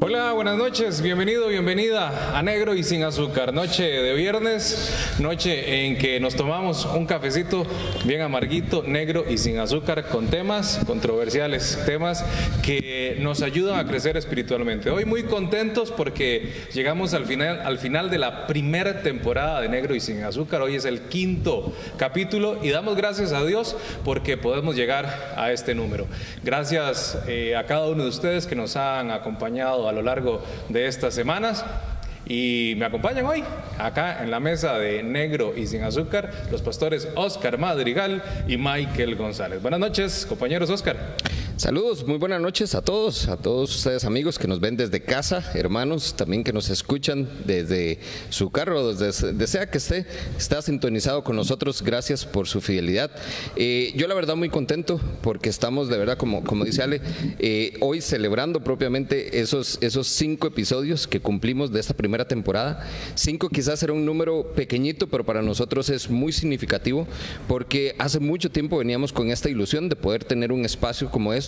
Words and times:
Hola, 0.00 0.32
buenas 0.32 0.56
noches, 0.56 1.02
bienvenido, 1.02 1.48
bienvenida 1.48 2.38
a 2.38 2.40
Negro 2.40 2.72
y 2.72 2.84
sin 2.84 3.02
azúcar. 3.02 3.52
Noche 3.52 3.82
de 3.82 4.14
viernes, 4.14 5.16
noche 5.18 5.86
en 5.86 5.98
que 5.98 6.20
nos 6.20 6.36
tomamos 6.36 6.84
un 6.84 7.04
cafecito 7.04 7.66
bien 8.04 8.20
amarguito, 8.20 8.84
negro 8.86 9.24
y 9.28 9.38
sin 9.38 9.58
azúcar 9.58 10.06
con 10.06 10.28
temas 10.28 10.80
controversiales, 10.86 11.82
temas 11.84 12.24
que 12.62 13.16
nos 13.18 13.42
ayudan 13.42 13.80
a 13.80 13.88
crecer 13.88 14.16
espiritualmente. 14.16 14.88
Hoy 14.88 15.04
muy 15.04 15.24
contentos 15.24 15.90
porque 15.90 16.52
llegamos 16.72 17.12
al 17.12 17.26
final, 17.26 17.60
al 17.64 17.78
final 17.78 18.08
de 18.08 18.18
la 18.18 18.46
primera 18.46 19.02
temporada 19.02 19.60
de 19.60 19.68
Negro 19.68 19.96
y 19.96 20.00
sin 20.00 20.22
azúcar. 20.22 20.62
Hoy 20.62 20.76
es 20.76 20.84
el 20.84 21.00
quinto 21.08 21.72
capítulo 21.96 22.60
y 22.62 22.70
damos 22.70 22.96
gracias 22.96 23.32
a 23.32 23.44
Dios 23.44 23.76
porque 24.04 24.36
podemos 24.36 24.76
llegar 24.76 25.34
a 25.36 25.50
este 25.50 25.74
número. 25.74 26.06
Gracias 26.44 27.18
eh, 27.26 27.56
a 27.56 27.66
cada 27.66 27.88
uno 27.88 28.04
de 28.04 28.10
ustedes 28.10 28.46
que 28.46 28.54
nos 28.54 28.76
han 28.76 29.10
acompañado 29.10 29.87
a 29.88 29.92
lo 29.92 30.02
largo 30.02 30.42
de 30.68 30.86
estas 30.86 31.14
semanas. 31.14 31.64
Y 32.26 32.74
me 32.76 32.84
acompañan 32.84 33.24
hoy, 33.24 33.42
acá 33.78 34.22
en 34.22 34.30
la 34.30 34.38
mesa 34.38 34.78
de 34.78 35.02
Negro 35.02 35.54
y 35.56 35.66
Sin 35.66 35.82
Azúcar, 35.82 36.30
los 36.50 36.60
pastores 36.60 37.08
Oscar 37.14 37.56
Madrigal 37.56 38.22
y 38.46 38.58
Michael 38.58 39.16
González. 39.16 39.62
Buenas 39.62 39.80
noches, 39.80 40.26
compañeros 40.28 40.68
Oscar. 40.68 41.16
Saludos, 41.58 42.06
muy 42.06 42.18
buenas 42.18 42.40
noches 42.40 42.76
a 42.76 42.82
todos, 42.82 43.26
a 43.26 43.36
todos 43.36 43.74
ustedes 43.74 44.04
amigos 44.04 44.38
que 44.38 44.46
nos 44.46 44.60
ven 44.60 44.76
desde 44.76 45.00
casa, 45.00 45.42
hermanos 45.54 46.14
también 46.14 46.44
que 46.44 46.52
nos 46.52 46.70
escuchan 46.70 47.28
desde 47.46 47.98
su 48.28 48.52
carro, 48.52 48.94
desde 48.94 49.32
desea 49.32 49.68
que 49.68 49.78
esté, 49.78 50.06
está 50.36 50.62
sintonizado 50.62 51.24
con 51.24 51.34
nosotros, 51.34 51.82
gracias 51.82 52.24
por 52.24 52.46
su 52.46 52.60
fidelidad. 52.60 53.10
Eh, 53.56 53.92
yo 53.96 54.06
la 54.06 54.14
verdad 54.14 54.36
muy 54.36 54.50
contento 54.50 55.00
porque 55.20 55.48
estamos 55.48 55.88
de 55.88 55.98
verdad, 55.98 56.16
como, 56.16 56.44
como 56.44 56.64
dice 56.64 56.84
Ale, 56.84 57.00
eh, 57.40 57.76
hoy 57.80 58.02
celebrando 58.02 58.62
propiamente 58.62 59.40
esos, 59.40 59.78
esos 59.80 60.06
cinco 60.06 60.46
episodios 60.46 61.08
que 61.08 61.18
cumplimos 61.18 61.72
de 61.72 61.80
esta 61.80 61.92
primera 61.92 62.28
temporada. 62.28 62.88
Cinco 63.16 63.48
quizás 63.48 63.82
era 63.82 63.92
un 63.92 64.06
número 64.06 64.52
pequeñito, 64.54 65.08
pero 65.08 65.26
para 65.26 65.42
nosotros 65.42 65.90
es 65.90 66.08
muy 66.08 66.32
significativo 66.32 67.08
porque 67.48 67.96
hace 67.98 68.20
mucho 68.20 68.48
tiempo 68.48 68.78
veníamos 68.78 69.12
con 69.12 69.32
esta 69.32 69.50
ilusión 69.50 69.88
de 69.88 69.96
poder 69.96 70.22
tener 70.22 70.52
un 70.52 70.64
espacio 70.64 71.10
como 71.10 71.32
este 71.34 71.47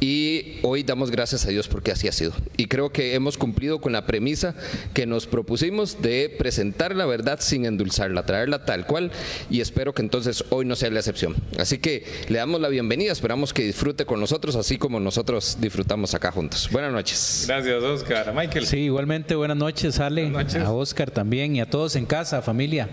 y 0.00 0.58
hoy 0.62 0.82
damos 0.82 1.10
gracias 1.10 1.46
a 1.46 1.50
Dios 1.50 1.68
porque 1.68 1.92
así 1.92 2.08
ha 2.08 2.12
sido. 2.12 2.32
Y 2.56 2.66
creo 2.66 2.90
que 2.90 3.14
hemos 3.14 3.36
cumplido 3.36 3.80
con 3.80 3.92
la 3.92 4.06
premisa 4.06 4.54
que 4.94 5.06
nos 5.06 5.26
propusimos 5.26 6.02
de 6.02 6.34
presentar 6.38 6.94
la 6.94 7.06
verdad 7.06 7.38
sin 7.40 7.64
endulzarla, 7.64 8.24
traerla 8.24 8.64
tal 8.64 8.86
cual 8.86 9.10
y 9.50 9.60
espero 9.60 9.94
que 9.94 10.02
entonces 10.02 10.44
hoy 10.50 10.64
no 10.64 10.76
sea 10.76 10.90
la 10.90 11.00
excepción. 11.00 11.34
Así 11.58 11.78
que 11.78 12.04
le 12.28 12.38
damos 12.38 12.60
la 12.60 12.68
bienvenida, 12.68 13.12
esperamos 13.12 13.52
que 13.52 13.62
disfrute 13.62 14.04
con 14.04 14.20
nosotros 14.20 14.56
así 14.56 14.78
como 14.78 15.00
nosotros 15.00 15.58
disfrutamos 15.60 16.14
acá 16.14 16.32
juntos. 16.32 16.68
Buenas 16.72 16.92
noches. 16.92 17.44
Gracias, 17.46 17.82
Oscar. 17.82 18.32
Michael. 18.34 18.66
Sí, 18.66 18.78
igualmente 18.78 19.34
buenas 19.34 19.56
noches, 19.56 19.98
Ale, 20.00 20.32
a 20.64 20.72
Oscar 20.72 21.10
también 21.10 21.56
y 21.56 21.60
a 21.60 21.68
todos 21.68 21.96
en 21.96 22.06
casa, 22.06 22.42
familia. 22.42 22.88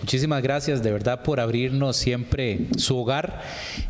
Muchísimas 0.00 0.42
gracias 0.42 0.82
de 0.82 0.92
verdad 0.92 1.22
por 1.22 1.40
abrirnos 1.40 1.96
siempre 1.96 2.60
su 2.76 2.96
hogar 2.96 3.42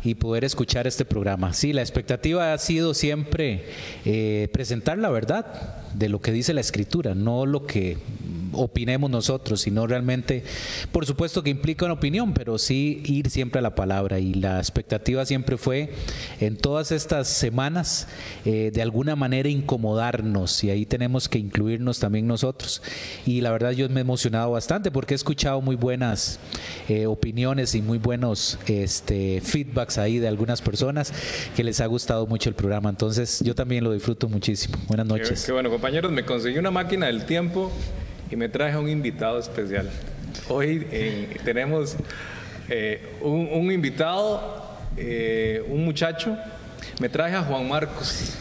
y 0.03 0.15
poder 0.15 0.43
escuchar 0.43 0.87
este 0.87 1.05
programa. 1.05 1.53
Sí, 1.53 1.73
la 1.73 1.81
expectativa 1.99 2.53
ha 2.53 2.57
sido 2.57 2.93
siempre 2.93 3.65
eh, 4.05 4.47
presentar 4.53 4.97
la 4.97 5.09
verdad 5.09 5.45
de 5.93 6.07
lo 6.07 6.21
que 6.21 6.31
dice 6.31 6.53
la 6.53 6.61
escritura, 6.61 7.13
no 7.13 7.45
lo 7.45 7.65
que 7.65 7.97
opinemos 8.53 9.09
nosotros, 9.09 9.61
sino 9.61 9.87
realmente, 9.87 10.43
por 10.91 11.05
supuesto 11.05 11.43
que 11.43 11.49
implica 11.49 11.85
una 11.85 11.95
opinión, 11.95 12.33
pero 12.33 12.57
sí 12.57 13.01
ir 13.05 13.29
siempre 13.29 13.59
a 13.59 13.61
la 13.61 13.75
palabra. 13.75 14.19
Y 14.19 14.33
la 14.33 14.57
expectativa 14.59 15.25
siempre 15.25 15.57
fue 15.57 15.93
en 16.39 16.57
todas 16.57 16.91
estas 16.91 17.27
semanas 17.27 18.07
eh, 18.45 18.71
de 18.73 18.81
alguna 18.81 19.15
manera 19.15 19.49
incomodarnos 19.49 20.63
y 20.63 20.69
ahí 20.69 20.85
tenemos 20.85 21.29
que 21.29 21.39
incluirnos 21.39 21.99
también 21.99 22.27
nosotros. 22.27 22.81
Y 23.25 23.41
la 23.41 23.51
verdad 23.51 23.71
yo 23.71 23.87
me 23.89 23.99
he 23.99 24.01
emocionado 24.01 24.51
bastante 24.51 24.91
porque 24.91 25.13
he 25.13 25.15
escuchado 25.15 25.61
muy 25.61 25.75
buenas 25.75 26.39
eh, 26.87 27.05
opiniones 27.05 27.75
y 27.75 27.81
muy 27.81 27.97
buenos 27.97 28.57
este, 28.67 29.41
feedbacks 29.41 29.97
ahí 29.97 30.19
de 30.19 30.27
algunas 30.27 30.61
personas 30.61 31.13
que 31.55 31.63
les 31.63 31.81
ha 31.81 31.85
gustado 31.85 32.25
mucho 32.27 32.49
el 32.49 32.55
programa. 32.55 32.89
Entonces 32.89 33.41
yo 33.43 33.55
también 33.55 33.83
lo 33.83 33.91
disfruto 33.91 34.27
muchísimo. 34.27 34.77
Buenas 34.87 35.05
noches. 35.05 35.45
qué 35.45 35.51
bueno, 35.51 35.69
compañeros, 35.69 36.11
me 36.11 36.23
conseguí 36.23 36.57
una 36.57 36.71
máquina 36.71 37.07
del 37.07 37.25
tiempo 37.25 37.71
y 38.31 38.35
me 38.35 38.49
traje 38.49 38.77
un 38.77 38.89
invitado 38.89 39.39
especial. 39.39 39.89
Hoy 40.47 40.87
eh, 40.91 41.37
tenemos 41.43 41.95
eh, 42.69 43.15
un, 43.21 43.71
invitado, 43.71 44.77
eh, 44.97 45.63
un 45.67 45.85
muchacho. 45.85 46.37
Me 46.99 47.09
traje 47.09 47.35
a 47.35 47.41
Juan 47.41 47.67
Marcos. 47.67 48.35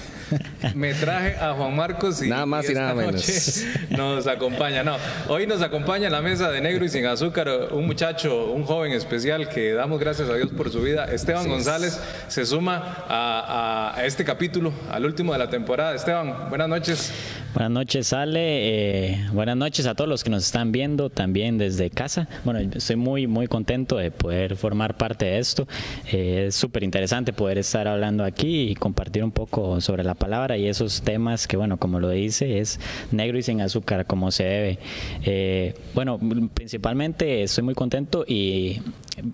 Me 0.75 0.95
traje 0.95 1.37
a 1.37 1.55
Juan 1.55 1.75
Marcos 1.77 2.23
y 2.23 2.29
nada 2.29 2.47
más 2.47 2.69
y, 2.69 2.75
nada 2.75 2.95
menos. 2.95 3.65
Nos 3.91 4.27
acompaña. 4.27 4.83
No, 4.83 4.97
hoy 5.29 5.47
nos 5.47 5.63
acompaña 5.63 6.07
en 6.07 6.13
la 6.13 6.23
mesa 6.23 6.51
de 6.51 6.61
negro 6.61 6.85
y 6.85 6.89
sin 6.89 7.07
azúcar 7.07 7.49
un 7.71 7.87
muchacho, 7.87 8.53
un 8.53 8.65
joven 8.65 8.93
especial 8.93 9.49
que 9.49 9.73
damos 9.73 10.01
gracias 10.01 10.29
a 10.29 10.35
Dios 10.35 10.51
por 10.51 10.71
su 10.71 10.83
vida. 10.83 11.07
Esteban 11.07 11.49
González 11.49 12.01
se 12.29 12.45
suma 12.47 13.05
a, 13.09 14.03
este 14.05 14.25
capítulo, 14.25 14.73
al 14.91 15.05
último 15.05 15.33
de 15.33 15.39
la 15.39 15.51
temporada. 15.51 15.95
Esteban, 15.95 16.49
buenas 16.49 16.69
noches. 16.69 17.13
Buenas 17.55 17.73
noches, 17.73 18.13
Ale. 18.13 19.11
Eh, 19.11 19.27
buenas 19.33 19.57
noches 19.57 19.87
a 19.87 19.95
todos 19.95 20.09
los 20.09 20.23
que 20.23 20.31
nos 20.31 20.45
están 20.45 20.71
viendo 20.71 21.11
también 21.11 21.59
desde 21.59 21.91
casa. 21.91 22.29
Bueno, 22.45 22.61
estoy 22.61 22.97
muy, 22.97 23.27
muy 23.27 23.47
contento 23.47 23.97
de 23.97 24.11
poder 24.11 24.57
formar 24.57 24.97
parte 24.97 25.25
de 25.25 25.39
esto. 25.39 25.67
Eh, 26.13 26.47
es 26.49 26.55
súper 26.55 26.85
interesante 26.85 27.33
poder 27.33 27.59
estar 27.59 27.89
hablando 27.89 28.23
aquí 28.25 28.69
y 28.69 28.75
compartir 28.75 29.25
un 29.25 29.33
poco 29.33 29.81
sobre 29.81 30.05
la 30.05 30.15
palabra 30.15 30.48
y 30.57 30.69
esos 30.69 31.03
temas 31.03 31.47
que, 31.47 31.57
bueno, 31.57 31.77
como 31.77 32.01
lo 32.01 32.11
dice, 32.11 32.59
es 32.59 32.81
negro 33.11 33.39
y 33.39 33.43
sin 33.43 33.61
azúcar, 33.61 34.07
como 34.07 34.31
se 34.31 34.45
debe. 34.45 34.79
Eh, 35.25 35.75
bueno, 35.95 36.19
principalmente 36.55 37.43
estoy 37.43 37.65
muy 37.65 37.75
contento 37.75 38.25
y 38.27 38.81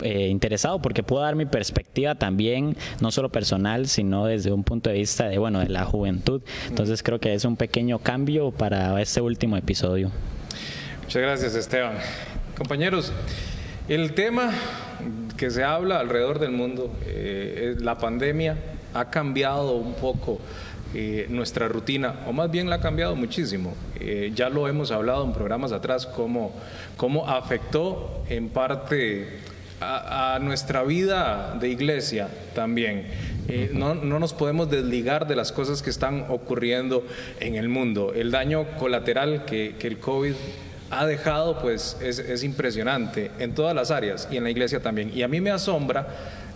interesado 0.01 0.81
porque 0.81 1.03
puedo 1.03 1.21
dar 1.21 1.35
mi 1.35 1.45
perspectiva 1.45 2.15
también, 2.15 2.75
no 3.01 3.11
solo 3.11 3.29
personal, 3.29 3.87
sino 3.87 4.25
desde 4.25 4.51
un 4.51 4.63
punto 4.63 4.89
de 4.89 4.97
vista 4.97 5.27
de, 5.27 5.37
bueno, 5.37 5.59
de 5.59 5.69
la 5.69 5.85
juventud. 5.85 6.41
Entonces 6.67 7.03
creo 7.03 7.19
que 7.19 7.33
es 7.33 7.45
un 7.45 7.55
pequeño 7.55 7.99
cambio 7.99 8.51
para 8.51 8.99
este 9.01 9.21
último 9.21 9.57
episodio. 9.57 10.11
Muchas 11.03 11.21
gracias, 11.21 11.55
Esteban. 11.55 11.97
Compañeros, 12.57 13.11
el 13.87 14.13
tema 14.13 14.51
que 15.37 15.51
se 15.51 15.63
habla 15.63 15.99
alrededor 15.99 16.39
del 16.39 16.51
mundo, 16.51 16.91
eh, 17.05 17.75
la 17.79 17.97
pandemia, 17.97 18.57
ha 18.93 19.09
cambiado 19.09 19.75
un 19.75 19.93
poco 19.93 20.39
eh, 20.97 21.25
nuestra 21.27 21.67
rutina, 21.67 22.21
o 22.25 22.31
más 22.31 22.49
bien 22.49 22.69
la 22.69 22.77
ha 22.77 22.79
cambiado 22.79 23.17
muchísimo. 23.17 23.75
Eh, 23.99 24.31
ya 24.33 24.47
lo 24.47 24.69
hemos 24.69 24.91
hablado 24.91 25.25
en 25.25 25.33
programas 25.33 25.73
atrás, 25.73 26.05
cómo, 26.05 26.53
cómo 26.95 27.27
afectó 27.27 28.23
en 28.29 28.47
parte 28.47 29.39
a, 29.81 30.39
nuestra 30.41 30.83
vida 30.83 31.57
de 31.59 31.67
iglesia 31.67 32.29
también. 32.53 33.07
Eh, 33.49 33.71
no, 33.73 33.93
no, 33.93 34.19
nos 34.19 34.33
podemos 34.33 34.71
desligar 34.71 35.27
de 35.27 35.35
las 35.35 35.51
cosas 35.51 35.81
que 35.81 35.89
están 35.89 36.27
ocurriendo 36.29 37.05
en 37.41 37.55
el 37.55 37.67
mundo. 37.67 38.13
El 38.15 38.31
daño 38.31 38.65
colateral 38.79 39.43
que, 39.43 39.75
el 39.81 39.99
COVID 39.99 40.33
ha 40.91 41.05
dejado 41.05 41.59
pues 41.59 41.97
es, 42.01 42.19
es, 42.19 42.41
impresionante 42.43 43.31
en 43.39 43.53
todas 43.53 43.75
las 43.75 43.91
áreas 43.91 44.29
y 44.31 44.37
en 44.37 44.45
la 44.45 44.49
iglesia 44.49 44.79
también. 44.79 45.11
Y 45.13 45.23
a 45.23 45.27
mí 45.27 45.41
me 45.41 45.51
asombra 45.51 46.07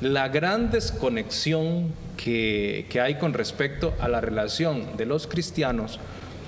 la 0.02 0.30
gran 0.30 0.72
desconexión 0.72 1.94
que, 2.18 2.86
que 2.90 3.02
hay 3.02 3.16
con 3.16 3.34
respecto 3.34 3.94
a 4.00 4.08
la 4.08 4.22
relación 4.22 4.98
de 4.98 5.06
los 5.06 5.28
cristianos 5.28 6.00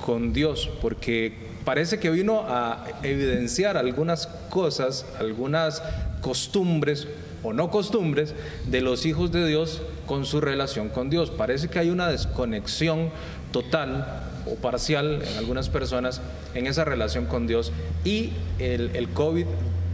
con 0.06 0.34
Dios, 0.34 0.70
porque 0.82 1.34
parece 1.64 2.00
que 2.00 2.10
vino 2.10 2.46
a 2.48 2.86
evidenciar 3.04 3.78
algunas 3.78 4.28
cosas, 4.50 5.06
algunas 5.20 5.84
costumbres 6.22 7.08
o 7.44 7.54
no 7.54 7.70
costumbres 7.72 8.34
de 8.68 8.82
los 8.82 9.06
hijos 9.06 9.32
de 9.32 9.48
Dios 9.48 9.82
con 10.06 10.26
su 10.26 10.42
relación 10.42 10.90
con 10.90 11.10
Dios. 11.10 11.32
Parece 11.32 11.70
que 11.70 11.80
hay 11.80 11.90
una 11.90 12.08
desconexión 12.08 13.10
total 13.52 14.24
o 14.46 14.56
parcial 14.56 15.22
en 15.22 15.38
algunas 15.38 15.70
personas 15.70 16.22
en 16.56 16.68
esa 16.68 16.84
relación 16.84 17.26
con 17.26 17.48
Dios 17.48 17.72
y 18.04 18.32
el, 18.60 18.92
el 18.96 19.10
COVID 19.10 19.46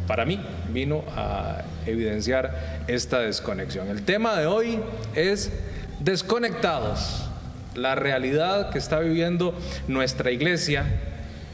para 0.07 0.25
mí 0.25 0.39
vino 0.73 1.03
a 1.15 1.61
evidenciar 1.85 2.85
esta 2.87 3.19
desconexión. 3.19 3.89
El 3.89 4.03
tema 4.03 4.35
de 4.37 4.47
hoy 4.47 4.79
es 5.13 5.51
desconectados, 5.99 7.25
la 7.75 7.95
realidad 7.95 8.71
que 8.71 8.79
está 8.79 8.99
viviendo 8.99 9.53
nuestra 9.87 10.31
iglesia 10.31 10.85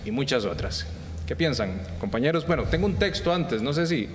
y 0.06 0.12
muchas 0.12 0.46
otras. 0.46 0.86
¿Qué 1.26 1.36
piensan, 1.36 1.82
compañeros? 2.00 2.46
Bueno, 2.46 2.64
tengo 2.64 2.86
un 2.86 2.96
texto 2.96 3.34
antes, 3.34 3.62
no 3.62 3.74
sé 3.74 3.88
si 3.88 4.08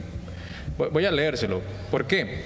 Voy 0.78 1.04
a 1.04 1.10
leérselo. 1.10 1.60
¿Por 1.90 2.06
qué? 2.06 2.36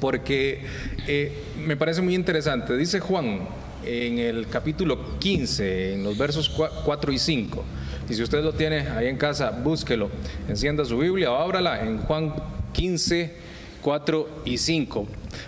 Porque 0.00 0.64
eh, 1.06 1.32
me 1.64 1.76
parece 1.76 2.02
muy 2.02 2.16
interesante. 2.16 2.76
Dice 2.76 2.98
Juan 2.98 3.46
en 3.84 4.18
el 4.18 4.48
capítulo 4.48 5.18
15, 5.20 5.94
en 5.94 6.02
los 6.02 6.18
versos 6.18 6.48
4 6.48 7.12
y 7.12 7.18
5. 7.18 7.64
Y 8.08 8.14
si 8.14 8.22
usted 8.22 8.42
lo 8.42 8.52
tiene 8.52 8.88
ahí 8.88 9.06
en 9.06 9.16
casa, 9.16 9.50
búsquelo. 9.50 10.10
Encienda 10.48 10.84
su 10.84 10.98
Biblia 10.98 11.30
o 11.32 11.36
ábrala 11.36 11.82
en 11.82 11.98
Juan 11.98 12.34
15, 12.72 13.34
4 13.82 14.28
y 14.44 14.58
5. 14.58 15.06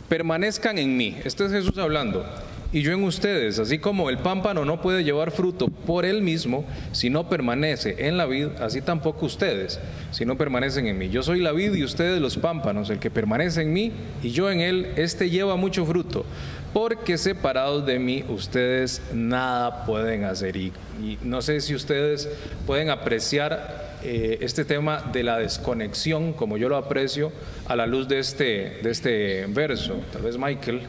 Permanezcan 0.08 0.78
en 0.78 0.96
mí. 0.96 1.16
Este 1.24 1.44
es 1.44 1.52
Jesús 1.52 1.78
hablando. 1.78 2.24
y 2.74 2.82
yo 2.82 2.92
en 2.92 3.04
ustedes, 3.04 3.60
así 3.60 3.78
como 3.78 4.10
el 4.10 4.18
pámpano 4.18 4.64
no 4.64 4.80
puede 4.80 5.04
llevar 5.04 5.30
fruto 5.30 5.68
por 5.68 6.04
él 6.04 6.22
mismo 6.22 6.64
si 6.90 7.08
no 7.08 7.28
permanece 7.28 8.08
en 8.08 8.16
la 8.16 8.26
vid, 8.26 8.48
así 8.60 8.80
tampoco 8.80 9.26
ustedes, 9.26 9.78
si 10.10 10.24
no 10.24 10.36
permanecen 10.36 10.88
en 10.88 10.98
mí. 10.98 11.08
Yo 11.08 11.22
soy 11.22 11.40
la 11.40 11.52
vid 11.52 11.72
y 11.74 11.84
ustedes 11.84 12.20
los 12.20 12.36
pámpanos, 12.36 12.90
el 12.90 12.98
que 12.98 13.12
permanece 13.12 13.62
en 13.62 13.72
mí 13.72 13.92
y 14.24 14.30
yo 14.30 14.50
en 14.50 14.60
él, 14.60 14.88
este 14.96 15.30
lleva 15.30 15.54
mucho 15.54 15.86
fruto, 15.86 16.24
porque 16.74 17.16
separados 17.16 17.86
de 17.86 17.98
mí 18.00 18.24
ustedes 18.28 19.00
nada 19.14 19.86
pueden 19.86 20.24
hacer. 20.24 20.56
Y, 20.56 20.72
y 21.00 21.18
no 21.22 21.40
sé 21.40 21.60
si 21.60 21.74
ustedes 21.74 22.28
pueden 22.66 22.90
apreciar 22.90 23.94
eh, 24.02 24.38
este 24.42 24.66
tema 24.66 25.02
de 25.12 25.22
la 25.22 25.38
desconexión, 25.38 26.34
como 26.34 26.58
yo 26.58 26.68
lo 26.68 26.76
aprecio, 26.76 27.32
a 27.66 27.74
la 27.74 27.86
luz 27.86 28.06
de 28.06 28.18
este, 28.18 28.80
de 28.82 28.90
este 28.90 29.46
verso. 29.48 30.02
Tal 30.12 30.20
vez 30.20 30.36
Michael. 30.36 30.82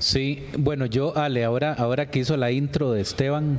Sí, 0.00 0.46
bueno, 0.58 0.86
yo, 0.86 1.16
Ale, 1.16 1.44
ahora, 1.44 1.74
ahora 1.74 2.06
que 2.06 2.20
hizo 2.20 2.36
la 2.36 2.50
intro 2.50 2.92
de 2.92 3.02
Esteban, 3.02 3.58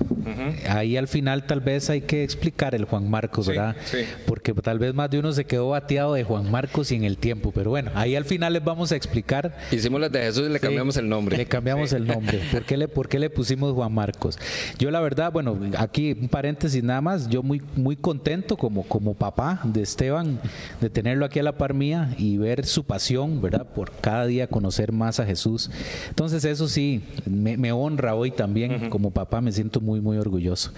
ahí 0.67 0.97
al 0.97 1.07
final 1.07 1.45
tal 1.45 1.61
vez 1.61 1.89
hay 1.89 2.01
que 2.01 2.23
explicar 2.23 2.73
el 2.73 2.85
Juan 2.85 3.09
Marcos, 3.09 3.47
¿verdad? 3.47 3.75
Sí, 3.85 3.99
Porque 4.25 4.53
tal 4.53 4.79
vez 4.79 4.93
más 4.93 5.09
de 5.11 5.19
uno 5.19 5.31
se 5.33 5.45
quedó 5.45 5.69
bateado 5.69 6.15
de 6.15 6.23
Juan 6.23 6.49
Marcos 6.49 6.91
y 6.91 6.95
en 6.95 7.03
el 7.03 7.17
tiempo, 7.17 7.51
pero 7.53 7.69
bueno, 7.69 7.91
ahí 7.93 8.15
al 8.15 8.25
final 8.25 8.53
les 8.53 8.63
vamos 8.63 8.91
a 8.91 8.95
explicar. 8.95 9.55
Hicimos 9.71 10.01
las 10.01 10.11
de 10.11 10.19
Jesús 10.19 10.47
y 10.47 10.51
le 10.51 10.59
cambiamos 10.59 10.97
el 10.97 11.07
nombre. 11.07 11.37
Le 11.37 11.45
cambiamos 11.45 11.93
el 11.93 12.07
nombre. 12.07 12.41
¿Por 12.51 12.63
qué, 12.63 12.75
le, 12.75 12.87
¿Por 12.87 13.07
qué 13.07 13.19
le 13.19 13.29
pusimos 13.29 13.73
Juan 13.73 13.93
Marcos? 13.93 14.39
Yo 14.79 14.89
la 14.89 14.99
verdad, 14.99 15.31
bueno, 15.31 15.59
aquí 15.77 16.17
un 16.19 16.27
paréntesis 16.27 16.83
nada 16.83 17.01
más, 17.01 17.29
yo 17.29 17.43
muy, 17.43 17.61
muy 17.75 17.95
contento 17.95 18.57
como, 18.57 18.83
como 18.83 19.13
papá 19.13 19.61
de 19.63 19.83
Esteban, 19.83 20.39
de 20.79 20.89
tenerlo 20.89 21.23
aquí 21.25 21.37
a 21.37 21.43
la 21.43 21.51
par 21.51 21.75
mía 21.75 22.15
y 22.17 22.37
ver 22.37 22.65
su 22.65 22.83
pasión, 22.83 23.41
¿verdad? 23.41 23.67
Por 23.67 23.91
cada 23.91 24.25
día 24.25 24.47
conocer 24.47 24.91
más 24.91 25.19
a 25.19 25.25
Jesús. 25.25 25.69
Entonces, 26.09 26.30
entonces 26.31 26.49
eso 26.49 26.69
sí, 26.69 27.01
me, 27.25 27.73
honra 27.73 28.15
hoy 28.15 28.31
también 28.31 28.89
como 28.89 29.11
papá, 29.11 29.41
me 29.41 29.51
siento 29.51 29.81
muy, 29.81 29.99
muy 29.99 30.17
orgulloso. 30.17 30.71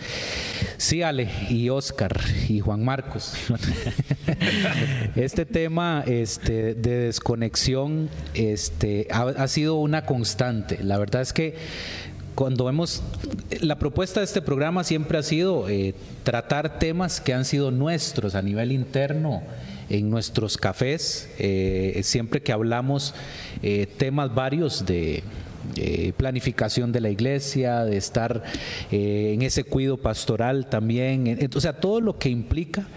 Sí, 0.77 1.03
Ale 1.03 1.29
y 1.47 1.69
Oscar 1.69 2.19
y 2.49 2.59
Juan 2.59 2.83
Marcos. 2.83 3.33
este 5.15 5.45
tema 5.45 6.03
este, 6.07 6.73
de 6.73 6.97
desconexión 7.05 8.09
este, 8.33 9.07
ha, 9.11 9.47
sido 9.47 9.75
una 9.75 10.07
constante. 10.07 10.83
La 10.83 10.97
verdad 10.97 11.21
es 11.21 11.33
que 11.33 11.53
cuando 12.33 12.65
vemos, 12.65 13.03
la 13.61 13.77
propuesta 13.77 14.21
de 14.21 14.25
este 14.25 14.41
programa 14.41 14.83
siempre 14.83 15.19
ha 15.19 15.23
sido 15.23 15.69
eh, 15.69 15.93
tratar 16.23 16.79
temas 16.79 17.21
que 17.21 17.35
han 17.35 17.45
sido 17.45 17.69
nuestros 17.69 18.33
a 18.33 18.41
nivel 18.41 18.71
interno 18.71 19.43
en 19.89 20.09
nuestros 20.09 20.57
cafés, 20.57 21.29
eh, 21.37 21.99
siempre 22.03 22.41
que 22.41 22.51
hablamos 22.51 23.13
eh, 23.61 23.87
temas 23.97 24.33
varios 24.33 24.85
de 24.85 25.23
planificación 26.17 26.91
de 26.91 27.01
la 27.01 27.09
iglesia, 27.09 27.83
de 27.85 27.97
estar 27.97 28.43
eh, 28.91 29.31
en 29.33 29.41
ese 29.41 29.63
cuido 29.63 29.97
pastoral 29.97 30.67
también, 30.67 31.39
o 31.53 31.61
sea, 31.61 31.73
todo 31.73 32.01
lo 32.01 32.17
que 32.17 32.29
implica. 32.29 32.87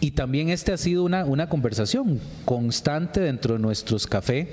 Y 0.00 0.12
también 0.12 0.48
este 0.48 0.72
ha 0.72 0.78
sido 0.78 1.04
una, 1.04 1.24
una 1.26 1.48
conversación 1.48 2.20
constante 2.44 3.20
dentro 3.20 3.54
de 3.54 3.60
nuestros 3.60 4.06
cafés. 4.06 4.48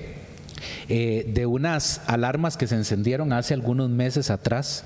Eh, 0.89 1.30
de 1.33 1.45
unas 1.45 2.01
alarmas 2.07 2.57
que 2.57 2.65
se 2.65 2.75
encendieron 2.75 3.31
hace 3.31 3.54
algunos 3.54 3.92
meses 3.92 4.31
atrás 4.31 4.86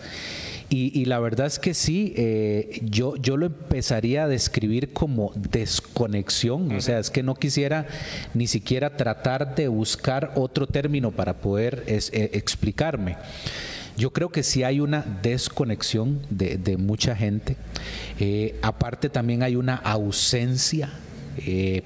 y, 0.74 1.04
la 1.04 1.20
verdad 1.20 1.48
es 1.48 1.60
que 1.60 1.74
sí, 1.74 2.14
eh, 2.16 2.80
yo, 2.86 3.18
yo 3.18 3.36
lo 3.36 3.48
empezaría 3.48 4.24
a 4.24 4.28
describir 4.30 4.94
como 4.94 5.34
desconexión, 5.36 6.72
o 6.72 6.80
sea, 6.80 7.00
es 7.00 7.10
que 7.10 7.24
no 7.24 7.36
quisiera 7.36 7.88
ni 8.34 8.48
siquiera 8.48 8.96
tratar 8.96 9.54
de 9.56 9.68
buscar 9.68 10.32
otro 10.36 10.68
término 10.68 11.12
para 11.12 11.42
poder 11.42 11.84
eh, 11.88 12.30
explicarme. 12.32 13.18
Yo 13.98 14.14
creo 14.14 14.30
que 14.30 14.44
sí 14.44 14.64
hay 14.64 14.80
una 14.80 15.04
desconexión 15.22 16.22
de, 16.30 16.78
mucha 16.78 17.18
gente. 17.18 17.58
Eh, 18.18 18.58
aparte 18.62 19.10
también 19.10 19.44
hay 19.44 19.58
una 19.58 19.76
ausencia 19.76 20.90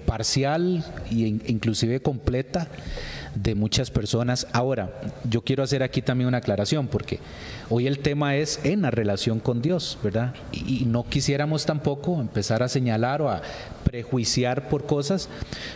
parcial 0.05 0.83
e 1.09 1.39
inclusive 1.47 2.01
completa 2.01 2.67
de 3.35 3.53
muchas 3.53 3.91
personas. 3.91 4.47
Ahora, 4.53 4.91
yo 5.29 5.41
quiero 5.41 5.63
hacer 5.63 5.83
aquí 5.83 6.01
también 6.01 6.27
una 6.27 6.37
aclaración 6.37 6.87
porque 6.87 7.19
hoy 7.69 7.87
el 7.87 7.99
tema 7.99 8.35
es 8.35 8.59
en 8.63 8.83
la 8.83 8.91
relación 8.91 9.39
con 9.39 9.61
Dios, 9.61 9.97
¿verdad? 10.03 10.33
Y, 10.51 10.85
no 10.85 11.03
quisiéramos 11.03 11.65
tampoco 11.65 12.21
empezar 12.21 12.63
a 12.63 12.69
señalar 12.69 13.21
o 13.21 13.29
a 13.29 13.41
prejuiciar 13.83 14.67
por 14.67 14.85
cosas, 14.85 15.29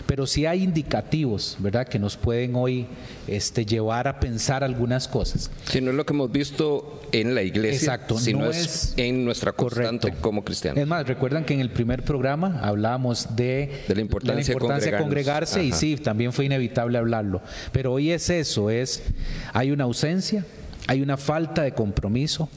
pero 0.06 0.28
sí 0.28 0.46
hay 0.46 0.64
indicativos, 0.64 1.58
¿verdad? 1.60 1.88
Que 1.88 2.00
nos 2.00 2.18
pueden 2.18 2.56
hoy 2.56 2.88
este, 3.28 3.66
llevar 3.66 4.08
a 4.08 4.20
pensar 4.20 4.64
algunas 4.64 5.08
cosas. 5.08 5.50
Si 5.66 5.82
no 5.82 5.92
es 5.92 5.98
lo 5.98 6.06
que 6.06 6.14
hemos 6.14 6.32
visto 6.32 7.02
en 7.12 7.36
la 7.36 7.44
iglesia, 7.44 7.94
Exacto, 7.94 8.18
sino 8.18 8.46
no 8.46 8.52
es, 8.52 8.94
en 8.98 9.26
nuestra 9.26 9.52
constante 9.54 10.14
como 10.22 10.44
cristianos. 10.44 10.80
Es 10.80 10.88
más, 10.88 11.08
recuerdan 11.08 11.46
que 11.46 11.54
en 11.54 11.60
el 11.60 11.70
primer 11.70 12.04
programa 12.04 12.60
hablábamos 12.62 13.36
de, 13.36 13.84
la 13.88 14.02
importancia, 14.02 14.54
de, 14.54 14.98
congregarse 14.98 15.64
y 15.64 15.72
sí, 15.72 15.96
también 15.98 16.34
fue 16.34 16.46
inevitable 16.46 16.98
hablarlo. 16.98 17.42
Pero 17.72 17.94
hoy 17.94 18.12
es 18.12 18.30
eso, 18.30 18.70
es 18.70 19.04
hay 19.54 19.72
una 19.72 19.86
ausencia, 19.86 20.46
hay 20.90 21.04
una 21.04 21.18
falta 21.18 21.62
de 21.62 21.72
compromiso. 21.74 22.50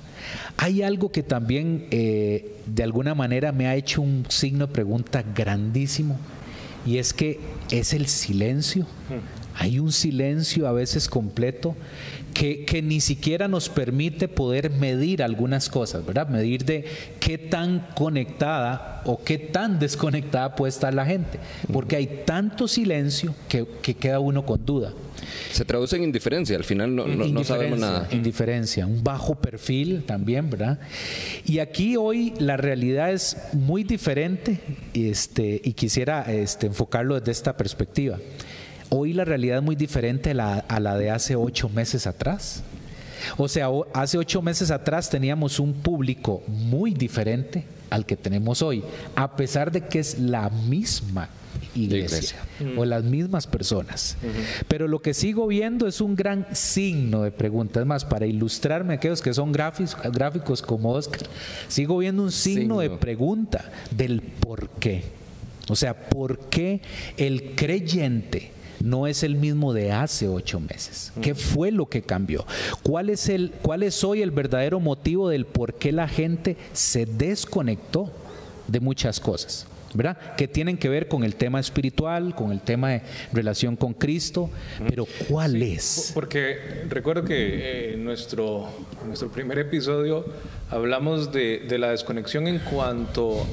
Hay 0.57 0.81
algo 0.81 1.13
que 1.13 1.23
también 1.23 1.87
eh, 1.91 2.57
de 2.65 2.83
alguna 2.83 3.15
manera 3.15 3.53
me 3.53 3.67
ha 3.67 3.75
hecho 3.75 4.01
un 4.01 4.25
signo 4.31 4.69
de 4.69 4.73
pregunta 4.73 5.23
grandísimo 5.23 6.19
y 6.87 6.97
es 6.97 7.13
que 7.13 7.41
es 7.71 7.93
el 7.93 8.07
silencio. 8.07 8.85
Hmm. 8.85 9.21
Hay 9.55 9.79
un 9.79 9.93
silencio 9.93 10.67
a 10.67 10.73
veces 10.73 11.09
completo 11.09 11.77
que, 12.35 12.65
que, 12.65 12.83
ni 12.83 13.01
siquiera 13.01 13.49
nos 13.49 13.69
permite 13.69 14.29
poder 14.29 14.71
medir 14.71 15.23
algunas 15.23 15.69
cosas, 15.69 16.05
¿verdad? 16.05 16.29
Medir 16.29 16.65
de 16.65 16.85
qué 17.21 17.39
tan 17.39 17.87
conectada 17.95 19.03
o 19.05 19.23
qué 19.23 19.39
tan 19.39 19.79
desconectada 19.79 20.55
puede 20.55 20.71
estar 20.71 20.95
la 20.95 21.07
gente, 21.07 21.39
porque 21.73 21.97
hay 21.97 22.23
tanto 22.25 22.69
silencio 22.69 23.35
que, 23.49 23.67
que 23.83 23.95
queda 23.95 24.21
uno 24.21 24.45
con 24.45 24.65
duda. 24.65 24.93
Se 25.51 25.65
traduce 25.65 25.97
en 25.97 26.05
indiferencia, 26.05 26.57
al 26.57 26.65
final 26.65 26.95
no, 26.95 27.07
no, 27.07 27.45
sabemos 27.45 27.79
nada. 27.79 28.09
Indiferencia, 28.11 28.87
un 28.87 29.05
bajo 29.05 29.35
perfil 29.35 30.05
también, 30.05 30.51
¿verdad? 30.51 30.79
Y 31.45 31.59
aquí 31.59 31.97
hoy 31.97 32.35
la 32.39 32.57
realidad 32.57 33.13
es 33.13 33.37
muy 33.53 33.85
diferente 33.85 34.61
este, 34.95 35.61
y 35.63 35.73
quisiera 35.75 36.23
este, 36.33 36.67
enfocarlo 36.67 37.19
desde 37.19 37.33
esta 37.33 37.57
perspectiva. 37.57 38.19
Hoy 38.95 39.15
la 39.15 39.25
realidad 39.25 39.57
es 39.57 39.63
muy 39.63 39.75
diferente 39.75 40.33
a 40.33 40.35
la, 40.35 40.55
a 40.59 40.79
la 40.79 40.99
de 40.99 41.09
hace 41.09 41.35
ocho 41.35 41.71
meses 41.71 42.07
atrás. 42.07 42.63
O 43.39 43.49
sea, 43.49 43.69
hace 43.95 44.19
ocho 44.19 44.43
meses 44.43 44.71
atrás 44.71 45.09
teníamos 45.09 45.59
un 45.59 45.73
público 45.73 46.43
muy 46.47 46.93
diferente 46.93 47.65
al 47.89 48.05
que 48.05 48.17
tenemos 48.17 48.61
hoy, 48.61 48.85
a 49.15 49.35
pesar 49.35 49.73
de 49.73 49.87
que 49.87 49.99
es 49.99 50.19
la 50.19 50.51
misma 50.51 51.31
iglesia, 51.75 52.37
o 52.77 52.85
las 52.85 53.03
mismas 53.05 53.47
personas. 53.47 54.19
Pero 54.69 54.89
lo 54.89 55.01
que 55.01 55.15
sigo 55.15 55.47
viendo 55.47 55.87
es 55.87 56.03
un 56.03 56.15
gran 56.15 56.47
signo 56.53 57.23
de 57.23 57.31
pregunta. 57.31 57.81
Es 57.81 57.87
más, 57.87 58.05
para 58.05 58.27
ilustrarme 58.27 58.95
aquellos 58.95 59.23
que 59.23 59.33
son 59.33 59.53
gráficos, 59.53 59.97
gráficos 60.13 60.61
como 60.61 60.93
Oscar, 60.93 61.23
sigo 61.69 61.97
viendo 61.97 62.23
un 62.23 62.33
signo. 62.33 62.81
de 62.81 62.91
pregunta 62.91 63.71
del 63.91 64.21
por 64.21 64.69
qué. 64.69 65.05
O 65.69 65.77
sea, 65.77 66.09
¿por 66.09 66.39
qué 66.51 66.83
el 67.17 67.55
creyente 67.55 68.51
no 68.83 69.07
es 69.07 69.23
el 69.23 69.37
mismo 69.37 69.73
de 69.73 69.93
hace 69.93 70.29
ocho 70.29 70.61
meses. 70.61 71.13
¿Qué 71.23 71.35
fue 71.35 71.71
lo 71.71 71.87
que 71.87 72.03
cambió? 72.03 72.45
¿Cuál 72.83 73.11
es, 73.11 73.29
el, 73.29 73.53
¿Cuál 73.63 73.83
es 73.83 74.03
hoy 74.05 74.23
el 74.23 74.31
verdadero 74.31 74.81
motivo 74.81 75.29
del 75.29 75.47
por 75.47 75.75
qué 75.75 75.93
la 75.93 76.09
gente 76.09 76.57
se 76.73 77.07
desconectó 77.07 78.11
de 78.69 78.81
muchas 78.81 79.21
cosas? 79.21 79.67
¿verdad? 79.95 80.17
Que 80.37 80.49
tienen 80.49 80.79
que 80.79 80.89
ver 80.89 81.07
con 81.07 81.23
el 81.23 81.35
tema 81.35 81.61
espiritual, 81.61 82.35
con 82.35 82.51
el 82.51 82.63
tema 82.63 82.93
de 82.93 83.03
relación 83.33 83.77
con 83.77 83.93
Cristo, 83.93 84.49
pero 84.89 85.07
¿cuál 85.29 85.63
es? 85.63 86.13
Porque 86.15 86.85
recuerdo 86.89 87.25
que 87.25 87.93
en 87.93 88.01
eh, 88.01 88.03
nuestro, 88.03 88.69
nuestro 89.07 89.31
primer 89.31 89.59
episodio 89.59 90.25
hablamos 90.71 91.31
de, 91.31 91.67
de 91.69 91.79
la 91.79 91.91
desconexión 91.91 92.49
en 92.49 92.59
cuanto 92.61 93.47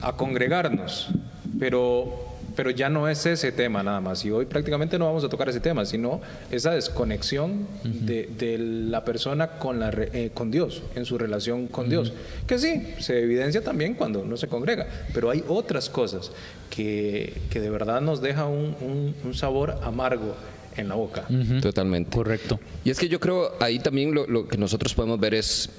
a 0.00 0.16
congregarnos, 0.16 1.10
pero 1.58 2.31
pero 2.54 2.70
ya 2.70 2.88
no 2.88 3.08
es 3.08 3.24
ese 3.26 3.52
tema 3.52 3.82
nada 3.82 4.00
más. 4.00 4.24
Y 4.24 4.30
hoy 4.30 4.46
prácticamente 4.46 4.98
no 4.98 5.06
vamos 5.06 5.24
a 5.24 5.28
tocar 5.28 5.48
ese 5.48 5.60
tema, 5.60 5.84
sino 5.84 6.20
esa 6.50 6.72
desconexión 6.72 7.66
de, 7.82 8.58
la 8.58 9.04
persona 9.04 9.58
con, 9.58 9.80
la, 9.80 9.90
eh, 9.94 10.30
con 10.34 10.50
Dios, 10.50 10.82
en 10.94 11.04
su 11.04 11.18
relación 11.18 11.68
con 11.68 11.88
Dios. 11.88 12.12
Que 12.46 12.58
sí, 12.58 12.94
se 12.98 13.20
evidencia 13.20 13.62
también 13.62 13.94
cuando 13.94 14.24
no 14.24 14.36
se 14.36 14.48
congrega, 14.48 14.86
pero 15.14 15.30
hay 15.30 15.44
otras 15.48 15.88
cosas 15.88 16.30
que, 16.70 17.34
de 17.52 17.70
verdad 17.70 18.00
nos 18.00 18.20
deja 18.20 18.46
un, 18.46 19.14
sabor 19.34 19.78
amargo 19.82 20.34
en 20.76 20.88
la 20.88 20.94
boca. 20.94 21.26
Totalmente. 21.60 22.16
Correcto. 22.16 22.58
Y 22.84 22.90
es 22.90 22.98
que 22.98 23.08
yo 23.08 23.20
creo 23.20 23.52
ahí 23.60 23.78
también 23.78 24.14
lo, 24.14 24.26
lo 24.26 24.46
que 24.46 24.56
nosotros 24.56 24.94
podemos 24.94 25.18
ver 25.20 25.34
es 25.34 25.70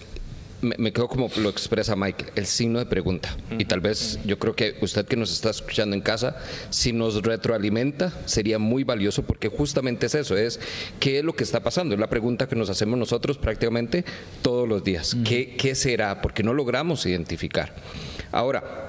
me, 0.64 0.92
quedo 0.94 1.08
como 1.08 1.30
lo 1.38 1.50
expresa 1.50 1.96
Mike, 1.96 2.26
el 2.36 2.46
signo 2.46 2.80
de 2.80 2.86
pregunta. 2.86 3.36
Y 3.58 3.66
tal 3.66 3.82
vez 3.82 4.20
yo 4.26 4.40
creo 4.40 4.56
que 4.56 4.76
usted 4.82 5.06
que 5.06 5.16
nos 5.16 5.32
está 5.32 5.50
escuchando 5.50 5.96
en 5.96 6.02
casa, 6.02 6.38
si 6.70 6.94
nos 6.94 7.22
retroalimenta, 7.22 8.14
sería 8.26 8.60
muy 8.60 8.84
valioso 8.84 9.24
porque 9.24 9.50
justamente 9.50 10.06
es 10.06 10.16
eso, 10.16 10.38
es 10.38 10.60
qué 11.00 11.20
es 11.20 11.24
lo 11.24 11.36
que 11.36 11.44
está 11.44 11.62
pasando. 11.62 11.94
Es 11.94 12.00
la 12.00 12.10
pregunta 12.10 12.48
que 12.48 12.56
nos 12.56 12.70
hacemos 12.70 12.98
nosotros 12.98 13.38
prácticamente 13.38 14.06
todos 14.42 14.68
los 14.68 14.84
días. 14.84 15.16
¿Qué, 15.26 15.56
¿Qué 15.58 15.76
será? 15.76 16.22
Porque 16.22 16.44
no 16.44 16.54
logramos 16.54 17.06
identificar. 17.06 17.76
Ahora, 18.32 18.83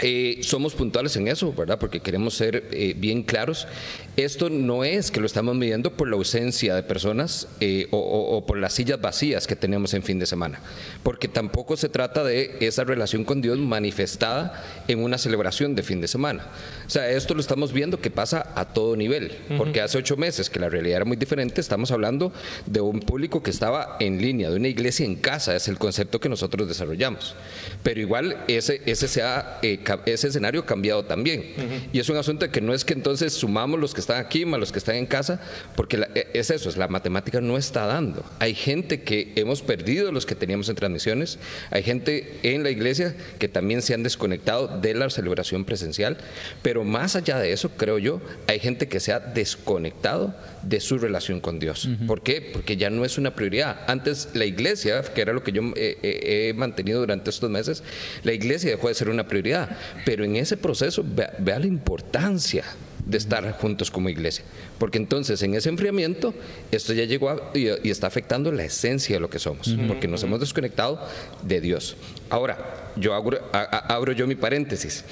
eh, 0.00 0.40
somos 0.42 0.74
puntuales 0.74 1.16
en 1.16 1.28
eso, 1.28 1.52
¿verdad? 1.52 1.78
Porque 1.78 2.00
queremos 2.00 2.34
ser 2.34 2.68
eh, 2.72 2.94
bien 2.96 3.22
claros. 3.22 3.68
Esto 4.16 4.50
no 4.50 4.84
es 4.84 5.10
que 5.10 5.20
lo 5.20 5.26
estamos 5.26 5.54
midiendo 5.54 5.92
por 5.96 6.08
la 6.08 6.16
ausencia 6.16 6.74
de 6.74 6.82
personas 6.82 7.48
eh, 7.60 7.86
o, 7.90 8.44
por 8.46 8.58
las 8.58 8.72
sillas 8.72 9.00
vacías 9.00 9.46
que 9.46 9.56
tenemos 9.56 9.94
en 9.94 10.02
fin 10.02 10.18
de 10.18 10.26
semana, 10.26 10.60
porque 11.02 11.28
tampoco 11.28 11.76
se 11.76 11.88
trata 11.88 12.24
de 12.24 12.56
esa 12.60 12.84
relación 12.84 13.24
con 13.24 13.40
Dios 13.40 13.58
manifestada 13.58 14.64
en 14.88 15.02
una 15.02 15.18
celebración 15.18 15.74
de 15.74 15.82
fin 15.82 16.00
de 16.00 16.08
semana. 16.08 16.46
O 16.86 16.90
sea, 16.90 17.08
esto 17.10 17.34
lo 17.34 17.40
estamos 17.40 17.72
viendo 17.72 18.00
que 18.00 18.10
pasa 18.10 18.52
a 18.54 18.66
todo 18.66 18.96
nivel, 18.96 19.32
porque 19.56 19.80
hace 19.80 19.98
ocho 19.98 20.16
meses 20.16 20.50
que 20.50 20.60
la 20.60 20.68
realidad 20.68 20.96
era 20.96 21.04
muy 21.04 21.16
diferente, 21.16 21.60
estamos 21.60 21.90
hablando 21.90 22.32
de 22.66 22.80
un 22.80 23.00
público 23.00 23.42
que 23.42 23.50
estaba 23.50 23.96
en 24.00 24.20
línea, 24.20 24.50
de 24.50 24.56
una 24.56 24.68
iglesia 24.68 25.06
en 25.06 25.16
casa, 25.16 25.56
es 25.56 25.68
el 25.68 25.78
concepto 25.78 26.20
que 26.20 26.28
nosotros 26.28 26.68
desarrollamos. 26.68 27.34
Pero 27.82 28.00
igual 28.00 28.44
ese, 28.48 28.82
ese 28.86 29.08
sea 29.08 29.58
ese 30.06 30.28
escenario 30.28 30.62
ha 30.62 30.66
cambiado 30.66 31.04
también. 31.04 31.88
Y 31.92 31.98
es 31.98 32.08
un 32.08 32.16
asunto 32.16 32.46
de 32.46 32.50
que 32.50 32.60
no 32.60 32.74
es 32.74 32.84
que 32.84 32.94
entonces 32.94 33.32
sumamos 33.32 33.80
los 33.80 33.94
que 33.94 34.00
están 34.00 34.18
aquí 34.18 34.44
más 34.44 34.60
los 34.60 34.72
que 34.72 34.78
están 34.78 34.96
en 34.96 35.06
casa, 35.06 35.40
porque 35.76 36.06
e, 36.14 36.28
es 36.34 36.50
eso, 36.50 36.68
es 36.68 36.76
la 36.76 36.88
matemática 36.88 37.40
no 37.40 37.56
está 37.56 37.86
dando. 37.86 38.24
Hay 38.38 38.54
gente 38.54 39.02
que 39.02 39.32
hemos 39.36 39.62
perdido 39.62 40.12
los 40.12 40.26
que 40.26 40.34
teníamos 40.34 40.68
en 40.68 40.76
transmisiones, 40.76 41.38
hay 41.70 41.82
gente 41.82 42.38
en 42.42 42.62
la 42.62 42.70
iglesia 42.70 43.14
que 43.38 43.48
también 43.48 43.82
se 43.82 43.94
han 43.94 44.02
desconectado 44.02 44.80
de 44.80 44.94
la 44.94 45.10
celebración 45.10 45.64
presencial, 45.64 46.16
pero 46.62 46.84
más 46.84 47.16
allá 47.16 47.38
de 47.38 47.52
eso, 47.52 47.70
creo 47.76 47.98
yo, 47.98 48.20
hay 48.46 48.58
gente 48.58 48.88
que 48.88 49.00
se 49.00 49.12
ha 49.12 49.20
desconectado 49.20 50.34
de 50.62 50.80
su 50.80 50.98
relación 50.98 51.40
con 51.40 51.58
Dios. 51.58 51.88
¿Por 52.06 52.22
qué? 52.22 52.40
Porque 52.40 52.76
ya 52.76 52.90
no 52.90 53.04
es 53.04 53.18
una 53.18 53.34
prioridad. 53.34 53.80
Antes 53.86 54.30
la 54.34 54.44
iglesia, 54.44 55.02
que 55.02 55.20
era 55.20 55.32
lo 55.32 55.42
que 55.42 55.52
yo 55.52 55.62
he 55.76 56.52
mantenido 56.56 57.00
durante 57.00 57.30
estos 57.30 57.50
meses, 57.50 57.82
la 58.22 58.32
iglesia 58.32 58.70
dejó 58.70 58.88
de 58.88 58.94
ser 58.94 59.08
una 59.08 59.26
prioridad. 59.28 59.73
Pero 60.04 60.24
en 60.24 60.36
ese 60.36 60.56
proceso 60.56 61.04
vea, 61.04 61.58
la 61.58 61.66
importancia 61.66 62.64
de 63.04 63.18
estar 63.18 63.50
juntos 63.52 63.90
como 63.90 64.08
iglesia. 64.08 64.44
Porque 64.78 64.98
entonces 64.98 65.42
en 65.42 65.54
ese 65.54 65.68
enfriamiento 65.68 66.32
esto 66.70 66.92
ya 66.92 67.04
llegó 67.04 67.50
y, 67.54 67.66
está 67.88 68.06
afectando 68.06 68.50
la 68.50 68.64
esencia 68.64 69.16
de 69.16 69.20
lo 69.20 69.30
que 69.30 69.38
somos, 69.38 69.74
porque 69.86 70.08
nos 70.08 70.22
hemos 70.22 70.40
desconectado 70.40 71.00
de 71.42 71.60
Dios. 71.60 71.96
Ahora, 72.30 72.92
yo 72.96 73.14
abro, 73.14 73.40
abro 73.52 74.12
yo 74.12 74.26
mi 74.26 74.34
paréntesis. 74.34 75.04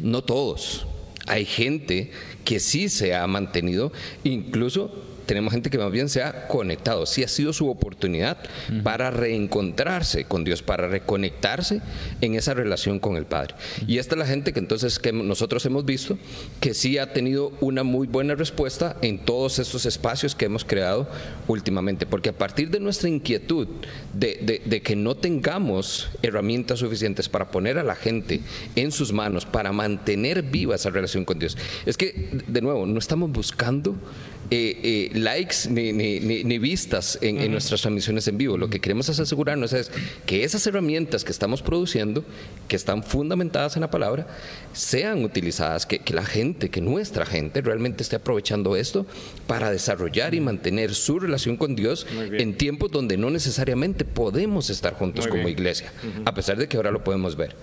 No 0.00 0.22
todos. 0.22 0.86
Hay 1.26 1.44
gente 1.44 2.10
que 2.44 2.60
sí 2.60 2.88
se 2.88 3.14
ha 3.14 3.26
mantenido, 3.26 3.92
incluso 4.24 5.13
tenemos 5.26 5.52
gente 5.52 5.70
que 5.70 5.78
más 5.78 5.90
bien 5.90 6.08
se 6.08 6.22
ha 6.22 6.46
conectado, 6.48 7.06
sí 7.06 7.22
ha 7.22 7.28
sido 7.28 7.52
su 7.52 7.68
oportunidad 7.68 8.38
para 8.82 9.10
reencontrarse 9.10 10.24
con 10.24 10.44
Dios, 10.44 10.62
para 10.62 10.88
reconectarse 10.88 11.80
en 12.20 12.34
esa 12.34 12.54
relación 12.54 12.98
con 12.98 13.16
el 13.16 13.26
Padre. 13.26 13.54
Y 13.86 13.98
esta 13.98 14.14
es 14.14 14.18
la 14.18 14.26
gente 14.26 14.52
que 14.52 14.60
entonces 14.60 14.98
que 14.98 15.12
nosotros 15.12 15.64
hemos 15.66 15.84
visto 15.84 16.18
que 16.60 16.74
sí 16.74 16.98
ha 16.98 17.12
tenido 17.12 17.52
una 17.60 17.82
muy 17.82 18.06
buena 18.06 18.34
respuesta 18.34 18.96
en 19.02 19.18
todos 19.18 19.58
estos 19.58 19.86
espacios 19.86 20.34
que 20.34 20.46
hemos 20.46 20.64
creado 20.64 21.08
últimamente, 21.48 22.06
porque 22.06 22.30
a 22.30 22.38
partir 22.38 22.70
de 22.70 22.80
nuestra 22.80 23.08
inquietud 23.08 23.68
de, 24.12 24.62
de 24.64 24.82
que 24.82 24.96
no 24.96 25.14
tengamos 25.14 26.10
herramientas 26.22 26.78
suficientes 26.78 27.28
para 27.28 27.50
poner 27.50 27.78
a 27.78 27.82
la 27.82 27.94
gente 27.94 28.40
en 28.76 28.92
sus 28.92 29.12
manos, 29.12 29.46
para 29.46 29.72
mantener 29.72 30.42
viva 30.42 30.74
esa 30.74 30.90
relación 30.90 31.24
con 31.24 31.38
Dios, 31.38 31.56
es 31.86 31.96
que, 31.96 32.30
de 32.46 32.60
nuevo, 32.60 32.86
no 32.86 32.98
estamos 32.98 33.30
buscando 33.30 33.96
eh, 34.50 35.10
eh, 35.14 35.18
likes 35.18 35.68
ni, 35.70 35.92
ni, 35.92 36.58
vistas 36.58 37.18
en, 37.22 37.50
nuestras 37.50 37.80
transmisiones 37.80 38.28
en 38.28 38.36
vivo. 38.36 38.56
Lo 38.58 38.68
que 38.68 38.80
queremos 38.80 39.08
es 39.08 39.18
asegurarnos 39.18 39.72
es 39.72 39.90
que 40.26 40.44
esas 40.44 40.66
herramientas 40.66 41.24
que 41.24 41.32
estamos 41.32 41.62
produciendo, 41.62 42.24
que 42.68 42.76
están 42.76 43.02
fundamentadas 43.02 43.76
en 43.76 43.82
la 43.82 43.90
palabra, 43.90 44.26
sean 44.72 45.24
utilizadas, 45.24 45.86
que, 45.86 46.00
la 46.12 46.24
gente, 46.24 46.68
que 46.68 46.80
nuestra 46.80 47.24
gente 47.26 47.62
realmente 47.62 48.02
esté 48.02 48.16
aprovechando 48.16 48.76
esto 48.76 49.06
para 49.46 49.70
desarrollar 49.70 50.34
y 50.34 50.40
mantener 50.40 50.94
su 50.94 51.18
relación 51.18 51.56
con 51.56 51.74
Dios 51.74 52.06
en 52.12 52.56
tiempos 52.56 52.90
donde 52.90 53.16
no 53.16 53.30
necesariamente 53.30 54.04
podemos 54.04 54.70
estar 54.70 54.94
juntos 54.94 55.26
como 55.26 55.48
iglesia, 55.48 55.92
a 56.24 56.34
pesar 56.34 56.58
de 56.58 56.68
que 56.68 56.76
ahora 56.76 56.90
lo 56.90 57.02
podemos 57.02 57.36
ver. 57.36 57.56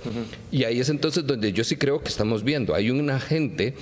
Y 0.52 0.64
ahí 0.64 0.80
es 0.80 0.90
entonces 0.90 1.26
donde 1.26 1.54
yo 1.54 1.64
sí 1.64 1.76
creo 1.76 2.02
que 2.02 2.10
estamos 2.10 2.44
viendo, 2.44 2.74
hay 2.74 2.90
una 2.90 3.20
gente 3.20 3.76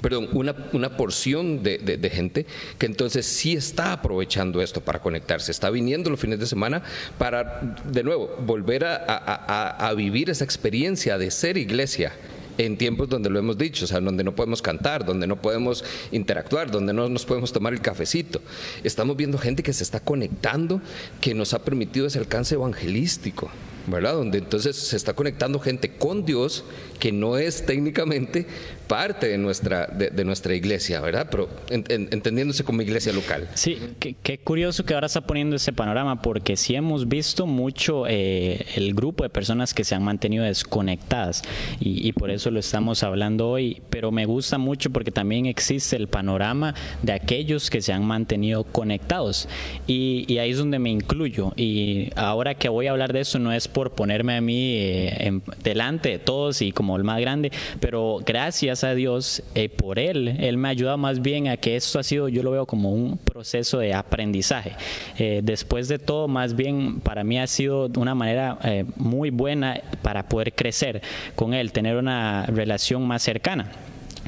perdón, 0.00 0.28
una, 0.32 0.54
una 0.72 0.96
porción 0.96 1.62
de, 1.62 1.78
de, 1.78 2.10
gente 2.10 2.46
que 2.78 2.86
entonces 2.86 3.26
sí 3.26 3.54
está 3.54 3.92
aprovechando 3.92 4.60
esto 4.60 4.80
para 4.80 5.00
conectarse, 5.00 5.50
está 5.50 5.70
viniendo 5.70 6.10
los 6.10 6.20
fines 6.20 6.38
de 6.38 6.46
semana 6.46 6.82
para, 7.18 7.76
de 7.84 8.02
nuevo, 8.02 8.36
volver 8.44 8.84
a, 8.84 8.96
a, 9.06 9.88
a 9.88 9.94
vivir 9.94 10.30
esa 10.30 10.44
experiencia 10.44 11.18
de 11.18 11.30
ser 11.30 11.56
iglesia 11.56 12.12
en 12.58 12.76
tiempos 12.76 13.08
donde 13.08 13.30
lo 13.30 13.38
hemos 13.38 13.58
dicho, 13.58 13.84
o 13.84 13.88
sea, 13.88 14.00
donde 14.00 14.24
no 14.24 14.34
podemos 14.34 14.62
cantar, 14.62 15.04
donde 15.04 15.26
no 15.26 15.36
podemos 15.36 15.84
interactuar, 16.12 16.70
donde 16.70 16.92
no 16.92 17.08
nos 17.08 17.24
podemos 17.24 17.52
tomar 17.52 17.72
el 17.72 17.80
cafecito. 17.80 18.40
Estamos 18.82 19.16
viendo 19.16 19.38
gente 19.38 19.62
que 19.62 19.72
se 19.72 19.82
está 19.82 20.00
conectando, 20.00 20.80
que 21.20 21.34
nos 21.34 21.54
ha 21.54 21.62
permitido 21.62 22.06
ese 22.06 22.18
alcance 22.18 22.54
evangelístico. 22.54 23.50
¿verdad? 23.86 24.14
Donde 24.14 24.38
entonces 24.38 24.76
se 24.76 24.96
está 24.96 25.14
conectando 25.14 25.60
gente 25.60 25.92
con 25.92 26.24
Dios 26.24 26.64
que 26.98 27.12
no 27.12 27.38
es 27.38 27.66
técnicamente 27.66 28.46
parte 28.86 29.28
de 29.28 29.38
nuestra, 29.38 29.86
de, 29.86 30.24
nuestra 30.24 30.54
iglesia, 30.54 31.00
¿verdad? 31.00 31.28
Pero 31.30 31.48
entendiéndose 31.68 32.64
como 32.64 32.82
iglesia 32.82 33.12
local. 33.12 33.48
Sí, 33.54 33.78
qué, 34.00 34.38
curioso 34.38 34.84
que 34.84 34.94
ahora 34.94 35.06
está 35.06 35.20
poniendo 35.22 35.56
ese 35.56 35.72
panorama, 35.72 36.22
porque 36.22 36.56
sí 36.56 36.74
hemos 36.74 37.08
visto 37.08 37.46
mucho 37.46 38.06
eh, 38.06 38.64
el 38.76 38.94
grupo 38.94 39.24
de 39.24 39.30
personas 39.30 39.74
que 39.74 39.84
se 39.84 39.94
han 39.94 40.02
mantenido 40.02 40.44
desconectadas 40.44 41.42
y, 41.80 42.12
por 42.12 42.30
eso 42.30 42.50
lo 42.50 42.60
estamos 42.60 43.02
hablando 43.02 43.48
hoy, 43.50 43.82
pero 43.90 44.10
me 44.10 44.24
gusta 44.24 44.58
mucho 44.58 44.90
porque 44.90 45.10
también 45.10 45.46
existe 45.46 45.96
el 45.96 46.08
panorama 46.08 46.74
de 47.02 47.12
aquellos 47.12 47.68
que 47.68 47.82
se 47.82 47.92
han 47.92 48.04
mantenido 48.04 48.64
conectados 48.64 49.48
y, 49.86 50.24
y 50.32 50.38
ahí 50.38 50.50
es 50.52 50.58
donde 50.58 50.78
me 50.78 50.90
incluyo 50.90 51.52
y 51.56 52.10
ahora 52.16 52.54
que 52.54 52.68
voy 52.68 52.86
a 52.86 52.92
hablar 52.92 53.12
de 53.12 53.20
eso 53.20 53.38
no 53.38 53.52
es 53.52 53.68
por 53.68 53.92
ponerme 53.92 54.36
a 54.36 54.40
mí 54.40 54.74
eh, 54.76 55.40
delante 55.62 56.10
de 56.10 56.18
todos 56.18 56.62
y 56.62 56.72
como 56.72 56.96
el 56.96 57.04
más 57.04 57.20
grande, 57.20 57.50
pero 57.80 58.20
gracias 58.24 58.75
a 58.84 58.94
Dios 58.94 59.42
eh, 59.54 59.68
por 59.68 59.98
Él, 59.98 60.28
Él 60.40 60.56
me 60.56 60.68
ayuda 60.68 60.96
más 60.96 61.20
bien 61.20 61.48
a 61.48 61.56
que 61.56 61.76
esto 61.76 61.98
ha 61.98 62.02
sido, 62.02 62.28
yo 62.28 62.42
lo 62.42 62.50
veo 62.50 62.66
como 62.66 62.92
un 62.92 63.18
proceso 63.18 63.78
de 63.78 63.94
aprendizaje. 63.94 64.72
Eh, 65.18 65.40
después 65.42 65.88
de 65.88 65.98
todo, 65.98 66.28
más 66.28 66.54
bien 66.56 67.00
para 67.00 67.24
mí 67.24 67.38
ha 67.38 67.46
sido 67.46 67.90
una 67.96 68.14
manera 68.14 68.58
muy 68.96 69.30
buena 69.30 69.80
para 70.02 70.28
poder 70.28 70.52
crecer 70.54 71.02
con 71.34 71.54
Él, 71.54 71.72
tener 71.72 71.96
una 71.96 72.46
relación 72.46 73.06
más 73.06 73.22
cercana. 73.22 73.70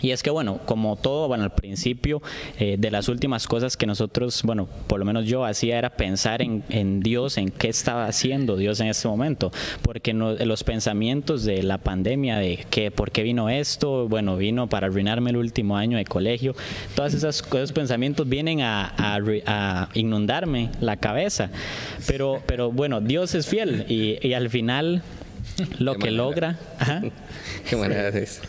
Y 0.01 0.11
es 0.11 0.23
que, 0.23 0.31
bueno, 0.31 0.61
como 0.65 0.97
todo, 0.97 1.29
bueno, 1.29 1.45
al 1.45 1.55
principio 1.55 2.23
eh, 2.59 2.77
de 2.79 2.91
las 2.91 3.09
últimas 3.09 3.47
cosas 3.47 3.77
que 3.77 3.87
nosotros, 3.87 4.43
bueno, 4.43 4.69
por 4.87 4.99
lo 4.99 5.05
menos 5.05 5.27
yo 5.27 5.45
hacía 5.45 5.79
era 5.79 5.91
pensar 5.91 6.43
en, 6.43 6.63
en 6.69 7.01
Dios, 7.01 7.39
en 7.39 7.51
qué 7.51 7.69
estaba 7.69 8.07
haciendo 8.07 8.57
Dios 8.57 8.81
en 8.81 8.89
ese 8.89 9.09
momento, 9.09 9.53
porque 9.83 10.13
los 10.13 10.65
pensamientos 10.65 11.45
de 11.45 11.63
la 11.63 11.79
pandemia, 11.79 12.39
de 12.39 12.65
que 12.71 12.91
por 12.91 13.11
qué 13.11 13.23
vino 13.23 13.49
esto, 13.49 14.09
bueno, 14.09 14.37
vino 14.37 14.69
para 14.69 14.87
arruinarme 14.87 15.31
el 15.31 15.37
último 15.37 15.77
año 15.77 15.97
de 15.97 16.05
colegio, 16.05 16.55
todas 16.95 17.15
esas 17.15 17.43
esos 17.53 17.73
pensamientos 17.73 18.29
vienen 18.29 18.61
a, 18.63 19.89
inundarme 19.95 20.71
la 20.81 20.97
cabeza, 20.97 21.51
pero, 22.07 22.43
pero 22.47 22.71
bueno, 22.71 23.01
Dios 23.01 23.35
es 23.35 23.47
fiel 23.47 23.85
y 23.89 24.33
al 24.33 24.51
final 24.51 25.03
lo 25.79 25.97
que 25.97 26.11
logra. 26.11 26.59
Qué 27.69 27.77
manera 27.77 28.09
es. 28.09 28.41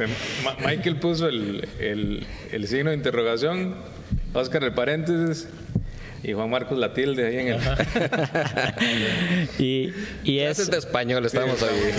Michael 0.65 0.95
puso 0.97 1.27
el, 1.27 1.67
el, 1.79 2.67
signo 2.67 2.89
de 2.91 2.95
interrogación, 2.95 3.75
Oscar 4.33 4.63
el 4.63 4.73
paréntesis 4.73 5.49
y 6.23 6.33
Juan 6.33 6.49
Marcos 6.49 6.77
la 6.77 6.93
tilde 6.93 7.27
ahí 7.27 7.37
en 7.37 7.47
el. 7.49 7.59
y, 9.59 9.93
y 10.23 10.39
es. 10.39 10.69
de 10.69 10.77
español, 10.77 11.25
estamos 11.25 11.63
ahí. 11.63 11.93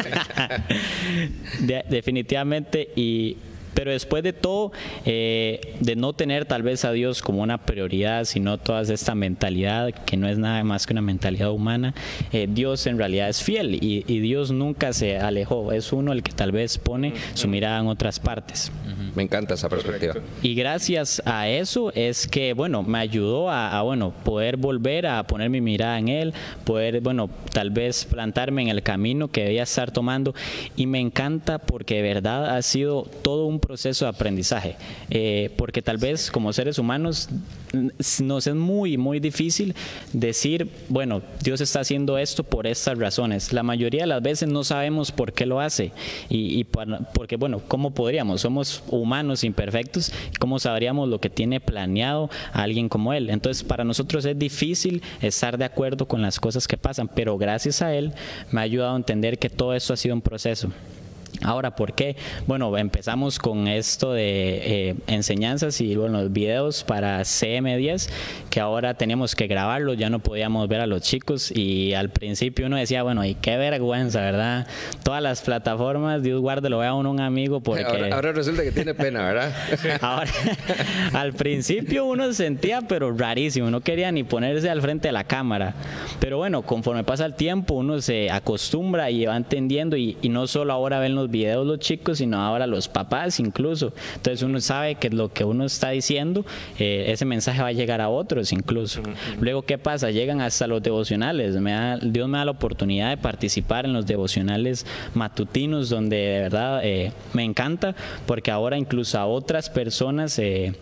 definitivamente, 1.88 2.90
y 2.96 3.36
Pero 3.80 3.92
después 3.92 4.22
de 4.22 4.34
todo, 4.34 4.72
eh, 5.06 5.74
de 5.80 5.96
no 5.96 6.12
tener 6.12 6.44
tal 6.44 6.62
vez 6.62 6.84
a 6.84 6.92
Dios 6.92 7.22
como 7.22 7.40
una 7.40 7.56
prioridad, 7.56 8.26
sino 8.26 8.58
toda 8.58 8.82
esta 8.82 9.14
mentalidad 9.14 9.94
que 10.04 10.18
no 10.18 10.28
es 10.28 10.36
nada 10.36 10.62
más 10.64 10.86
que 10.86 10.92
una 10.92 11.00
mentalidad 11.00 11.50
humana, 11.50 11.94
eh, 12.30 12.46
Dios 12.46 12.86
en 12.86 12.98
realidad 12.98 13.30
es 13.30 13.42
fiel 13.42 13.78
y, 13.82 14.02
Dios 14.20 14.50
nunca 14.50 14.92
se 14.92 15.16
alejó. 15.16 15.72
Es 15.72 15.94
uno 15.94 16.12
el 16.12 16.22
que 16.22 16.32
tal 16.32 16.52
vez 16.52 16.76
pone 16.76 17.14
su 17.32 17.48
mirada 17.48 17.80
en 17.80 17.86
otras 17.86 18.20
partes. 18.20 18.70
Me 19.14 19.22
encanta 19.22 19.54
esa 19.54 19.70
perspectiva. 19.70 20.14
Y 20.42 20.54
gracias 20.54 21.22
a 21.24 21.48
eso 21.48 21.90
es 21.94 22.28
que, 22.28 22.52
bueno, 22.52 22.82
me 22.82 22.98
ayudó 22.98 23.48
a, 23.50 23.80
bueno, 23.80 24.12
poder 24.24 24.58
volver 24.58 25.06
a 25.06 25.26
poner 25.26 25.48
mi 25.48 25.62
mirada 25.62 25.98
en 25.98 26.08
Él, 26.08 26.34
poder, 26.64 27.00
bueno, 27.00 27.30
tal 27.50 27.70
vez 27.70 28.04
plantarme 28.04 28.60
en 28.60 28.68
el 28.68 28.82
camino 28.82 29.28
que 29.28 29.44
debía 29.44 29.62
estar 29.62 29.90
tomando. 29.90 30.34
Y 30.76 30.86
me 30.86 31.00
encanta 31.00 31.58
porque 31.58 31.96
de 31.96 32.02
verdad 32.02 32.54
ha 32.54 32.60
sido 32.60 33.04
todo 33.22 33.46
un 33.46 33.58
proceso 33.58 33.69
de 33.70 34.06
aprendizaje. 34.06 34.76
Eh, 35.10 35.50
porque 35.56 35.82
tal 35.82 35.98
vez 35.98 36.30
como 36.30 36.52
seres 36.52 36.78
humanos 36.78 37.28
nos 38.20 38.46
es 38.46 38.54
muy, 38.54 38.96
muy 38.96 39.20
difícil 39.20 39.74
decir, 40.12 40.68
bueno, 40.88 41.22
Dios 41.42 41.60
está 41.60 41.80
haciendo 41.80 42.18
esto 42.18 42.42
por 42.42 42.66
estas 42.66 42.98
razones. 42.98 43.52
La 43.52 43.62
mayoría 43.62 44.02
de 44.02 44.06
las 44.08 44.22
veces 44.22 44.48
no 44.48 44.64
sabemos 44.64 45.12
por 45.12 45.32
qué 45.32 45.46
lo 45.46 45.60
hace. 45.60 45.92
Y, 46.28 46.64
porque, 47.14 47.36
bueno, 47.36 47.62
¿cómo 47.68 47.92
podríamos? 47.92 48.40
Somos 48.40 48.82
humanos 48.88 49.44
imperfectos. 49.44 50.12
¿Cómo 50.38 50.58
sabríamos 50.58 51.08
lo 51.08 51.20
que 51.20 51.30
tiene 51.30 51.60
planeado 51.60 52.30
alguien 52.52 52.88
como 52.88 53.12
Él? 53.12 53.30
Entonces, 53.30 53.62
para 53.62 53.84
nosotros 53.84 54.24
es 54.24 54.38
difícil 54.38 55.02
estar 55.20 55.58
de 55.58 55.64
acuerdo 55.64 56.06
con 56.06 56.22
las 56.22 56.40
cosas 56.40 56.66
que 56.66 56.76
pasan, 56.76 57.08
pero 57.08 57.38
gracias 57.38 57.82
a 57.82 57.94
Él 57.94 58.12
me 58.50 58.60
ha 58.60 58.64
ayudado 58.64 58.94
a 58.94 58.96
entender 58.96 59.38
que 59.38 59.50
todo 59.50 59.74
esto 59.74 59.92
ha 59.92 59.96
sido 59.96 60.14
un 60.14 60.22
proceso. 60.22 60.70
Ahora, 61.42 61.74
¿por 61.74 61.94
qué? 61.94 62.16
Bueno, 62.46 62.76
empezamos 62.76 63.38
con 63.38 63.66
esto 63.66 64.12
de 64.12 64.90
eh, 64.90 64.94
enseñanzas 65.06 65.80
y 65.80 65.96
bueno, 65.96 66.28
videos 66.28 66.84
para 66.84 67.20
CM10, 67.20 68.10
que 68.50 68.60
ahora 68.60 68.94
teníamos 68.94 69.34
que 69.34 69.46
grabarlos, 69.46 69.96
ya 69.96 70.10
no 70.10 70.18
podíamos 70.18 70.68
ver 70.68 70.82
a 70.82 70.86
los 70.86 71.00
chicos 71.00 71.50
y 71.50 71.94
al 71.94 72.10
principio 72.10 72.66
uno 72.66 72.76
decía, 72.76 73.02
bueno, 73.02 73.24
y 73.24 73.34
qué 73.36 73.56
vergüenza, 73.56 74.20
¿verdad? 74.20 74.66
Todas 75.02 75.22
las 75.22 75.40
plataformas, 75.40 76.22
Dios 76.22 76.40
guarde, 76.42 76.68
lo 76.68 76.78
vea 76.78 76.90
a 76.90 76.94
un 76.94 77.20
amigo 77.20 77.60
porque... 77.60 78.10
Ahora, 78.12 78.32
resulta 78.32 78.62
que 78.62 78.72
tiene 78.72 78.92
pena, 78.92 79.24
¿verdad? 79.24 79.52
ahora, 80.02 80.30
al 81.14 81.32
principio 81.32 82.04
uno 82.04 82.34
sentía, 82.34 82.82
pero 82.82 83.16
rarísimo, 83.16 83.70
no 83.70 83.80
quería 83.80 84.12
ni 84.12 84.24
ponerse 84.24 84.68
al 84.68 84.82
frente 84.82 85.08
de 85.08 85.12
la 85.12 85.24
cámara. 85.24 85.74
Pero 86.20 86.36
bueno, 86.36 86.62
conforme 86.62 87.02
pasa 87.02 87.24
el 87.24 87.34
tiempo, 87.34 87.74
uno 87.74 88.02
se 88.02 88.30
acostumbra 88.30 89.10
y 89.10 89.24
va 89.24 89.36
entendiendo 89.36 89.96
y, 89.96 90.18
y 90.20 90.28
no 90.28 90.46
solo 90.46 90.74
ahora 90.74 90.98
ven 90.98 91.14
los 91.14 91.29
videos 91.30 91.66
los 91.66 91.78
chicos, 91.78 92.18
sino 92.18 92.40
ahora 92.40 92.66
los 92.66 92.88
papás 92.88 93.40
incluso. 93.40 93.92
Entonces 94.16 94.42
uno 94.42 94.60
sabe 94.60 94.96
que 94.96 95.10
lo 95.10 95.32
que 95.32 95.44
uno 95.44 95.64
está 95.64 95.90
diciendo, 95.90 96.44
eh, 96.78 97.06
ese 97.08 97.24
mensaje 97.24 97.62
va 97.62 97.68
a 97.68 97.72
llegar 97.72 98.00
a 98.00 98.08
otros 98.08 98.52
incluso. 98.52 99.02
Luego, 99.40 99.62
¿qué 99.62 99.78
pasa? 99.78 100.10
Llegan 100.10 100.40
hasta 100.40 100.66
los 100.66 100.82
devocionales. 100.82 101.54
Me 101.56 101.98
Dios 102.02 102.28
me 102.28 102.38
da 102.38 102.44
la 102.44 102.50
oportunidad 102.50 103.10
de 103.10 103.16
participar 103.16 103.84
en 103.84 103.92
los 103.92 104.06
devocionales 104.06 104.86
matutinos, 105.14 105.88
donde 105.88 106.16
de 106.16 106.40
verdad 106.40 106.80
eh, 106.82 107.12
me 107.32 107.44
encanta, 107.44 107.94
porque 108.26 108.50
ahora 108.50 108.76
incluso 108.76 109.18
a 109.18 109.26
otras 109.26 109.70
personas... 109.70 110.38
Eh, 110.38 110.74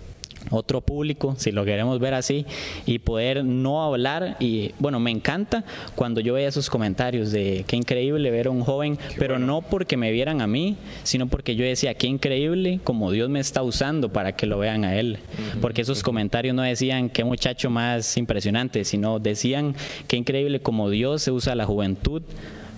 otro 0.51 0.81
público, 0.81 1.35
si 1.37 1.53
lo 1.53 1.65
queremos 1.65 1.99
ver 1.99 2.15
así, 2.15 2.47
y 2.87 2.99
poder 2.99 3.45
no 3.45 3.83
hablar. 3.83 4.37
Y 4.41 4.73
bueno, 4.79 5.01
me 5.01 5.11
encanta 5.11 5.65
cuando 5.95 6.21
yo 6.21 6.35
veía 6.35 6.49
esos 6.49 6.71
comentarios 6.71 7.31
de 7.31 7.65
qué 7.67 7.77
increíble 7.77 8.31
ver 8.31 8.47
a 8.47 8.51
un 8.51 8.63
joven, 8.63 8.99
pero 9.19 9.39
no 9.39 9.63
porque 9.63 9.97
me 9.97 10.11
vieran 10.11 10.41
a 10.41 10.47
mí, 10.47 10.77
sino 11.03 11.29
porque 11.29 11.57
yo 11.57 11.65
decía, 11.65 11.95
qué 11.95 12.07
increíble 12.07 12.81
como 12.85 13.11
Dios 13.11 13.29
me 13.29 13.41
está 13.41 13.63
usando 13.63 14.13
para 14.13 14.33
que 14.33 14.47
lo 14.47 14.59
vean 14.59 14.85
a 14.85 14.97
él. 14.97 15.19
Porque 15.61 15.83
esos 15.83 16.03
comentarios 16.03 16.55
no 16.55 16.63
decían 16.63 17.11
qué 17.11 17.25
muchacho 17.25 17.71
más 17.71 18.17
impresionante, 18.17 18.85
sino 18.85 19.19
decían 19.19 19.75
qué 20.07 20.17
increíble 20.17 20.61
como 20.61 20.91
Dios 20.91 21.23
se 21.23 21.31
usa 21.31 21.55
la 21.55 21.67
juventud 21.67 22.23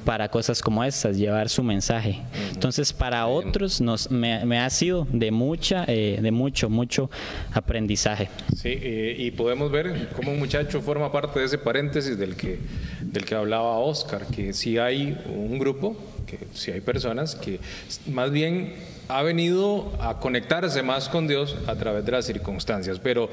para 0.05 0.29
cosas 0.29 0.63
como 0.63 0.83
estas, 0.85 1.17
llevar 1.17 1.49
su 1.49 1.63
mensaje. 1.63 2.21
Entonces, 2.53 2.93
para 2.93 3.27
otros 3.27 3.81
nos, 3.81 4.11
me, 4.11 4.59
ha 4.59 4.71
sido 4.71 5.07
de 5.11 5.31
mucha, 5.31 5.85
eh, 5.87 6.19
de 6.21 6.31
mucho, 6.31 6.69
mucho 6.69 7.11
aprendizaje. 7.53 8.29
Sí, 8.57 8.79
eh, 8.81 9.17
y 9.19 9.31
podemos 9.31 9.71
ver 9.71 10.09
cómo 10.17 10.33
un 10.33 10.39
muchacho 10.39 10.81
forma 10.81 11.13
parte 11.13 11.41
de 11.41 11.47
ese 11.47 11.59
paréntesis 11.59 12.19
del 12.19 12.37
que, 12.37 12.59
del 13.01 13.25
que 13.25 13.35
hablaba 13.35 13.79
Oscar, 13.79 14.27
que 14.27 14.53
si 14.53 14.79
hay 14.79 15.19
un 15.27 15.59
grupo, 15.59 15.97
que 16.27 16.39
si 16.55 16.71
hay 16.71 16.81
personas 16.81 17.35
que 17.35 17.61
más 18.07 18.31
bien 18.31 18.75
ha 19.09 19.23
venido 19.23 19.93
a 20.01 20.21
conectarse 20.21 20.83
más 20.83 21.09
con 21.09 21.27
Dios 21.27 21.57
a 21.67 21.75
través 21.75 22.05
de 22.05 22.13
las 22.13 22.25
circunstancias, 22.25 23.01
pero 23.03 23.29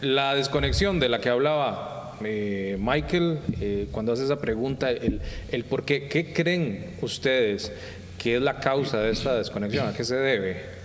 la 0.00 0.34
desconexión 0.34 1.00
de 1.00 1.08
la 1.08 1.20
que 1.20 1.28
hablaba 1.28 1.97
eh, 2.24 2.76
Michael, 2.80 3.38
eh, 3.60 3.88
cuando 3.90 4.12
hace 4.12 4.24
esa 4.24 4.40
pregunta, 4.40 4.90
el, 4.90 5.20
el 5.50 5.64
por 5.64 5.84
qué, 5.84 6.08
¿qué 6.08 6.32
creen 6.32 6.86
ustedes 7.00 7.72
que 8.18 8.36
es 8.36 8.42
la 8.42 8.58
causa 8.60 9.00
de 9.00 9.10
esta 9.12 9.36
desconexión? 9.36 9.88
¿A 9.88 9.94
qué 9.94 10.04
se 10.04 10.16
debe? 10.16 10.78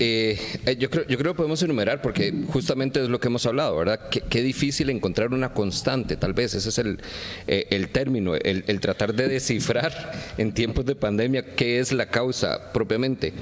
Eh, 0.00 0.38
yo, 0.78 0.90
creo, 0.90 1.04
yo 1.08 1.18
creo 1.18 1.32
que 1.32 1.38
podemos 1.38 1.60
enumerar 1.60 2.00
porque 2.00 2.32
justamente 2.52 3.02
es 3.02 3.08
lo 3.08 3.18
que 3.18 3.26
hemos 3.26 3.44
hablado, 3.46 3.76
¿verdad? 3.76 4.08
Qué, 4.08 4.42
difícil 4.42 4.90
encontrar 4.90 5.34
una 5.34 5.52
constante, 5.52 6.16
tal 6.16 6.34
vez 6.34 6.54
ese 6.54 6.68
es 6.68 6.78
el, 6.78 7.00
el 7.48 7.88
término, 7.88 8.36
el, 8.36 8.80
tratar 8.80 9.12
de 9.12 9.26
descifrar 9.26 10.12
en 10.38 10.52
tiempos 10.52 10.86
de 10.86 10.94
pandemia 10.94 11.56
qué 11.56 11.80
es 11.80 11.90
la 11.90 12.06
causa 12.06 12.72
propiamente. 12.72 13.32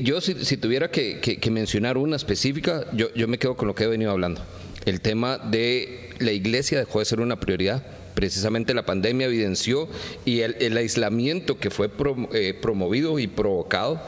yo 0.00 0.20
si, 0.20 0.44
si 0.44 0.56
tuviera 0.56 0.90
que, 0.90 1.20
que, 1.20 1.50
mencionar 1.52 1.96
una 1.96 2.16
específica, 2.16 2.84
yo, 2.92 3.14
yo 3.14 3.28
me 3.28 3.38
quedo 3.38 3.56
con 3.56 3.68
lo 3.68 3.74
que 3.76 3.84
he 3.84 3.88
venido 3.88 4.10
hablando 4.10 4.42
el 4.84 5.00
tema 5.00 5.38
de 5.38 6.10
la 6.18 6.32
iglesia 6.32 6.78
dejó 6.78 6.98
de 6.98 7.04
ser 7.04 7.20
una 7.20 7.38
prioridad 7.40 7.82
precisamente 8.14 8.74
la 8.74 8.84
pandemia 8.84 9.26
evidenció 9.26 9.88
y 10.24 10.40
el, 10.40 10.76
aislamiento 10.76 11.58
que 11.58 11.70
fue 11.70 11.90
eh, 12.32 12.54
promovido 12.60 13.18
y 13.18 13.26
provocado 13.26 14.00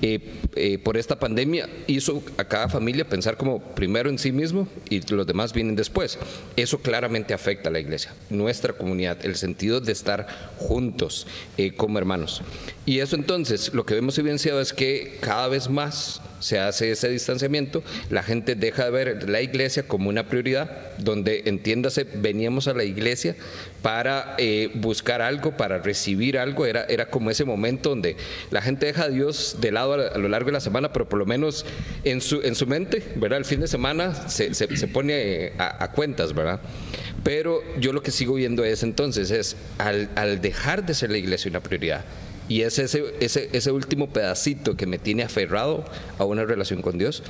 eh, 0.00 0.20
eh, 0.56 0.78
por 0.78 0.96
esta 0.96 1.18
pandemia 1.18 1.68
hizo 1.86 2.22
a 2.36 2.44
cada 2.44 2.68
familia 2.68 3.08
pensar 3.08 3.36
como 3.36 3.60
primero 3.60 4.08
en 4.08 4.18
sí 4.18 4.32
mismo 4.32 4.68
y 4.88 5.00
los 5.12 5.26
demás 5.26 5.52
vienen 5.52 5.76
después. 5.76 6.18
Eso 6.56 6.78
claramente 6.78 7.34
afecta 7.34 7.68
a 7.68 7.72
la 7.72 7.80
iglesia, 7.80 8.14
nuestra 8.30 8.72
comunidad, 8.72 9.24
el 9.24 9.36
sentido 9.36 9.80
de 9.80 9.92
estar 9.92 10.26
juntos 10.56 11.26
como 11.76 11.98
hermanos. 11.98 12.42
Y 12.86 12.98
eso 13.00 13.16
entonces 13.16 13.72
lo 13.74 13.86
que 13.86 13.94
vemos 13.94 14.18
evidenciado 14.18 14.60
es 14.60 14.72
que 14.72 15.18
cada 15.20 15.48
vez 15.48 15.68
más 15.68 16.20
se 16.42 16.58
hace 16.58 16.90
ese 16.90 17.08
distanciamiento, 17.08 17.82
la 18.10 18.22
gente 18.22 18.54
deja 18.54 18.84
de 18.84 18.90
ver 18.90 19.28
la 19.30 19.40
iglesia 19.40 19.84
como 19.84 20.08
una 20.08 20.26
prioridad, 20.26 20.96
donde 20.98 21.42
entiéndase, 21.46 22.04
veníamos 22.04 22.66
a 22.66 22.74
la 22.74 22.84
iglesia 22.84 23.36
para 23.82 24.34
eh, 24.38 24.70
buscar 24.74 25.22
algo, 25.22 25.56
para 25.56 25.78
recibir 25.78 26.38
algo, 26.38 26.66
era, 26.66 26.84
era 26.84 27.06
como 27.06 27.30
ese 27.30 27.44
momento 27.44 27.90
donde 27.90 28.16
la 28.50 28.62
gente 28.62 28.86
deja 28.86 29.04
a 29.04 29.08
Dios 29.08 29.56
de 29.60 29.72
lado 29.72 29.94
a, 29.94 30.18
lo 30.18 30.28
largo 30.28 30.46
de 30.46 30.52
la 30.52 30.60
semana, 30.60 30.92
pero 30.92 31.08
por 31.08 31.18
lo 31.18 31.26
menos 31.26 31.66
en 32.04 32.20
su, 32.20 32.40
en 32.42 32.54
su 32.54 32.66
mente, 32.66 33.02
¿verdad? 33.16 33.38
El 33.38 33.44
fin 33.44 33.60
de 33.60 33.68
semana 33.68 34.28
se, 34.28 34.54
se, 34.54 34.88
pone 34.88 35.52
a, 35.58 35.90
cuentas, 35.92 36.32
¿verdad? 36.32 36.60
Pero 37.24 37.60
yo 37.78 37.92
lo 37.92 38.02
que 38.02 38.10
sigo 38.10 38.34
viendo 38.34 38.64
es 38.64 38.82
entonces, 38.82 39.30
es 39.30 39.56
al, 39.78 40.10
al 40.14 40.40
dejar 40.40 40.86
de 40.86 40.94
ser 40.94 41.10
la 41.10 41.18
iglesia 41.18 41.50
una 41.50 41.60
prioridad, 41.60 42.04
y 42.48 42.62
es 42.62 42.78
ese, 42.78 43.04
ese, 43.20 43.48
ese 43.52 43.70
último 43.70 44.10
pedacito 44.10 44.76
que 44.76 44.86
me 44.86 44.98
tiene 44.98 45.22
aferrado 45.22 45.84
a 46.18 46.24
una 46.24 46.44
relación 46.44 46.82
con 46.82 46.98
Dios. 46.98 47.22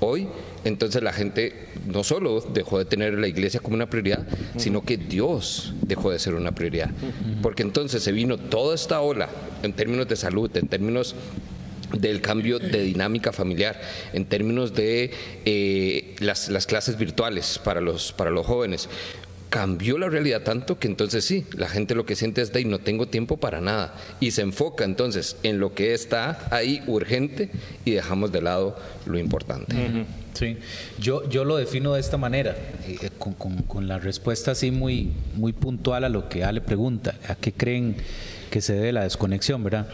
Hoy, 0.00 0.28
entonces 0.64 1.02
la 1.02 1.12
gente 1.12 1.68
no 1.86 2.04
solo 2.04 2.40
dejó 2.40 2.78
de 2.78 2.84
tener 2.84 3.18
la 3.18 3.26
iglesia 3.26 3.60
como 3.60 3.74
una 3.74 3.90
prioridad, 3.90 4.26
sino 4.56 4.84
que 4.84 4.96
Dios 4.96 5.74
dejó 5.82 6.10
de 6.10 6.18
ser 6.18 6.34
una 6.34 6.52
prioridad. 6.52 6.90
Porque 7.42 7.62
entonces 7.62 8.02
se 8.02 8.12
vino 8.12 8.38
toda 8.38 8.74
esta 8.74 9.00
ola 9.00 9.28
en 9.62 9.72
términos 9.72 10.08
de 10.08 10.16
salud, 10.16 10.54
en 10.56 10.68
términos 10.68 11.14
del 11.92 12.20
cambio 12.20 12.58
de 12.58 12.82
dinámica 12.82 13.32
familiar, 13.32 13.80
en 14.12 14.26
términos 14.26 14.74
de 14.74 15.10
eh, 15.44 16.14
las, 16.20 16.48
las, 16.50 16.66
clases 16.66 16.98
virtuales 16.98 17.58
para 17.62 17.80
los, 17.80 18.12
para 18.12 18.30
los 18.30 18.46
jóvenes 18.46 18.88
cambió 19.48 19.98
la 19.98 20.08
realidad 20.08 20.42
tanto 20.42 20.78
que 20.78 20.88
entonces 20.88 21.24
sí, 21.24 21.46
la 21.56 21.68
gente 21.68 21.94
lo 21.94 22.04
que 22.04 22.16
siente 22.16 22.42
es 22.42 22.52
de 22.52 22.64
no 22.64 22.78
tengo 22.78 23.06
tiempo 23.06 23.38
para 23.38 23.60
nada 23.60 23.94
y 24.20 24.32
se 24.32 24.42
enfoca 24.42 24.84
entonces 24.84 25.36
en 25.42 25.58
lo 25.58 25.74
que 25.74 25.94
está 25.94 26.48
ahí 26.50 26.82
urgente 26.86 27.50
y 27.84 27.92
dejamos 27.92 28.32
de 28.32 28.42
lado 28.42 28.76
lo 29.06 29.18
importante. 29.18 29.74
Sí, 30.34 30.56
yo, 31.00 31.28
yo 31.28 31.44
lo 31.44 31.56
defino 31.56 31.94
de 31.94 32.00
esta 32.00 32.16
manera, 32.16 32.54
eh, 32.86 33.10
con, 33.18 33.34
con, 33.34 33.88
la 33.88 33.98
respuesta 33.98 34.52
así 34.52 34.70
muy, 34.70 35.12
muy 35.34 35.52
puntual 35.52 36.04
a 36.04 36.08
lo 36.08 36.28
que 36.28 36.44
Ale 36.44 36.60
pregunta, 36.60 37.16
¿a 37.28 37.34
qué 37.34 37.52
creen 37.52 37.96
que 38.50 38.60
se 38.60 38.74
debe 38.74 38.92
la 38.92 39.02
desconexión, 39.02 39.64
verdad? 39.64 39.88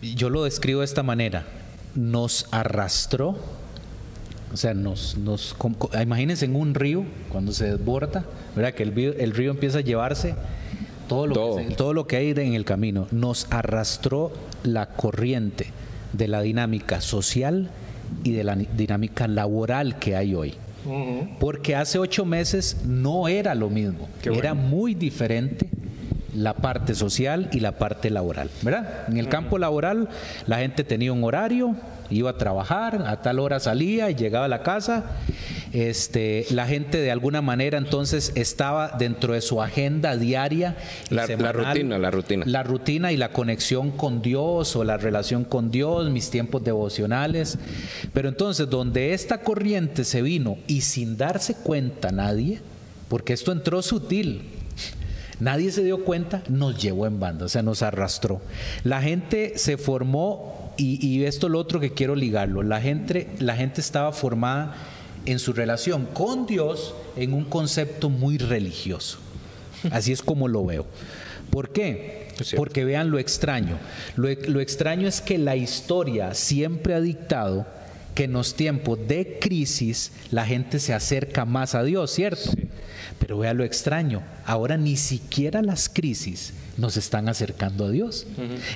Yo 0.00 0.30
lo 0.30 0.44
describo 0.44 0.80
de 0.80 0.84
esta 0.84 1.02
manera, 1.02 1.44
nos 1.96 2.46
arrastró 2.52 3.36
o 4.52 4.56
sea, 4.56 4.74
nos, 4.74 5.16
nos, 5.16 5.54
imagínense 6.00 6.44
en 6.44 6.56
un 6.56 6.74
río, 6.74 7.04
cuando 7.30 7.52
se 7.52 7.70
desborda, 7.70 8.24
¿verdad? 8.56 8.74
que 8.74 8.82
el, 8.82 8.98
el 8.98 9.32
río 9.32 9.50
empieza 9.50 9.78
a 9.78 9.82
llevarse 9.82 10.34
todo 11.08 11.26
lo, 11.26 11.34
Todo. 11.34 11.56
Que, 11.56 11.74
todo 11.74 11.92
lo 11.92 12.06
que 12.06 12.16
hay 12.16 12.30
en 12.30 12.54
el 12.54 12.64
camino. 12.64 13.08
Nos 13.10 13.48
arrastró 13.50 14.32
la 14.62 14.86
corriente 14.86 15.66
de 16.12 16.28
la 16.28 16.40
dinámica 16.40 17.00
social 17.00 17.70
y 18.22 18.32
de 18.32 18.44
la 18.44 18.54
dinámica 18.54 19.26
laboral 19.26 19.98
que 19.98 20.14
hay 20.14 20.34
hoy. 20.34 20.54
Porque 21.38 21.76
hace 21.76 21.98
ocho 21.98 22.24
meses 22.24 22.78
no 22.86 23.28
era 23.28 23.54
lo 23.54 23.68
mismo, 23.68 24.08
Qué 24.22 24.30
era 24.30 24.54
bueno. 24.54 24.68
muy 24.68 24.94
diferente 24.94 25.68
la 26.34 26.54
parte 26.54 26.94
social 26.94 27.50
y 27.52 27.60
la 27.60 27.72
parte 27.72 28.08
laboral, 28.08 28.48
¿verdad? 28.62 29.04
En 29.08 29.18
el 29.18 29.28
campo 29.28 29.58
laboral 29.58 30.08
la 30.46 30.58
gente 30.58 30.84
tenía 30.84 31.12
un 31.12 31.22
horario, 31.24 31.74
iba 32.10 32.30
a 32.30 32.36
trabajar, 32.38 33.04
a 33.06 33.22
tal 33.22 33.38
hora 33.38 33.60
salía 33.60 34.10
y 34.10 34.14
llegaba 34.14 34.44
a 34.46 34.48
la 34.48 34.62
casa. 34.62 35.04
Este, 35.72 36.46
la 36.50 36.66
gente 36.66 36.98
de 36.98 37.10
alguna 37.12 37.42
manera 37.42 37.78
entonces 37.78 38.32
estaba 38.34 38.96
dentro 38.98 39.34
de 39.34 39.40
su 39.40 39.62
agenda 39.62 40.16
diaria 40.16 40.76
La- 41.10 41.26
la 41.28 41.52
rutina, 41.52 41.96
la 41.98 42.10
rutina. 42.10 42.44
la 42.46 42.62
rutina 42.64 43.12
y 43.12 43.16
la 43.16 43.30
conexión 43.32 43.92
con 43.92 44.20
Dios 44.20 44.74
o 44.74 44.82
la 44.82 44.96
relación 44.96 45.44
con 45.44 45.70
Dios, 45.70 46.10
mis 46.10 46.30
tiempos 46.30 46.64
devocionales. 46.64 47.58
Pero 48.12 48.28
entonces, 48.28 48.68
donde 48.68 49.14
esta 49.14 49.42
corriente 49.42 50.04
se 50.04 50.22
vino 50.22 50.58
y 50.66 50.80
sin 50.80 51.16
darse 51.16 51.54
cuenta 51.54 52.10
nadie, 52.10 52.60
porque 53.08 53.32
esto 53.32 53.52
entró 53.52 53.80
sutil, 53.82 54.42
nadie 55.38 55.70
se 55.70 55.84
dio 55.84 56.04
cuenta, 56.04 56.42
nos 56.48 56.80
llevó 56.82 57.06
en 57.06 57.20
banda, 57.20 57.44
o 57.46 57.48
sea, 57.48 57.62
nos 57.62 57.82
arrastró. 57.82 58.40
La 58.84 59.00
gente 59.02 59.52
se 59.56 59.76
formó, 59.76 60.59
y, 60.80 61.06
y 61.06 61.24
esto 61.24 61.46
es 61.46 61.52
lo 61.52 61.58
otro 61.58 61.78
que 61.78 61.92
quiero 61.92 62.14
ligarlo, 62.14 62.62
la 62.62 62.80
gente, 62.80 63.28
la 63.38 63.54
gente 63.54 63.80
estaba 63.80 64.12
formada 64.12 64.74
en 65.26 65.38
su 65.38 65.52
relación 65.52 66.06
con 66.06 66.46
Dios 66.46 66.94
en 67.16 67.34
un 67.34 67.44
concepto 67.44 68.08
muy 68.08 68.38
religioso. 68.38 69.18
Así 69.90 70.12
es 70.12 70.22
como 70.22 70.48
lo 70.48 70.64
veo. 70.64 70.86
¿Por 71.50 71.72
qué? 71.72 72.28
Porque 72.56 72.84
vean 72.84 73.10
lo 73.10 73.18
extraño. 73.18 73.78
Lo, 74.16 74.28
lo 74.48 74.60
extraño 74.60 75.06
es 75.06 75.20
que 75.20 75.36
la 75.36 75.56
historia 75.56 76.32
siempre 76.32 76.94
ha 76.94 77.00
dictado 77.00 77.66
que 78.14 78.24
en 78.24 78.32
los 78.32 78.54
tiempos 78.54 78.98
de 79.06 79.38
crisis 79.38 80.12
la 80.30 80.46
gente 80.46 80.78
se 80.78 80.94
acerca 80.94 81.44
más 81.44 81.74
a 81.74 81.82
Dios, 81.82 82.10
¿cierto? 82.10 82.52
Pero 83.18 83.38
vea 83.38 83.52
lo 83.52 83.64
extraño. 83.64 84.22
Ahora 84.46 84.78
ni 84.78 84.96
siquiera 84.96 85.60
las 85.60 85.88
crisis 85.88 86.54
nos 86.80 86.96
están 86.96 87.28
acercando 87.28 87.84
a 87.86 87.90
Dios. 87.90 88.26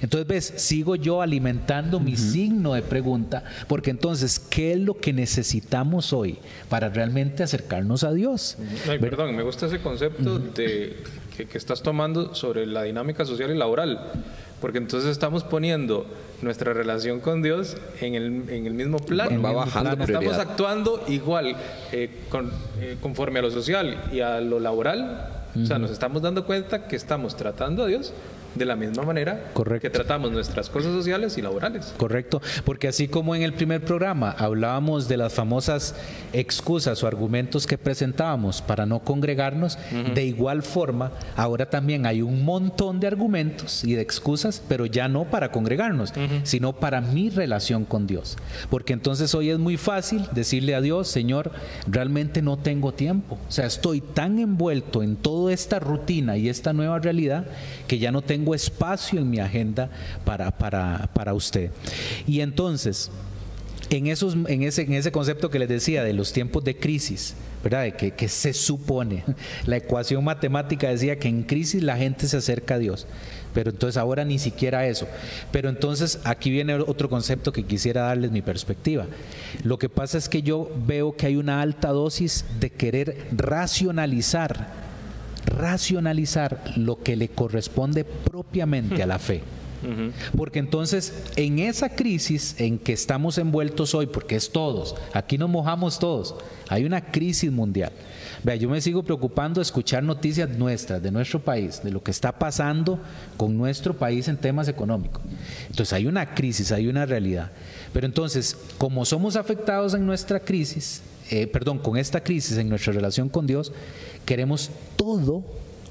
Entonces, 0.03 0.27
ves, 0.29 0.53
sigo 0.57 0.95
yo 0.97 1.23
alimentando 1.23 1.99
mi 2.01 2.17
signo 2.17 2.75
de 2.75 2.83
pregunta, 2.83 3.45
porque 3.67 3.91
entonces, 3.91 4.39
¿qué 4.39 4.73
es 4.75 4.79
lo 4.81 4.95
que 4.99 5.13
necesitamos 5.13 6.13
hoy 6.13 6.39
para 6.69 6.89
realmente 6.89 7.43
acercarnos 7.43 8.05
a 8.05 8.13
Dios? 8.13 8.57
No, 8.87 8.95
y 8.95 8.99
Ver- 8.99 9.11
perdón, 9.11 9.35
me 9.35 9.43
gusta 9.43 9.67
ese 9.67 9.81
concepto 9.81 10.39
de 10.39 10.97
que, 11.37 11.47
que 11.47 11.59
estás 11.59 11.83
tomando 11.83 12.35
sobre 12.35 12.67
la 12.67 12.83
dinámica 12.85 13.25
social 13.25 13.51
y 13.51 13.57
laboral, 13.59 13.99
porque 14.61 14.79
entonces 14.79 15.11
estamos 15.11 15.43
poniendo 15.43 16.07
nuestra 16.43 16.73
relación 16.73 17.21
con 17.21 17.43
Dios 17.43 17.77
en 18.01 18.15
el, 18.15 18.49
en 18.49 18.67
el 18.67 18.75
mismo 18.75 18.99
plano. 18.99 19.41
Va 19.43 19.53
bajando 19.53 19.91
Estamos 19.91 20.07
prioridad. 20.07 20.41
actuando 20.41 21.03
igual 21.09 21.57
eh, 21.93 22.11
con- 22.29 22.51
eh, 22.81 22.97
conforme 23.01 23.41
a 23.41 23.43
lo 23.43 23.51
social 23.51 23.97
y 24.13 24.21
a 24.21 24.41
lo 24.41 24.61
laboral. 24.61 25.34
O 25.63 25.67
sea, 25.67 25.79
nos 25.79 25.91
estamos 25.91 26.23
dando 26.23 26.45
cuenta 26.45 26.89
que 26.89 26.97
estamos 26.97 27.37
tratando 27.37 27.85
a 27.85 27.87
Dios 27.87 28.13
de 28.55 28.65
la 28.65 28.77
misma 28.77 29.03
manera 29.03 29.51
Correcto. 29.53 29.83
que 29.83 29.91
tratamos 29.91 30.33
nuestras 30.33 30.69
cosas 30.69 30.93
sociales 30.93 31.37
y 31.39 31.43
laborales. 31.43 31.95
Correcto, 31.97 32.41
porque 32.65 32.89
así 32.89 33.09
como 33.09 33.35
en 33.35 33.43
el 33.43 33.53
primer 33.53 33.85
programa 33.85 34.35
hablábamos 34.39 35.09
de 35.09 35.17
las 35.17 35.33
famosas 35.33 35.95
excusas 36.33 37.03
o 37.03 37.07
argumentos 37.07 37.67
que 37.67 37.79
presentábamos 37.79 38.63
para 38.63 38.87
no 38.87 39.01
congregarnos, 39.01 39.79
de 40.15 40.25
igual 40.25 40.63
forma, 40.63 41.13
ahora 41.37 41.71
también 41.71 42.07
hay 42.07 42.23
un 42.23 42.45
montón 42.45 43.01
de 43.01 43.07
argumentos 43.07 43.85
y 43.85 43.95
de 43.95 44.03
excusas, 44.03 44.63
pero 44.69 44.87
ya 44.87 45.09
no 45.09 45.25
para 45.25 45.51
congregarnos, 45.51 46.13
sino 46.43 46.73
para 46.75 47.01
mi 47.01 47.31
relación 47.31 47.85
con 47.85 48.07
Dios. 48.07 48.37
Porque 48.71 48.93
entonces 48.93 49.35
hoy 49.35 49.51
es 49.51 49.59
muy 49.59 49.77
fácil 49.77 50.27
decirle 50.33 50.75
a 50.75 50.81
Dios, 50.81 51.09
Señor, 51.09 51.53
realmente 51.87 52.43
no 52.43 52.57
tengo 52.59 52.93
tiempo. 52.93 53.39
O 53.49 53.53
sea, 53.53 53.67
estoy 53.67 54.01
tan 54.01 54.39
envuelto 54.39 55.03
en 55.03 55.17
toda 55.17 55.53
esta 55.53 55.79
rutina 55.79 56.37
y 56.37 56.49
esta 56.49 56.73
nueva 56.73 56.99
realidad 56.99 57.47
que 57.87 57.99
ya 57.99 58.13
no 58.13 58.23
tengo 58.23 58.44
espacio 58.53 59.21
en 59.21 59.31
mi 59.31 59.39
agenda 59.39 59.89
para, 60.25 60.51
para, 60.51 61.09
para 61.15 61.33
usted. 61.33 61.71
Y 62.27 62.41
entonces, 62.41 63.11
en, 63.91 64.07
esos, 64.07 64.35
en, 64.49 64.63
ese, 64.63 64.83
en 64.83 64.95
ese 64.95 65.13
concepto 65.13 65.51
que 65.51 65.59
les 65.59 65.69
decía 65.69 66.03
de 66.03 66.13
los 66.13 66.33
tiempos 66.33 66.65
de 66.65 66.77
crisis, 66.77 67.35
¿verdad? 67.63 67.93
Que, 67.95 68.11
que 68.11 68.29
se 68.29 68.53
supone, 68.53 69.25
la 69.67 69.77
ecuación 69.77 70.25
matemática 70.25 70.89
decía 70.89 71.19
que 71.19 71.29
en 71.29 71.45
crisis 71.45 71.83
la 71.83 71.97
gente 71.97 72.27
se 72.27 72.37
acerca 72.37 72.75
a 72.75 72.79
Dios, 72.79 73.07
pero 73.55 73.71
entonces 73.71 73.97
ahora 73.97 74.25
ni 74.25 74.39
siquiera 74.39 74.87
eso. 74.87 75.07
Pero 75.53 75.69
entonces 75.69 76.19
aquí 76.25 76.51
viene 76.51 76.75
otro 76.75 77.09
concepto 77.09 77.53
que 77.53 77.65
quisiera 77.65 78.03
darles 78.03 78.33
mi 78.33 78.43
perspectiva. 78.43 79.07
Lo 79.63 79.79
que 79.79 79.89
pasa 79.89 80.19
es 80.19 80.29
que 80.29 80.43
yo 80.43 80.71
veo 80.87 81.17
que 81.17 81.27
hay 81.27 81.37
una 81.37 81.63
alta 81.63 81.89
dosis 81.89 82.45
de 82.61 82.71
querer 82.71 83.29
racionalizar, 83.33 84.84
racionalizar 85.47 86.63
lo 86.77 87.03
que 87.03 87.17
le 87.17 87.29
corresponde 87.29 88.05
propiamente 88.05 89.03
a 89.03 89.07
la 89.07 89.19
fe. 89.19 89.43
Porque 90.37 90.59
entonces 90.59 91.13
en 91.37 91.59
esa 91.59 91.91
crisis 91.91 92.57
en 92.59 92.79
que 92.79 92.93
estamos 92.93 93.37
envueltos 93.37 93.95
hoy, 93.95 94.07
porque 94.07 94.37
es 94.37 94.51
todos, 94.51 94.97
aquí 95.13 95.37
nos 95.37 95.51
mojamos 95.51 95.99
todos, 95.99 96.35
hay 96.69 96.85
una 96.85 97.11
crisis 97.11 97.53
mundial. 97.53 97.93
Vea, 98.43 98.57
yo 98.57 98.69
me 98.69 98.81
sigo 98.81 99.03
preocupando 99.03 99.61
de 99.61 99.63
escuchar 99.63 100.03
noticias 100.03 100.51
nuestras, 100.51 101.03
de 101.03 101.11
nuestro 101.11 101.41
país, 101.41 101.83
de 101.83 101.91
lo 101.91 102.03
que 102.03 102.11
está 102.11 102.33
pasando 102.33 102.99
con 103.39 103.57
nuestro 103.57 103.95
país 103.95 104.29
en 104.29 104.37
temas 104.37 104.69
económicos. 104.69 105.23
Entonces 105.67 105.93
hay 105.95 106.07
una 106.07 106.35
crisis, 106.35 106.71
hay 106.71 106.87
una 106.87 107.07
realidad. 107.07 107.51
Pero 107.93 108.07
entonces, 108.07 108.57
como 108.77 109.05
somos 109.07 109.37
afectados 109.37 109.95
en 109.95 110.05
nuestra 110.05 110.41
crisis, 110.41 111.03
eh, 111.31 111.47
perdón, 111.47 111.79
con 111.79 111.97
esta 111.97 112.23
crisis 112.23 112.59
en 112.59 112.69
nuestra 112.69 112.93
relación 112.93 113.31
con 113.31 113.47
Dios, 113.47 113.73
queremos 114.25 114.71
todo 114.97 115.43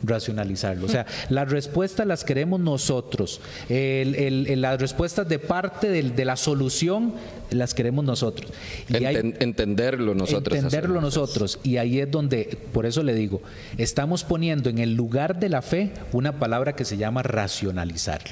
racionalizarlo. 0.05 0.85
O 0.85 0.89
sea, 0.89 1.05
las 1.29 1.49
respuestas 1.49 2.05
las 2.05 2.25
queremos 2.25 2.59
nosotros. 2.59 3.39
El- 3.69 4.15
el- 4.15 4.47
el- 4.47 4.61
las 4.61 4.77
respuestas 4.81 5.29
de 5.29 5.39
parte 5.39 5.87
del- 5.89 6.13
de 6.13 6.25
la 6.25 6.35
solución 6.35 7.13
las 7.51 7.73
queremos 7.73 8.03
nosotros. 8.03 8.51
Y 8.89 9.05
hay- 9.05 9.33
entenderlo 9.39 10.13
nosotros. 10.13 10.57
entenderlo 10.57 10.99
nosotros. 10.99 11.57
Y 11.63 11.77
ahí 11.77 11.99
es 12.01 12.11
donde, 12.11 12.57
por 12.73 12.85
eso 12.85 13.01
le 13.01 13.13
digo, 13.13 13.41
estamos 13.77 14.25
poniendo 14.25 14.69
en 14.69 14.79
el 14.79 14.93
lugar 14.93 15.39
de 15.39 15.47
la 15.47 15.61
fe 15.61 15.91
una 16.11 16.37
palabra 16.37 16.75
que 16.75 16.83
se 16.83 16.97
llama 16.97 17.23
racionalizarlo. 17.23 18.31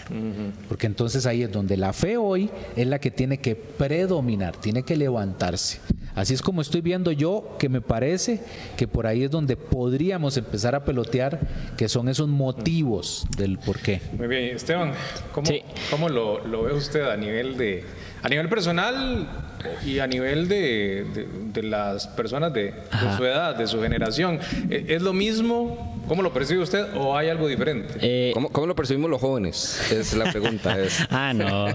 Porque 0.68 0.88
entonces 0.88 1.26
ahí 1.26 1.44
es 1.44 1.52
donde 1.54 1.78
la 1.78 1.94
fe 1.94 2.18
hoy 2.18 2.50
es 2.76 2.86
la 2.88 3.00
que 3.00 3.12
tiene 3.12 3.38
que 3.38 3.56
predominar, 3.56 4.58
tiene 4.58 4.84
que 4.84 4.98
levantarse. 4.98 5.80
Así 6.16 6.34
es 6.34 6.42
como 6.42 6.62
estoy 6.62 6.82
viendo 6.82 7.12
yo 7.12 7.56
que 7.58 7.70
me 7.70 7.82
parece 7.82 8.42
que 8.78 8.88
por 8.88 9.08
ahí 9.08 9.24
es 9.24 9.32
donde 9.32 9.56
podríamos 9.58 10.36
empezar 10.38 10.76
a 10.76 10.84
pelotear, 10.84 11.40
que 11.78 11.88
son 11.88 12.10
esos 12.10 12.28
motivos 12.28 13.26
del 13.38 13.58
por 13.60 13.80
qué. 13.80 14.02
Muy 14.18 14.28
bien, 14.28 14.56
Esteban, 14.56 14.92
¿cómo, 15.32 15.48
Sí. 15.48 15.62
cómo 15.90 16.10
lo, 16.10 16.46
lo 16.46 16.64
ve 16.64 16.74
usted 16.74 17.02
a 17.10 17.16
nivel 17.18 17.58
de 17.58 17.84
a 18.24 18.30
nivel 18.30 18.50
personal 18.50 19.28
y 19.84 19.98
a 19.98 20.06
nivel 20.06 20.48
de, 20.48 21.06
de- 21.14 21.28
de 21.54 21.64
las 21.64 22.06
personas 22.08 22.54
de, 22.54 22.74
su 23.18 23.26
edad, 23.26 23.56
de 23.56 23.66
su 23.66 23.82
generación? 23.82 24.40
¿E- 24.70 24.86
¿Es 24.90 25.02
lo 25.02 25.12
mismo? 25.14 25.91
¿Cómo 26.12 26.24
lo 26.24 26.34
percibe 26.34 26.62
usted 26.62 26.94
o 26.98 27.16
hay 27.16 27.30
algo 27.30 27.48
diferente? 27.48 27.94
Eh, 28.02 28.32
¿Cómo, 28.34 28.50
cómo 28.50 28.68
lo 28.68 28.76
percibimos 28.76 29.10
los 29.10 29.22
jóvenes? 29.22 29.90
Es 29.94 30.14
la 30.14 30.30
pregunta. 30.30 30.78
Es. 30.78 31.00
Ah, 31.10 31.34
no. 31.34 31.68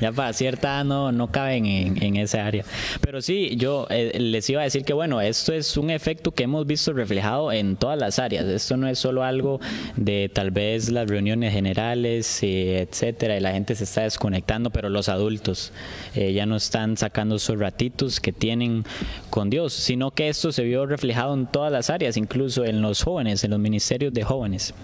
Ya 0.00 0.10
para 0.10 0.32
cierta 0.32 0.84
no, 0.84 1.12
no 1.12 1.30
caben 1.30 1.66
en, 1.66 2.02
en 2.02 2.16
esa 2.16 2.46
área. 2.46 2.64
Pero 3.02 3.20
sí, 3.20 3.56
yo 3.56 3.86
eh, 3.90 4.18
les 4.18 4.48
iba 4.48 4.62
a 4.62 4.64
decir 4.64 4.84
que, 4.84 4.94
bueno, 4.94 5.20
esto 5.20 5.52
es 5.52 5.76
un 5.76 5.90
efecto 5.90 6.32
que 6.32 6.44
hemos 6.44 6.66
visto 6.66 6.94
reflejado 6.94 7.52
en 7.52 7.76
todas 7.76 7.98
las 7.98 8.18
áreas. 8.18 8.46
Esto 8.46 8.78
no 8.78 8.88
es 8.88 8.98
solo 8.98 9.22
algo 9.22 9.60
de 9.96 10.30
tal 10.32 10.50
vez 10.50 10.90
las 10.90 11.10
reuniones 11.10 11.52
generales, 11.52 12.42
eh, 12.42 12.86
etcétera, 12.88 13.36
y 13.36 13.40
la 13.40 13.52
gente 13.52 13.74
se 13.74 13.84
está 13.84 14.02
desconectando, 14.02 14.70
pero 14.70 14.88
los 14.88 15.10
adultos 15.10 15.72
eh, 16.14 16.32
ya 16.32 16.46
no 16.46 16.56
están 16.56 16.96
sacando 16.96 17.36
esos 17.36 17.58
ratitos 17.58 18.18
que 18.18 18.32
tienen 18.32 18.84
con 19.28 19.50
Dios, 19.50 19.74
sino 19.74 20.10
que 20.10 20.30
esto 20.30 20.52
se 20.52 20.62
vio 20.64 20.86
reflejado 20.86 21.34
en 21.34 21.46
todas 21.46 21.70
las 21.70 21.90
áreas, 21.90 22.16
incluso 22.16 22.64
en 22.64 22.80
los 22.80 23.02
jóvenes, 23.02 23.41
en 23.44 23.50
los 23.50 23.60
ministerios 23.60 24.12
de 24.12 24.24
jóvenes. 24.24 24.74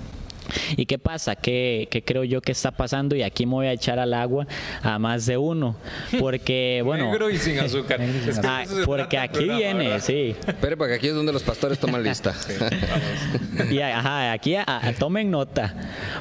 ¿Y 0.76 0.86
qué 0.86 0.98
pasa? 0.98 1.36
¿Qué, 1.36 1.88
qué 1.90 2.02
creo 2.02 2.24
yo 2.24 2.40
que 2.40 2.52
está 2.52 2.70
pasando? 2.70 3.16
Y 3.16 3.22
aquí 3.22 3.46
me 3.46 3.52
voy 3.54 3.66
a 3.66 3.72
echar 3.72 3.98
al 3.98 4.14
agua 4.14 4.46
a 4.82 4.98
más 4.98 5.26
de 5.26 5.36
uno. 5.36 5.76
Porque, 6.18 6.82
bueno. 6.84 7.10
Negro 7.10 7.30
y 7.30 7.38
sin 7.38 7.58
azúcar. 7.58 8.00
Es 8.28 8.38
que 8.38 8.46
ah, 8.46 8.64
porque 8.84 9.16
aquí 9.18 9.38
programa, 9.38 9.58
viene, 9.58 9.84
¿verdad? 9.88 10.02
sí. 10.04 10.34
Espere, 10.46 10.76
porque 10.76 10.94
aquí 10.94 11.08
es 11.08 11.14
donde 11.14 11.32
los 11.32 11.42
pastores 11.42 11.78
toman 11.78 12.02
lista. 12.02 12.34
Y 13.70 13.80
ajá, 13.80 14.32
aquí 14.32 14.54
a- 14.54 14.64
a- 14.66 14.92
tomen 14.92 15.30
nota. 15.30 15.74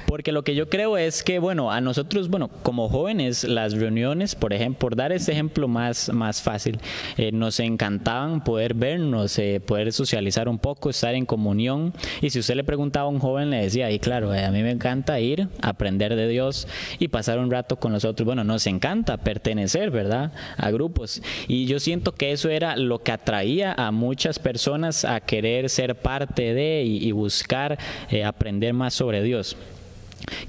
Porque 0.08 0.32
lo 0.32 0.44
que 0.44 0.56
yo 0.56 0.70
creo 0.70 0.98
es 0.98 1.24
que, 1.24 1.40
bueno, 1.40 1.72
a 1.72 1.82
nosotros, 1.82 2.30
bueno, 2.30 2.50
como 2.64 2.90
jóvenes, 2.90 3.44
las 3.44 3.74
reuniones, 3.74 4.36
por 4.36 4.54
ejemplo, 4.54 4.80
por 4.80 4.96
dar 4.96 5.12
este 5.12 5.32
ejemplo 5.32 5.68
más, 5.68 6.10
más 6.14 6.42
fácil, 6.42 6.80
eh, 7.18 7.32
nos 7.32 7.60
encantaban 7.60 8.44
poder 8.44 8.74
vernos, 8.74 9.38
eh, 9.40 9.62
poder 9.66 9.92
socializar 9.94 10.48
un 10.50 10.58
poco, 10.60 10.90
estar 10.90 11.14
en 11.16 11.26
comunión. 11.26 11.94
Y 12.22 12.30
si 12.30 12.40
usted 12.40 12.56
le 12.56 12.64
preguntaba 12.64 13.06
a 13.08 13.10
un 13.10 13.20
joven, 13.20 13.50
le 13.50 13.58
decía, 13.64 13.90
y 13.92 14.00
claro, 14.00 14.17
a 14.18 14.52
mí 14.52 14.64
me 14.64 14.72
encanta 14.72 15.20
ir, 15.20 15.48
aprender 15.62 16.16
de 16.16 16.28
Dios 16.28 16.68
y 17.00 17.08
pasar 17.08 17.40
un 17.40 17.52
rato 17.52 17.78
con 17.78 17.92
nosotros. 17.92 18.26
Bueno, 18.26 18.44
nos 18.44 18.68
encanta 18.68 19.18
pertenecer, 19.18 19.92
¿verdad? 19.92 20.32
A 20.58 20.72
grupos. 20.72 21.22
Y 21.48 21.66
yo 21.66 21.80
siento 21.80 22.14
que 22.14 22.32
eso 22.32 22.50
era 22.50 22.76
lo 22.76 23.00
que 23.00 23.12
atraía 23.12 23.74
a 23.74 23.92
muchas 23.92 24.40
personas 24.40 25.06
a 25.06 25.20
querer 25.22 25.70
ser 25.70 25.96
parte 25.96 26.54
de 26.54 26.84
y, 26.84 27.12
buscar 27.12 27.78
eh, 28.10 28.24
aprender 28.24 28.74
más 28.74 28.94
sobre 28.94 29.24
Dios. 29.24 29.58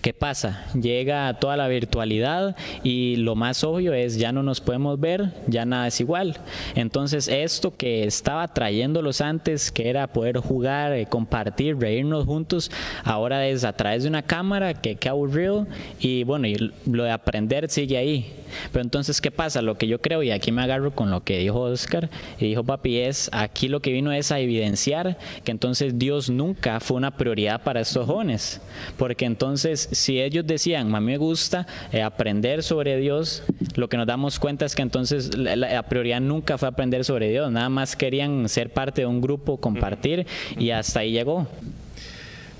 ¿Qué 0.01 0.13
pasa? 0.13 0.65
Llega 0.75 1.33
toda 1.35 1.57
la 1.57 1.69
virtualidad 1.69 2.57
y 2.83 3.17
lo 3.17 3.35
más 3.35 3.65
obvio 3.65 3.95
es 3.95 4.17
ya 4.17 4.33
no 4.33 4.43
nos 4.43 4.61
podemos 4.61 4.99
ver, 5.01 5.33
ya 5.47 5.65
nada 5.65 5.89
es 5.89 6.01
igual. 6.01 6.37
Entonces 6.75 7.29
esto 7.29 7.77
que 7.77 8.05
estaba 8.05 8.49
trayéndolos 8.49 9.21
antes, 9.21 9.73
que 9.73 9.89
era 9.89 10.07
poder 10.07 10.39
jugar, 10.39 10.93
eh, 10.93 11.07
compartir, 11.07 11.79
reírnos 11.79 12.27
juntos, 12.27 12.71
ahora 13.05 13.47
es 13.47 13.65
a 13.65 13.73
través 13.73 14.05
de 14.05 14.09
una 14.09 14.23
cámara, 14.23 14.75
que, 14.75 14.97
que 14.97 15.09
aburrido 15.09 15.67
y 15.99 16.25
bueno, 16.25 16.47
y 16.47 16.73
lo 16.87 17.05
de 17.05 17.11
aprender 17.11 17.69
sigue 17.69 17.97
ahí. 17.97 18.33
Pero 18.73 18.83
entonces, 18.83 19.21
¿qué 19.21 19.31
pasa? 19.31 19.63
Lo 19.63 19.77
que 19.77 19.87
yo 19.87 20.01
creo, 20.01 20.23
y 20.23 20.31
aquí 20.31 20.53
me 20.53 20.63
agarro 20.63 20.93
con 20.93 21.11
lo 21.11 21.23
que 21.25 21.39
dijo 21.39 21.61
Oscar 21.61 22.11
y 22.39 22.47
dijo 22.47 22.65
Papi, 22.65 22.99
es 22.99 23.31
aquí 23.33 23.69
lo 23.69 23.81
que 23.81 23.93
vino 23.93 24.13
es 24.13 24.33
a 24.33 24.41
evidenciar 24.41 25.19
que 25.45 25.51
entonces 25.51 25.99
Dios 25.99 26.31
nunca 26.31 26.81
fue 26.81 26.97
una 26.97 27.17
prioridad 27.17 27.63
para 27.63 27.81
estos 27.81 28.07
jóvenes. 28.07 28.61
Porque 28.97 29.25
entonces, 29.25 29.89
si 29.93 30.21
ellos 30.21 30.47
decían, 30.47 30.95
a 30.95 31.01
mí 31.01 31.07
me 31.07 31.17
gusta 31.19 31.67
eh, 31.93 32.03
aprender 32.03 32.63
sobre 32.63 32.97
Dios, 32.97 33.43
lo 33.75 33.89
que 33.89 33.97
nos 33.97 34.07
damos 34.07 34.39
cuenta 34.39 34.65
es 34.65 34.75
que 34.75 34.83
entonces 34.83 35.37
la, 35.37 35.83
prioridad 35.85 36.21
nunca 36.21 36.59
fue 36.59 36.69
aprender 36.69 37.05
sobre 37.05 37.31
Dios, 37.31 37.51
nada 37.51 37.69
más 37.69 37.97
querían 37.97 38.49
ser 38.49 38.73
parte 38.73 39.03
de 39.03 39.07
un 39.07 39.21
grupo, 39.21 39.57
compartir, 39.57 40.27
y 40.59 40.71
hasta 40.71 41.01
ahí 41.01 41.13
llegó. 41.13 41.47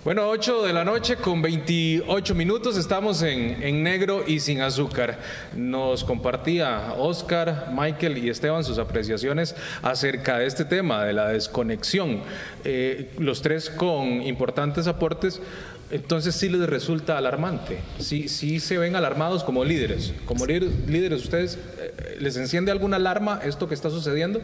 Bueno, 0.09 0.27
8 0.27 0.63
de 0.63 0.73
la 0.73 0.87
noche 0.87 1.17
con 1.17 1.43
28 1.43 2.35
minutos, 2.35 2.79
estamos 2.79 3.21
en, 3.21 3.83
negro 3.83 4.25
y 4.27 4.41
sin 4.41 4.63
azúcar. 4.63 5.19
Nos 5.55 6.03
compartía 6.03 6.95
Oscar, 6.97 7.71
Michael 7.77 8.17
y 8.17 8.31
Esteban 8.31 8.65
sus 8.65 8.79
apreciaciones 8.79 9.55
acerca 9.83 10.39
de 10.39 10.47
este 10.47 10.65
tema, 10.65 11.05
de 11.05 11.13
la 11.13 11.29
desconexión. 11.29 12.23
Eh, 12.65 13.11
los 13.19 13.43
tres 13.43 13.69
con 13.69 14.23
importantes 14.23 14.87
aportes. 14.87 15.43
Entonces 15.91 16.35
sí 16.35 16.49
les 16.49 16.67
resulta 16.67 17.19
alarmante, 17.19 17.79
sí, 17.99 18.29
sí 18.29 18.61
se 18.61 18.77
ven 18.79 18.97
alarmados 18.97 19.45
como 19.45 19.63
líderes. 19.65 20.15
Como 20.25 20.47
líderes, 20.47 21.23
¿ustedes 21.23 21.59
eh, 21.79 22.17
les 22.19 22.37
enciende 22.37 22.71
alguna 22.71 22.97
alarma 22.97 23.41
esto 23.45 23.69
que 23.69 23.75
está 23.75 23.91
sucediendo? 23.91 24.41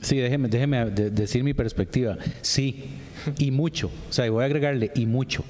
Sí, 0.00 0.16
déjeme, 0.16 0.48
déjeme 0.48 0.86
decir 0.86 1.42
mi 1.42 1.54
perspectiva. 1.54 2.18
Sí, 2.42 2.84
y 3.38 3.50
mucho. 3.50 3.90
O 4.08 4.12
sea, 4.12 4.30
voy 4.30 4.42
a 4.42 4.46
agregarle 4.46 4.90
y 4.94 5.06
mucho. 5.06 5.44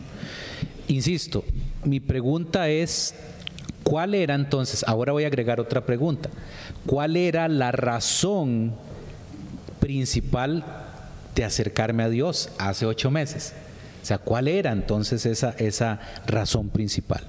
Insisto, 0.88 1.44
mi 1.84 2.00
pregunta 2.00 2.68
es, 2.68 3.14
¿cuál 3.82 4.14
era 4.14 4.34
entonces? 4.34 4.84
Ahora 4.86 5.12
voy 5.12 5.24
a 5.24 5.28
agregar 5.28 5.60
otra 5.60 5.84
pregunta. 5.84 6.30
¿Cuál 6.86 7.16
era 7.16 7.48
la 7.48 7.72
razón 7.72 8.74
principal 9.80 10.64
de 11.34 11.44
acercarme 11.44 12.02
a 12.02 12.08
Dios 12.08 12.50
hace 12.58 12.86
ocho 12.86 13.10
meses? 13.10 13.52
O 14.02 14.06
sea, 14.06 14.18
¿cuál 14.18 14.48
era 14.48 14.72
entonces 14.72 15.26
esa, 15.26 15.50
esa 15.58 16.00
razón 16.26 16.70
principal? 16.70 17.22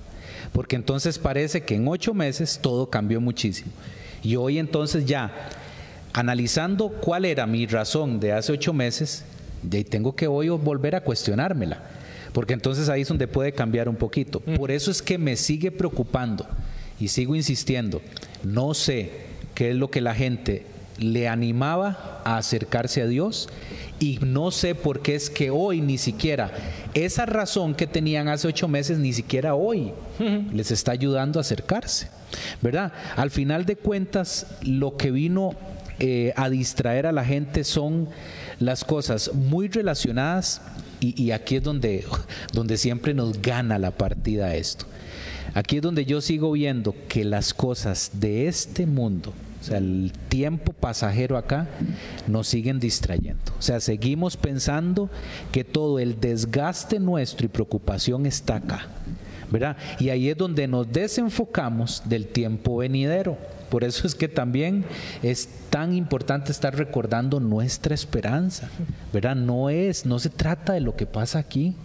Porque 0.53 0.75
entonces 0.75 1.19
parece 1.19 1.61
que 1.61 1.75
en 1.75 1.87
ocho 1.87 2.13
meses 2.13 2.59
todo 2.61 2.89
cambió 2.89 3.19
muchísimo. 3.19 3.71
Y 4.23 4.35
hoy 4.35 4.59
entonces 4.59 5.05
ya, 5.05 5.49
analizando 6.13 6.89
cuál 6.89 7.25
era 7.25 7.45
mi 7.45 7.65
razón 7.65 8.19
de 8.19 8.33
hace 8.33 8.51
ocho 8.51 8.73
meses, 8.73 9.25
y 9.63 9.83
tengo 9.83 10.15
que 10.15 10.27
hoy 10.27 10.49
volver 10.49 10.95
a 10.95 11.01
cuestionármela, 11.01 11.81
porque 12.33 12.53
entonces 12.53 12.89
ahí 12.89 13.01
es 13.01 13.07
donde 13.07 13.27
puede 13.27 13.51
cambiar 13.51 13.89
un 13.89 13.95
poquito. 13.95 14.41
Mm. 14.45 14.55
Por 14.55 14.71
eso 14.71 14.91
es 14.91 15.01
que 15.01 15.17
me 15.17 15.35
sigue 15.35 15.71
preocupando 15.71 16.45
y 16.99 17.07
sigo 17.07 17.35
insistiendo. 17.35 18.01
No 18.43 18.73
sé 18.73 19.11
qué 19.55 19.71
es 19.71 19.75
lo 19.75 19.89
que 19.89 20.01
la 20.01 20.15
gente 20.15 20.65
le 20.97 21.27
animaba 21.27 22.21
a 22.25 22.37
acercarse 22.37 23.01
a 23.01 23.07
Dios 23.07 23.49
y 23.99 24.19
no 24.21 24.51
sé 24.51 24.75
por 24.75 25.01
qué 25.01 25.15
es 25.15 25.29
que 25.29 25.49
hoy 25.49 25.81
ni 25.81 25.97
siquiera 25.97 26.51
esa 26.93 27.25
razón 27.25 27.73
que 27.73 27.87
tenían 27.87 28.27
hace 28.27 28.47
ocho 28.47 28.67
meses, 28.67 28.97
ni 28.97 29.13
siquiera 29.13 29.55
hoy 29.55 29.93
les 30.53 30.71
está 30.71 30.91
ayudando 30.91 31.39
a 31.39 31.41
acercarse. 31.41 32.09
¿Verdad? 32.61 32.93
Al 33.15 33.31
final 33.31 33.65
de 33.65 33.75
cuentas, 33.75 34.45
lo 34.61 34.97
que 34.97 35.09
vino 35.09 35.55
eh, 35.99 36.31
a 36.35 36.49
distraer 36.49 37.07
a 37.07 37.11
la 37.11 37.25
gente 37.25 37.63
son 37.63 38.07
las 38.59 38.83
cosas 38.83 39.33
muy 39.33 39.67
relacionadas 39.67 40.61
y, 40.99 41.31
aquí 41.31 41.55
es 41.55 41.63
donde, 41.63 42.05
donde 42.53 42.77
siempre 42.77 43.13
nos 43.13 43.41
gana 43.41 43.79
la 43.79 43.91
partida 43.91 44.55
esto. 44.55 44.85
Aquí 45.53 45.77
es 45.77 45.81
donde 45.81 46.05
yo 46.05 46.21
sigo 46.21 46.51
viendo 46.51 46.93
que 47.07 47.23
las 47.23 47.53
cosas 47.53 48.11
de 48.13 48.47
este 48.47 48.85
mundo, 48.85 49.33
o 49.61 49.63
sea, 49.63 49.77
el 49.77 50.11
tiempo 50.27 50.73
pasajero 50.73 51.37
acá, 51.37 51.67
nos 52.27 52.47
siguen 52.47 52.79
distrayendo. 52.79 53.53
O 53.57 53.61
sea, 53.61 53.79
seguimos 53.79 54.35
pensando 54.35 55.09
que 55.51 55.63
todo 55.63 55.99
el 55.99 56.19
desgaste 56.19 56.99
nuestro 56.99 57.45
y 57.45 57.49
preocupación 57.49 58.25
está 58.25 58.57
acá. 58.57 58.87
¿verdad? 59.51 59.77
Y 59.99 60.09
ahí 60.09 60.29
es 60.29 60.37
donde 60.37 60.67
nos 60.67 60.91
desenfocamos 60.91 62.03
del 62.05 62.27
tiempo 62.27 62.77
venidero. 62.77 63.37
Por 63.69 63.83
eso 63.83 64.07
es 64.07 64.15
que 64.15 64.27
también 64.27 64.85
es 65.21 65.47
tan 65.69 65.93
importante 65.93 66.51
estar 66.51 66.75
recordando 66.75 67.39
nuestra 67.39 67.93
esperanza, 67.93 68.69
¿verdad? 69.13 69.35
No 69.35 69.69
es, 69.69 70.05
no 70.05 70.19
se 70.19 70.29
trata 70.29 70.73
de 70.73 70.81
lo 70.81 70.95
que 70.95 71.05
pasa 71.05 71.39
aquí. 71.39 71.75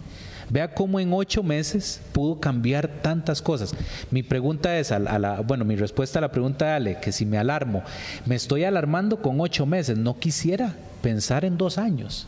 Vea 0.49 0.73
cómo 0.73 0.99
en 0.99 1.11
ocho 1.11 1.41
meses 1.41 2.01
pudo 2.11 2.39
cambiar 2.39 2.87
tantas 3.01 3.41
cosas. 3.41 3.73
Mi 4.11 4.21
pregunta 4.21 4.77
es, 4.77 4.91
a 4.91 4.99
la, 4.99 5.41
bueno, 5.41 5.65
mi 5.65 5.75
respuesta 5.75 6.19
a 6.19 6.21
la 6.21 6.31
pregunta 6.31 6.65
de 6.65 6.71
Ale, 6.71 6.99
que 6.99 7.11
si 7.11 7.25
me 7.25 7.37
alarmo, 7.37 7.83
me 8.25 8.35
estoy 8.35 8.63
alarmando 8.63 9.21
con 9.21 9.41
ocho 9.41 9.65
meses, 9.65 9.97
no 9.97 10.19
quisiera 10.19 10.75
pensar 11.01 11.45
en 11.45 11.57
dos 11.57 11.77
años. 11.77 12.27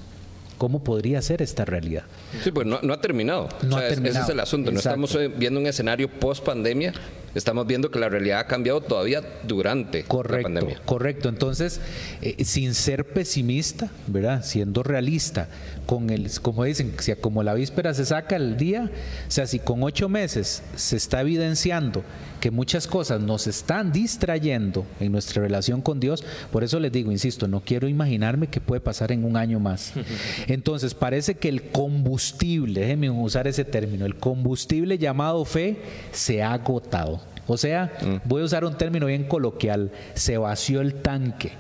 ¿Cómo 0.58 0.84
podría 0.84 1.22
ser 1.22 1.44
esta 1.44 1.66
realidad? 1.66 2.04
Sí, 2.44 2.52
pues 2.52 2.66
no, 2.66 2.78
ha 2.92 3.02
terminado. 3.02 3.48
No 3.62 3.78
ha 3.78 3.88
terminado. 3.88 4.16
Ese 4.16 4.24
es 4.24 4.30
el 4.30 4.40
asunto. 4.40 4.72
No 4.72 4.80
estamos 4.80 5.14
eh, 5.14 5.28
viendo 5.28 5.60
un 5.60 5.68
escenario 5.68 6.10
post 6.10 6.44
pandemia 6.44 6.94
estamos 7.36 7.68
viendo 7.68 7.92
que 7.92 8.00
la 8.00 8.10
realidad 8.10 8.40
ha 8.40 8.48
cambiado 8.48 8.82
todavía 8.82 9.22
durante 9.44 10.04
la 10.04 10.42
pandemia. 10.42 10.82
Correcto. 10.86 11.30
Entonces, 11.30 11.82
eh, 12.22 12.44
sin 12.46 12.74
ser 12.74 13.06
pesimista, 13.06 13.90
¿verdad? 14.08 14.44
Siendo 14.44 14.84
realista, 14.84 15.50
con 15.86 16.10
el, 16.10 16.30
como 16.42 16.64
dicen, 16.64 16.94
si 17.00 17.14
como 17.16 17.44
la 17.44 17.54
víspera 17.54 17.94
se 17.94 18.06
saca 18.06 18.36
el 18.36 18.58
día, 18.58 18.92
o 19.28 19.32
sea, 19.32 19.48
si 19.48 19.60
con 19.60 19.84
ocho 19.84 20.10
meses 20.10 20.64
se 20.76 20.98
está 20.98 21.22
evidenciando 21.22 22.04
que 22.40 22.52
muchas 22.52 22.88
cosas 22.88 23.22
nos 23.22 23.48
están 23.48 23.92
distrayendo 23.92 24.86
en 25.00 25.12
nuestra 25.12 25.42
relación 25.42 25.82
con 25.82 26.00
Dios, 26.00 26.24
por 26.52 26.64
eso 26.64 26.80
les 26.80 26.92
digo, 26.92 27.12
insisto, 27.12 27.48
no 27.48 27.62
quiero 27.62 27.88
imaginarme 27.88 28.48
qué 28.48 28.62
puede 28.62 28.82
pasar 28.82 29.12
en 29.12 29.26
un 29.26 29.38
año 29.38 29.60
más. 29.60 29.94
Entonces, 30.48 30.94
parece 30.94 31.36
que 31.36 31.50
el 31.50 31.64
combustible, 31.72 32.82
déjenme 32.82 33.10
usar 33.10 33.48
ese 33.48 33.66
término, 33.66 34.06
el 34.06 34.18
combustible 34.18 34.98
llamado 34.98 35.46
fe 35.46 35.78
se 36.12 36.44
ha 36.44 36.54
agotado. 36.54 37.22
O 37.48 37.58
sea, 37.58 37.94
mm. 38.02 38.28
voy 38.28 38.42
a 38.42 38.46
usar 38.46 38.66
un 38.66 38.78
término 38.78 39.06
bien 39.06 39.24
coloquial, 39.24 39.92
se 40.14 40.38
vació 40.38 40.82
el 40.82 40.96
tanque 40.96 41.52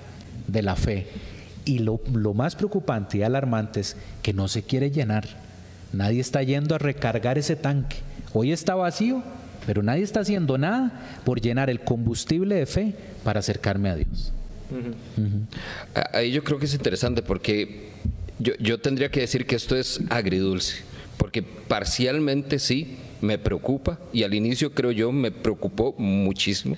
de 0.48 0.62
la 0.62 0.76
fe. 0.76 1.08
Y 1.66 1.80
lo, 1.80 2.00
lo 2.14 2.34
más 2.34 2.56
preocupante 2.56 3.18
y 3.18 3.24
alarmante 3.24 3.80
es 3.80 3.98
que 4.22 4.34
no 4.34 4.48
se 4.48 4.64
quiere 4.64 4.92
llenar. 4.92 5.28
Nadie 5.94 6.20
está 6.20 6.44
yendo 6.44 6.76
a 6.76 6.78
recargar 6.78 7.38
ese 7.38 7.56
tanque. 7.56 7.98
Hoy 8.34 8.52
está 8.52 8.76
vacío, 8.76 9.24
pero 9.66 9.84
nadie 9.84 10.04
está 10.04 10.22
haciendo 10.22 10.58
nada 10.58 10.92
por 11.24 11.42
llenar 11.42 11.70
el 11.70 11.82
combustible 11.82 12.56
de 12.56 12.66
fe 12.66 12.96
para 13.24 13.40
acercarme 13.40 13.90
a 13.90 13.96
Dios. 13.96 14.34
Ahí 16.14 16.32
yo 16.32 16.44
creo 16.44 16.60
que 16.60 16.66
es 16.66 16.74
interesante 16.74 17.22
porque 17.22 17.90
yo, 18.40 18.54
yo 18.60 18.80
tendría 18.80 19.10
que 19.10 19.22
decir 19.22 19.46
que 19.46 19.56
esto 19.56 19.76
es 19.76 20.02
agridulce, 20.10 20.78
porque 21.18 21.42
parcialmente 21.42 22.60
sí, 22.60 22.98
me 23.22 23.38
preocupa 23.38 24.00
y 24.14 24.24
al 24.24 24.34
inicio 24.34 24.72
creo 24.74 24.92
yo 24.92 25.12
me 25.12 25.32
preocupó 25.32 25.96
muchísimo, 25.98 26.78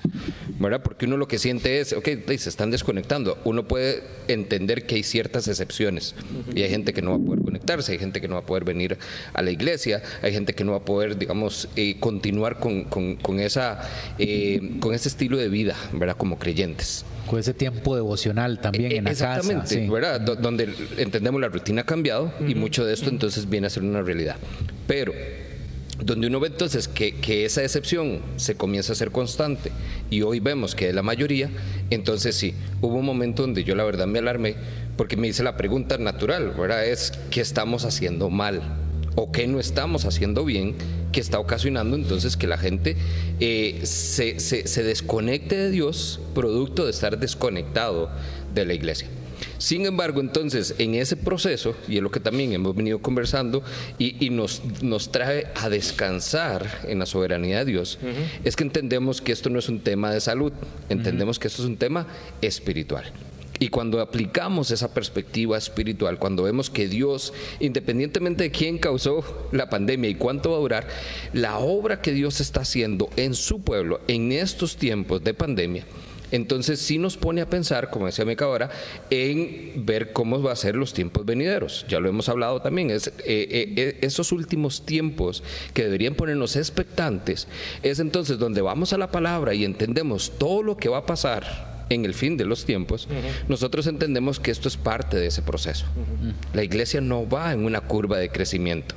¿verdad? 0.59 0.81
Porque 0.83 1.05
uno 1.05 1.17
lo 1.17 1.27
que 1.27 1.37
siente 1.37 1.79
es, 1.79 1.93
ok, 1.93 2.07
se 2.37 2.49
están 2.49 2.71
desconectando. 2.71 3.37
Uno 3.43 3.67
puede 3.67 4.03
entender 4.27 4.85
que 4.85 4.95
hay 4.95 5.03
ciertas 5.03 5.47
excepciones 5.47 6.15
y 6.53 6.61
hay 6.61 6.69
gente 6.69 6.93
que 6.93 7.01
no 7.01 7.11
va 7.11 7.17
a 7.17 7.19
poder 7.19 7.43
conectarse, 7.43 7.91
hay 7.91 7.99
gente 7.99 8.21
que 8.21 8.27
no 8.27 8.35
va 8.35 8.41
a 8.41 8.45
poder 8.45 8.63
venir 8.63 8.97
a 9.33 9.41
la 9.41 9.51
iglesia, 9.51 10.01
hay 10.21 10.31
gente 10.31 10.53
que 10.53 10.63
no 10.63 10.71
va 10.71 10.79
a 10.79 10.85
poder, 10.85 11.17
digamos, 11.17 11.69
eh, 11.75 11.97
continuar 11.99 12.59
con, 12.59 12.85
con, 12.85 13.39
esa, 13.39 13.81
eh, 14.17 14.77
con 14.79 14.93
ese 14.93 15.09
estilo 15.09 15.37
de 15.37 15.49
vida, 15.49 15.75
¿verdad? 15.93 16.15
Como 16.17 16.37
creyentes. 16.39 17.05
Con 17.27 17.39
ese 17.39 17.53
tiempo 17.53 17.95
devocional 17.95 18.59
también 18.59 18.91
en 18.91 19.03
la 19.03 19.11
casa. 19.11 19.37
Exactamente, 19.37 19.87
¿verdad? 19.89 20.19
donde 20.19 20.69
entendemos 20.97 21.39
la 21.39 21.49
rutina 21.49 21.81
ha 21.81 21.85
cambiado 21.85 22.33
y 22.47 22.55
mucho 22.55 22.85
de 22.85 22.93
esto 22.93 23.09
entonces 23.09 23.47
viene 23.49 23.67
a 23.67 23.69
ser 23.69 23.83
una 23.83 24.01
realidad. 24.01 24.37
Pero 24.87 25.13
donde 26.01 26.27
uno 26.27 26.39
ve 26.39 26.47
entonces 26.47 26.87
que, 26.87 27.45
esa 27.45 27.63
excepción 27.63 28.19
se 28.37 28.55
comienza 28.55 28.93
a 28.93 28.95
ser 28.95 29.11
constante 29.11 29.71
y 30.09 30.21
hoy 30.21 30.39
vemos 30.39 30.75
que 30.75 30.89
es 30.89 30.95
la 30.95 31.03
mayoría, 31.03 31.49
entonces 31.89 32.35
sí, 32.35 32.53
hubo 32.81 32.95
un 32.95 33.05
momento 33.05 33.43
donde 33.43 33.63
yo 33.63 33.75
la 33.75 33.83
verdad 33.83 34.07
me 34.07 34.19
alarmé 34.19 34.55
porque 34.97 35.17
me 35.17 35.27
hice 35.27 35.43
la 35.43 35.57
pregunta 35.57 35.97
natural, 35.97 36.53
¿verdad? 36.57 36.85
Es 36.85 37.11
¿qué 37.29 37.41
estamos 37.41 37.85
haciendo 37.85 38.29
mal? 38.29 38.61
¿O 39.15 39.31
qué 39.31 39.47
no 39.47 39.59
estamos 39.59 40.05
haciendo 40.05 40.45
bien? 40.45 40.75
Que 41.11 41.19
está 41.19 41.39
ocasionando 41.39 41.95
entonces 41.95 42.37
que 42.37 42.47
la 42.47 42.57
gente 42.57 42.95
eh, 43.39 43.81
se 43.83 44.83
desconecte 44.83 45.57
de 45.57 45.71
Dios, 45.71 46.19
producto 46.35 46.85
de 46.85 46.91
estar 46.91 47.17
desconectado 47.19 48.09
de 48.53 48.65
la 48.65 48.73
iglesia. 48.73 49.07
Sin 49.57 49.85
embargo, 49.85 50.21
entonces, 50.21 50.75
en 50.77 50.95
ese 50.95 51.15
proceso, 51.15 51.75
y 51.87 51.97
es 51.97 52.03
lo 52.03 52.11
que 52.11 52.19
también 52.19 52.53
hemos 52.53 52.75
venido 52.75 52.99
conversando, 52.99 53.63
y, 53.97 54.23
y 54.25 54.29
nos, 54.29 54.61
nos, 54.81 55.11
trae 55.11 55.47
a 55.55 55.69
descansar 55.69 56.81
en 56.87 56.99
la 56.99 57.05
soberanía 57.05 57.59
de 57.59 57.65
Dios, 57.65 57.99
uh 58.01 58.05
-huh. 58.05 58.41
es 58.43 58.55
que 58.55 58.63
entendemos 58.63 59.21
que 59.21 59.31
esto 59.31 59.49
no 59.49 59.59
es 59.59 59.69
un 59.69 59.79
tema 59.79 60.11
de 60.11 60.21
salud, 60.21 60.53
entendemos 60.89 61.37
uh 61.37 61.39
-huh. 61.39 61.41
que 61.41 61.47
esto 61.47 61.61
es 61.63 61.67
un 61.67 61.77
tema 61.77 62.07
espiritual. 62.41 63.11
Y 63.59 63.67
cuando 63.67 63.99
aplicamos 63.99 64.71
esa 64.71 64.93
perspectiva 64.93 65.57
espiritual, 65.57 66.17
cuando 66.17 66.43
vemos 66.43 66.69
que 66.69 66.87
Dios, 66.87 67.33
independientemente 67.59 68.43
de 68.43 68.51
quién 68.51 68.77
causó 68.77 69.49
la 69.51 69.69
pandemia 69.69 70.09
y 70.09 70.15
cuánto 70.15 70.51
va 70.51 70.57
a 70.57 70.61
durar, 70.61 70.87
la 71.33 71.59
obra 71.59 72.01
que 72.01 72.13
Dios 72.13 72.39
está 72.39 72.61
haciendo 72.61 73.09
en 73.17 73.33
su 73.33 73.61
pueblo 73.61 73.99
en 74.07 74.31
estos 74.31 74.77
tiempos 74.77 75.21
de 75.25 75.33
pandemia, 75.33 75.83
entonces 76.31 76.79
sí 76.79 76.97
nos 76.97 77.17
pone 77.17 77.41
a 77.41 77.49
pensar, 77.49 77.89
como 77.89 78.05
decía 78.05 78.25
Meca 78.25 78.45
ahora, 78.45 78.69
en 79.09 79.85
ver 79.85 80.13
cómo 80.13 80.41
va 80.41 80.51
a 80.51 80.55
ser 80.55 80.75
los 80.75 80.93
tiempos 80.93 81.25
venideros. 81.25 81.85
Ya 81.89 81.99
lo 81.99 82.09
hemos 82.09 82.29
hablado 82.29 82.61
también. 82.61 82.91
Es, 82.91 83.07
eh, 83.07 83.13
eh, 83.25 83.97
esos 84.01 84.31
últimos 84.31 84.85
tiempos 84.85 85.43
que 85.73 85.83
deberían 85.83 86.15
ponernos 86.15 86.55
expectantes 86.55 87.47
es 87.83 87.99
entonces 87.99 88.37
donde 88.37 88.61
vamos 88.61 88.93
a 88.93 88.97
la 88.97 89.11
palabra 89.11 89.53
y 89.53 89.65
entendemos 89.65 90.33
todo 90.37 90.63
lo 90.63 90.77
que 90.77 90.89
va 90.89 90.99
a 90.99 91.05
pasar 91.05 91.69
en 91.89 92.05
el 92.05 92.13
fin 92.13 92.37
de 92.37 92.45
los 92.45 92.65
tiempos, 92.65 93.07
uh 93.07 93.13
-huh. 93.13 93.49
nosotros 93.49 93.87
entendemos 93.87 94.39
que 94.39 94.51
esto 94.51 94.67
es 94.67 94.77
parte 94.77 95.17
de 95.17 95.27
ese 95.27 95.41
proceso. 95.41 95.85
Uh 95.95 96.27
-huh. 96.27 96.33
La 96.53 96.63
iglesia 96.63 97.01
no 97.01 97.27
va 97.27 97.51
en 97.51 97.65
una 97.65 97.81
curva 97.81 98.17
de 98.17 98.29
crecimiento. 98.29 98.95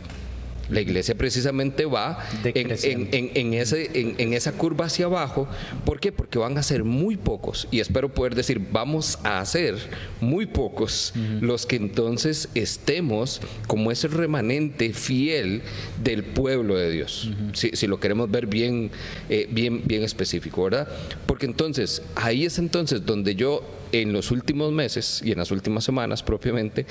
La 0.71 0.81
iglesia 0.81 1.15
precisamente 1.15 1.85
va 1.85 2.19
en, 2.45 2.71
en, 2.71 3.09
en, 3.13 3.31
en, 3.35 3.55
ese, 3.55 3.91
en, 3.95 4.33
esa 4.33 4.53
curva 4.53 4.87
hacia 4.87 5.07
abajo. 5.07 5.49
¿Por 5.85 6.01
qué? 6.01 6.13
Porque 6.13 6.39
van 6.39 6.57
a 6.57 6.63
ser 6.63 6.85
muy 6.85 7.17
pocos. 7.17 7.69
Y 7.71 7.81
espero 7.81 8.09
poder 8.09 8.35
decir, 8.35 8.61
vamos 8.73 9.19
a 9.25 9.45
ser 9.45 9.77
muy 10.21 10.47
pocos 10.47 11.13
uh 11.15 11.19
-huh. 11.19 11.41
los 11.41 11.67
que 11.67 11.77
entonces 11.77 12.49
estemos 12.55 13.41
como 13.67 13.91
ese 13.91 14.09
remanente 14.09 14.93
fiel 14.93 15.63
del 16.03 16.25
pueblo 16.25 16.77
de 16.77 16.91
Dios. 16.91 17.27
Uh 17.27 17.31
-huh. 17.31 17.55
si, 17.55 17.71
si, 17.75 17.87
lo 17.87 17.99
queremos 18.01 18.31
ver 18.31 18.47
bien, 18.47 18.91
eh, 19.29 19.49
bien, 19.51 19.83
bien 19.85 20.03
específico, 20.03 20.65
¿verdad? 20.65 20.89
Porque 21.27 21.47
entonces, 21.47 22.03
ahí 22.15 22.45
es 22.45 22.59
entonces 22.59 23.05
donde 23.05 23.35
yo 23.35 23.63
en 23.93 24.13
los 24.13 24.31
últimos 24.31 24.73
meses 24.73 25.23
y 25.25 25.33
en 25.33 25.39
las 25.39 25.51
últimas 25.51 25.85
semanas 25.85 26.23
propiamente, 26.23 26.87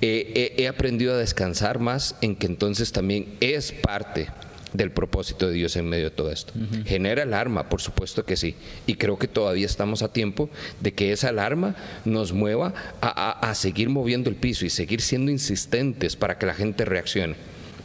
eh, 0.00 0.52
he, 0.56 0.62
he 0.62 0.68
aprendido 0.68 1.14
a 1.14 1.18
descansar 1.18 1.78
más 1.78 2.16
en 2.20 2.36
que 2.36 2.46
entonces 2.46 2.92
también 2.92 3.36
es 3.40 3.72
parte 3.72 4.28
del 4.72 4.90
propósito 4.90 5.46
de 5.48 5.54
Dios 5.54 5.76
en 5.76 5.88
medio 5.88 6.06
de 6.06 6.10
todo 6.10 6.30
esto. 6.32 6.52
Uh 6.56 6.62
-huh. 6.62 6.84
¿Genera 6.84 7.22
alarma? 7.22 7.68
Por 7.68 7.80
supuesto 7.80 8.24
que 8.24 8.36
sí. 8.36 8.56
Y 8.86 8.94
creo 8.96 9.18
que 9.18 9.28
todavía 9.28 9.66
estamos 9.66 10.02
a 10.02 10.12
tiempo 10.12 10.50
de 10.80 10.92
que 10.92 11.12
esa 11.12 11.28
alarma 11.28 11.76
nos 12.04 12.32
mueva 12.32 12.74
a, 13.00 13.08
a, 13.08 13.50
a 13.50 13.54
seguir 13.54 13.88
moviendo 13.88 14.28
el 14.30 14.36
piso 14.36 14.66
y 14.66 14.70
seguir 14.70 15.00
siendo 15.00 15.30
insistentes 15.30 16.16
para 16.16 16.38
que 16.38 16.46
la 16.46 16.54
gente 16.54 16.84
reaccione 16.84 17.36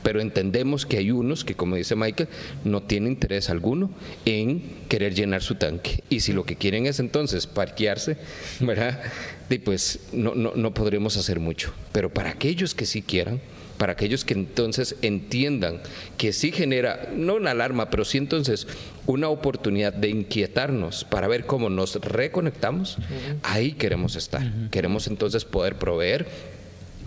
pero 0.03 0.21
entendemos 0.21 0.85
que 0.85 0.97
hay 0.97 1.11
unos 1.11 1.43
que, 1.43 1.55
como 1.55 1.75
dice 1.75 1.95
Michael, 1.95 2.29
no 2.63 2.83
tienen 2.83 3.13
interés 3.13 3.49
alguno 3.49 3.89
en 4.25 4.61
querer 4.87 5.13
llenar 5.13 5.41
su 5.41 5.55
tanque. 5.55 6.03
Y 6.09 6.21
si 6.21 6.33
lo 6.33 6.45
que 6.45 6.55
quieren 6.55 6.85
es 6.85 6.99
entonces 6.99 7.47
parquearse, 7.47 8.17
¿verdad? 8.59 9.01
Y 9.49 9.57
pues 9.59 9.99
no, 10.13 10.35
no, 10.35 10.53
no 10.55 10.73
podremos 10.73 11.17
hacer 11.17 11.39
mucho. 11.39 11.73
Pero 11.91 12.13
para 12.13 12.29
aquellos 12.29 12.75
que 12.75 12.85
sí 12.85 13.01
quieran, 13.01 13.41
para 13.79 13.93
aquellos 13.93 14.25
que 14.25 14.33
entonces 14.33 14.97
entiendan 15.01 15.79
que 16.17 16.33
sí 16.33 16.51
genera, 16.51 17.09
no 17.15 17.35
una 17.35 17.51
alarma, 17.51 17.89
pero 17.89 18.03
sí 18.03 18.17
entonces 18.17 18.67
una 19.07 19.29
oportunidad 19.29 19.93
de 19.93 20.09
inquietarnos 20.09 21.05
para 21.05 21.27
ver 21.29 21.45
cómo 21.45 21.69
nos 21.69 21.95
reconectamos, 21.95 22.97
uh 22.97 23.01
-huh. 23.01 23.39
ahí 23.41 23.71
queremos 23.71 24.17
estar. 24.17 24.41
Uh 24.41 24.45
-huh. 24.45 24.69
Queremos 24.69 25.07
entonces 25.07 25.45
poder 25.45 25.75
proveer 25.75 26.27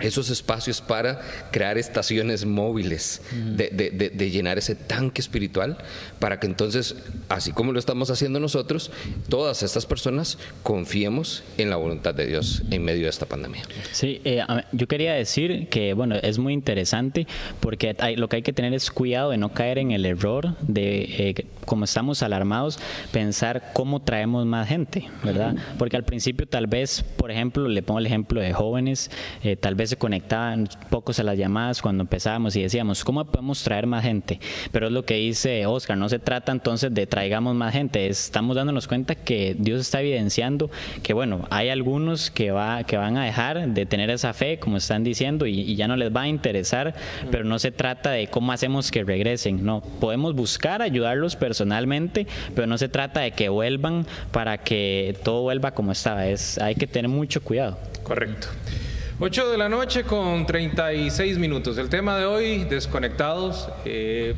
esos 0.03 0.31
espacios 0.31 0.81
para 0.81 1.21
crear 1.51 1.79
estaciones 1.79 2.45
móviles, 2.45 3.23
de, 3.33 3.69
de, 3.69 3.91
de, 3.91 4.11
de, 4.11 4.31
llenar 4.31 4.59
ese 4.59 4.75
tanque 4.75 5.21
espiritual, 5.21 5.79
para 6.19 6.39
que 6.39 6.47
entonces, 6.47 6.97
así 7.29 7.53
como 7.53 7.73
lo 7.73 7.79
estamos 7.79 8.11
haciendo 8.11 8.41
nosotros, 8.41 8.91
todas 9.29 9.63
estas 9.63 9.87
personas 9.87 10.39
confiemos 10.63 11.43
en 11.59 11.71
la 11.71 11.77
voluntad 11.77 12.15
de 12.15 12.27
Dios 12.27 12.63
en 12.71 12.85
medio 12.85 13.05
de 13.05 13.11
esta 13.11 13.27
pandemia. 13.27 13.63
Sí, 13.93 14.21
eh, 14.25 14.43
yo 14.73 14.87
quería 14.89 15.15
decir 15.15 15.69
que, 15.69 15.95
bueno, 15.95 16.17
es 16.17 16.39
muy 16.39 16.53
interesante 16.53 17.27
porque 17.61 17.97
hay, 17.99 18.17
lo 18.17 18.29
que 18.29 18.37
hay 18.37 18.43
que 18.43 18.53
tener 18.53 18.75
es 18.75 18.91
cuidado 18.91 19.31
de 19.31 19.39
no 19.39 19.53
caer 19.53 19.79
en 19.79 19.91
el 19.91 20.05
error 20.07 20.57
de, 20.61 21.03
eh, 21.03 21.47
como 21.65 21.85
estamos 21.85 22.23
alarmados, 22.23 22.79
pensar 23.13 23.71
cómo 23.73 24.03
traemos 24.03 24.47
más 24.47 24.69
gente, 24.69 25.09
¿verdad? 25.23 25.57
Porque 25.79 25.97
al 25.97 26.05
principio 26.05 26.47
tal 26.47 26.67
vez, 26.67 27.05
por 27.17 27.31
ejemplo, 27.31 27.69
le 27.69 27.83
pongo 27.83 27.99
el 27.99 28.07
ejemplo 28.07 28.41
de 28.41 28.53
jóvenes, 28.53 29.11
eh, 29.43 29.57
tal 29.57 29.75
vez 29.75 29.92
se 29.93 29.99
conectaban 29.99 30.71
pocos 30.89 31.19
a 31.19 31.23
las 31.23 31.37
llamadas 31.37 31.83
cuando 31.83 32.03
empezábamos 32.03 32.57
y 32.57 32.63
decíamos, 32.63 33.05
¿cómo 33.05 33.27
podemos 33.27 33.63
traer 33.63 33.87
más 33.87 34.03
gente? 34.03 34.41
Pero 34.71 34.87
es 34.87 34.93
lo 34.93 35.05
que 35.05 35.17
dice 35.17 35.67
Oscar, 35.67 35.99
no 35.99 36.09
se 36.09 36.19
trata 36.19 36.51
entonces 36.51 36.95
de 36.95 37.07
traigamos 37.07 37.55
más 37.55 37.75
gente, 37.75 38.07
estamos 38.07 38.57
dándonos 38.57 38.89
cuenta 38.89 39.15
que 39.15 39.55
Dios 39.59 39.83
está 39.83 40.01
evidenciando 40.01 40.71
que, 41.03 41.13
bueno, 41.13 41.47
hay 41.51 41.69
algunos 41.69 42.31
que, 42.31 42.53
va, 42.53 42.85
que 42.85 42.97
van 42.97 43.19
a 43.19 43.25
dejar 43.27 43.69
de 43.69 43.85
tener 43.85 44.09
esa 44.09 44.33
fe, 44.33 44.59
como 44.59 44.79
están 44.79 45.05
diciendo, 45.05 45.45
y, 45.45 45.61
y 45.61 45.77
ya 45.77 45.89
no 45.89 45.97
les 45.97 46.11
va 46.11 46.23
a 46.23 46.29
interesar, 46.29 46.95
pero 47.31 47.45
no 47.45 47.59
se 47.59 47.71
trata 47.71 48.13
de 48.13 48.29
cómo 48.29 48.53
hacemos 48.53 48.91
que 48.91 49.05
regresen, 49.05 49.63
no, 49.63 49.83
podemos 50.01 50.35
buscar 50.35 50.81
ayudarlos 50.81 51.37
personalmente, 51.37 52.27
pero 52.55 52.67
no 52.67 52.79
se 52.79 52.89
trata 52.89 53.21
de 53.21 53.33
que 53.33 53.51
vuelvan 53.51 54.07
para 54.31 54.57
que 54.57 55.19
todo 55.23 55.43
vuelva 55.43 55.73
como 55.73 55.93
estaba, 55.93 56.27
es, 56.27 56.57
hay 56.57 56.77
que 56.77 56.87
tener 56.87 57.11
mucho 57.11 57.43
cuidado. 57.43 57.79
Correcto. 58.03 58.49
8 59.25 59.51
de 59.51 59.57
la 59.57 59.69
noche 59.69 60.03
con 60.03 60.45
36 60.47 61.39
minutos. 61.39 61.79
El 61.79 61.89
tema 61.89 62.19
de 62.19 62.25
hoy, 62.25 62.65
desconectados. 62.65 63.69
Eh, 63.85 64.35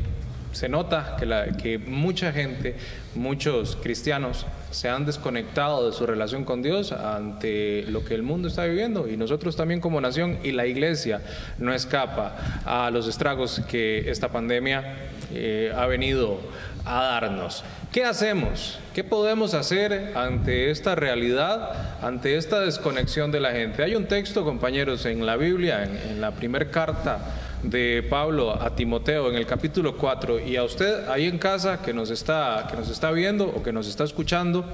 se 0.52 0.68
nota 0.68 1.16
que, 1.18 1.24
la, 1.24 1.56
que, 1.56 1.78
mucha 1.78 2.32
gente, 2.32 2.76
muchos 3.14 3.78
cristianos, 3.82 4.44
se 4.70 4.90
han 4.90 5.06
desconectado 5.06 5.88
de 5.88 5.96
su 5.96 6.04
relación 6.04 6.44
con 6.44 6.60
Dios 6.60 6.92
ante 6.92 7.84
lo 7.88 8.04
que 8.04 8.14
el 8.14 8.22
mundo 8.22 8.46
está 8.46 8.64
viviendo 8.64 9.08
y 9.08 9.16
nosotros 9.16 9.56
también 9.56 9.80
como 9.80 10.02
nación 10.02 10.38
y 10.42 10.52
la 10.52 10.66
iglesia 10.66 11.22
no 11.58 11.72
escapa 11.72 12.36
a 12.66 12.90
los 12.90 13.08
estragos 13.08 13.62
que 13.66 14.10
esta 14.10 14.28
pandemia 14.28 14.96
eh, 15.32 15.72
ha 15.74 15.86
venido 15.86 16.40
a 16.84 17.02
darnos. 17.02 17.64
¿Qué 17.92 18.04
hacemos? 18.04 18.78
¿Qué 18.92 19.04
podemos 19.04 19.54
hacer 19.54 20.12
ante 20.16 20.70
esta 20.70 20.94
realidad, 20.94 21.98
ante 22.02 22.36
esta 22.36 22.60
desconexión 22.60 23.30
de 23.30 23.40
la 23.40 23.52
gente? 23.52 23.82
Hay 23.82 23.94
un 23.94 24.06
texto, 24.06 24.44
compañeros, 24.44 25.06
en 25.06 25.24
la 25.24 25.36
Biblia, 25.36 25.84
en, 25.84 26.20
la 26.20 26.32
primera 26.32 26.70
carta 26.70 27.18
de 27.62 28.06
Pablo 28.08 28.62
a 28.62 28.74
Timoteo 28.76 29.30
en 29.30 29.36
el 29.36 29.46
capítulo 29.46 29.96
4 29.96 30.40
y 30.40 30.56
a 30.56 30.64
usted 30.64 31.08
ahí 31.08 31.26
en 31.26 31.38
casa 31.38 31.80
que 31.80 31.94
nos 31.94 32.10
está, 32.10 32.66
que 32.70 32.76
nos 32.76 32.90
está 32.90 33.10
viendo 33.10 33.46
o 33.46 33.62
que 33.62 33.72
nos 33.72 33.88
está 33.88 34.04
escuchando, 34.04 34.64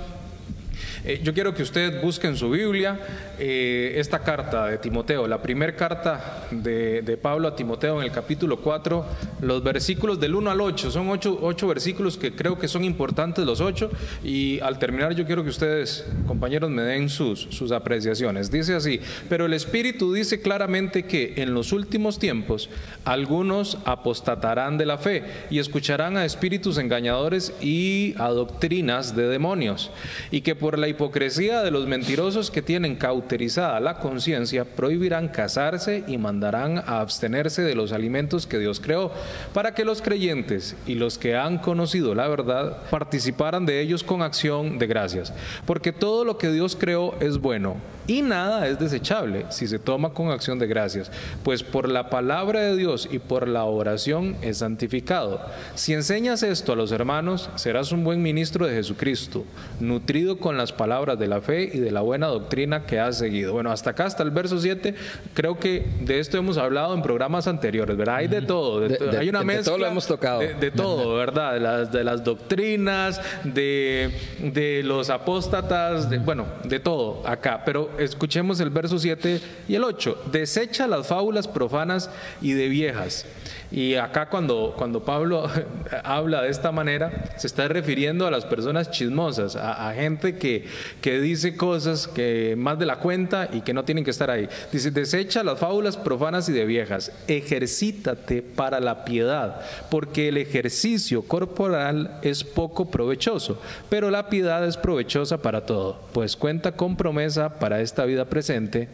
eh, 1.04 1.20
yo 1.22 1.32
quiero 1.32 1.54
que 1.54 1.62
usted 1.62 2.02
busque 2.02 2.26
en 2.26 2.36
su 2.36 2.50
Biblia 2.50 2.98
eh, 3.38 3.94
esta 3.96 4.20
carta 4.20 4.66
de 4.66 4.78
Timoteo, 4.78 5.26
la 5.26 5.40
primera 5.40 5.74
carta 5.74 6.46
de, 6.50 7.02
de, 7.02 7.16
Pablo 7.16 7.48
a 7.48 7.56
Timoteo 7.56 7.98
en 7.98 8.04
el 8.04 8.12
capítulo 8.12 8.58
4, 8.58 9.06
los 9.40 9.62
versículos 9.62 10.20
del 10.20 10.34
1 10.34 10.50
al 10.50 10.60
8. 10.60 10.90
Son 10.90 11.08
ocho, 11.08 11.38
ocho 11.40 11.68
versículos 11.68 12.16
que 12.16 12.34
creo 12.34 12.58
que 12.58 12.68
son 12.68 12.84
importantes 12.84 13.44
los 13.44 13.60
ocho 13.60 13.90
y 14.22 14.60
al 14.60 14.78
terminar 14.78 15.14
yo 15.14 15.24
quiero 15.24 15.42
que 15.42 15.50
ustedes, 15.50 16.06
compañeros, 16.26 16.70
me 16.70 16.82
den 16.82 17.08
sus, 17.08 17.48
sus 17.50 17.72
apreciaciones. 17.72 18.50
Dice 18.50 18.74
así, 18.74 19.00
pero 19.28 19.46
el 19.46 19.54
Espíritu 19.54 20.12
dice 20.12 20.40
claramente 20.40 21.04
que 21.04 21.34
en 21.36 21.54
los 21.54 21.72
últimos 21.72 22.18
tiempos 22.18 22.68
algunos 23.04 23.78
apostatarán 23.84 24.78
de 24.78 24.86
la 24.86 24.98
fe 24.98 25.24
y 25.50 25.58
escucharán 25.58 26.16
a 26.16 26.24
espíritus 26.24 26.78
engañadores 26.78 27.54
y 27.60 28.14
a 28.18 28.28
doctrinas 28.28 29.16
de 29.16 29.28
demonios 29.28 29.90
y 30.30 30.42
que 30.42 30.54
por 30.54 30.78
la 30.78 30.89
hipocresía 30.90 31.62
de 31.62 31.70
los 31.70 31.86
mentirosos 31.86 32.50
que 32.50 32.62
tienen 32.62 32.96
cauterizada 32.96 33.80
la 33.80 33.98
conciencia, 33.98 34.64
prohibirán 34.64 35.28
casarse 35.28 36.04
y 36.06 36.18
mandarán 36.18 36.78
a 36.78 37.00
abstenerse 37.00 37.62
de 37.62 37.74
los 37.74 37.92
alimentos 37.92 38.46
que 38.46 38.58
Dios 38.58 38.80
creó, 38.80 39.12
para 39.54 39.74
que 39.74 39.84
los 39.84 40.02
creyentes 40.02 40.76
y 40.86 40.94
los 40.94 41.18
que 41.18 41.36
han 41.36 41.58
conocido 41.58 42.14
la 42.14 42.28
verdad 42.28 42.78
participaran 42.90 43.66
de 43.66 43.80
ellos 43.80 44.04
con 44.04 44.22
acción 44.22 44.78
de 44.78 44.86
gracias. 44.86 45.32
Porque 45.66 45.92
todo 45.92 46.24
lo 46.24 46.38
que 46.38 46.50
Dios 46.50 46.76
creó 46.78 47.14
es 47.20 47.38
bueno 47.38 47.76
Y 48.10 48.22
nada 48.22 48.66
es 48.66 48.76
desechable 48.80 49.46
si 49.50 49.68
se 49.68 49.78
toma 49.78 50.12
con 50.12 50.32
acción 50.32 50.58
de 50.58 50.66
gracias, 50.66 51.12
pues 51.44 51.62
por 51.62 51.88
la 51.88 52.10
palabra 52.10 52.58
de 52.58 52.76
Dios 52.76 53.08
y 53.08 53.20
por 53.20 53.46
la 53.46 53.62
oración 53.62 54.34
es 54.42 54.58
santificado. 54.58 55.40
Si 55.76 55.92
enseñas 55.94 56.42
esto 56.42 56.72
a 56.72 56.76
los 56.76 56.90
hermanos, 56.90 57.50
serás 57.54 57.92
un 57.92 58.02
buen 58.02 58.20
ministro 58.20 58.66
de 58.66 58.74
Jesucristo, 58.74 59.44
nutrido 59.78 60.38
con 60.38 60.56
las 60.56 60.72
palabras 60.72 61.20
de 61.20 61.28
la 61.28 61.40
fe 61.40 61.70
y 61.72 61.78
de 61.78 61.92
la 61.92 62.00
buena 62.00 62.26
doctrina 62.26 62.84
que 62.84 62.98
has 62.98 63.16
seguido. 63.16 63.52
Bueno, 63.52 63.70
hasta 63.70 63.90
acá, 63.90 64.06
hasta 64.06 64.24
el 64.24 64.32
verso 64.32 64.58
7, 64.58 64.92
creo 65.32 65.60
que 65.60 65.86
de 66.00 66.18
esto 66.18 66.36
hemos 66.36 66.58
hablado 66.58 66.94
en 66.94 67.02
programas 67.02 67.46
anteriores, 67.46 67.96
¿verdad? 67.96 68.16
Hay 68.16 68.26
de 68.26 68.42
todo, 68.42 68.88
hay 69.16 69.28
una 69.28 69.44
mezcla. 69.44 69.62
De 69.62 69.64
todo 69.66 69.78
lo 69.78 69.86
hemos 69.86 70.08
tocado. 70.08 70.40
De, 70.40 70.70
todo, 70.72 71.14
¿verdad? 71.14 71.54
De 71.54 71.60
las, 71.60 71.92
de 71.92 72.02
las 72.02 72.24
doctrinas, 72.24 73.20
de, 73.44 74.10
de 74.40 74.82
los 74.82 75.10
apóstatas, 75.10 76.10
de, 76.10 76.18
bueno, 76.18 76.46
de 76.64 76.80
todo 76.80 77.22
acá. 77.24 77.62
Pero 77.64 77.99
escuchemos 78.04 78.60
el 78.60 78.70
verso 78.70 78.98
7 78.98 79.40
y 79.68 79.74
el 79.74 79.84
8. 79.84 80.24
Desecha 80.32 80.86
las 80.86 81.06
fábulas 81.06 81.48
profanas 81.48 82.10
y 82.40 82.52
de 82.52 82.68
viejas. 82.68 83.26
Y 83.72 83.94
acá 83.94 84.28
cuando, 84.28 84.74
cuando 84.76 85.04
Pablo 85.04 85.48
habla 86.04 86.42
de 86.42 86.50
esta 86.50 86.72
manera, 86.72 87.30
se 87.36 87.46
está 87.46 87.68
refiriendo 87.68 88.26
a 88.26 88.30
las 88.30 88.44
personas 88.44 88.90
chismosas, 88.90 89.54
a, 89.56 89.92
gente 89.94 90.36
que, 90.38 90.66
que, 91.00 91.20
dice 91.20 91.56
cosas 91.56 92.08
que 92.08 92.54
más 92.56 92.78
de 92.78 92.86
la 92.86 92.96
cuenta 92.96 93.48
y 93.52 93.60
que 93.60 93.72
no 93.72 93.84
tienen 93.84 94.04
que 94.04 94.10
estar 94.10 94.30
ahí. 94.30 94.48
Dice, 94.72 94.90
desecha 94.90 95.44
las 95.44 95.58
fábulas 95.58 95.96
profanas 95.96 96.48
y 96.48 96.52
de 96.52 96.64
viejas, 96.64 97.12
ejercítate 97.28 98.42
para 98.42 98.80
la 98.80 99.04
piedad, 99.04 99.60
porque 99.90 100.28
el 100.28 100.36
ejercicio 100.36 101.22
corporal 101.22 102.18
es 102.22 102.42
poco 102.42 102.90
provechoso, 102.90 103.60
pero 103.88 104.10
la 104.10 104.28
piedad 104.28 104.66
es 104.66 104.76
provechosa 104.76 105.38
para 105.42 105.66
todo, 105.66 106.00
pues 106.12 106.36
cuenta 106.36 106.72
con 106.72 106.96
promesa 106.96 107.58
para 107.58 107.80
esta 107.80 108.04
vida 108.04 108.24
presente 108.24 108.88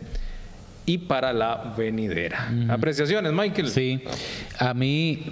y 0.87 0.99
para 0.99 1.33
la 1.33 1.75
venidera. 1.77 2.49
Apreciaciones, 2.69 3.33
Michael. 3.33 3.69
Sí, 3.69 4.01
a 4.59 4.73
mí 4.73 5.25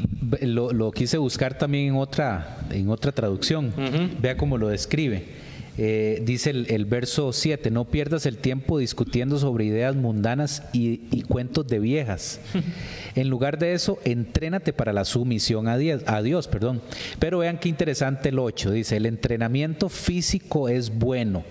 lo, 0.42 0.90
quise 0.90 1.16
buscar 1.16 1.56
también 1.56 1.88
en 1.90 1.96
otra, 1.96 2.58
en 2.70 2.90
otra 2.90 3.12
traducción. 3.12 3.72
Vea 4.20 4.36
cómo 4.36 4.58
lo 4.58 4.68
describe. 4.68 5.44
Eh, 5.76 6.22
dice 6.24 6.50
el, 6.50 6.84
verso 6.84 7.32
7, 7.32 7.70
no 7.70 7.84
pierdas 7.84 8.26
el 8.26 8.38
tiempo 8.38 8.78
discutiendo 8.78 9.38
sobre 9.38 9.64
ideas 9.64 9.96
mundanas 9.96 10.62
y, 10.72 11.02
y 11.10 11.22
cuentos 11.22 11.66
de 11.66 11.78
viejas. 11.78 12.40
en 13.14 13.28
lugar 13.28 13.58
de 13.58 13.74
eso, 13.74 13.98
entrénate 14.04 14.72
para 14.72 14.92
la 14.92 15.04
sumisión 15.04 15.68
a 15.68 15.76
Dios, 15.76 16.02
a 16.06 16.22
Dios. 16.22 16.48
Perdón. 16.48 16.82
Pero 17.18 17.38
vean 17.38 17.58
qué 17.58 17.68
interesante 17.68 18.28
el 18.28 18.38
8, 18.38 18.72
dice, 18.72 18.96
el 18.96 19.06
entrenamiento 19.06 19.88
físico 19.88 20.68
es 20.68 20.96
bueno 20.96 21.44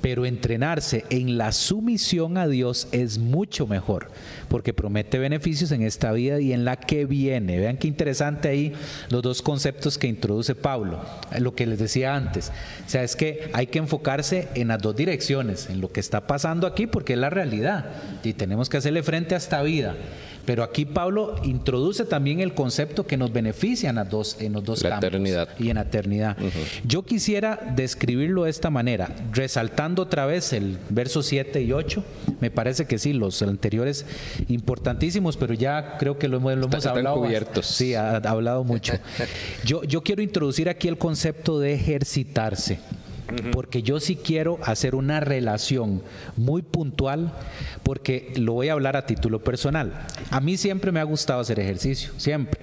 pero 0.00 0.26
entrenarse 0.26 1.04
en 1.10 1.38
la 1.38 1.52
sumisión 1.52 2.38
a 2.38 2.46
Dios 2.46 2.88
es 2.92 3.18
mucho 3.18 3.66
mejor, 3.66 4.10
porque 4.48 4.72
promete 4.72 5.18
beneficios 5.18 5.72
en 5.72 5.82
esta 5.82 6.12
vida 6.12 6.40
y 6.40 6.52
en 6.52 6.64
la 6.64 6.76
que 6.76 7.04
viene. 7.04 7.58
Vean 7.58 7.76
qué 7.76 7.88
interesante 7.88 8.48
ahí 8.48 8.72
los 9.08 9.22
dos 9.22 9.42
conceptos 9.42 9.98
que 9.98 10.06
introduce 10.06 10.54
Pablo, 10.54 11.00
lo 11.38 11.54
que 11.54 11.66
les 11.66 11.78
decía 11.78 12.14
antes. 12.14 12.50
O 12.86 12.90
sea, 12.90 13.02
es 13.02 13.16
que 13.16 13.50
hay 13.52 13.66
que 13.66 13.78
enfocarse 13.78 14.48
en 14.54 14.68
las 14.68 14.80
dos 14.80 14.96
direcciones, 14.96 15.68
en 15.70 15.80
lo 15.80 15.90
que 15.92 16.00
está 16.00 16.26
pasando 16.26 16.66
aquí, 16.66 16.86
porque 16.86 17.14
es 17.14 17.18
la 17.18 17.30
realidad, 17.30 17.86
y 18.22 18.32
tenemos 18.32 18.68
que 18.68 18.78
hacerle 18.78 19.02
frente 19.02 19.34
a 19.34 19.38
esta 19.38 19.62
vida. 19.62 19.96
Pero 20.44 20.62
aquí 20.62 20.84
Pablo 20.84 21.36
introduce 21.44 22.04
también 22.04 22.40
el 22.40 22.54
concepto 22.54 23.06
que 23.06 23.16
nos 23.16 23.32
beneficia 23.32 23.90
en, 23.90 23.96
las 23.96 24.10
dos, 24.10 24.36
en 24.40 24.52
los 24.52 24.64
dos 24.64 24.82
la 24.82 24.98
eternidad. 24.98 25.48
y 25.58 25.70
en 25.70 25.76
la 25.76 25.82
eternidad. 25.82 26.36
Yo 26.84 27.04
quisiera 27.04 27.60
describirlo 27.76 28.44
de 28.44 28.50
esta 28.50 28.70
manera, 28.70 29.14
resaltando 29.32 30.02
otra 30.02 30.26
vez 30.26 30.52
el 30.52 30.78
verso 30.88 31.22
7 31.22 31.62
y 31.62 31.72
8. 31.72 32.04
Me 32.40 32.50
parece 32.50 32.86
que 32.86 32.98
sí, 32.98 33.12
los 33.12 33.42
anteriores 33.42 34.06
importantísimos, 34.48 35.36
pero 35.36 35.54
ya 35.54 35.96
creo 35.98 36.18
que 36.18 36.28
lo 36.28 36.38
hemos, 36.38 36.56
lo 36.56 36.66
hemos 36.66 36.86
hablado. 36.86 37.16
Cubiertos. 37.16 37.66
Sí, 37.66 37.94
ha, 37.94 38.16
hablado 38.16 38.64
mucho. 38.64 38.94
yo, 39.64 39.82
yo 39.84 40.02
quiero 40.02 40.22
introducir 40.22 40.68
aquí 40.68 40.88
el 40.88 40.98
concepto 40.98 41.58
de 41.58 41.74
ejercitarse 41.74 42.78
porque 43.52 43.82
yo 43.82 44.00
sí 44.00 44.16
quiero 44.16 44.58
hacer 44.62 44.94
una 44.94 45.20
relación 45.20 46.02
muy 46.36 46.62
puntual, 46.62 47.32
porque 47.82 48.32
lo 48.36 48.54
voy 48.54 48.68
a 48.68 48.72
hablar 48.72 48.96
a 48.96 49.06
título 49.06 49.42
personal. 49.42 50.06
A 50.30 50.40
mí 50.40 50.56
siempre 50.56 50.92
me 50.92 51.00
ha 51.00 51.04
gustado 51.04 51.40
hacer 51.40 51.60
ejercicio, 51.60 52.12
siempre. 52.16 52.60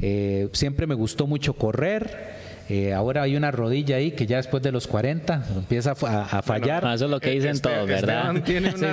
Eh, 0.00 0.48
siempre 0.52 0.86
me 0.86 0.94
gustó 0.94 1.26
mucho 1.26 1.54
correr. 1.54 2.42
Eh, 2.68 2.92
ahora 2.92 3.22
hay 3.22 3.36
una 3.36 3.50
rodilla 3.50 3.96
ahí 3.96 4.12
que 4.12 4.24
ya 4.24 4.36
después 4.36 4.62
de 4.62 4.72
los 4.72 4.86
40 4.86 5.44
empieza 5.56 5.90
a, 5.90 6.42
fallar. 6.42 6.84
eso 6.94 7.04
es 7.04 7.10
lo 7.10 7.20
que 7.20 7.30
dicen 7.30 7.50
este, 7.50 7.68
todos, 7.68 7.86
¿verdad? 7.86 8.34
Tiene 8.44 8.72
una 8.74 8.92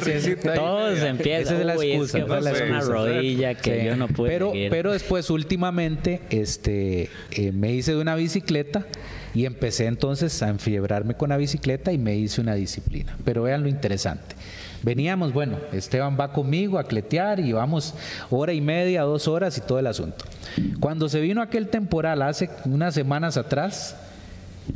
todos 0.53 0.99
empiezan. 0.99 1.41
Esa 1.41 1.59
es 1.59 1.65
la 1.65 1.75
excusa. 1.75 2.17
Es, 2.17 2.61
una 2.61 2.81
rodilla 2.81 3.53
que 3.55 3.85
yo 3.85 3.95
no 3.95 4.07
puedo 4.07 4.51
pero, 4.51 4.53
pero 4.69 4.91
después, 4.91 5.29
últimamente, 5.29 6.21
este, 6.29 7.09
eh, 7.31 7.51
me 7.53 7.71
hice 7.71 7.93
de 7.93 8.01
una 8.01 8.15
bicicleta 8.15 8.85
y 9.33 9.45
empecé 9.45 9.85
entonces 9.85 10.41
a 10.41 10.49
enfiebrarme 10.49 11.15
con 11.15 11.29
la 11.29 11.37
bicicleta 11.37 11.91
y 11.91 11.97
me 11.97 12.15
hice 12.15 12.41
una 12.41 12.55
disciplina. 12.55 13.15
Pero 13.25 13.43
vean 13.43 13.63
lo 13.63 13.69
interesante. 13.69 14.35
Veníamos, 14.81 15.33
bueno, 15.33 15.57
Esteban 15.73 16.17
va 16.19 16.31
conmigo 16.31 16.79
a 16.79 16.85
cletear 16.85 17.39
y 17.39 17.51
vamos 17.51 17.93
hora 18.29 18.53
y 18.53 18.61
media, 18.61 19.01
dos 19.03 19.27
horas 19.27 19.57
y 19.57 19.61
todo 19.61 19.79
el 19.79 19.87
asunto. 19.87 20.25
Cuando 20.79 21.09
se 21.09 21.19
vino 21.19 21.41
aquel 21.41 21.67
temporal 21.67 22.21
hace 22.21 22.49
unas 22.65 22.93
semanas 22.93 23.37
atrás, 23.37 23.95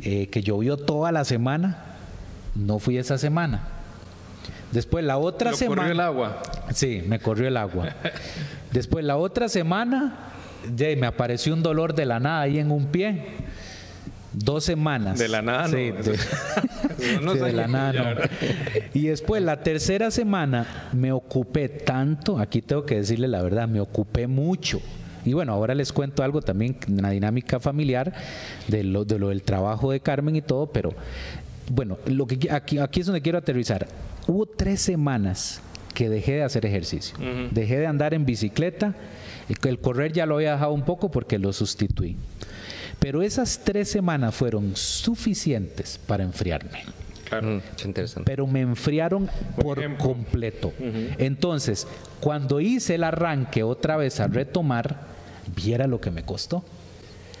eh, 0.02 0.28
que 0.28 0.42
llovió 0.42 0.76
toda 0.76 1.10
la 1.12 1.24
semana, 1.24 1.78
no 2.54 2.78
fui 2.78 2.98
esa 2.98 3.18
semana. 3.18 3.68
Después 4.72 5.04
la 5.04 5.18
otra 5.18 5.52
semana. 5.54 5.82
corrió 5.82 5.92
el 5.92 6.00
agua? 6.00 6.42
Sí, 6.72 7.02
me 7.06 7.20
corrió 7.20 7.48
el 7.48 7.56
agua. 7.56 7.90
Después 8.72 9.04
la 9.04 9.16
otra 9.16 9.48
semana, 9.48 10.32
ya, 10.74 10.88
me 10.96 11.06
apareció 11.06 11.54
un 11.54 11.62
dolor 11.62 11.94
de 11.94 12.06
la 12.06 12.18
nada 12.20 12.42
ahí 12.42 12.58
en 12.58 12.70
un 12.70 12.86
pie. 12.86 13.24
Dos 14.34 14.64
semanas. 14.64 15.18
De 15.18 15.28
la 15.28 15.42
nada, 15.42 15.68
sí, 15.68 15.92
de, 15.92 17.52
la 17.52 17.68
nada. 17.68 18.28
Y 18.92 19.06
después, 19.06 19.42
la 19.42 19.62
tercera 19.62 20.10
semana, 20.10 20.88
me 20.92 21.12
ocupé 21.12 21.68
tanto, 21.68 22.38
aquí 22.38 22.60
tengo 22.62 22.84
que 22.84 22.96
decirle 22.96 23.28
la 23.28 23.42
verdad, 23.42 23.68
me 23.68 23.80
ocupé 23.80 24.26
mucho. 24.26 24.80
Y 25.24 25.32
bueno, 25.32 25.52
ahora 25.52 25.74
les 25.74 25.92
cuento 25.92 26.22
algo 26.22 26.42
también, 26.42 26.76
una 26.88 27.10
dinámica 27.10 27.60
familiar 27.60 28.12
de 28.68 28.84
lo, 28.84 29.04
de 29.04 29.18
lo 29.18 29.28
del 29.30 29.42
trabajo 29.42 29.90
de 29.90 30.00
Carmen 30.00 30.36
y 30.36 30.42
todo, 30.42 30.66
pero 30.66 30.92
bueno, 31.70 31.98
lo 32.06 32.26
que 32.26 32.50
aquí, 32.50 32.78
aquí 32.78 33.00
es 33.00 33.06
donde 33.06 33.22
quiero 33.22 33.38
aterrizar. 33.38 33.86
Hubo 34.26 34.46
tres 34.46 34.80
semanas 34.80 35.62
que 35.94 36.08
dejé 36.08 36.34
de 36.34 36.42
hacer 36.42 36.66
ejercicio. 36.66 37.16
Dejé 37.52 37.78
de 37.78 37.86
andar 37.86 38.12
en 38.12 38.26
bicicleta. 38.26 38.94
el 39.48 39.78
correr 39.78 40.12
ya 40.12 40.26
lo 40.26 40.36
había 40.36 40.52
dejado 40.52 40.72
un 40.72 40.84
poco 40.84 41.10
porque 41.10 41.38
lo 41.38 41.52
sustituí. 41.52 42.16
Pero 43.04 43.20
esas 43.20 43.60
tres 43.62 43.90
semanas 43.90 44.34
fueron 44.34 44.74
suficientes 44.76 46.00
para 46.06 46.24
enfriarme. 46.24 46.84
Claro. 47.28 47.60
Pero 48.24 48.46
me 48.46 48.62
enfriaron 48.62 49.28
por, 49.60 49.98
completo. 49.98 50.72
Entonces, 51.18 51.86
cuando 52.18 52.60
hice 52.60 52.94
el 52.94 53.04
arranque 53.04 53.62
otra 53.62 53.98
vez 53.98 54.20
a 54.20 54.26
retomar, 54.26 55.00
viera 55.54 55.86
lo 55.86 56.00
que 56.00 56.10
me 56.10 56.22
costó. 56.22 56.64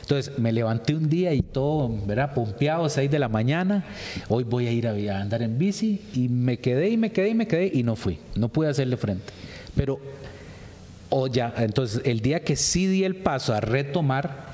Entonces 0.02 0.38
me 0.38 0.52
levanté 0.52 0.94
un 0.94 1.08
día 1.08 1.32
y 1.32 1.40
todo, 1.40 1.88
¿verdad? 2.04 2.34
Pompeado, 2.34 2.86
6 2.86 3.10
de 3.10 3.18
la 3.18 3.30
mañana. 3.30 3.86
Hoy 4.28 4.44
voy 4.44 4.66
a 4.66 4.70
ir 4.70 4.86
a, 4.86 5.18
andar 5.18 5.40
en 5.40 5.56
bici 5.56 6.02
y 6.12 6.28
me 6.28 6.58
quedé 6.58 6.90
y 6.90 6.98
me 6.98 7.10
quedé 7.10 7.30
y 7.30 7.34
me 7.34 7.48
quedé 7.48 7.70
y 7.72 7.82
no 7.84 7.96
fui. 7.96 8.18
No 8.34 8.50
pude 8.50 8.68
hacerle 8.68 8.98
frente. 8.98 9.32
Pero, 9.74 9.98
o 11.08 11.26
ya, 11.26 11.54
entonces 11.56 12.02
el 12.04 12.20
día 12.20 12.44
que 12.44 12.54
sí 12.54 12.86
di 12.86 13.04
el 13.04 13.16
paso 13.16 13.54
a 13.54 13.62
retomar, 13.62 14.52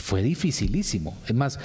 fue 0.00 0.22
dificilísimo. 0.22 1.16
Es 1.26 1.34
más, 1.34 1.58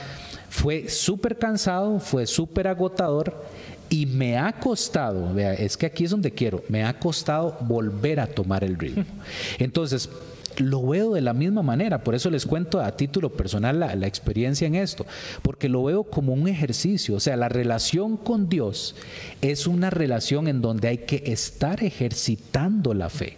fue 0.49 0.89
súper 0.89 1.37
cansado, 1.37 1.99
fue 1.99 2.25
súper 2.25 2.67
agotador 2.67 3.45
y 3.89 4.05
me 4.05 4.37
ha 4.37 4.51
costado, 4.53 5.33
vea, 5.33 5.53
es 5.53 5.77
que 5.77 5.85
aquí 5.85 6.03
es 6.03 6.11
donde 6.11 6.31
quiero, 6.31 6.63
me 6.67 6.83
ha 6.83 6.99
costado 6.99 7.57
volver 7.61 8.19
a 8.19 8.27
tomar 8.27 8.63
el 8.63 8.77
ritmo. 8.77 9.05
Entonces, 9.59 10.09
lo 10.57 10.85
veo 10.87 11.13
de 11.13 11.21
la 11.21 11.33
misma 11.33 11.61
manera, 11.61 12.03
por 12.03 12.15
eso 12.15 12.29
les 12.29 12.45
cuento 12.45 12.81
a 12.81 12.97
título 12.97 13.31
personal 13.31 13.79
la, 13.79 13.95
la, 13.95 14.07
experiencia 14.07 14.65
en 14.67 14.75
esto, 14.75 15.05
porque 15.41 15.69
lo 15.69 15.83
veo 15.83 16.03
como 16.03 16.33
un 16.33 16.47
ejercicio, 16.47 17.15
o 17.15 17.19
sea, 17.19 17.37
la 17.37 17.47
relación 17.47 18.17
con 18.17 18.49
Dios 18.49 18.95
es 19.41 19.67
una 19.67 19.89
relación 19.89 20.47
en 20.47 20.61
donde 20.61 20.87
hay 20.87 20.97
que 20.99 21.23
estar 21.27 21.83
ejercitando 21.83 22.93
la 22.93 23.09
fe. 23.09 23.37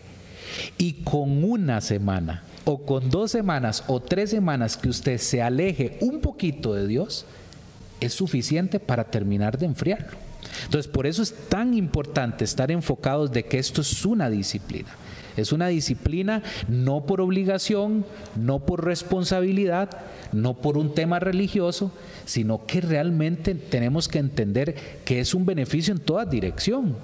Y 0.77 1.03
con 1.03 1.43
una 1.43 1.79
semana 1.79 2.43
o 2.65 2.85
con 2.85 3.09
dos 3.09 3.31
semanas 3.31 3.83
o 3.87 3.99
tres 3.99 4.29
semanas 4.29 4.77
que 4.77 4.89
usted 4.89 5.17
se 5.17 5.41
aleje 5.41 5.97
un 6.01 6.19
poquito 6.21 6.73
de 6.73 6.87
Dios, 6.87 7.25
es 7.99 8.13
suficiente 8.13 8.79
para 8.79 9.05
terminar 9.05 9.57
de 9.57 9.65
enfriarlo. 9.65 10.17
Entonces, 10.65 10.91
por 10.91 11.05
eso 11.05 11.21
es 11.21 11.33
tan 11.49 11.73
importante 11.73 12.43
estar 12.43 12.71
enfocados 12.71 13.31
de 13.31 13.43
que 13.43 13.59
esto 13.59 13.81
es 13.81 14.05
una 14.05 14.29
disciplina. 14.29 14.89
Es 15.37 15.51
una 15.51 15.67
disciplina 15.67 16.43
no 16.67 17.05
por 17.05 17.21
obligación, 17.21 18.05
no 18.35 18.59
por 18.59 18.83
responsabilidad, 18.85 19.89
no 20.31 20.55
por 20.55 20.77
un 20.77 20.93
tema 20.93 21.19
religioso, 21.19 21.91
sino 22.25 22.65
que 22.65 22.81
realmente 22.81 23.55
tenemos 23.55 24.07
que 24.07 24.19
entender 24.19 24.75
que 25.05 25.19
es 25.19 25.33
un 25.33 25.45
beneficio 25.45 25.93
en 25.93 25.99
toda 25.99 26.25
dirección. 26.25 26.95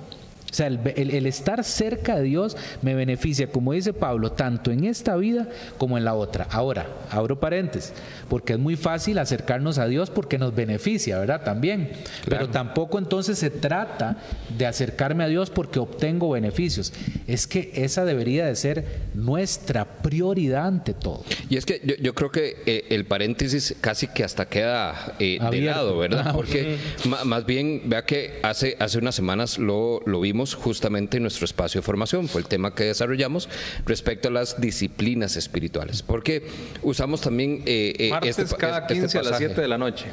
O 0.55 0.57
sea, 0.57 0.67
el, 0.67 1.25
estar 1.25 1.65
cerca 1.65 2.15
de 2.15 2.23
Dios 2.23 2.55
me 2.81 2.95
beneficia, 2.95 3.47
como 3.47 3.73
dice 3.73 3.91
Pablo, 3.91 4.31
tanto 4.31 4.71
en 4.71 4.85
esta 4.85 5.17
vida 5.17 5.49
como 5.77 5.97
en 5.97 6.05
la 6.05 6.13
otra. 6.13 6.47
Ahora, 6.49 6.87
abro 7.11 7.37
paréntesis, 7.41 7.91
porque 8.29 8.53
es 8.53 8.59
muy 8.59 8.77
fácil 8.77 9.17
acercarnos 9.17 9.79
a 9.79 9.87
Dios 9.87 10.09
porque 10.09 10.37
nos 10.37 10.55
beneficia, 10.55 11.19
¿verdad? 11.19 11.43
También. 11.43 11.91
Pero 12.23 12.47
tampoco 12.47 12.99
entonces 12.99 13.37
se 13.37 13.49
trata 13.49 14.15
de 14.57 14.65
acercarme 14.65 15.25
a 15.25 15.27
Dios 15.27 15.49
porque 15.49 15.79
obtengo 15.79 16.29
beneficios. 16.29 16.93
Es 17.27 17.47
que 17.47 17.71
esa 17.75 18.05
debería 18.05 18.45
de 18.45 18.55
ser 18.55 18.85
nuestra 19.13 19.83
prioridad 19.83 20.67
ante 20.67 20.93
todo. 20.93 21.25
Y 21.49 21.57
es 21.57 21.65
que 21.65 21.81
yo, 21.99 22.15
creo 22.15 22.31
que 22.31 22.63
eh, 22.65 22.85
el 22.91 23.03
paréntesis 23.03 23.75
casi 23.81 24.07
que 24.07 24.23
hasta 24.23 24.47
queda 24.47 25.15
eh, 25.19 25.37
de 25.51 25.61
lado, 25.63 25.97
¿verdad? 25.97 26.27
Ah, 26.27 26.33
porque 26.33 26.77
más 27.25 27.45
bien, 27.45 27.81
vea 27.87 28.05
que 28.05 28.39
hace, 28.41 28.77
hace 28.79 28.99
unas 28.99 29.15
semanas 29.15 29.57
lo, 29.57 29.99
lo 30.05 30.21
vimos 30.21 30.44
justamente 30.53 31.17
en 31.17 31.23
nuestro 31.23 31.45
espacio 31.45 31.81
de 31.81 31.85
formación. 31.85 32.27
Fue 32.27 32.41
el 32.41 32.47
tema 32.47 32.75
que 32.75 32.83
desarrollamos 32.83 33.49
respecto 33.85 34.27
a 34.27 34.31
las 34.31 34.61
disciplinas 34.61 35.37
espirituales. 35.37 36.03
Porque 36.03 36.47
usamos 36.83 37.21
también... 37.21 37.63
Eh, 37.65 37.93
eh 37.97 38.09
Martes 38.09 38.37
este, 38.37 38.55
cada 38.55 38.85
15 38.85 39.05
este 39.05 39.17
a 39.17 39.23
las 39.23 39.37
7 39.37 39.59
de 39.59 39.67
la 39.67 39.77
noche. 39.77 40.05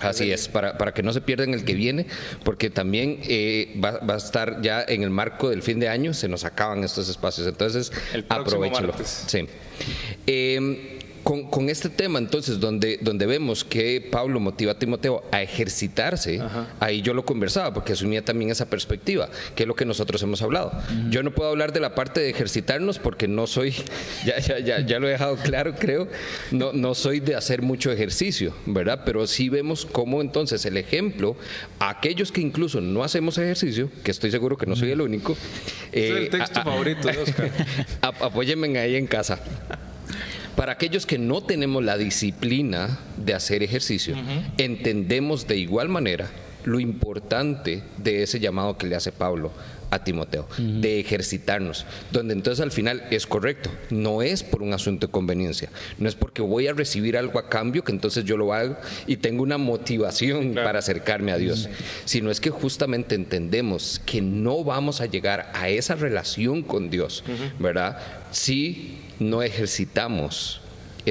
Así 0.00 0.32
es, 0.32 0.48
para, 0.48 0.76
para 0.76 0.92
que 0.92 1.02
no 1.02 1.12
se 1.12 1.20
pierdan 1.20 1.54
el 1.54 1.64
que 1.64 1.74
viene, 1.74 2.06
porque 2.44 2.70
también 2.70 3.20
eh, 3.22 3.78
va, 3.82 3.98
va, 3.98 4.14
a 4.14 4.16
estar 4.16 4.60
ya 4.62 4.82
en 4.86 5.02
el 5.02 5.10
marco 5.10 5.50
del 5.50 5.62
fin 5.62 5.78
de 5.78 5.88
año, 5.88 6.14
se 6.14 6.28
nos 6.28 6.44
acaban 6.44 6.82
estos 6.82 7.08
espacios. 7.08 7.46
Entonces, 7.46 7.92
aprovechalo. 8.28 8.94
Sí. 9.04 9.46
Eh, 11.28 11.46
con, 11.50 11.68
este 11.68 11.88
tema, 11.88 12.18
entonces, 12.18 12.60
donde, 12.60 12.98
donde 13.02 13.26
vemos 13.26 13.64
que 13.64 14.00
Pablo 14.00 14.40
motiva 14.40 14.72
a 14.72 14.78
Timoteo 14.78 15.22
a 15.30 15.42
ejercitarse, 15.42 16.40
ahí 16.80 17.02
yo 17.02 17.14
lo 17.14 17.24
conversaba, 17.24 17.74
porque 17.74 17.92
asumía 17.92 18.24
también 18.24 18.50
esa 18.50 18.70
perspectiva, 18.70 19.28
que 19.54 19.64
es 19.64 19.66
lo 19.66 19.74
que 19.74 19.84
nosotros 19.84 20.22
hemos 20.22 20.40
hablado. 20.42 20.72
Yo 21.10 21.22
no 21.22 21.32
puedo 21.32 21.50
hablar 21.50 21.72
de 21.72 21.80
la 21.80 21.94
parte 21.94 22.20
de 22.20 22.30
ejercitarnos 22.30 22.98
porque 22.98 23.28
no 23.28 23.46
soy, 23.46 23.74
ya, 24.24 24.38
ya, 24.38 24.58
ya, 24.58 24.80
ya, 24.80 24.98
lo 24.98 25.08
he 25.08 25.12
dejado 25.12 25.36
claro, 25.36 25.74
creo, 25.78 26.08
no, 26.50 26.72
no 26.72 26.94
soy 26.94 27.20
de 27.20 27.34
hacer 27.34 27.62
mucho 27.62 27.92
ejercicio, 27.92 28.54
¿verdad? 28.66 29.02
Pero 29.04 29.26
sí 29.26 29.48
vemos 29.48 29.86
cómo 29.86 30.20
entonces 30.20 30.64
el 30.64 30.76
ejemplo, 30.76 31.36
aquellos 31.78 32.32
que 32.32 32.40
incluso 32.40 32.80
no 32.80 33.04
hacemos 33.04 33.36
ejercicio, 33.38 33.90
que 34.02 34.10
estoy 34.10 34.30
seguro 34.30 34.56
que 34.56 34.66
no 34.66 34.76
soy 34.76 34.92
el 34.92 35.00
único. 35.00 35.36
es 35.92 36.10
el 36.10 36.24
eh, 36.24 36.28
texto 36.30 36.62
favorito 36.62 37.08
de 37.08 37.18
Oscar. 37.18 37.50
apóyenme 38.00 38.78
ahí 38.78 38.96
en 38.96 39.06
casa. 39.06 39.40
Para 40.58 40.72
aquellos 40.72 41.06
que 41.06 41.18
no 41.18 41.40
tenemos 41.40 41.84
la 41.84 41.96
disciplina 41.96 42.98
de 43.16 43.32
hacer 43.32 43.62
ejercicio, 43.62 44.16
entendemos 44.56 45.46
de 45.46 45.56
igual 45.56 45.88
manera 45.88 46.28
lo 46.64 46.80
importante 46.80 47.84
de 47.96 48.24
ese 48.24 48.40
llamado 48.40 48.76
que 48.76 48.88
le 48.88 48.96
hace 48.96 49.12
Pablo 49.12 49.52
a 49.90 50.02
Timoteo, 50.02 50.48
de 50.58 50.98
ejercitarnos, 50.98 51.86
donde 52.10 52.34
entonces 52.34 52.60
al 52.60 52.72
final 52.72 53.04
es 53.12 53.24
correcto, 53.28 53.70
no 53.90 54.20
es 54.20 54.42
por 54.42 54.62
un 54.62 54.74
asunto 54.74 55.06
de 55.06 55.12
conveniencia, 55.12 55.70
no 55.96 56.08
es 56.08 56.16
porque 56.16 56.42
voy 56.42 56.66
a 56.66 56.72
recibir 56.72 57.16
algo 57.16 57.38
a 57.38 57.48
cambio 57.48 57.84
que 57.84 57.92
entonces 57.92 58.24
yo 58.24 58.36
lo 58.36 58.52
hago 58.52 58.76
y 59.06 59.18
tengo 59.18 59.44
una 59.44 59.58
motivación 59.58 60.54
para 60.54 60.80
acercarme 60.80 61.30
a 61.30 61.38
Dios, 61.38 61.68
sino 62.04 62.32
es 62.32 62.40
que 62.40 62.50
justamente 62.50 63.14
entendemos 63.14 64.00
que 64.04 64.20
no 64.22 64.64
vamos 64.64 65.00
a 65.00 65.06
llegar 65.06 65.52
a 65.54 65.68
esa 65.68 65.94
relación 65.94 66.62
con 66.62 66.90
Dios, 66.90 67.22
¿verdad? 67.60 67.98
Si 68.32 68.98
no 69.18 69.42
ejercitamos 69.42 70.60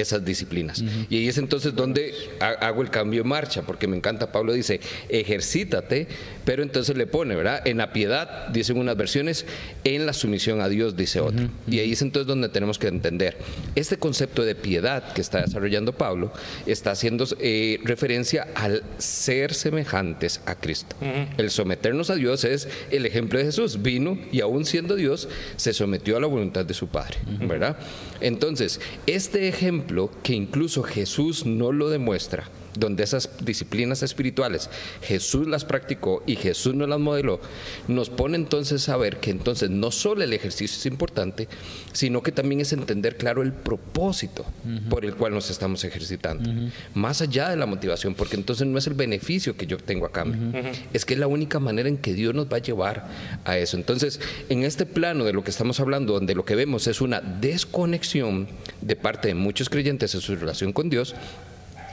esas 0.00 0.24
disciplinas. 0.24 0.82
Y 1.08 1.16
ahí 1.16 1.28
es 1.28 1.38
entonces 1.38 1.74
donde 1.74 2.14
hago 2.40 2.82
el 2.82 2.90
cambio 2.90 3.22
en 3.22 3.28
marcha, 3.28 3.62
porque 3.62 3.86
me 3.86 3.96
encanta, 3.96 4.32
Pablo 4.32 4.52
dice, 4.52 4.80
ejercítate, 5.08 6.08
pero 6.44 6.62
entonces 6.62 6.96
le 6.96 7.06
pone, 7.06 7.34
¿verdad? 7.34 7.66
En 7.66 7.78
la 7.78 7.92
piedad, 7.92 8.48
dicen 8.48 8.78
unas 8.78 8.96
versiones, 8.96 9.46
en 9.84 10.06
la 10.06 10.12
sumisión 10.12 10.60
a 10.60 10.68
Dios, 10.68 10.96
dice 10.96 11.20
otra. 11.20 11.48
Y 11.66 11.78
ahí 11.80 11.92
es 11.92 12.02
entonces 12.02 12.26
donde 12.26 12.48
tenemos 12.48 12.78
que 12.78 12.88
entender. 12.88 13.36
Este 13.74 13.96
concepto 13.96 14.44
de 14.44 14.54
piedad 14.54 15.12
que 15.12 15.20
está 15.20 15.42
desarrollando 15.42 15.92
Pablo 15.92 16.32
está 16.66 16.92
haciendo 16.92 17.26
eh, 17.40 17.78
referencia 17.84 18.48
al 18.54 18.82
ser 18.98 19.54
semejantes 19.54 20.40
a 20.46 20.54
Cristo. 20.54 20.96
El 21.36 21.50
someternos 21.50 22.10
a 22.10 22.14
Dios 22.14 22.44
es 22.44 22.68
el 22.90 23.06
ejemplo 23.06 23.38
de 23.38 23.46
Jesús. 23.46 23.82
Vino 23.82 24.18
y 24.32 24.40
aún 24.40 24.64
siendo 24.64 24.96
Dios, 24.96 25.28
se 25.56 25.72
sometió 25.72 26.16
a 26.16 26.20
la 26.20 26.26
voluntad 26.26 26.64
de 26.64 26.74
su 26.74 26.88
Padre, 26.88 27.16
¿verdad? 27.40 27.76
Entonces, 28.20 28.80
este 29.06 29.48
ejemplo 29.48 29.87
que 30.22 30.34
incluso 30.34 30.82
Jesús 30.82 31.44
no 31.46 31.72
lo 31.72 31.88
demuestra, 31.88 32.48
donde 32.74 33.04
esas 33.04 33.30
disciplinas 33.44 34.02
espirituales 34.02 34.70
Jesús 35.02 35.46
las 35.46 35.64
practicó 35.64 36.22
y 36.26 36.36
Jesús 36.36 36.74
nos 36.74 36.88
las 36.88 36.98
modeló, 36.98 37.40
nos 37.86 38.10
pone 38.10 38.36
entonces 38.36 38.88
a 38.88 38.96
ver 38.96 39.18
que 39.18 39.30
entonces 39.30 39.70
no 39.70 39.90
solo 39.90 40.22
el 40.22 40.32
ejercicio 40.32 40.76
es 40.76 40.86
importante, 40.86 41.48
sino 41.92 42.22
que 42.22 42.32
también 42.32 42.60
es 42.60 42.72
entender 42.72 43.16
claro 43.16 43.42
el 43.42 43.52
propósito 43.52 44.44
por 44.88 45.04
el 45.04 45.14
cual 45.14 45.34
nos 45.34 45.50
estamos 45.50 45.84
ejercitando, 45.84 46.50
más 46.94 47.22
allá 47.22 47.50
de 47.50 47.56
la 47.56 47.66
motivación, 47.66 48.14
porque 48.14 48.36
entonces 48.36 48.66
no 48.66 48.78
es 48.78 48.86
el 48.86 48.94
beneficio 48.94 49.56
que 49.56 49.66
yo 49.66 49.78
tengo 49.78 50.06
a 50.06 50.12
cambio, 50.12 50.60
es 50.92 51.04
que 51.04 51.14
es 51.14 51.20
la 51.20 51.26
única 51.26 51.58
manera 51.58 51.88
en 51.88 51.98
que 51.98 52.14
Dios 52.14 52.34
nos 52.34 52.46
va 52.50 52.56
a 52.56 52.60
llevar 52.60 53.08
a 53.44 53.56
eso. 53.58 53.76
Entonces, 53.76 54.20
en 54.48 54.62
este 54.64 54.86
plano 54.86 55.24
de 55.24 55.32
lo 55.32 55.44
que 55.44 55.50
estamos 55.50 55.80
hablando, 55.80 56.14
donde 56.14 56.34
lo 56.34 56.44
que 56.44 56.54
vemos 56.54 56.86
es 56.86 57.00
una 57.00 57.20
desconexión 57.20 58.48
de 58.80 58.96
parte 58.96 59.28
de 59.28 59.34
muchos 59.34 59.68
creyentes 59.68 60.14
en 60.14 60.20
su 60.20 60.34
relación 60.36 60.72
con 60.72 60.90
Dios, 60.90 61.14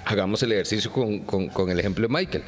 hagamos 0.05 0.41
el 0.43 0.51
ejercicio 0.51 0.91
con, 0.91 1.69
el 1.69 1.79
ejemplo 1.79 2.07
de 2.07 2.13
Michael. 2.13 2.43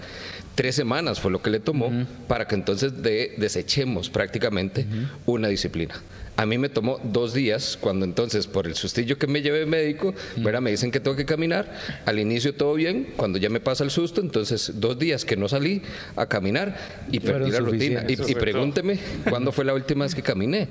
Tres 0.55 0.76
semanas 0.76 1.20
fue 1.20 1.32
lo 1.32 1.41
que 1.41 1.49
le 1.49 1.60
tomó 1.60 1.91
para 2.28 2.47
que 2.47 2.55
entonces 2.55 3.01
desechemos 3.01 4.10
prácticamente 4.10 4.86
una 5.26 5.47
disciplina. 5.47 5.95
A 6.36 6.45
mí 6.45 6.60
me 6.60 6.70
tomó 6.70 6.99
dos 7.03 7.34
días, 7.34 7.80
cuando 7.82 8.05
entonces 8.05 8.45
por 8.45 8.68
el 8.68 8.76
sustillo 8.76 9.18
que 9.18 9.26
me 9.26 9.41
llevé 9.41 9.66
médico, 9.66 10.14
me 10.36 10.70
dicen 10.70 10.91
que 10.91 10.99
tengo 10.99 11.18
que 11.18 11.26
caminar. 11.26 11.74
Al 12.05 12.20
inicio 12.20 12.53
todo 12.53 12.76
bien, 12.76 13.08
cuando 13.18 13.39
ya 13.39 13.49
me 13.49 13.60
pasa 13.60 13.84
el 13.84 13.89
susto, 13.89 14.22
entonces 14.22 14.74
dos 14.76 14.99
días 14.99 15.26
que 15.26 15.36
no 15.36 15.49
salí 15.49 15.82
a 16.16 16.28
caminar 16.28 16.78
y 17.12 17.20
perdí 17.20 17.49
la 17.49 17.60
rutina. 17.60 18.05
Y, 18.08 18.14
y 18.14 18.36
pregúnteme 18.36 18.99
cuándo 19.28 19.51
fue 19.51 19.66
la 19.66 19.74
última 19.74 20.05
vez 20.05 20.14
que 20.14 20.22
caminé 20.22 20.68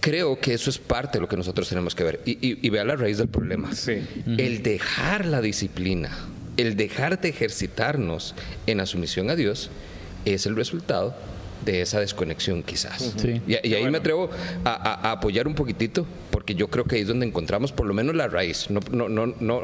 creo 0.00 0.40
que 0.40 0.54
eso 0.54 0.70
es 0.70 0.78
parte 0.78 1.18
de 1.18 1.22
lo 1.22 1.28
que 1.28 1.36
nosotros 1.36 1.68
tenemos 1.68 1.94
que 1.94 2.04
ver. 2.04 2.20
Y, 2.24 2.68
vea 2.70 2.84
la 2.84 2.96
raíz 2.96 3.18
del 3.18 3.28
problema. 3.28 3.70
El 4.38 4.62
dejar 4.62 5.26
la 5.26 5.40
disciplina, 5.40 6.10
el 6.56 6.76
dejar 6.76 7.20
de 7.20 7.28
ejercitarnos 7.28 8.34
en 8.66 8.78
la 8.78 8.86
sumisión 8.86 9.30
a 9.30 9.36
Dios, 9.36 9.70
es 10.24 10.46
el 10.46 10.56
resultado 10.56 11.14
de 11.64 11.82
esa 11.82 12.00
desconexión 12.00 12.62
quizás. 12.62 13.14
Y, 13.46 13.54
ahí 13.54 13.90
me 13.90 13.98
atrevo 13.98 14.30
a, 14.64 15.10
apoyar 15.10 15.46
un 15.46 15.54
poquitito, 15.54 16.06
porque 16.30 16.54
yo 16.54 16.68
creo 16.68 16.84
que 16.84 16.96
ahí 16.96 17.02
es 17.02 17.08
donde 17.08 17.26
encontramos 17.26 17.72
por 17.72 17.86
lo 17.86 17.94
menos 17.94 18.14
la 18.14 18.28
raíz. 18.28 18.70
No, 18.70 18.80
no, 18.90 19.08
no, 19.08 19.34
no, 19.40 19.62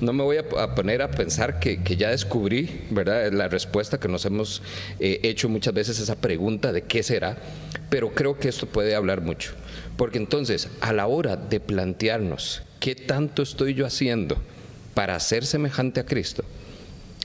no 0.00 0.12
me 0.12 0.22
voy 0.22 0.36
a, 0.38 0.74
poner 0.74 1.02
a 1.02 1.10
pensar 1.10 1.58
que, 1.58 1.80
ya 1.96 2.10
descubrí 2.10 2.86
¿verdad? 2.90 3.32
la 3.32 3.48
respuesta 3.48 3.98
que 3.98 4.08
nos 4.08 4.24
hemos 4.24 4.62
eh, 5.00 5.20
hecho 5.22 5.48
muchas 5.48 5.74
veces, 5.74 5.98
esa 5.98 6.16
pregunta 6.16 6.72
de 6.72 6.82
qué 6.82 7.02
será, 7.02 7.36
pero 7.90 8.14
creo 8.14 8.38
que 8.38 8.48
esto 8.48 8.66
puede 8.66 8.94
hablar 8.94 9.20
mucho. 9.20 9.52
Porque 9.96 10.18
entonces, 10.18 10.68
a 10.80 10.92
la 10.92 11.06
hora 11.06 11.36
de 11.36 11.60
plantearnos 11.60 12.62
qué 12.80 12.94
tanto 12.94 13.42
estoy 13.42 13.74
yo 13.74 13.86
haciendo 13.86 14.36
para 14.94 15.18
ser 15.20 15.46
semejante 15.46 16.00
a 16.00 16.06
Cristo, 16.06 16.44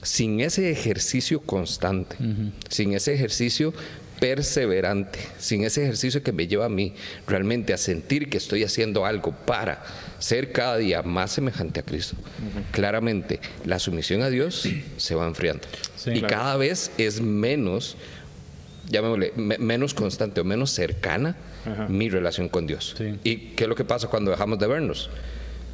sin 0.02 0.40
ese 0.40 0.70
ejercicio 0.72 1.42
constante, 1.42 2.16
sin 2.70 2.94
ese 2.94 3.14
ejercicio 3.14 3.74
perseverante, 4.20 5.20
sin 5.38 5.64
ese 5.64 5.84
ejercicio 5.84 6.24
que 6.24 6.32
me 6.32 6.48
lleva 6.48 6.66
a 6.66 6.70
mí 6.70 6.94
realmente 7.28 7.74
a 7.74 7.78
sentir 7.78 8.30
que 8.30 8.38
estoy 8.38 8.64
haciendo 8.64 9.06
algo 9.06 9.32
para 9.32 9.84
ser 10.20 10.52
cada 10.52 10.78
día 10.78 11.04
más 11.04 11.32
semejante 11.32 11.80
a 11.80 11.84
Cristo, 11.84 12.16
claramente 12.72 13.40
la 13.66 13.80
sumisión 13.80 14.22
a 14.22 14.30
Dios 14.30 14.68
se 14.98 15.16
va 15.16 15.28
enfriando. 15.28 15.68
y 16.06 16.22
cada 16.22 16.58
vez 16.58 16.92
es 16.98 17.22
menos, 17.22 17.96
llamémosle, 18.90 19.34
menos 19.36 19.94
constante 19.94 20.42
o 20.42 20.44
menos 20.44 20.72
cercana 20.72 21.36
mi 21.88 22.10
relación 22.10 22.50
con 22.50 22.68
Dios. 22.68 22.96
¿Y 23.24 23.38
qué 23.56 23.64
es 23.64 23.70
lo 23.70 23.76
que 23.76 23.86
pasa 23.86 24.08
cuando 24.08 24.32
dejamos 24.32 24.60
de 24.60 24.68
vernos? 24.68 25.10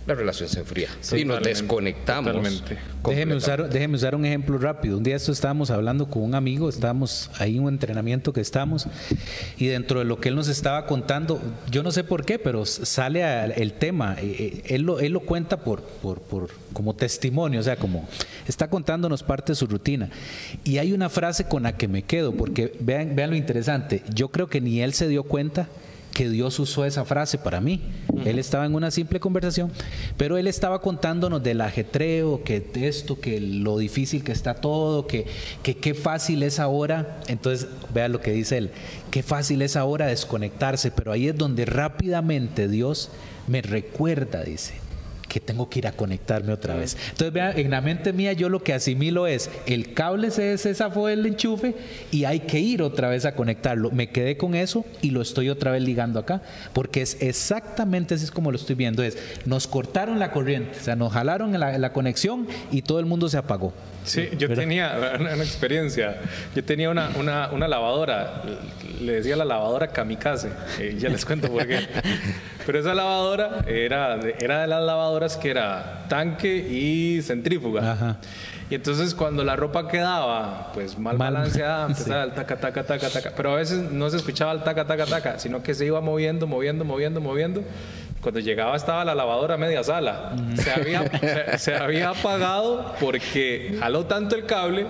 La 0.05 0.15
relación 0.15 0.49
se 0.49 0.59
enfría 0.59 0.89
y 1.15 1.23
nos 1.23 1.41
desconectamos. 1.41 2.63
Déjeme 3.05 3.35
usar, 3.35 3.69
déjeme 3.69 3.95
usar 3.95 4.15
un 4.15 4.25
ejemplo 4.25 4.57
rápido. 4.57 4.97
Un 4.97 5.03
día 5.03 5.15
esto 5.15 5.31
estábamos 5.31 5.71
hablando 5.71 6.09
con 6.09 6.23
un 6.23 6.35
amigo, 6.35 6.69
estábamos 6.69 7.29
ahí 7.39 7.57
en 7.57 7.63
un 7.63 7.73
entrenamiento 7.73 8.33
que 8.33 8.41
estamos 8.41 8.87
y 9.57 9.67
dentro 9.67 9.99
de 9.99 10.05
lo 10.05 10.19
que 10.19 10.29
él 10.29 10.35
nos 10.35 10.47
estaba 10.47 10.85
contando, 10.85 11.41
yo 11.69 11.83
no 11.83 11.91
sé 11.91 12.03
por 12.03 12.25
qué, 12.25 12.37
pero 12.37 12.65
sale 12.65 13.23
el 13.55 13.73
tema. 13.73 14.15
Eh, 14.19 14.35
eh, 14.39 14.75
él 14.75 14.81
lo, 14.81 14.99
él 14.99 15.13
lo 15.13 15.21
cuenta 15.21 15.57
por, 15.57 15.81
por, 15.81 16.21
por, 16.21 16.49
como 16.73 16.95
testimonio, 16.95 17.59
o 17.59 17.63
sea, 17.63 17.77
como 17.77 18.07
está 18.47 18.69
contándonos 18.69 19.23
parte 19.23 19.53
de 19.53 19.55
su 19.55 19.67
rutina. 19.67 20.09
Y 20.63 20.79
hay 20.79 20.91
una 20.91 21.09
frase 21.09 21.45
con 21.45 21.63
la 21.63 21.77
que 21.77 21.87
me 21.87 22.03
quedo, 22.03 22.33
porque 22.33 22.73
vean, 22.79 23.15
vean 23.15 23.29
lo 23.29 23.35
interesante. 23.35 24.03
Yo 24.13 24.29
creo 24.29 24.47
que 24.47 24.59
ni 24.59 24.81
él 24.81 24.93
se 24.93 25.07
dio 25.07 25.23
cuenta 25.23 25.69
que 26.13 26.29
Dios 26.29 26.59
usó 26.59 26.85
esa 26.85 27.05
frase 27.05 27.37
para 27.37 27.59
mí. 27.59 27.81
Él 28.25 28.39
estaba 28.39 28.65
en 28.65 28.75
una 28.75 28.91
simple 28.91 29.19
conversación, 29.19 29.71
pero 30.15 30.37
él 30.37 30.47
estaba 30.47 30.79
contándonos 30.79 31.43
del 31.43 31.61
ajetreo, 31.61 32.43
que 32.43 32.63
esto, 32.75 33.19
que 33.19 33.41
lo 33.41 33.77
difícil 33.77 34.23
que 34.23 34.31
está 34.31 34.55
todo, 34.55 35.07
que 35.07 35.25
qué 35.63 35.93
fácil 35.93 36.43
es 36.43 36.59
ahora. 36.59 37.19
Entonces, 37.27 37.67
vea 37.93 38.07
lo 38.07 38.21
que 38.21 38.31
dice 38.31 38.57
él, 38.57 38.71
qué 39.11 39.23
fácil 39.23 39.61
es 39.61 39.75
ahora 39.75 40.07
desconectarse, 40.07 40.91
pero 40.91 41.11
ahí 41.11 41.27
es 41.27 41.37
donde 41.37 41.65
rápidamente 41.65 42.67
Dios 42.67 43.09
me 43.47 43.61
recuerda, 43.61 44.43
dice, 44.43 44.73
que 45.33 45.39
tengo 45.39 45.67
que 45.67 45.79
ir 45.79 45.87
a 45.87 45.93
conectarme 45.93 46.53
otra 46.53 46.75
vez. 46.75 46.95
Entonces, 47.09 47.33
vean, 47.33 47.57
en 47.57 47.71
la 47.71 47.81
mente 47.81 48.13
mía 48.13 48.33
yo 48.33 48.49
lo 48.49 48.61
que 48.61 48.71
asimilo 48.71 49.25
es, 49.25 49.49
el 49.65 49.95
cable 49.95 50.29
se, 50.29 50.59
se 50.59 50.75
zafó 50.75 51.07
del 51.07 51.25
enchufe 51.25 51.73
y 52.11 52.25
hay 52.25 52.41
que 52.41 52.59
ir 52.59 52.83
otra 52.83 53.09
vez 53.09 53.25
a 53.25 53.33
conectarlo. 53.33 53.89
Me 53.89 54.11
quedé 54.11 54.37
con 54.37 54.53
eso 54.53 54.85
y 55.01 55.09
lo 55.09 55.23
estoy 55.23 55.49
otra 55.49 55.71
vez 55.71 55.81
ligando 55.81 56.19
acá, 56.19 56.43
porque 56.71 57.01
es 57.01 57.19
exactamente 57.19 58.13
así 58.13 58.25
es 58.25 58.31
como 58.31 58.51
lo 58.51 58.57
estoy 58.57 58.75
viendo. 58.75 59.01
Es, 59.01 59.17
nos 59.47 59.65
cortaron 59.65 60.19
la 60.19 60.29
corriente, 60.29 60.77
o 60.79 60.83
sea, 60.83 60.95
nos 60.95 61.11
jalaron 61.11 61.59
la, 61.59 61.79
la 61.79 61.93
conexión 61.93 62.47
y 62.71 62.83
todo 62.83 62.99
el 62.99 63.07
mundo 63.07 63.27
se 63.27 63.37
apagó. 63.37 63.73
Sí, 64.03 64.29
yo 64.37 64.53
tenía 64.53 65.15
una, 65.19 65.33
experiencia. 65.35 66.17
Yo 66.55 66.63
tenía 66.63 66.89
una, 66.89 67.09
una, 67.17 67.49
una, 67.51 67.67
lavadora, 67.67 68.43
le 69.01 69.13
decía 69.13 69.35
la 69.35 69.45
lavadora 69.45 69.87
kamikaze, 69.87 70.49
eh, 70.79 70.95
ya 70.99 71.09
les 71.09 71.25
cuento 71.25 71.49
por 71.49 71.65
qué. 71.65 71.79
Pero 72.65 72.79
esa 72.79 72.93
lavadora 72.93 73.63
era 73.67 74.17
de, 74.17 74.35
era 74.39 74.61
de 74.61 74.67
las 74.67 74.83
lavadoras 74.83 75.37
que 75.37 75.49
era 75.49 76.05
tanque 76.07 76.55
y 76.55 77.21
centrífuga. 77.21 78.17
Y 78.69 78.75
entonces 78.75 79.13
cuando 79.13 79.43
la 79.43 79.55
ropa 79.55 79.87
quedaba 79.87 80.71
pues 80.73 80.97
mal, 80.97 81.17
balanceada, 81.17 81.85
empezaba 81.89 82.23
el 82.23 82.31
taca, 82.31 82.57
taca, 82.57 82.83
taca, 82.83 83.09
taca. 83.09 83.31
Pero 83.35 83.53
a 83.53 83.55
veces 83.57 83.91
no 83.91 84.09
se 84.09 84.17
escuchaba 84.17 84.51
el 84.51 84.63
taca, 84.63 84.85
taca, 84.85 85.05
taca, 85.05 85.39
sino 85.39 85.61
que 85.61 85.73
se 85.73 85.85
iba 85.85 86.01
moviendo, 86.01 86.47
moviendo, 86.47 86.85
moviendo, 86.85 87.21
moviendo. 87.21 87.63
Cuando 88.21 88.39
llegaba 88.39 88.77
estaba 88.77 89.03
la 89.03 89.13
lavadora 89.13 89.57
media 89.57 89.83
sala. 89.83 90.33
Se, 90.55 90.71
había, 90.71 91.57
se, 91.57 91.75
había 91.75 92.09
apagado 92.11 92.95
porque 93.01 93.75
jaló 93.79 94.05
tanto 94.05 94.35
el 94.35 94.45
cable 94.45 94.85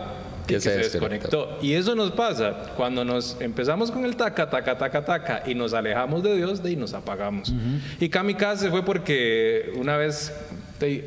que, 0.48 0.60
se, 0.60 0.78
desconectó. 0.78 1.58
Y 1.62 1.74
eso 1.74 1.96
nos 1.96 2.12
pasa 2.12 2.74
cuando 2.76 3.04
nos 3.06 3.38
empezamos 3.40 3.92
con 3.92 4.06
el 4.06 4.16
taca, 4.16 4.50
taca, 4.50 4.78
taca, 4.78 5.06
taca 5.06 5.44
y 5.46 5.56
nos 5.56 5.74
alejamos 5.74 6.24
de 6.24 6.36
Dios 6.36 6.62
de 6.62 6.72
y 6.72 6.76
nos 6.76 6.94
apagamos. 6.94 7.54
Y 8.00 8.10
Kamikaze 8.10 8.70
fue 8.70 8.84
porque 8.84 9.74
una 9.76 9.98
vez 9.98 10.34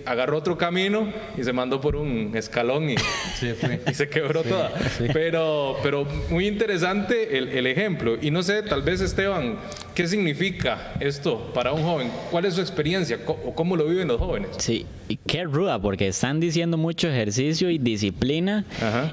agarró 0.04 0.38
otro 0.38 0.56
camino 0.56 1.12
y 1.36 1.44
se 1.44 1.52
mandó 1.52 1.80
por 1.80 1.96
un 1.96 2.32
escalón 2.34 2.90
y, 2.90 2.96
se 3.92 4.08
quebró 4.08 4.42
toda. 4.42 4.72
Pero, 5.12 5.76
pero 5.82 6.06
muy 6.30 6.46
interesante 6.46 7.36
el, 7.36 7.48
el, 7.48 7.66
ejemplo. 7.66 8.16
Y 8.20 8.30
no 8.30 8.42
sé, 8.42 8.62
tal 8.62 8.82
vez 8.82 9.00
Esteban, 9.00 9.56
¿qué 9.96 10.06
significa 10.06 10.92
esto 11.00 11.50
para 11.54 11.72
un 11.72 11.82
joven? 11.82 12.10
¿Cuál 12.30 12.44
es 12.44 12.54
su 12.54 12.60
experiencia 12.60 13.18
o 13.26 13.54
cómo 13.54 13.76
lo 13.76 13.86
viven 13.86 14.06
los 14.08 14.20
jóvenes? 14.20 14.50
Sí, 14.58 14.84
qué 15.26 15.44
ruda, 15.44 15.80
porque 15.80 16.08
están 16.08 16.38
diciendo 16.38 16.76
mucho 16.76 17.08
ejercicio 17.08 17.70
y 17.70 17.78
disciplina. 17.78 18.66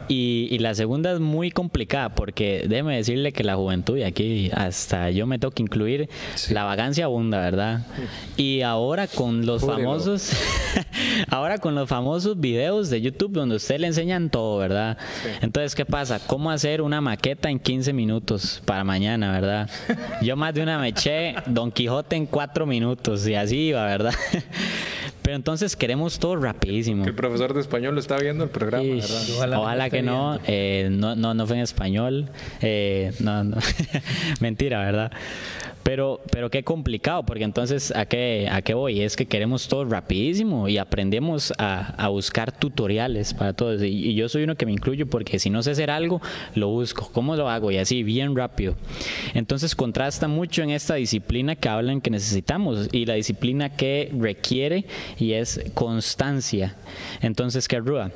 Y, 0.10 0.50
y, 0.52 0.60
la 0.60 0.76
segunda 0.76 1.14
es 1.14 1.22
muy 1.22 1.52
complicada, 1.52 2.14
porque 2.14 2.66
déjeme 2.68 2.98
decirle 2.98 3.32
que 3.32 3.46
la 3.46 3.56
juventud, 3.56 3.98
y 3.98 4.04
aquí 4.04 4.52
hasta 4.54 5.10
yo 5.10 5.26
me 5.26 5.40
toca 5.40 5.62
incluir, 5.62 6.10
la 6.50 6.66
vagancia 6.66 7.06
abunda, 7.06 7.40
¿verdad? 7.40 7.86
Y 8.36 8.62
ahora 8.62 9.08
con 9.08 9.46
los 9.46 9.66
famosos. 9.66 10.32
Ahora 11.30 11.58
con 11.58 11.76
los 11.76 11.88
famosos 11.88 12.40
videos 12.40 12.90
de 12.90 13.02
YouTube 13.02 13.32
donde 13.32 13.56
usted 13.56 13.80
le 13.80 13.88
enseñan 13.88 14.30
todo, 14.30 14.58
¿verdad? 14.58 14.98
Entonces, 15.42 15.76
¿qué 15.76 15.86
pasa? 15.86 16.20
¿Cómo 16.26 16.52
hacer 16.52 16.82
una 16.82 17.02
maqueta 17.02 17.50
en 17.50 17.60
15 17.60 17.94
minutos 17.94 18.62
para 18.66 18.84
mañana, 18.84 19.32
verdad? 19.32 19.70
Yo 20.22 20.36
más 20.36 20.54
de 20.54 20.64
una 20.64 20.73
me 20.80 20.90
eché 20.90 21.36
Don 21.46 21.72
Quijote 21.72 22.16
en 22.16 22.26
4 22.26 22.66
minutos 22.66 23.28
y 23.28 23.36
así 23.36 23.68
iba, 23.68 23.86
¿verdad? 23.86 24.14
Pero 25.24 25.38
entonces 25.38 25.78
queremos 25.78 26.20
todo 26.20 26.36
rapidísimo. 26.36 27.06
el 27.06 27.16
profesor 27.16 27.54
de 27.54 27.62
español 27.62 27.94
lo 27.96 28.02
está 28.02 28.18
viendo 28.18 28.44
el 28.44 28.50
programa, 28.50 28.84
¿verdad? 28.84 29.60
Ojalá, 29.60 29.90
que 29.90 30.04
eh, 30.48 30.90
no, 30.92 31.16
no, 31.16 31.34
no, 31.34 31.48
fue 31.48 31.56
en 31.56 31.62
español. 31.62 32.30
Eh, 32.62 33.14
no, 33.20 33.44
no. 33.46 33.58
Mentira, 34.42 34.80
¿verdad? 34.80 35.14
Pero, 35.84 36.22
pero 36.32 36.50
qué 36.50 36.64
complicado, 36.64 37.24
porque 37.24 37.44
entonces, 37.44 37.94
¿a 37.96 38.06
qué, 38.06 38.48
¿a 38.50 38.62
qué 38.62 38.74
voy? 38.74 39.02
Es 39.02 39.16
que 39.18 39.26
queremos 39.26 39.68
todo 39.68 39.84
rapidísimo 39.86 40.70
y 40.70 40.78
aprendemos 40.78 41.54
a, 41.58 41.94
a 42.02 42.08
buscar 42.08 42.52
tutoriales 42.52 43.34
para 43.34 43.54
todo. 43.54 43.84
Y, 43.84 44.10
y, 44.10 44.16
yo 44.16 44.30
soy 44.30 44.44
uno 44.44 44.56
que 44.56 44.66
me 44.66 44.72
incluyo 44.72 45.08
porque 45.08 45.40
si 45.40 45.50
no 45.50 45.62
sé 45.62 45.72
hacer 45.72 45.92
algo, 45.92 46.22
lo 46.56 46.70
busco. 46.70 47.10
¿Cómo 47.12 47.36
lo 47.36 47.50
hago? 47.50 47.70
Y 47.70 47.78
así, 47.78 48.02
bien 48.04 48.36
rápido. 48.36 48.76
Entonces, 49.34 49.76
contrasta 49.76 50.28
mucho 50.28 50.64
en 50.64 50.70
esta 50.70 50.96
disciplina 50.96 51.56
que 51.56 51.68
hablan 51.68 52.00
que 52.00 52.10
necesitamos 52.10 52.90
y 52.92 53.06
la 53.06 53.16
disciplina 53.16 53.70
que 53.70 54.10
requiere 54.18 54.86
y 55.20 55.34
es 55.34 55.62
constancia. 55.74 56.76
Entonces, 57.22 57.68
¿qué 57.68 57.80
rúa? 57.80 58.12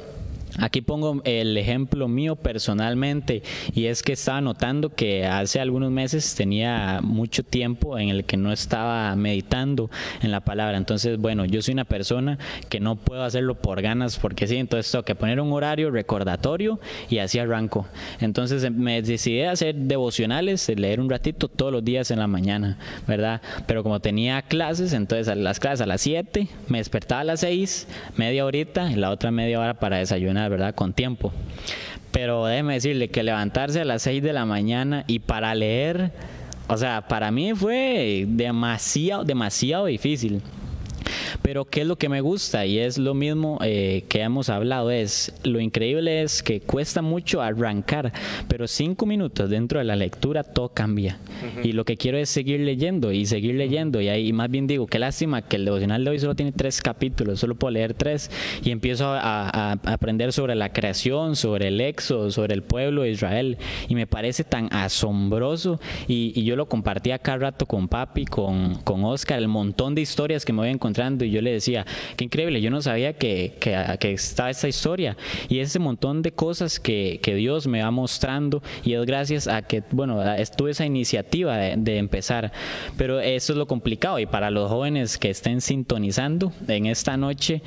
Aquí 0.59 0.81
pongo 0.81 1.21
el 1.25 1.55
ejemplo 1.57 2.07
mío 2.07 2.35
personalmente 2.35 3.43
y 3.75 3.85
es 3.85 4.01
que 4.01 4.13
estaba 4.13 4.41
notando 4.41 4.89
que 4.89 5.25
hace 5.25 5.59
algunos 5.59 5.91
meses 5.91 6.33
tenía 6.35 6.99
mucho 7.03 7.43
tiempo 7.43 7.99
en 7.99 8.09
el 8.09 8.23
que 8.23 8.37
no 8.37 8.51
estaba 8.51 9.15
meditando 9.15 9.91
en 10.21 10.31
la 10.31 10.39
palabra. 10.39 10.77
Entonces, 10.77 11.19
bueno, 11.19 11.45
yo 11.45 11.61
soy 11.61 11.73
una 11.73 11.83
persona 11.83 12.39
que 12.69 12.79
no 12.79 12.95
puedo 12.95 13.23
hacerlo 13.23 13.55
por 13.55 13.81
ganas 13.81 14.17
porque 14.17 14.47
sí, 14.47 14.55
entonces 14.55 14.91
tengo 14.91 15.03
que 15.03 15.15
poner 15.15 15.39
un 15.41 15.51
horario 15.51 15.91
recordatorio 15.91 16.79
y 17.09 17.19
así 17.19 17.39
arranco. 17.39 17.85
Entonces 18.19 18.71
me 18.71 19.01
decidí 19.01 19.41
a 19.41 19.51
hacer 19.51 19.75
devocionales, 19.75 20.67
leer 20.69 20.99
un 20.99 21.09
ratito 21.09 21.49
todos 21.49 21.71
los 21.71 21.83
días 21.83 22.09
en 22.09 22.19
la 22.19 22.27
mañana, 22.27 22.77
¿verdad? 23.05 23.41
Pero 23.67 23.83
como 23.83 23.99
tenía 23.99 24.41
clases, 24.41 24.93
entonces 24.93 25.27
a 25.27 25.35
las 25.35 25.59
clases 25.59 25.81
a 25.81 25.85
las 25.85 26.01
7, 26.01 26.47
me 26.67 26.79
despertaba 26.79 27.21
a 27.21 27.25
las 27.25 27.41
6, 27.41 27.87
media 28.15 28.45
horita 28.45 28.91
y 28.91 28.95
la 28.95 29.11
otra 29.11 29.29
media 29.29 29.59
hora 29.59 29.73
para 29.75 29.97
desayunar 29.97 30.36
¿verdad? 30.49 30.75
Con 30.75 30.93
tiempo. 30.93 31.31
Pero 32.11 32.45
déjeme 32.45 32.75
decirle 32.75 33.09
que 33.09 33.23
levantarse 33.23 33.81
a 33.81 33.85
las 33.85 34.01
6 34.03 34.23
de 34.23 34.33
la 34.33 34.45
mañana 34.45 35.03
y 35.07 35.19
para 35.19 35.53
leer, 35.55 36.11
o 36.67 36.77
sea, 36.77 37.07
para 37.07 37.31
mí 37.31 37.53
fue 37.53 38.25
demasiado, 38.27 39.23
demasiado 39.23 39.85
difícil. 39.85 40.41
Pero 41.41 41.65
¿qué 41.65 41.81
es 41.81 41.87
lo 41.87 41.97
que 41.97 42.09
me 42.09 42.21
gusta? 42.21 42.65
Y 42.65 42.79
es 42.79 42.97
lo 42.97 43.13
mismo 43.13 43.59
eh, 43.63 44.05
que 44.09 44.21
hemos 44.21 44.49
hablado, 44.49 44.91
es 44.91 45.33
lo 45.43 45.59
increíble 45.59 46.07
es 46.21 46.43
que 46.43 46.59
cuesta 46.59 47.01
mucho 47.01 47.41
arrancar, 47.41 48.11
pero 48.47 48.67
cinco 48.67 49.05
minutos 49.05 49.49
dentro 49.49 49.79
de 49.79 49.85
la 49.85 49.95
lectura 49.95 50.43
todo 50.43 50.69
cambia. 50.69 51.19
Y 51.63 51.73
lo 51.73 51.85
que 51.85 51.97
quiero 51.97 52.17
es 52.17 52.29
seguir 52.29 52.59
leyendo 52.61 53.11
y 53.11 53.25
seguir 53.25 53.55
leyendo. 53.55 54.01
Y 54.01 54.09
ahí 54.09 54.33
más 54.33 54.49
bien 54.49 54.67
digo, 54.67 54.87
qué 54.87 54.99
lástima 54.99 55.41
que 55.41 55.57
el 55.57 55.65
devocional 55.65 56.03
de 56.03 56.11
hoy 56.11 56.19
solo 56.19 56.35
tiene 56.35 56.51
tres 56.51 56.81
capítulos, 56.81 57.39
solo 57.39 57.55
puedo 57.55 57.71
leer 57.71 57.93
tres 57.93 58.31
y 58.63 58.71
empiezo 58.71 59.07
a, 59.07 59.71
aprender 59.71 60.33
sobre 60.33 60.55
la 60.55 60.71
creación, 60.71 61.35
sobre 61.35 61.67
el 61.67 61.81
éxodo, 61.81 62.31
sobre 62.31 62.53
el 62.53 62.63
pueblo 62.63 63.03
de 63.03 63.11
Israel. 63.11 63.57
Y 63.87 63.95
me 63.95 64.07
parece 64.07 64.43
tan 64.43 64.69
asombroso 64.73 65.79
y, 66.07 66.47
yo 66.47 66.55
lo 66.55 66.67
compartí 66.67 67.11
acá 67.11 67.35
rato 67.37 67.65
con 67.65 67.89
papi, 67.89 68.23
con, 68.23 68.75
con 68.83 69.03
Oscar, 69.03 69.39
el 69.39 69.49
montón 69.49 69.95
de 69.95 70.01
historias 70.01 70.45
que 70.45 70.53
me 70.53 70.59
voy 70.59 70.69
y 70.97 71.29
yo 71.29 71.41
le 71.41 71.51
decía, 71.51 71.85
qué 72.15 72.25
increíble, 72.25 72.59
yo 72.59 72.71
no 72.71 72.81
sabía 72.81 73.13
que, 73.13 73.53
que, 73.59 74.11
está 74.11 74.49
esta 74.49 74.67
historia 74.67 75.15
y 75.47 75.59
ese 75.59 75.77
montón 75.77 76.21
de 76.21 76.31
cosas 76.31 76.79
que, 76.79 77.19
que, 77.21 77.35
Dios 77.35 77.67
me 77.67 77.83
va 77.83 77.91
mostrando 77.91 78.63
y 78.83 78.93
es 78.93 79.05
gracias 79.05 79.47
a 79.47 79.61
que, 79.61 79.83
bueno, 79.91 80.23
estuve 80.33 80.71
esa 80.71 80.85
iniciativa 80.85 81.57
de, 81.57 81.97
empezar, 81.97 82.51
pero 82.97 83.19
eso 83.19 83.53
es 83.53 83.57
lo 83.57 83.67
complicado 83.67 84.17
y 84.19 84.25
para 84.25 84.49
los 84.49 84.69
jóvenes 84.69 85.17
que 85.17 85.29
estén 85.29 85.61
sintonizando 85.61 86.51
en 86.67 86.87
esta 86.87 87.15
noche, 87.15 87.61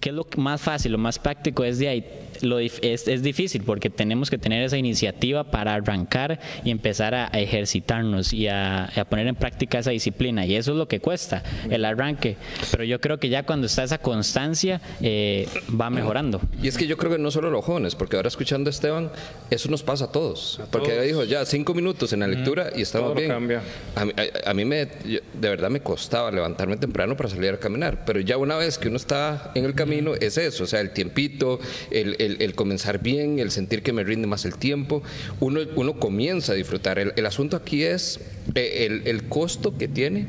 ¿qué 0.00 0.10
es 0.10 0.14
lo 0.14 0.26
más 0.36 0.60
fácil, 0.60 0.92
lo 0.92 0.98
más 0.98 1.18
práctico 1.18 1.64
es 1.64 1.78
de 1.78 1.88
ahí? 1.88 2.04
Lo, 2.42 2.58
es, 2.58 2.80
es, 2.82 3.22
difícil 3.22 3.62
porque 3.62 3.88
tenemos 3.88 4.28
que 4.28 4.36
tener 4.36 4.62
esa 4.62 4.76
iniciativa 4.76 5.44
para 5.44 5.72
arrancar 5.72 6.38
y 6.64 6.70
empezar 6.70 7.14
a, 7.14 7.26
ejercitarnos 7.28 8.34
y 8.34 8.48
a, 8.48 8.84
a, 8.84 9.04
poner 9.06 9.26
en 9.26 9.34
práctica 9.34 9.78
esa 9.78 9.90
disciplina. 9.90 10.44
Y 10.44 10.54
eso 10.54 10.72
es 10.72 10.76
lo 10.76 10.88
que 10.88 11.00
cuesta, 11.00 11.42
el 11.70 11.84
arranque. 11.84 12.36
Pero 12.70 12.84
yo 12.84 13.00
creo 13.00 13.18
que 13.18 13.28
ya 13.28 13.44
cuando 13.44 13.66
está 13.66 13.84
esa 13.84 13.98
constancia 13.98 14.80
eh, 15.00 15.48
va 15.78 15.90
mejorando. 15.90 16.40
Y 16.62 16.68
es 16.68 16.76
que 16.76 16.86
yo 16.86 16.96
creo 16.96 17.12
que 17.12 17.18
no 17.18 17.30
solo 17.30 17.50
los 17.50 17.64
jóvenes, 17.64 17.94
porque 17.94 18.16
ahora 18.16 18.28
escuchando 18.28 18.68
a 18.68 18.72
Esteban, 18.72 19.10
eso 19.50 19.70
nos 19.70 19.82
pasa 19.82 20.06
a 20.06 20.12
todos. 20.12 20.60
porque 20.70 21.00
dijo, 21.02 21.24
ya 21.24 21.44
cinco 21.44 21.74
minutos 21.74 22.12
en 22.12 22.20
la 22.20 22.26
lectura 22.26 22.70
y 22.74 22.82
estamos 22.82 23.14
bien. 23.14 23.32
A 23.32 24.54
mí, 24.54 24.64
me, 24.64 24.86
de 24.86 25.20
verdad 25.40 25.70
me 25.70 25.80
costaba 25.80 26.30
levantarme 26.30 26.76
temprano 26.76 27.16
para 27.16 27.28
salir 27.28 27.50
a 27.50 27.58
caminar, 27.58 28.04
pero 28.04 28.20
ya 28.20 28.36
una 28.36 28.56
vez 28.56 28.78
que 28.78 28.88
uno 28.88 28.96
está 28.96 29.52
en 29.54 29.64
el 29.64 29.74
camino, 29.74 30.14
es 30.14 30.38
eso, 30.38 30.64
o 30.64 30.66
sea, 30.66 30.80
el 30.80 30.90
tiempito, 30.90 31.60
el, 31.90 32.16
el, 32.18 32.54
comenzar 32.54 33.00
bien, 33.02 33.38
el 33.38 33.50
sentir 33.50 33.82
que 33.82 33.92
me 33.92 34.04
rinde 34.04 34.26
más 34.26 34.44
el 34.44 34.56
tiempo, 34.56 35.02
uno, 35.40 35.60
uno 35.76 35.94
comienza 35.98 36.52
a 36.52 36.54
disfrutar. 36.54 36.98
El, 36.98 37.12
el 37.16 37.26
asunto 37.26 37.56
aquí 37.56 37.84
es 37.84 38.20
eh, 38.54 38.86
el, 38.86 39.06
el 39.06 39.28
costo 39.28 39.76
que 39.76 39.88
tiene 39.88 40.26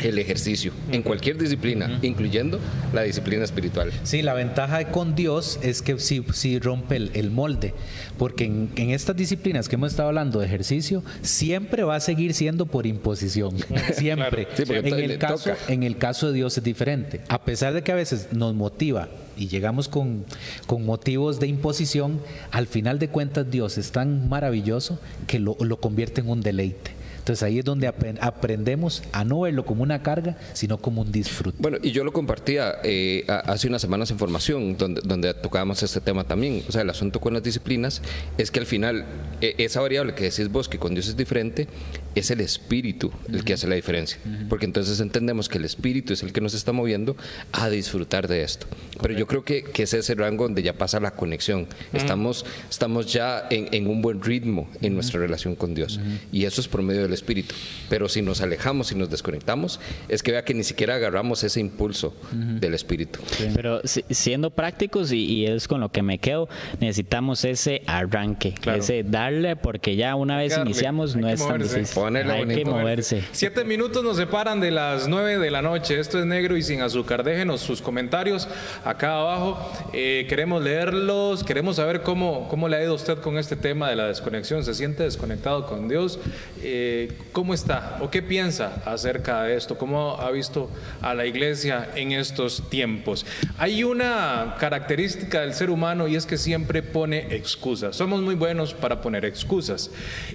el 0.00 0.18
ejercicio 0.18 0.72
en 0.92 1.02
cualquier 1.02 1.38
disciplina, 1.38 1.98
incluyendo 2.02 2.60
la 2.92 3.02
disciplina 3.02 3.44
espiritual. 3.44 3.92
Sí, 4.02 4.22
la 4.22 4.34
ventaja 4.34 4.90
con 4.90 5.14
Dios 5.14 5.58
es 5.62 5.82
que 5.82 5.98
sí, 5.98 6.24
sí 6.32 6.58
rompe 6.58 6.96
el, 6.96 7.30
molde, 7.30 7.74
porque 8.18 8.44
en, 8.44 8.70
estas 8.76 9.16
disciplinas 9.16 9.68
que 9.68 9.76
hemos 9.76 9.92
estado 9.92 10.08
hablando 10.08 10.40
de 10.40 10.46
ejercicio, 10.46 11.02
siempre 11.22 11.82
va 11.82 11.96
a 11.96 12.00
seguir 12.00 12.34
siendo 12.34 12.66
por 12.66 12.86
imposición, 12.86 13.56
siempre. 13.94 14.48
en, 14.58 14.94
el 14.94 15.18
caso, 15.18 15.50
en 15.68 15.82
el 15.82 15.96
caso 15.98 16.28
de 16.28 16.34
Dios 16.34 16.56
es 16.58 16.64
diferente, 16.64 17.20
a 17.28 17.42
pesar 17.44 17.72
de 17.74 17.82
que 17.82 17.92
a 17.92 17.96
veces 17.96 18.28
nos 18.32 18.54
motiva 18.54 19.08
y 19.36 19.48
llegamos 19.48 19.88
con, 19.88 20.24
con, 20.66 20.84
motivos 20.84 21.40
de 21.40 21.46
imposición, 21.46 22.20
al 22.50 22.66
final 22.66 22.98
de 22.98 23.08
cuentas 23.08 23.50
Dios 23.50 23.76
es 23.78 23.92
tan 23.92 24.28
maravilloso 24.28 24.98
que 25.26 25.38
lo, 25.38 25.56
lo 25.60 25.78
convierte 25.78 26.22
en 26.22 26.30
un 26.30 26.40
deleite. 26.40 26.95
Entonces 27.26 27.42
ahí 27.42 27.58
es 27.58 27.64
donde 27.64 27.88
aprendemos 27.88 29.02
a 29.10 29.24
no 29.24 29.40
verlo 29.40 29.64
como 29.64 29.82
una 29.82 30.00
carga, 30.00 30.36
sino 30.52 30.78
como 30.78 31.02
un 31.02 31.10
disfrute. 31.10 31.56
Bueno, 31.60 31.78
y 31.82 31.90
yo 31.90 32.04
lo 32.04 32.12
compartía 32.12 32.76
eh, 32.84 33.24
hace 33.26 33.66
unas 33.66 33.82
semanas 33.82 34.12
en 34.12 34.18
formación, 34.20 34.76
donde, 34.76 35.00
donde 35.04 35.34
tocábamos 35.34 35.82
este 35.82 36.00
tema 36.00 36.22
también. 36.22 36.62
O 36.68 36.70
sea, 36.70 36.82
el 36.82 36.90
asunto 36.90 37.18
con 37.18 37.34
las 37.34 37.42
disciplinas 37.42 38.00
es 38.38 38.52
que 38.52 38.60
al 38.60 38.66
final 38.66 39.06
e, 39.40 39.56
esa 39.58 39.80
variable 39.80 40.14
que 40.14 40.22
decís 40.22 40.48
vos, 40.52 40.68
que 40.68 40.78
con 40.78 40.94
Dios 40.94 41.08
es 41.08 41.16
diferente, 41.16 41.66
es 42.14 42.30
el 42.30 42.40
espíritu 42.40 43.10
el 43.28 43.42
que 43.42 43.54
hace 43.54 43.66
la 43.66 43.74
diferencia. 43.74 44.18
Porque 44.48 44.64
entonces 44.64 45.00
entendemos 45.00 45.48
que 45.48 45.58
el 45.58 45.64
espíritu 45.64 46.12
es 46.12 46.22
el 46.22 46.32
que 46.32 46.40
nos 46.40 46.54
está 46.54 46.70
moviendo 46.70 47.16
a 47.50 47.68
disfrutar 47.68 48.28
de 48.28 48.44
esto. 48.44 48.68
Pero 49.02 49.14
yo 49.14 49.26
creo 49.26 49.44
que, 49.44 49.64
que, 49.64 49.82
es 49.82 49.92
ese 49.92 50.14
rango 50.14 50.44
donde 50.44 50.62
ya 50.62 50.74
pasa 50.74 51.00
la 51.00 51.10
conexión. 51.10 51.66
Estamos, 51.92 52.46
estamos 52.70 53.12
ya 53.12 53.48
en, 53.50 53.68
en, 53.72 53.88
un 53.88 54.00
buen 54.00 54.22
ritmo 54.22 54.68
en 54.80 54.94
nuestra 54.94 55.20
relación 55.20 55.56
con 55.56 55.74
Dios. 55.74 56.00
Y 56.32 56.44
eso 56.44 56.60
es 56.60 56.68
por 56.68 56.82
medio 56.82 57.02
del 57.02 57.15
espíritu. 57.16 57.54
Pero 57.88 58.08
si 58.08 58.22
nos 58.22 58.40
alejamos 58.40 58.92
y 58.92 58.94
nos 58.94 59.10
desconectamos, 59.10 59.80
es 60.08 60.22
que 60.22 60.32
vea 60.32 60.44
que 60.44 60.54
ni 60.54 60.62
siquiera 60.62 60.94
agarramos 60.94 61.42
ese 61.42 61.60
impulso 61.60 62.14
del 62.32 62.74
espíritu. 62.74 63.18
Pero 63.54 63.80
siendo 63.84 64.50
prácticos, 64.50 65.12
y, 65.12 65.46
es 65.46 65.68
con 65.68 65.80
lo 65.80 65.90
que 65.90 66.02
me 66.02 66.18
quedo, 66.18 66.48
necesitamos 66.80 67.44
ese 67.44 67.82
arranque, 67.86 68.54
ese 68.76 69.02
darle, 69.02 69.56
porque 69.56 69.96
ya 69.96 70.14
una 70.14 70.36
vez 70.36 70.56
iniciamos 70.56 71.16
no 71.16 71.28
es 71.28 71.44
tan 71.44 71.60
difícil. 71.60 72.16
hay 72.16 72.46
que 72.46 72.64
moverse. 72.64 73.22
Siete 73.32 73.64
minutos 73.64 74.02
nos 74.04 74.16
separan 74.16 74.60
de 74.60 74.70
las 74.70 75.08
nueve 75.08 75.38
de 75.38 75.50
la 75.50 75.62
noche. 75.62 75.98
Esto 75.98 76.18
es 76.18 76.26
negro 76.26 76.56
y 76.56 76.62
sin 76.62 76.82
azúcar. 76.82 77.24
Déjenos 77.24 77.60
sus 77.60 77.80
comentarios 77.82 78.48
acá 78.84 79.18
abajo. 79.20 79.58
Eh, 79.92 80.26
queremos 80.28 80.62
leerlos, 80.62 81.44
queremos 81.44 81.76
saber 81.76 82.02
cómo, 82.02 82.48
cómo 82.48 82.68
le 82.68 82.76
ha 82.76 82.82
ido 82.82 82.92
a 82.92 82.96
usted 82.96 83.18
con 83.18 83.38
este 83.38 83.56
tema 83.56 83.88
de 83.88 83.96
la 83.96 84.08
desconexión. 84.08 84.64
¿Se 84.64 84.74
siente 84.74 85.02
desconectado 85.02 85.66
con 85.66 85.88
Dios? 85.88 86.18
Eh, 86.62 87.05
¿Cómo 87.32 87.54
está 87.54 87.98
o 88.00 88.10
qué 88.10 88.22
piensa 88.22 88.82
acerca 88.84 89.42
de 89.42 89.56
esto? 89.56 89.76
¿Cómo 89.78 90.16
ha 90.20 90.30
visto 90.30 90.70
a 91.02 91.14
la 91.14 91.26
iglesia 91.26 91.88
en 91.94 92.12
estos 92.12 92.68
tiempos? 92.70 93.26
Hay 93.58 93.84
una 93.84 94.56
característica 94.58 95.40
del 95.40 95.54
ser 95.54 95.70
humano 95.70 96.08
y 96.08 96.16
es 96.16 96.26
que 96.26 96.38
siempre 96.38 96.82
pone 96.82 97.34
excusas. 97.34 97.96
Somos 97.96 98.22
muy 98.22 98.34
buenos 98.34 98.74
para 98.74 99.00
poner 99.00 99.24
excusas 99.24 99.90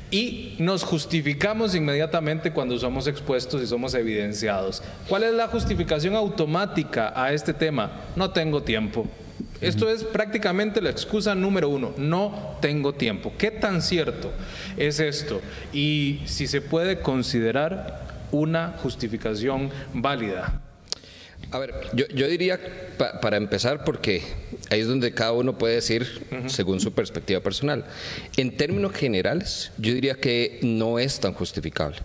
y 0.10 0.56
nos 0.60 0.84
justificamos 0.84 1.76
inmediatamente 1.76 2.52
cuando 2.52 2.78
somos 2.78 3.08
expuestos 3.08 3.62
y 3.62 3.68
somos 3.68 3.94
evidenciados. 3.94 4.84
¿Cuál 5.08 5.24
es 5.24 5.34
la 5.34 5.48
justificación 5.48 6.16
automática 6.16 7.14
a 7.16 7.34
este 7.34 7.54
tema? 7.54 7.92
No 8.16 8.32
tengo 8.32 8.64
tiempo. 8.64 9.08
Esto 9.62 9.90
es 9.90 10.04
prácticamente 10.04 10.82
la 10.82 10.90
excusa 10.90 11.36
número 11.36 11.70
uno, 11.70 11.94
no 11.98 12.58
tengo 12.62 12.94
tiempo. 12.94 13.32
¿Qué 13.38 13.52
tan 13.52 13.82
cierto 13.82 14.32
es 14.76 15.00
esto? 15.00 15.40
Y 15.72 16.22
si 16.26 16.48
se 16.48 16.62
puede 16.62 17.00
considerar 17.00 18.28
una 18.32 18.74
justificación 18.82 19.70
válida. 19.94 20.62
A 21.52 21.60
ver, 21.60 21.74
yo, 21.94 22.28
diría, 22.28 22.60
para 23.22 23.36
empezar, 23.36 23.84
porque 23.84 24.22
ahí 24.70 24.80
es 24.80 24.88
donde 24.88 25.14
cada 25.14 25.34
uno 25.34 25.58
puede 25.58 25.76
decir 25.76 26.08
según 26.48 26.80
su 26.80 26.94
perspectiva 26.94 27.42
personal. 27.42 27.86
En 28.38 28.56
términos 28.56 28.94
generales, 28.94 29.72
yo 29.78 29.94
diría 29.94 30.16
que 30.16 30.60
no 30.62 30.98
es 30.98 31.20
tan 31.20 31.34
justificable, 31.34 31.98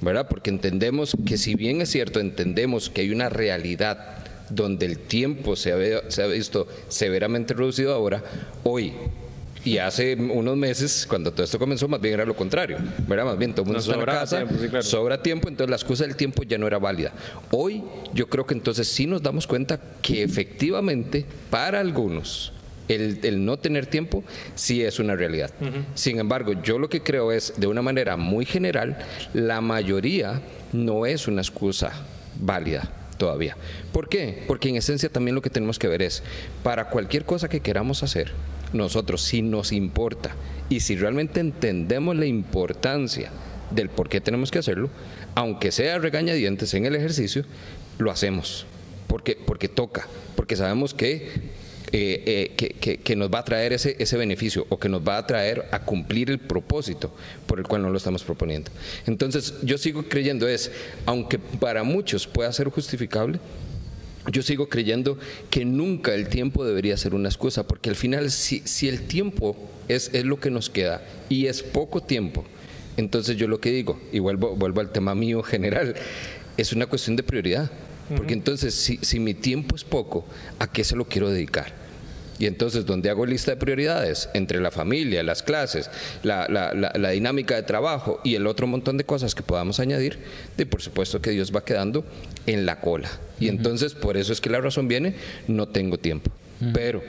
¿verdad? 0.00 0.26
Porque 0.28 0.50
entendemos 0.50 1.16
que 1.26 1.38
si 1.38 1.54
bien 1.54 1.80
es 1.80 1.90
cierto, 1.90 2.18
entendemos 2.18 2.90
que 2.90 3.02
hay 3.02 3.12
una 3.12 3.28
realidad 3.28 4.24
donde 4.50 4.86
el 4.86 4.98
tiempo 4.98 5.56
se 5.56 5.72
ha, 5.72 6.10
se 6.10 6.22
ha 6.22 6.26
visto 6.26 6.66
severamente 6.88 7.54
reducido 7.54 7.94
ahora, 7.94 8.22
hoy 8.64 8.92
y 9.64 9.78
hace 9.78 10.14
unos 10.14 10.56
meses, 10.56 11.06
cuando 11.08 11.32
todo 11.32 11.44
esto 11.44 11.58
comenzó, 11.58 11.88
más 11.88 12.00
bien 12.00 12.14
era 12.14 12.24
lo 12.24 12.34
contrario. 12.34 12.78
¿verdad? 13.06 13.26
Más 13.26 13.38
bien 13.38 13.52
todo 13.52 13.62
el 13.62 13.66
mundo 13.66 13.80
está 13.80 13.94
en 13.94 14.04
casa, 14.06 14.46
tiempo, 14.46 14.82
sobra 14.82 15.22
tiempo, 15.22 15.48
entonces 15.48 15.70
la 15.70 15.76
excusa 15.76 16.04
del 16.04 16.16
tiempo 16.16 16.42
ya 16.42 16.58
no 16.58 16.66
era 16.66 16.78
válida. 16.78 17.12
Hoy 17.50 17.82
yo 18.14 18.28
creo 18.28 18.46
que 18.46 18.54
entonces 18.54 18.88
sí 18.88 19.06
nos 19.06 19.22
damos 19.22 19.46
cuenta 19.46 19.80
que 20.00 20.22
efectivamente 20.22 21.26
para 21.50 21.80
algunos 21.80 22.52
el, 22.88 23.44
no 23.44 23.58
tener 23.58 23.86
tiempo 23.86 24.24
sí 24.54 24.82
es 24.82 24.98
una 24.98 25.14
realidad. 25.14 25.50
Sin 25.94 26.18
embargo, 26.18 26.54
yo 26.62 26.78
lo 26.78 26.88
que 26.88 27.02
creo 27.02 27.32
es, 27.32 27.52
de 27.58 27.66
una 27.66 27.82
manera 27.82 28.16
muy 28.16 28.46
general, 28.46 28.96
la 29.34 29.60
mayoría 29.60 30.40
no 30.72 31.04
es 31.04 31.28
una 31.28 31.42
excusa 31.42 31.92
válida 32.40 32.90
todavía. 33.18 33.56
¿Por 33.92 34.08
qué? 34.08 34.44
Porque 34.46 34.68
en 34.70 34.76
esencia 34.76 35.10
también 35.10 35.34
lo 35.34 35.42
que 35.42 35.50
tenemos 35.50 35.78
que 35.78 35.88
ver 35.88 36.02
es, 36.02 36.22
para 36.62 36.88
cualquier 36.88 37.24
cosa 37.24 37.48
que 37.48 37.60
queramos 37.60 38.02
hacer, 38.02 38.32
nosotros 38.72 39.22
si 39.22 39.42
nos 39.42 39.72
importa 39.72 40.34
y 40.68 40.80
si 40.80 40.96
realmente 40.96 41.40
entendemos 41.40 42.16
la 42.16 42.26
importancia 42.26 43.30
del 43.70 43.90
por 43.90 44.08
qué 44.08 44.20
tenemos 44.20 44.50
que 44.50 44.58
hacerlo, 44.58 44.88
aunque 45.34 45.72
sea 45.72 45.98
regañadientes 45.98 46.72
en 46.74 46.86
el 46.86 46.94
ejercicio, 46.94 47.44
lo 47.98 48.10
hacemos. 48.10 48.66
Porque, 49.06 49.36
porque 49.36 49.68
toca, 49.68 50.06
porque 50.36 50.56
sabemos 50.56 50.94
que 50.94 51.30
eh, 51.92 52.52
eh, 52.58 52.98
que, 53.02 53.16
nos 53.16 53.30
va 53.30 53.40
a 53.40 53.44
traer 53.44 53.72
ese, 53.72 53.96
ese 53.98 54.16
beneficio 54.16 54.66
o 54.68 54.78
que 54.78 54.88
nos 54.88 55.06
va 55.06 55.16
a 55.18 55.26
traer 55.26 55.66
a 55.70 55.84
cumplir 55.84 56.30
el 56.30 56.38
propósito 56.38 57.14
por 57.46 57.58
el 57.58 57.66
cual 57.66 57.82
nos 57.82 57.90
lo 57.90 57.96
estamos 57.96 58.22
proponiendo. 58.24 58.70
Entonces, 59.06 59.54
yo 59.62 59.78
sigo 59.78 60.02
creyendo 60.04 60.46
es, 60.46 60.70
aunque 61.06 61.38
para 61.38 61.84
muchos 61.84 62.26
pueda 62.26 62.52
ser 62.52 62.68
justificable, 62.68 63.40
yo 64.30 64.42
sigo 64.42 64.68
creyendo 64.68 65.18
que 65.50 65.64
nunca 65.64 66.14
el 66.14 66.28
tiempo 66.28 66.64
debería 66.64 66.96
ser 66.96 67.14
una 67.14 67.28
excusa, 67.28 67.66
porque 67.66 67.88
al 67.88 67.96
final 67.96 68.30
si, 68.30 68.60
si 68.60 68.88
el 68.88 69.02
tiempo 69.06 69.56
es, 69.88 70.10
es 70.12 70.24
lo 70.24 70.38
que 70.38 70.50
nos 70.50 70.68
queda 70.68 71.02
y 71.28 71.46
es 71.46 71.62
poco 71.62 72.02
tiempo, 72.02 72.44
entonces 72.98 73.36
yo 73.36 73.48
lo 73.48 73.60
que 73.60 73.70
digo, 73.70 73.98
y 74.12 74.18
vuelvo 74.18 74.80
al 74.80 74.92
tema 74.92 75.14
mío 75.14 75.42
general, 75.42 75.94
es 76.58 76.72
una 76.72 76.86
cuestión 76.86 77.16
de 77.16 77.22
prioridad. 77.22 77.70
Porque 78.16 78.34
entonces, 78.34 78.74
si, 78.74 79.20
mi 79.20 79.34
tiempo 79.34 79.76
es 79.76 79.84
poco, 79.84 80.24
¿a 80.58 80.70
qué 80.70 80.84
se 80.84 80.96
lo 80.96 81.04
quiero 81.06 81.30
dedicar? 81.30 81.72
Y 82.38 82.46
entonces, 82.46 82.86
donde 82.86 83.10
hago 83.10 83.26
lista 83.26 83.50
de 83.50 83.56
prioridades 83.56 84.28
entre 84.32 84.60
la 84.60 84.70
familia, 84.70 85.22
las 85.22 85.42
clases, 85.42 85.90
la, 86.22 87.10
dinámica 87.12 87.56
de 87.56 87.64
trabajo 87.64 88.20
y 88.24 88.36
el 88.36 88.46
otro 88.46 88.66
montón 88.66 88.96
de 88.96 89.04
cosas 89.04 89.34
que 89.34 89.42
podamos 89.42 89.80
añadir, 89.80 90.18
de 90.56 90.64
por 90.64 90.80
supuesto 90.80 91.20
que 91.20 91.30
Dios 91.30 91.52
va 91.54 91.64
quedando 91.64 92.04
en 92.46 92.64
la 92.64 92.80
cola. 92.80 93.10
Y 93.40 93.48
entonces, 93.48 93.94
por 93.94 94.16
eso 94.16 94.32
es 94.32 94.40
que 94.40 94.50
la 94.50 94.60
razón 94.60 94.88
viene, 94.88 95.14
no 95.48 95.68
tengo 95.68 95.98
tiempo. 95.98 96.30
Pero 96.72 97.02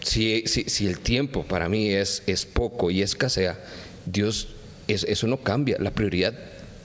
si, 0.00 0.44
si, 0.46 0.86
el 0.86 0.98
tiempo 1.00 1.44
para 1.44 1.68
mí 1.68 1.88
es, 1.88 2.22
es 2.26 2.44
poco 2.44 2.90
y 2.90 3.02
escasea, 3.02 3.58
Dios, 4.04 4.48
eso 4.86 5.26
no 5.26 5.38
cambia. 5.38 5.78
La 5.80 5.92
prioridad, 5.92 6.34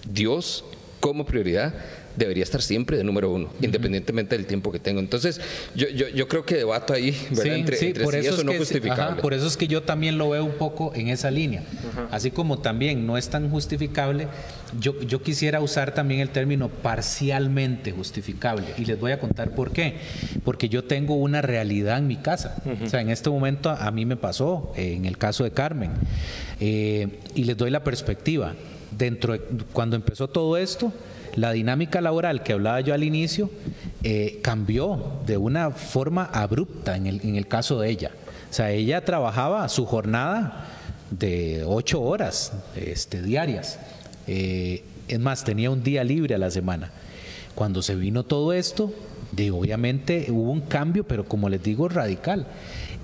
Dios 0.09 0.63
como 0.99 1.25
prioridad 1.25 1.73
debería 2.19 2.43
estar 2.43 2.61
siempre 2.61 2.97
de 2.97 3.03
número 3.03 3.31
uno, 3.31 3.49
independientemente 3.61 4.37
del 4.37 4.45
tiempo 4.45 4.71
que 4.71 4.79
tengo. 4.79 4.99
Entonces, 4.99 5.41
yo, 5.73 5.87
yo, 5.89 6.09
yo 6.09 6.27
creo 6.27 6.45
que 6.45 6.55
debato 6.55 6.93
ahí, 6.93 7.17
¿verdad? 7.31 7.55
entre, 7.55 7.77
sí, 7.77 7.93
por 7.93 8.13
eso, 8.13 8.35
es 8.35 8.43
no 8.43 8.53
justificable. 8.53 9.21
por 9.21 9.33
eso 9.33 9.47
es 9.47 9.57
que 9.57 9.67
yo 9.67 9.83
también 9.83 10.17
lo 10.17 10.29
veo 10.29 10.43
un 10.43 10.53
poco 10.53 10.91
en 10.93 11.07
esa 11.07 11.31
línea. 11.31 11.63
Así 12.11 12.29
como 12.31 12.59
también 12.59 13.07
no 13.07 13.17
es 13.17 13.29
tan 13.29 13.49
justificable, 13.49 14.27
yo, 14.79 14.99
yo 15.01 15.23
quisiera 15.23 15.61
usar 15.61 15.93
también 15.93 16.19
el 16.19 16.29
término 16.29 16.69
parcialmente 16.69 17.91
justificable. 17.91 18.65
Y 18.77 18.85
les 18.85 18.99
voy 18.99 19.11
a 19.11 19.19
contar 19.19 19.55
por 19.55 19.71
qué. 19.71 19.95
Porque 20.43 20.69
yo 20.69 20.83
tengo 20.83 21.15
una 21.15 21.41
realidad 21.41 21.97
en 21.97 22.07
mi 22.07 22.17
casa. 22.17 22.61
O 22.83 22.87
sea, 22.87 23.01
en 23.01 23.09
este 23.09 23.29
momento 23.29 23.69
a 23.69 23.89
mí 23.91 24.05
me 24.05 24.17
pasó, 24.17 24.73
en 24.75 25.05
el 25.05 25.17
caso 25.17 25.43
de 25.43 25.51
Carmen. 25.51 25.91
Eh, 26.59 27.07
y 27.35 27.45
les 27.45 27.57
doy 27.57 27.71
la 27.71 27.83
perspectiva. 27.83 28.53
Dentro 28.91 29.33
de, 29.33 29.39
cuando 29.71 29.95
empezó 29.95 30.27
todo 30.27 30.57
esto, 30.57 30.91
la 31.39 31.51
dinámica 31.51 32.01
laboral 32.01 32.43
que 32.43 32.53
hablaba 32.53 32.81
yo 32.81 32.93
al 32.93 33.03
inicio 33.03 33.49
eh, 34.03 34.39
cambió 34.41 35.21
de 35.25 35.37
una 35.37 35.71
forma 35.71 36.25
abrupta 36.25 36.95
en 36.95 37.07
el, 37.07 37.21
en 37.23 37.35
el 37.35 37.47
caso 37.47 37.79
de 37.79 37.89
ella. 37.89 38.11
O 38.49 38.53
sea, 38.53 38.71
ella 38.71 39.05
trabajaba 39.05 39.67
su 39.69 39.85
jornada 39.85 40.67
de 41.11 41.63
ocho 41.65 42.01
horas 42.01 42.53
este, 42.75 43.21
diarias. 43.21 43.79
Eh, 44.27 44.83
es 45.07 45.19
más, 45.19 45.43
tenía 45.43 45.71
un 45.71 45.83
día 45.83 46.03
libre 46.03 46.35
a 46.35 46.37
la 46.37 46.51
semana. 46.51 46.91
Cuando 47.55 47.81
se 47.81 47.95
vino 47.95 48.23
todo 48.23 48.53
esto, 48.53 48.93
obviamente 49.51 50.27
hubo 50.29 50.51
un 50.51 50.61
cambio, 50.61 51.03
pero 51.03 51.25
como 51.25 51.49
les 51.49 51.61
digo, 51.63 51.87
radical. 51.89 52.47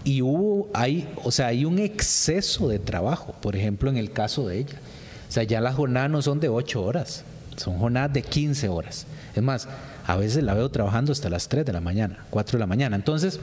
Y 0.03 0.21
hubo, 0.21 0.69
hay, 0.73 1.07
o 1.23 1.31
sea, 1.31 1.47
hay 1.47 1.65
un 1.65 1.79
exceso 1.79 2.67
de 2.67 2.79
trabajo, 2.79 3.33
por 3.41 3.55
ejemplo, 3.55 3.89
en 3.89 3.97
el 3.97 4.11
caso 4.11 4.47
de 4.47 4.59
ella. 4.59 4.79
O 5.27 5.31
sea, 5.31 5.43
ya 5.43 5.61
las 5.61 5.75
jornadas 5.75 6.11
no 6.11 6.21
son 6.21 6.39
de 6.39 6.49
ocho 6.49 6.83
horas, 6.83 7.23
son 7.57 7.77
jornadas 7.77 8.13
de 8.13 8.21
15 8.21 8.69
horas. 8.69 9.05
Es 9.35 9.43
más, 9.43 9.67
a 10.07 10.15
veces 10.15 10.43
la 10.43 10.53
veo 10.53 10.69
trabajando 10.69 11.11
hasta 11.11 11.29
las 11.29 11.47
3 11.47 11.65
de 11.65 11.73
la 11.73 11.81
mañana, 11.81 12.25
4 12.29 12.57
de 12.57 12.59
la 12.59 12.67
mañana. 12.67 12.95
Entonces, 12.95 13.39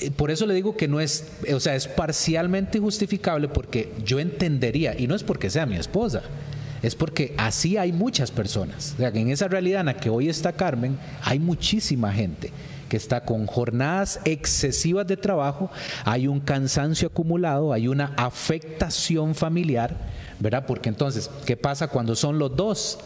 eh, 0.00 0.10
por 0.10 0.30
eso 0.30 0.46
le 0.46 0.54
digo 0.54 0.76
que 0.76 0.88
no 0.88 1.00
es, 1.00 1.24
o 1.52 1.60
sea, 1.60 1.74
es 1.74 1.86
parcialmente 1.86 2.80
justificable 2.80 3.48
porque 3.48 3.92
yo 4.04 4.18
entendería, 4.18 4.98
y 4.98 5.06
no 5.06 5.14
es 5.14 5.22
porque 5.22 5.50
sea 5.50 5.66
mi 5.66 5.76
esposa, 5.76 6.22
es 6.82 6.94
porque 6.94 7.34
así 7.38 7.76
hay 7.76 7.92
muchas 7.92 8.30
personas. 8.30 8.92
O 8.94 8.98
sea, 8.98 9.12
que 9.12 9.20
en 9.20 9.30
esa 9.30 9.48
realidad 9.48 9.80
en 9.80 9.86
la 9.86 9.96
que 9.96 10.10
hoy 10.10 10.28
está 10.28 10.52
Carmen, 10.52 10.98
hay 11.22 11.38
muchísima 11.38 12.12
gente 12.12 12.50
que 12.88 12.96
está 12.96 13.24
con 13.24 13.46
jornadas 13.46 14.20
excesivas 14.24 15.06
de 15.06 15.16
trabajo, 15.16 15.70
hay 16.04 16.26
un 16.26 16.40
cansancio 16.40 17.08
acumulado, 17.08 17.72
hay 17.72 17.88
una 17.88 18.12
afectación 18.16 19.34
familiar, 19.34 19.96
¿verdad? 20.40 20.66
Porque 20.66 20.90
entonces, 20.90 21.30
¿qué 21.46 21.56
pasa 21.56 21.88
cuando 21.88 22.14
son 22.14 22.38
los 22.38 22.54
dos? 22.54 22.98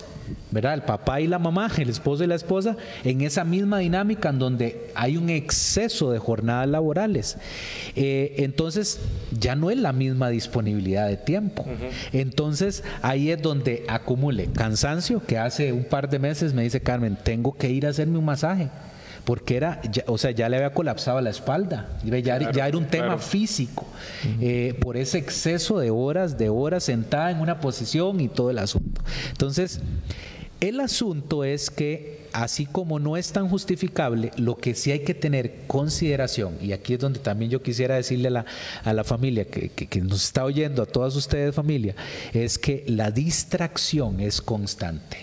¿Verdad? 0.51 0.74
El 0.74 0.83
papá 0.83 1.20
y 1.20 1.26
la 1.26 1.39
mamá, 1.39 1.70
el 1.79 1.89
esposo 1.89 2.24
y 2.24 2.26
la 2.26 2.35
esposa, 2.35 2.76
en 3.05 3.20
esa 3.20 3.45
misma 3.45 3.79
dinámica 3.79 4.31
en 4.31 4.39
donde 4.39 4.91
hay 4.95 5.16
un 5.16 5.31
exceso 5.31 6.11
de 6.11 6.18
jornadas 6.18 6.68
laborales. 6.68 7.37
Eh, 7.97 8.35
entonces, 8.39 9.01
ya 9.39 9.55
no 9.55 9.70
es 9.70 9.79
la 9.79 9.93
misma 9.93 10.31
disponibilidad 10.31 11.09
de 11.09 11.16
tiempo. 11.16 11.66
Entonces, 12.12 12.85
ahí 13.03 13.31
es 13.31 13.41
donde 13.41 13.85
acumule 13.89 14.47
cansancio, 14.47 15.22
que 15.24 15.39
hace 15.39 15.72
un 15.72 15.85
par 15.85 16.09
de 16.09 16.18
meses 16.18 16.55
me 16.55 16.62
dice 16.62 16.81
Carmen, 16.81 17.16
tengo 17.22 17.57
que 17.57 17.70
ir 17.70 17.87
a 17.87 17.91
hacerme 17.91 18.18
un 18.18 18.24
masaje 18.24 18.68
porque 19.29 19.59
era, 19.59 19.83
o 20.07 20.16
sea, 20.16 20.31
ya 20.31 20.49
le 20.49 20.57
había 20.57 20.72
colapsado 20.72 21.20
la 21.20 21.29
espalda, 21.29 21.87
ya, 22.03 22.51
ya 22.51 22.66
era 22.66 22.79
un 22.79 22.87
tema 22.87 23.18
físico, 23.18 23.87
eh, 24.41 24.74
por 24.81 24.97
ese 24.97 25.18
exceso 25.18 25.79
de 25.79 25.91
horas, 25.91 26.39
de 26.39 26.49
horas 26.49 26.85
sentada 26.85 27.31
en 27.31 27.41
una 27.41 27.61
posición 27.61 28.22
y 28.22 28.29
todo 28.29 28.49
el 28.49 28.59
asunto. 28.59 29.03
Entonces, 29.29 29.83
el 30.62 30.81
asunto 30.81 31.45
es 31.45 31.68
que, 31.68 32.26
así 32.33 32.64
como 32.64 32.99
no 33.01 33.18
es 33.18 33.31
tan 33.31 33.51
justificable, 33.51 34.31
lo 34.39 34.57
que 34.57 34.74
sí 34.74 34.93
hay 34.93 35.01
que 35.01 35.12
tener 35.12 35.66
consideración, 35.66 36.57
y 36.62 36.72
aquí 36.72 36.95
es 36.95 36.99
donde 36.99 37.18
también 37.18 37.51
yo 37.51 37.62
quisiera 37.62 37.97
decirle 37.97 38.29
a 38.29 38.31
la, 38.31 38.47
a 38.83 38.95
la 38.95 39.05
familia 39.05 39.45
que, 39.45 39.68
que, 39.68 40.01
nos 40.01 40.24
está 40.24 40.47
oyendo, 40.47 40.81
a 40.83 40.87
todas 40.87 41.14
ustedes 41.16 41.55
familia, 41.55 41.95
es 42.33 42.59
que 42.59 42.83
la 42.87 43.11
distracción 43.11 44.20
es 44.20 44.41
constante. 44.41 45.18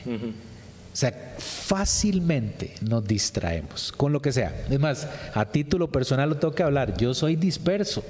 O 0.95 0.97
sea, 0.97 1.13
fácilmente 1.37 2.73
nos 2.79 3.05
distraemos 3.05 3.91
con 3.91 4.13
lo 4.13 4.21
que 4.21 4.31
sea. 4.31 4.63
Es 4.69 4.79
más, 4.79 5.05
a 5.33 5.43
título 5.43 5.91
personal 5.91 6.29
lo 6.29 6.37
tengo 6.37 6.55
que 6.55 6.63
hablar. 6.63 6.95
Yo 6.95 7.13
soy 7.13 7.35
disperso. 7.35 8.01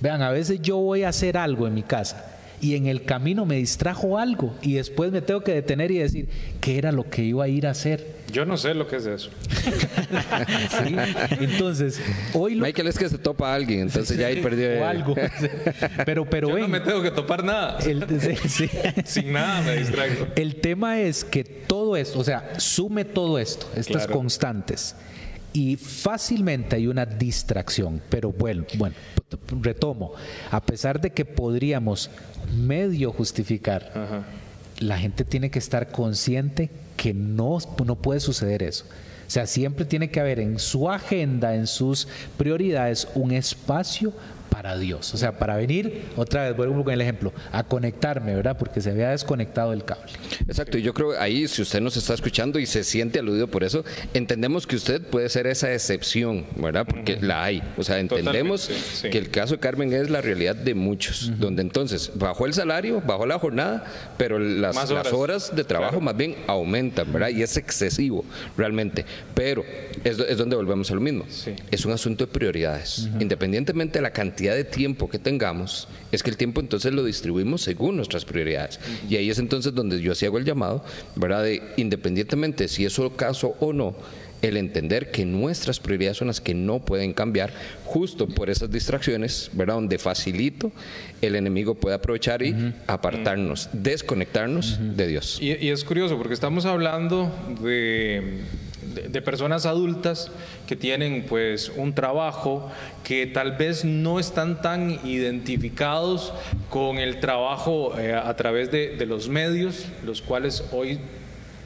Vean, 0.00 0.22
a 0.22 0.30
veces 0.30 0.62
yo 0.62 0.78
voy 0.78 1.02
a 1.02 1.10
hacer 1.10 1.36
algo 1.36 1.66
en 1.66 1.74
mi 1.74 1.82
casa 1.82 2.24
y 2.62 2.76
en 2.76 2.86
el 2.86 3.02
camino 3.04 3.44
me 3.44 3.56
distrajo 3.56 4.18
algo 4.18 4.54
y 4.62 4.74
después 4.74 5.10
me 5.10 5.20
tengo 5.20 5.42
que 5.42 5.52
detener 5.52 5.90
y 5.90 5.98
decir 5.98 6.28
qué 6.60 6.78
era 6.78 6.92
lo 6.92 7.10
que 7.10 7.24
iba 7.24 7.42
a 7.44 7.48
ir 7.48 7.66
a 7.66 7.70
hacer. 7.70 8.22
Yo 8.32 8.46
no 8.46 8.56
sé 8.56 8.72
lo 8.72 8.86
que 8.86 8.96
es 8.96 9.06
eso. 9.06 9.30
Entonces, 11.40 12.00
hoy 12.32 12.54
lo... 12.54 12.64
Michael 12.64 12.86
es 12.86 12.96
que 12.96 13.08
se 13.08 13.18
topa 13.18 13.50
a 13.50 13.56
alguien, 13.56 13.80
entonces 13.80 14.16
ya 14.16 14.28
ahí 14.28 14.40
perdió. 14.42 14.80
O 14.80 14.84
algo. 14.84 15.14
Pero, 16.06 16.24
pero 16.24 16.48
Yo 16.50 16.58
no 16.58 16.68
me 16.68 16.80
tengo 16.80 17.02
que 17.02 17.10
topar 17.10 17.42
nada. 17.42 17.78
Sin 19.04 19.32
nada 19.32 19.60
me 19.62 19.76
distraigo. 19.78 20.28
El 20.36 20.54
tema 20.56 21.00
es 21.00 21.24
que 21.24 21.42
todo 21.42 21.96
esto, 21.96 22.20
o 22.20 22.24
sea, 22.24 22.58
sume 22.58 23.04
todo 23.04 23.40
esto, 23.40 23.68
estas 23.74 24.06
constantes 24.06 24.94
y 25.52 25.76
fácilmente 25.76 26.76
hay 26.76 26.86
una 26.86 27.06
distracción. 27.06 28.00
Pero 28.08 28.32
bueno, 28.32 28.64
bueno, 28.74 28.94
retomo, 29.60 30.12
a 30.50 30.60
pesar 30.60 31.00
de 31.00 31.10
que 31.10 31.24
podríamos 31.24 32.10
medio 32.56 33.12
justificar, 33.12 34.24
la 34.78 34.98
gente 34.98 35.24
tiene 35.24 35.50
que 35.50 35.58
estar 35.58 35.90
consciente 35.90 36.70
que 36.96 37.14
no, 37.14 37.58
no 37.84 37.96
puede 37.96 38.20
suceder 38.20 38.62
eso. 38.62 38.84
O 39.26 39.30
sea, 39.32 39.46
siempre 39.46 39.84
tiene 39.84 40.10
que 40.10 40.20
haber 40.20 40.40
en 40.40 40.58
su 40.58 40.90
agenda, 40.90 41.54
en 41.54 41.66
sus 41.66 42.06
prioridades, 42.36 43.08
un 43.14 43.32
espacio 43.32 44.12
para 44.52 44.76
Dios. 44.76 45.14
O 45.14 45.16
sea, 45.16 45.32
para 45.32 45.56
venir, 45.56 46.02
otra 46.14 46.44
vez, 46.44 46.56
vuelvo 46.56 46.84
con 46.84 46.92
el 46.92 47.00
ejemplo, 47.00 47.32
a 47.50 47.64
conectarme, 47.64 48.34
¿verdad? 48.34 48.56
Porque 48.58 48.82
se 48.82 48.90
había 48.90 49.10
desconectado 49.10 49.72
el 49.72 49.84
cable. 49.84 50.12
Exacto, 50.46 50.76
y 50.76 50.82
yo 50.82 50.92
creo 50.92 51.18
ahí, 51.18 51.48
si 51.48 51.62
usted 51.62 51.80
nos 51.80 51.96
está 51.96 52.12
escuchando 52.12 52.58
y 52.58 52.66
se 52.66 52.84
siente 52.84 53.18
aludido 53.18 53.48
por 53.48 53.64
eso, 53.64 53.82
entendemos 54.12 54.66
que 54.66 54.76
usted 54.76 55.00
puede 55.00 55.30
ser 55.30 55.46
esa 55.46 55.72
excepción, 55.72 56.44
¿verdad? 56.56 56.86
Porque 56.86 57.18
la 57.20 57.42
hay. 57.42 57.62
O 57.78 57.82
sea, 57.82 57.98
entendemos 57.98 58.70
que 59.00 59.16
el 59.16 59.30
caso 59.30 59.54
de 59.54 59.60
Carmen 59.60 59.90
es 59.92 60.10
la 60.10 60.20
realidad 60.20 60.54
de 60.54 60.74
muchos, 60.74 61.32
donde 61.38 61.62
entonces 61.62 62.12
bajó 62.14 62.44
el 62.44 62.52
salario, 62.52 63.00
bajó 63.00 63.24
la 63.24 63.38
jornada, 63.38 63.84
pero 64.18 64.38
las, 64.38 64.76
horas. 65.12 65.56
de 65.56 65.64
trabajo 65.64 66.00
más 66.00 66.16
bien 66.16 66.36
aumentan, 66.46 67.10
¿verdad? 67.10 67.30
Y 67.30 67.42
es 67.42 67.56
excesivo, 67.56 68.24
realmente. 68.58 69.06
Pero 69.34 69.64
es, 70.04 70.18
es 70.18 70.36
donde 70.36 70.56
volvemos 70.56 70.90
a 70.90 70.94
lo 70.94 71.00
mismo. 71.00 71.24
Es 71.70 71.86
un 71.86 71.92
asunto 71.92 72.26
de 72.26 72.32
prioridades. 72.32 73.08
Independientemente 73.18 73.98
de 73.98 74.02
la 74.02 74.10
cantidad 74.10 74.41
de 74.50 74.64
tiempo 74.64 75.08
que 75.08 75.18
tengamos, 75.18 75.88
es 76.10 76.22
que 76.22 76.30
el 76.30 76.36
tiempo 76.36 76.60
entonces 76.60 76.92
lo 76.92 77.04
distribuimos 77.04 77.62
según 77.62 77.96
nuestras 77.96 78.24
prioridades. 78.24 78.80
Y 79.08 79.16
ahí 79.16 79.30
es 79.30 79.38
entonces 79.38 79.74
donde 79.74 80.00
yo 80.00 80.14
sí 80.14 80.26
hago 80.26 80.38
el 80.38 80.44
llamado, 80.44 80.84
¿verdad? 81.16 81.44
De 81.44 81.62
independientemente 81.76 82.68
si 82.68 82.84
es 82.84 82.98
el 82.98 83.14
caso 83.14 83.56
o 83.60 83.72
no, 83.72 83.94
el 84.42 84.56
entender 84.56 85.10
que 85.10 85.24
nuestras 85.24 85.78
prioridades 85.78 86.16
son 86.18 86.26
las 86.26 86.40
que 86.40 86.52
no 86.52 86.80
pueden 86.80 87.12
cambiar 87.12 87.52
justo 87.84 88.26
por 88.26 88.50
esas 88.50 88.70
distracciones, 88.70 89.50
¿verdad? 89.52 89.74
Donde 89.74 89.98
facilito 89.98 90.72
el 91.20 91.36
enemigo 91.36 91.76
puede 91.76 91.94
aprovechar 91.94 92.42
y 92.42 92.74
apartarnos, 92.88 93.70
desconectarnos 93.72 94.78
de 94.96 95.06
Dios. 95.06 95.38
y, 95.40 95.68
es 95.68 95.84
curioso 95.84 96.18
porque 96.18 96.34
estamos 96.34 96.66
hablando 96.66 97.32
de 97.62 98.40
de, 98.82 99.22
personas 99.22 99.66
adultas 99.66 100.30
que 100.66 100.76
tienen 100.76 101.24
pues 101.28 101.70
un 101.76 101.94
trabajo 101.94 102.70
que 103.04 103.26
tal 103.26 103.52
vez 103.52 103.84
no 103.84 104.18
están 104.18 104.60
tan 104.60 104.98
identificados 105.06 106.32
con 106.70 106.98
el 106.98 107.20
trabajo 107.20 107.98
eh, 107.98 108.14
a 108.14 108.34
través 108.36 108.70
de, 108.70 108.96
de 108.96 109.06
los 109.06 109.28
medios, 109.28 109.86
los 110.04 110.22
cuales 110.22 110.64
hoy 110.72 110.98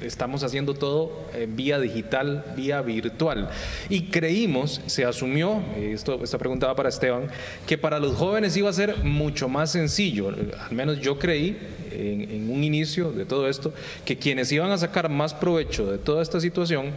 estamos 0.01 0.43
haciendo 0.43 0.75
todo 0.75 1.27
en 1.35 1.57
vía 1.57 1.79
digital, 1.79 2.45
vía 2.57 2.83
virtual. 2.83 3.51
Y 3.89 4.05
creímos, 4.05 4.81
se 4.87 5.05
asumió, 5.05 5.63
esto, 5.77 6.23
esta 6.23 6.39
pregunta 6.39 6.67
va 6.67 6.77
para 6.77 6.89
Esteban, 6.89 7.29
que 7.67 7.79
para 7.79 7.99
los 7.99 8.17
jóvenes 8.17 8.57
iba 8.57 8.71
a 8.71 8.73
ser 8.73 9.05
mucho 9.05 9.49
más 9.49 9.73
sencillo, 9.73 10.29
al 10.29 10.75
menos 10.75 11.01
yo 11.01 11.19
creí 11.19 11.57
en, 11.97 12.51
un 12.51 12.65
inicio 12.65 13.11
de 13.13 13.25
todo 13.25 13.49
esto, 13.49 13.73
que 14.05 14.17
quienes 14.17 14.51
iban 14.53 14.71
a 14.71 14.79
sacar 14.79 15.09
más 15.09 15.35
provecho 15.35 15.91
de 15.91 15.99
toda 15.99 16.23
esta 16.23 16.41
situación 16.41 16.87
eh, 16.87 16.93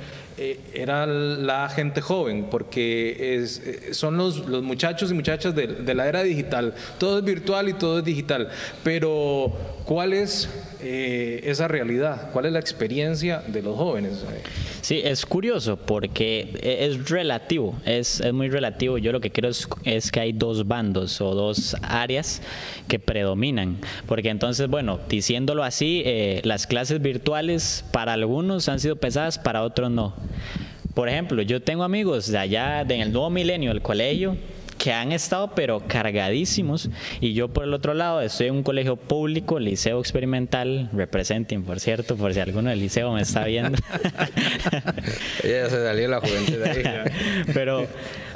era 0.74 1.06
la 1.06 1.70
gente 1.70 2.02
joven, 2.02 2.48
porque 2.50 3.36
es, 3.36 3.62
eh, 3.66 3.94
son 3.94 4.18
los, 4.18 4.48
los, 4.48 4.64
muchachos 4.64 5.12
y 5.12 5.14
muchachas 5.14 5.54
de, 5.56 5.94
la 5.94 6.08
era 6.08 6.24
digital, 6.24 6.74
todo 6.98 7.20
es 7.20 7.26
virtual 7.26 7.70
y 7.70 7.74
todo 7.74 8.00
es 8.00 8.06
digital, 8.06 8.50
pero 8.84 9.54
¿cuál 9.86 10.14
es 10.14 10.50
eh, 10.82 11.42
esa 11.44 11.68
realidad? 11.68 12.32
¿Cuál 12.32 12.46
es 12.46 12.54
la 12.54 12.60
experiencia 12.60 13.44
de 13.48 13.62
los 13.62 13.76
jóvenes? 13.76 14.24
Sí, 14.82 15.02
es 15.04 15.26
curioso 15.26 15.78
porque 15.78 16.52
e, 16.62 16.86
es 16.86 17.10
relativo, 17.10 17.76
es, 17.86 18.22
es 18.22 18.34
muy 18.34 18.50
relativo. 18.50 18.98
Yo 18.98 19.12
lo 19.12 19.20
que 19.20 19.32
creo 19.32 19.52
es, 19.84 20.12
que 20.12 20.20
hay 20.20 20.32
dos 20.32 20.68
bandos 20.68 21.20
o 21.22 21.36
dos 21.36 21.76
áreas 21.82 22.42
que 22.88 22.98
predominan. 22.98 23.78
Porque 24.08 24.30
entonces, 24.30 24.68
bueno, 24.70 25.00
diciéndolo 25.10 25.64
así, 25.64 26.02
eh, 26.06 26.42
las 26.44 26.66
clases 26.66 27.02
virtuales 27.02 27.84
para 27.92 28.14
algunos 28.14 28.70
han 28.70 28.80
sido 28.80 28.96
pesadas, 28.96 29.38
para 29.38 29.64
otros 29.64 29.92
no. 29.92 30.16
Por 30.94 31.08
ejemplo, 31.08 31.42
yo 31.42 31.62
tengo 31.62 31.84
amigos 31.84 32.28
de 32.28 32.38
allá, 32.38 32.82
en 32.82 33.02
el 33.02 33.12
nuevo 33.12 33.30
milenio, 33.30 33.72
del 33.72 33.82
colegio, 33.82 34.38
que 34.80 34.94
han 34.94 35.12
estado 35.12 35.52
pero 35.54 35.82
cargadísimos 35.86 36.90
y 37.20 37.34
yo 37.34 37.50
por 37.50 37.66
el 37.66 37.74
otro 37.74 37.94
lado 37.94 38.22
estoy 38.22 38.48
en 38.48 38.56
un 38.56 38.64
colegio 38.64 38.96
público, 38.96 39.60
liceo 39.60 40.00
experimental, 40.00 40.90
representing 40.94 41.64
por 41.64 41.80
cierto, 41.80 42.16
por 42.16 42.34
si 42.34 42.40
alguno 42.40 42.70
del 42.70 42.80
liceo 42.80 43.12
me 43.14 43.22
está 43.22 43.44
viendo. 43.44 43.78
ya 45.44 45.70
se 45.70 45.84
salió 45.84 46.08
la 46.08 46.22
juventud 46.22 46.58
de 46.58 46.70
ahí. 46.70 46.84
pero 47.54 47.88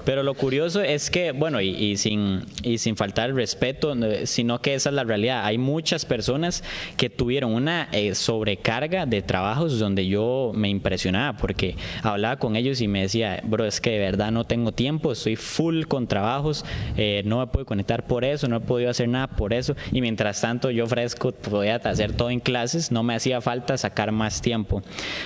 pero 0.06 0.24
lo 0.24 0.34
curioso 0.34 0.82
es 0.82 1.10
que, 1.10 1.32
bueno, 1.32 1.62
y, 1.62 1.98
sin, 1.98 2.46
y 2.64 2.78
sin 2.78 2.96
faltar 2.96 3.30
el 3.30 3.36
respeto, 3.36 3.96
sino 4.26 4.60
que 4.62 4.74
esa 4.74 4.90
es 4.90 4.96
la 4.96 5.04
realidad. 5.04 5.46
Hay 5.46 5.58
muchas 5.58 6.06
personas 6.06 6.64
que 6.98 7.10
tuvieron 7.10 7.54
una 7.54 7.90
eh, 7.92 8.16
sobrecarga 8.16 9.06
de 9.06 9.22
trabajos 9.22 9.80
donde 9.80 10.08
yo 10.08 10.52
me 10.54 10.70
impresionaba 10.70 11.38
porque 11.38 11.76
hablaba 12.02 12.38
con 12.38 12.56
ellos 12.56 12.82
y 12.82 12.88
me 12.88 13.02
decía, 13.02 13.42
bro, 13.44 13.66
es 13.66 13.80
que 13.80 13.92
de 13.92 14.00
verdad 14.00 14.32
no 14.32 14.46
tengo 14.46 14.72
tiempo, 14.72 15.12
estoy 15.12 15.36
full 15.36 15.84
con 15.84 16.08
trabajos, 16.08 16.66
eh, 16.98 17.22
no 17.26 17.40
me 17.40 17.48
puedo 17.48 17.66
conectar 17.66 18.06
por 18.06 18.26
eso, 18.26 18.48
no 18.48 18.58
he 18.58 18.62
podido 18.62 18.90
hacer 18.90 19.08
nada 19.08 19.28
por 19.28 19.54
eso. 19.54 19.76
Y 19.92 20.02
mientras 20.02 20.42
tanto 20.42 20.70
yo 20.72 20.86
fresco, 20.88 21.32
podía 21.32 21.76
hacer 21.76 22.14
todo 22.14 22.30
en 22.30 22.40
clases, 22.40 22.92
no 22.92 23.04
me 23.04 23.16
hacía 23.16 23.42
falta 23.42 23.78
sacar 23.78 24.12
más 24.12 24.42
tiempo. 24.42 24.82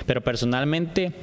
Pero 0.05 0.21
personalmente 0.21 1.13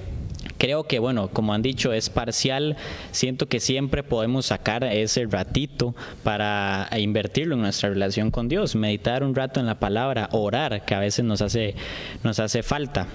creo 0.59 0.85
que, 0.85 0.99
bueno, 0.99 1.29
como 1.29 1.55
han 1.55 1.63
dicho, 1.63 1.93
es 1.93 2.11
parcial. 2.11 2.77
Siento 3.11 3.47
que 3.47 3.61
siempre 3.61 4.03
podemos 4.03 4.47
sacar 4.47 4.85
ese 4.85 5.27
ratito 5.27 5.95
para 6.23 6.89
invertirlo 6.97 7.55
en 7.55 7.63
nuestra 7.63 7.89
relación 7.89 8.31
con 8.31 8.49
Dios, 8.49 8.75
meditar 8.75 9.25
un 9.25 9.35
rato 9.35 9.61
en 9.61 9.67
la 9.67 9.79
palabra, 9.79 10.29
orar, 10.33 10.85
que 10.85 10.95
a 10.95 11.01
veces 11.01 11.25
nos 11.25 11.43
hace, 11.43 11.75
nos 12.23 12.39
hace 12.39 12.63
falta. 12.63 13.07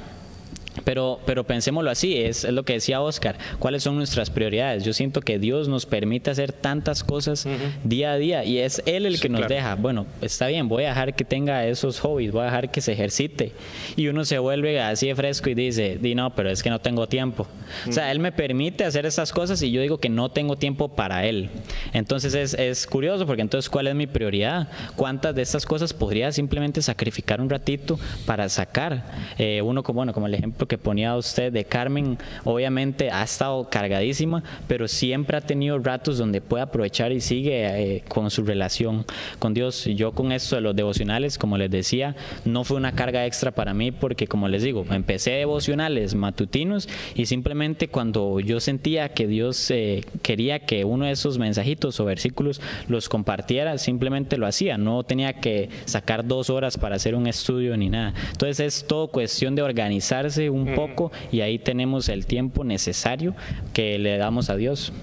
Pero, 0.84 1.20
pero 1.26 1.44
pensémoslo 1.44 1.90
así, 1.90 2.18
es, 2.18 2.44
lo 2.46 2.64
que 2.64 2.74
decía 2.74 3.02
Oscar, 3.02 3.38
¿cuáles 3.60 3.84
son 3.84 3.96
nuestras 3.96 4.30
prioridades? 4.30 4.84
Yo 4.84 4.94
siento 4.94 5.22
que 5.22 5.40
Dios 5.40 5.68
nos 5.68 5.86
permite 5.86 6.32
hacer 6.32 6.52
tantas 6.52 7.04
cosas 7.04 7.48
día 7.84 8.14
a 8.14 8.18
día 8.18 8.44
y 8.44 8.60
es 8.60 8.82
Él 8.86 9.06
el 9.06 9.20
que 9.20 9.30
nos 9.30 9.48
deja, 9.48 9.76
bueno, 9.76 10.06
está 10.22 10.48
bien, 10.48 10.68
voy 10.68 10.86
a 10.86 10.90
dejar 10.90 11.16
que 11.16 11.26
tenga 11.26 11.66
esos 11.66 12.00
hobbies, 12.00 12.32
voy 12.32 12.42
a 12.42 12.46
dejar 12.46 12.72
que 12.72 12.82
se 12.82 12.94
ejercite. 12.94 13.52
Y 13.96 14.08
uno 14.08 14.26
se 14.26 14.40
vuelve 14.40 14.80
así 14.80 15.08
de 15.08 15.16
fresco 15.16 15.50
y 15.50 15.54
dice, 15.54 15.98
di 16.02 16.16
no, 16.16 16.36
pero 16.36 16.50
es 16.50 16.64
que 16.64 16.70
no 16.70 16.80
tengo 16.80 17.08
tiempo. 17.08 17.48
O 17.88 17.92
sea, 17.92 18.12
Él 18.12 18.20
me 18.20 18.32
permite 18.32 18.86
hacer 18.86 19.06
esas 19.06 19.32
cosas 19.32 19.62
y 19.62 19.72
yo 19.72 19.82
digo 19.82 20.00
que 20.00 20.10
no 20.10 20.30
tengo 20.30 20.56
tiempo 20.58 20.90
para 20.90 21.26
Él. 21.26 21.50
Entonces 21.94 22.34
es, 22.34 22.54
es 22.54 22.88
curioso 22.88 23.26
porque 23.26 23.42
entonces, 23.42 23.70
¿cuál 23.70 23.88
es 23.88 23.96
mi 23.96 24.08
prioridad? 24.08 24.70
¿Cuántas 24.96 25.36
de 25.36 25.42
estas 25.42 25.66
cosas 25.66 25.94
podría 25.94 26.32
simplemente 26.32 26.82
sacrificar 26.82 27.42
un 27.42 27.50
ratito 27.50 28.00
para 28.26 28.50
sacar? 28.50 29.04
Eh, 29.38 29.62
uno, 29.62 29.84
como, 29.84 29.98
bueno, 29.98 30.14
como 30.14 30.28
el 30.28 30.34
ejemplo 30.34 30.68
que 30.70 30.78
ponía 30.78 31.18
usted 31.18 31.52
de 31.52 31.66
Carmen, 31.66 32.18
obviamente 32.46 33.12
ha 33.12 33.24
estado 33.24 33.70
cargadísima, 33.70 34.44
pero 34.68 34.88
siempre 34.88 35.36
ha 35.36 35.42
tenido 35.42 35.80
ratos 35.80 36.18
donde 36.18 36.40
puede 36.40 36.64
aprovechar 36.64 37.12
y 37.12 37.20
sigue 37.20 37.66
eh, 37.66 38.04
con 38.08 38.30
su 38.32 38.44
relación 38.44 39.06
con 39.40 39.54
Dios. 39.54 39.86
Yo 39.86 40.14
con 40.14 40.32
esto 40.32 40.56
de 40.56 40.62
los 40.62 40.76
devocionales, 40.76 41.38
como 41.38 41.58
les 41.58 41.72
decía, 41.72 42.16
no 42.46 42.64
fue 42.64 42.78
una 42.78 42.94
carga 42.94 43.26
extra 43.26 43.52
para 43.52 43.74
mí 43.74 43.92
porque, 43.92 44.28
como 44.28 44.48
les 44.48 44.64
digo, 44.64 44.86
empecé 44.92 45.32
devocionales 45.32 46.16
matutinos 46.16 46.88
y 47.16 47.26
simplemente 47.26 47.88
cuando 47.88 48.40
yo 48.40 48.60
sentía 48.60 49.10
que 49.10 49.28
Dios 49.28 49.72
eh, 49.72 50.06
quería 50.22 50.60
que 50.60 50.86
uno 50.86 51.06
de 51.06 51.12
esos 51.12 51.38
mensajitos 51.40 52.00
o 52.00 52.06
versículos 52.06 52.62
los 52.88 53.10
compartiera, 53.10 53.78
simplemente 53.78 54.38
lo 54.38 54.46
hacía. 54.46 54.78
No 54.78 55.04
tenía 55.04 55.34
que 55.34 55.70
sacar 55.86 56.28
dos 56.28 56.50
horas 56.50 56.78
para 56.78 56.96
hacer 56.96 57.16
un 57.16 57.26
estudio 57.26 57.76
ni 57.76 57.90
nada. 57.90 58.14
Entonces 58.32 58.60
es 58.60 58.88
todo 58.88 59.08
cuestión 59.08 59.56
de 59.56 59.64
organizarse 59.64 60.50
un 60.50 60.59
poco 60.66 61.12
y 61.32 61.42
ahí 61.42 61.60
tenemos 61.60 62.10
el 62.10 62.26
tiempo 62.26 62.64
necesario 62.64 63.36
que 63.74 63.98
le 64.00 64.18
damos 64.18 64.50
a 64.50 64.56
Dios. 64.56 64.94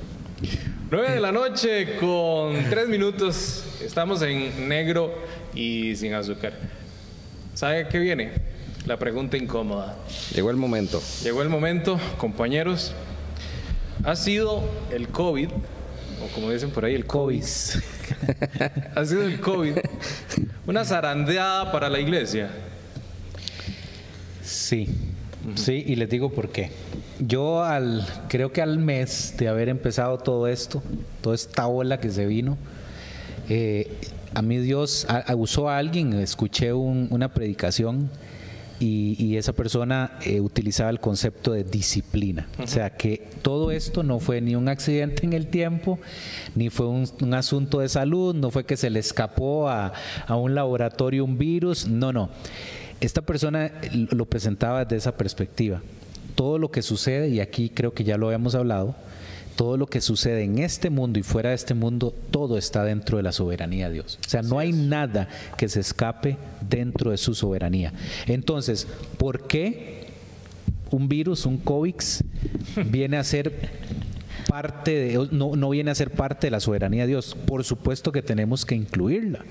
9 0.91 1.13
de 1.13 1.21
la 1.21 1.33
noche 1.33 1.97
con 1.99 2.55
3 2.71 2.89
minutos. 2.89 3.65
Estamos 3.83 4.23
en 4.23 4.69
negro 4.69 5.13
y 5.55 5.97
sin 5.97 6.15
azúcar. 6.15 6.53
¿Sabe 7.55 7.89
qué 7.89 7.99
viene? 7.99 8.33
La 8.87 8.97
pregunta 8.97 9.37
incómoda. 9.37 9.97
Llegó 10.35 10.51
el 10.51 10.57
momento. 10.57 11.03
Llegó 11.25 11.43
el 11.43 11.49
momento, 11.49 11.99
compañeros. 12.19 12.93
Ha 14.05 14.15
sido 14.15 14.63
el 14.93 15.09
COVID, 15.09 15.49
o 15.49 16.35
como 16.35 16.51
dicen 16.51 16.71
por 16.71 16.85
ahí, 16.85 16.95
el 16.95 17.07
COVID. 17.07 17.43
ha 18.95 19.05
sido 19.05 19.23
el 19.25 19.41
COVID 19.41 19.79
una 20.67 20.85
zarandeada 20.85 21.73
para 21.73 21.89
la 21.89 21.99
iglesia. 21.99 22.51
Sí, 24.43 24.89
Sí, 25.55 25.85
y 25.87 25.97
les 25.97 26.09
digo 26.09 26.31
por 26.31 26.51
qué. 26.51 26.71
Yo 27.19 27.63
al, 27.63 28.07
creo 28.29 28.53
que 28.53 28.63
al 28.63 28.79
mes 28.79 29.35
de 29.39 29.49
haber 29.49 29.69
empezado 29.69 30.19
todo 30.19 30.49
esto, 30.49 30.83
toda 31.23 31.35
esta 31.35 31.67
ola 31.67 32.01
que 32.01 32.11
se 32.11 32.27
vino, 32.27 32.59
eh, 33.49 33.97
a 34.35 34.43
mí 34.43 34.59
Dios 34.59 35.07
usó 35.37 35.69
a 35.69 35.79
alguien, 35.79 36.13
escuché 36.15 36.73
una 36.73 37.33
predicación 37.33 38.11
y, 38.79 39.37
esa 39.37 39.55
persona 39.55 40.19
eh, 40.25 40.41
utilizaba 40.41 40.91
el 40.91 41.01
concepto 41.01 41.53
de 41.53 41.65
disciplina. 41.65 42.47
O 42.63 42.67
sea 42.67 42.91
que 42.91 43.29
todo 43.41 43.71
esto 43.71 44.03
no 44.03 44.19
fue 44.21 44.41
ni 44.41 44.55
un 44.55 44.69
accidente 44.69 45.25
en 45.25 45.33
el 45.33 45.47
tiempo, 45.47 45.99
ni 46.55 46.69
fue 46.69 46.87
un, 46.87 47.35
asunto 47.35 47.81
de 47.81 47.89
salud, 47.89 48.35
no 48.35 48.51
fue 48.51 48.65
que 48.65 48.77
se 48.77 48.91
le 48.91 48.99
escapó 48.99 49.69
a, 49.69 49.93
a 50.27 50.37
un 50.37 50.55
laboratorio 50.55 51.25
un 51.25 51.39
virus, 51.39 51.87
no, 51.87 52.13
no 52.13 52.31
esta 53.01 53.23
persona 53.23 53.73
lo 53.93 54.27
presentaba 54.27 54.85
desde 54.85 54.97
esa 54.97 55.17
perspectiva. 55.17 55.83
Todo 56.35 56.59
lo 56.59 56.71
que 56.71 56.83
sucede, 56.83 57.29
y 57.29 57.41
aquí 57.41 57.71
creo 57.71 57.95
que 57.95 58.05
ya 58.05 58.17
lo 58.17 58.27
habíamos 58.27 58.55
hablado, 58.55 58.95
todo 59.57 59.79
lo 59.79 59.87
que 59.87 60.03
sucede 60.03 60.45
en 60.45 60.59
este 60.59 60.91
mundo 60.91 61.19
y 61.19 61.23
fuera 61.23 61.51
de 61.51 61.57
este 61.57 61.75
mundo, 61.75 62.15
todo 62.31 62.59
está 62.59 62.85
dentro 62.85 63.17
de 63.17 63.23
la 63.23 63.33
soberanía 63.33 63.89
de 63.89 63.95
Dios. 63.95 64.19
O 64.25 64.29
sea, 64.29 64.43
no 64.43 64.59
hay 64.59 64.73
nada 64.73 65.29
que 65.57 65.69
se 65.69 65.81
escape 65.81 66.37
dentro 66.69 67.11
de 67.11 67.17
su 67.17 67.35
soberanía. 67.35 67.93
Entonces, 68.27 68.87
¿por 69.17 69.47
qué 69.47 70.07
un 70.91 71.09
virus, 71.09 71.47
un 71.47 71.59
COVID, 71.59 71.95
viene 72.87 73.17
a 73.17 73.25
ser 73.25 73.71
parte 74.49 74.93
de, 74.93 75.29
no, 75.31 75.57
no 75.57 75.71
viene 75.71 75.91
a 75.91 75.95
ser 75.95 76.11
parte 76.11 76.47
de 76.47 76.51
la 76.51 76.61
soberanía 76.61 77.03
de 77.03 77.09
Dios. 77.09 77.37
Por 77.47 77.65
supuesto 77.65 78.13
que 78.13 78.23
tenemos 78.23 78.65
que 78.65 78.75
incluirla. 78.75 79.45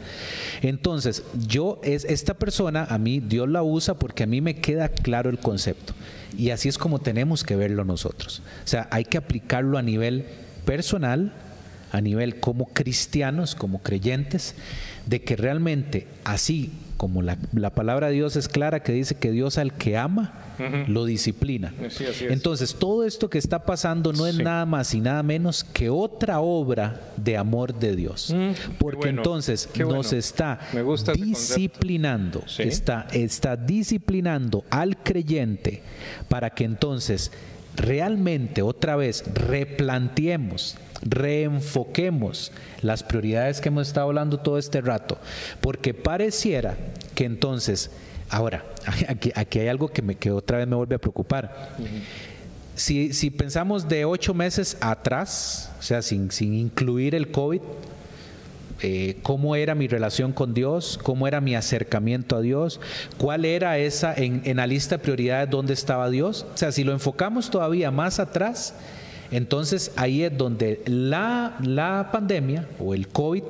Entonces, 0.62 1.24
yo, 1.48 1.80
es, 1.84 2.06
esta 2.06 2.34
persona, 2.34 2.86
a 2.90 2.98
mí, 2.98 3.20
Dios 3.20 3.50
la 3.50 3.64
usa 3.64 3.96
porque 3.96 4.24
a 4.24 4.28
mí 4.28 4.42
me 4.42 4.56
queda 4.56 4.90
claro 4.90 5.30
el 5.30 5.40
concepto. 5.40 5.94
Y 6.38 6.50
así 6.50 6.70
es 6.70 6.78
como 6.78 7.00
tenemos 7.00 7.44
que 7.44 7.56
verlo 7.56 7.86
nosotros. 7.86 8.42
O 8.64 8.68
sea, 8.68 8.88
hay 8.92 9.06
que 9.06 9.18
aplicarlo 9.18 9.78
a 9.78 9.82
nivel 9.82 10.26
personal, 10.66 11.34
a 11.92 12.02
nivel 12.02 12.40
como 12.40 12.68
cristianos, 12.68 13.56
como 13.56 13.82
creyentes, 13.82 14.56
de 15.06 15.22
que 15.22 15.36
realmente 15.36 16.08
así 16.24 16.72
como 16.98 17.22
la, 17.22 17.38
la 17.54 17.72
palabra 17.72 18.08
de 18.08 18.14
Dios 18.14 18.36
es 18.36 18.48
clara 18.48 18.82
que 18.82 18.92
dice 18.92 19.16
que 19.16 19.32
Dios 19.32 19.58
al 19.58 19.74
que 19.74 19.98
ama, 19.98 20.34
lo 20.88 21.06
disciplina. 21.06 21.74
Entonces, 22.30 22.76
todo 22.76 23.04
esto 23.06 23.30
que 23.30 23.38
está 23.38 23.66
pasando 23.66 24.14
no 24.14 24.26
es 24.26 24.38
nada 24.38 24.66
más 24.66 24.94
y 24.94 25.02
nada 25.02 25.22
menos 25.24 25.64
que 25.64 25.90
otra 25.90 26.40
obra 26.40 27.02
de 27.18 27.36
amor 27.38 27.78
de 27.78 27.96
Dios. 27.96 28.34
Mm, 28.34 28.52
Porque 28.80 29.10
entonces 29.10 29.70
nos 29.78 30.14
está 30.14 30.60
disciplinando, 31.14 32.44
está, 32.58 33.08
está 33.12 33.56
disciplinando 33.56 34.64
al 34.70 34.98
creyente 34.98 35.82
para 36.30 36.50
que 36.50 36.64
entonces 36.64 37.32
realmente 37.76 38.62
otra 38.62 38.96
vez 38.96 39.24
replanteemos, 39.34 40.78
reenfoquemos 41.02 42.52
las 42.82 43.04
prioridades 43.04 43.62
que 43.62 43.70
hemos 43.70 43.88
estado 43.88 44.08
hablando 44.08 44.40
todo 44.40 44.58
este 44.58 44.82
rato, 44.82 45.18
porque 45.62 45.94
pareciera 45.94 46.76
que 47.14 47.26
entonces 47.26 47.92
Ahora, 48.30 48.66
aquí, 49.08 49.32
aquí 49.36 49.60
hay 49.60 49.68
algo 49.68 49.88
que, 49.88 50.02
me, 50.02 50.16
que 50.16 50.32
otra 50.32 50.58
vez 50.58 50.68
me 50.68 50.76
vuelve 50.76 50.96
a 50.96 51.00
preocupar. 51.00 51.76
si, 52.76 53.14
si, 53.14 53.30
pensamos 53.30 53.88
de 53.88 54.06
ocho 54.06 54.34
meses 54.34 54.78
atrás, 54.82 55.72
o 55.80 55.82
sea, 55.84 56.02
sin, 56.02 56.32
sin 56.32 56.54
incluir 56.54 57.16
el 57.16 57.32
COVID, 57.32 57.62
eh, 58.82 59.18
cómo 59.24 59.56
era 59.56 59.76
mi 59.76 59.88
relación 59.88 60.34
con 60.34 60.54
Dios, 60.54 61.00
cómo 61.02 61.28
era 61.28 61.42
mi 61.42 61.56
acercamiento 61.56 62.36
a 62.36 62.42
Dios, 62.42 62.80
cuál 63.18 63.46
era 63.46 63.78
esa 63.78 64.14
en, 64.14 64.42
en 64.46 64.58
la 64.58 64.68
lista 64.68 64.98
de 64.98 65.04
prioridades, 65.04 65.50
dónde 65.50 65.74
estaba 65.74 66.10
Dios. 66.10 66.46
O 66.54 66.58
sea, 66.58 66.72
si 66.72 66.84
lo 66.84 66.92
enfocamos 66.92 67.50
todavía 67.50 67.92
más 67.92 68.20
atrás, 68.20 68.76
entonces 69.32 69.92
ahí 69.96 70.24
es 70.24 70.38
donde 70.38 70.82
la, 70.86 71.58
la 71.64 72.10
pandemia 72.12 72.68
o 72.80 72.94
el 72.94 73.08
COVID 73.08 73.44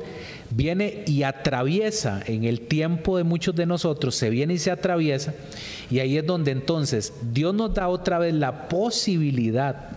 viene 0.51 1.03
y 1.05 1.23
atraviesa 1.23 2.21
en 2.26 2.43
el 2.43 2.61
tiempo 2.61 3.17
de 3.17 3.23
muchos 3.23 3.55
de 3.55 3.65
nosotros, 3.65 4.15
se 4.15 4.30
viene 4.30 4.53
y 4.53 4.57
se 4.57 4.71
atraviesa, 4.71 5.34
y 5.89 5.99
ahí 5.99 6.17
es 6.17 6.26
donde 6.26 6.51
entonces 6.51 7.13
Dios 7.34 7.53
nos 7.53 7.73
da 7.73 7.88
otra 7.88 8.19
vez 8.19 8.34
la 8.34 8.69
posibilidad, 8.69 9.89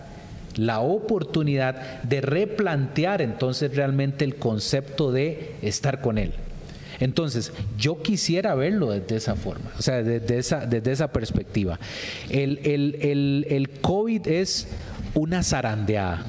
la 0.59 0.81
oportunidad 0.81 2.03
de 2.03 2.21
replantear 2.21 3.21
entonces 3.21 3.75
realmente 3.75 4.25
el 4.25 4.35
concepto 4.35 5.11
de 5.11 5.55
estar 5.61 6.01
con 6.01 6.17
Él. 6.17 6.33
Entonces, 6.99 7.53
yo 7.77 8.01
quisiera 8.01 8.55
verlo 8.55 8.91
desde 8.91 9.15
esa 9.15 9.35
forma, 9.35 9.71
o 9.77 9.81
sea, 9.81 10.03
desde 10.03 10.37
esa, 10.37 10.65
desde 10.65 10.91
esa 10.91 11.07
perspectiva. 11.13 11.79
El, 12.29 12.59
el, 12.65 13.45
el, 13.49 13.69
COVID 13.79 14.27
es 14.27 14.67
una 15.13 15.41
zarandeada. 15.43 16.25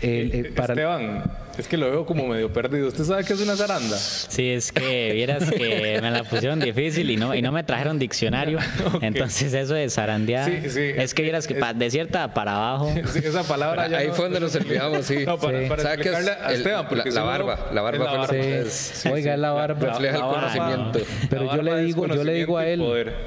Eh, 0.00 0.50
para 0.56 0.72
Esteban, 0.72 1.24
es 1.60 1.68
que 1.68 1.76
lo 1.76 1.90
veo 1.90 2.06
como 2.06 2.26
medio 2.26 2.52
perdido. 2.52 2.88
¿Usted 2.88 3.04
sabe 3.04 3.24
qué 3.24 3.34
es 3.34 3.40
una 3.40 3.56
zaranda? 3.56 3.96
Sí, 3.96 4.50
es 4.50 4.72
que 4.72 5.12
vieras 5.12 5.50
que 5.50 5.98
me 6.00 6.10
la 6.10 6.24
pusieron 6.24 6.58
difícil 6.60 7.10
y 7.10 7.16
no, 7.16 7.34
y 7.34 7.42
no 7.42 7.52
me 7.52 7.62
trajeron 7.62 7.98
diccionario. 7.98 8.58
Entonces 9.00 9.52
eso 9.54 9.74
de 9.74 9.88
zarandear. 9.90 10.50
Sí, 10.50 10.70
sí. 10.70 10.90
Es 10.96 11.14
que 11.14 11.22
vieras 11.22 11.46
que 11.46 11.54
de 11.54 11.90
cierta 11.90 12.34
para 12.34 12.56
abajo. 12.56 12.92
Sí, 13.10 13.18
esa 13.24 13.42
palabra 13.42 13.88
ya 13.88 13.98
Ahí 13.98 14.10
fue 14.12 14.26
donde 14.26 14.40
nos 14.40 14.54
olvidamos, 14.56 15.04
sí. 15.04 15.24
No, 15.26 15.36
para, 15.38 15.66
para 15.68 15.94
explicarle 15.94 16.30
a 16.30 16.52
Esteban. 16.52 16.86
Porque 16.88 17.10
la, 17.10 17.22
barba. 17.22 17.70
La 17.72 17.82
barba, 17.82 18.04
la 18.04 18.18
barba. 18.18 19.12
Oiga, 19.12 19.36
la 19.36 19.52
barba. 19.52 19.90
Refleja 19.90 20.16
el 20.16 20.22
conocimiento. 20.22 21.00
Pero 21.28 21.56
yo 21.56 21.62
le 21.62 21.76
digo, 21.78 22.06
yo 22.06 22.24
le 22.24 22.32
digo 22.34 22.58
a 22.58 22.66
él, 22.66 22.82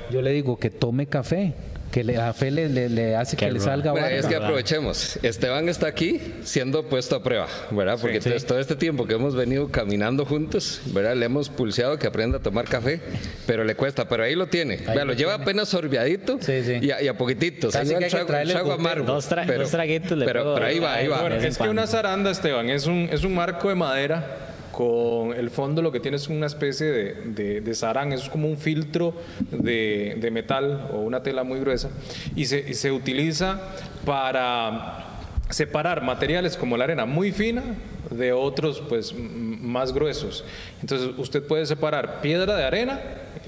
yo 0.10 0.22
le 0.22 0.32
digo 0.32 0.58
que 0.58 0.70
tome 0.70 1.08
café. 1.08 1.54
Que 1.94 2.04
le, 2.04 2.18
a 2.18 2.34
fe 2.34 2.50
le, 2.50 3.16
hace 3.16 3.38
que 3.38 3.52
le 3.52 3.60
salga 3.60 3.92
bueno, 3.92 4.08
Es 4.08 4.26
que 4.26 4.36
aprovechemos. 4.36 5.20
Esteban 5.22 5.70
está 5.70 5.86
aquí 5.86 6.20
siendo 6.44 6.90
puesto 6.90 7.16
a 7.16 7.22
prueba, 7.22 7.48
¿verdad? 7.70 8.00
Porque 8.02 8.20
todo 8.20 8.60
este 8.60 8.76
tiempo 8.76 9.06
que 9.06 9.14
hemos 9.14 9.36
venido 9.36 9.70
caminando 9.70 10.26
juntos, 10.26 10.82
¿verdad? 10.88 11.16
Le 11.16 11.28
hemos 11.28 11.50
pulseado 11.50 12.00
que 12.00 12.08
aprenda 12.08 12.40
a 12.40 12.42
tomar 12.42 12.66
café, 12.66 13.00
pero 13.46 13.64
le 13.64 13.76
cuesta. 13.76 14.10
Pero 14.10 14.24
ahí 14.24 14.34
lo 14.34 14.48
tiene. 14.48 14.80
lo, 15.06 15.14
lleva 15.14 15.36
apenas 15.36 15.70
sorbiadito 15.70 16.40
y 16.82 16.90
a, 16.90 17.04
y, 17.04 17.08
a, 17.08 17.16
poquititos. 17.16 17.74
Casi 17.74 17.94
que 17.94 18.08
trago, 18.08 18.74
amargo. 18.74 19.06
Dos, 19.06 19.30
pero, 19.46 19.68
traguitos 19.68 20.18
le 20.18 20.26
pero, 20.26 20.56
pero, 20.56 20.66
ahí 20.66 20.80
va, 20.80 20.96
ahí 20.96 21.08
va. 21.08 21.28
es 21.28 21.60
que 21.60 21.70
una 21.70 21.86
zaranda, 21.86 22.32
Esteban, 22.32 22.72
es 22.72 22.88
un, 22.88 23.08
es 23.12 23.24
un 23.24 23.36
marco 23.36 23.70
de 23.70 23.76
madera 23.76 24.53
con 24.74 25.34
el 25.34 25.52
fondo 25.52 25.84
lo 25.84 25.92
que 25.92 26.00
tiene 26.00 26.18
es 26.18 26.28
una 26.28 26.48
especie 26.48 26.88
de, 26.88 27.62
de, 27.62 27.76
sarán, 27.76 28.12
es 28.12 28.28
como 28.28 28.48
un 28.48 28.58
filtro 28.58 29.14
de, 29.52 30.18
de, 30.20 30.32
metal 30.32 30.90
o 30.92 30.98
una 30.98 31.22
tela 31.22 31.44
muy 31.44 31.60
gruesa 31.60 31.92
y 32.36 32.46
se, 32.46 32.66
y 32.68 32.74
se 32.74 32.92
utiliza 32.92 33.62
para 34.04 35.06
separar 35.52 36.02
materiales 36.02 36.58
como 36.58 36.76
la 36.76 36.86
arena 36.86 37.06
muy 37.06 37.32
fina 37.32 37.62
de 38.10 38.34
otros 38.34 38.82
pues 38.90 39.14
más 39.16 39.94
gruesos. 39.94 40.44
Entonces 40.82 41.12
usted 41.18 41.44
puede 41.44 41.68
separar 41.68 42.22
piedra 42.22 42.56
de 42.56 42.64
arena 42.64 43.00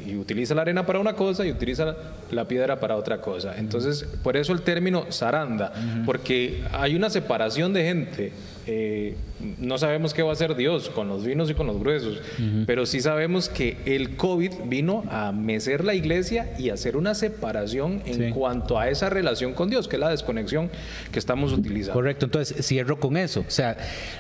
y 0.05 0.15
utiliza 0.15 0.53
la 0.53 0.61
arena 0.61 0.86
para 0.86 0.99
una 0.99 1.13
cosa 1.13 1.43
y 1.43 1.51
utiliza 1.51 1.95
la 2.30 2.47
piedra 2.47 2.80
para 2.80 2.95
otra 2.95 3.19
cosa. 3.19 3.55
Entonces, 3.57 4.05
por 4.23 4.38
eso 4.38 4.53
el 4.53 4.61
término 4.61 5.05
zaranda, 5.11 5.73
porque 6.05 6.63
hay 6.71 6.95
una 6.95 7.09
separación 7.09 7.73
de 7.73 7.84
gente 7.84 8.32
eh, 8.68 9.16
no 9.59 9.78
sabemos 9.78 10.13
qué 10.13 10.24
va 10.24 10.30
a 10.30 10.34
hacer 10.34 10.55
Dios 10.55 10.89
con 10.89 11.07
los 11.07 11.24
vinos 11.24 11.49
y 11.49 11.53
con 11.53 11.68
los 11.68 11.80
gruesos, 11.80 12.20
pero 12.66 12.86
sí 12.86 13.01
sabemos 13.01 13.49
que 13.49 13.78
el 13.86 14.16
COVID 14.16 14.51
vino 14.66 15.03
a 15.09 15.32
mecer 15.32 15.84
la 15.84 15.93
iglesia 15.93 16.53
y 16.57 16.70
hacer 16.70 16.97
una 16.97 17.16
separación 17.16 18.01
en 18.05 18.32
cuanto 18.32 18.80
a 18.80 18.89
esa 18.89 19.09
relación 19.09 19.53
con 19.53 19.70
Dios, 19.70 19.88
que 19.88 19.97
es 19.97 19.99
la 19.99 20.09
desconexión 20.09 20.70
que 21.11 21.20
estamos 21.20 21.53
utilizando. 21.53 21.93
Correcto, 21.93 22.26
entonces 22.26 22.66
cierro 22.66 22.99
con 22.99 23.18
eso. 23.18 23.41
O 23.41 23.51
sea, 23.51 23.78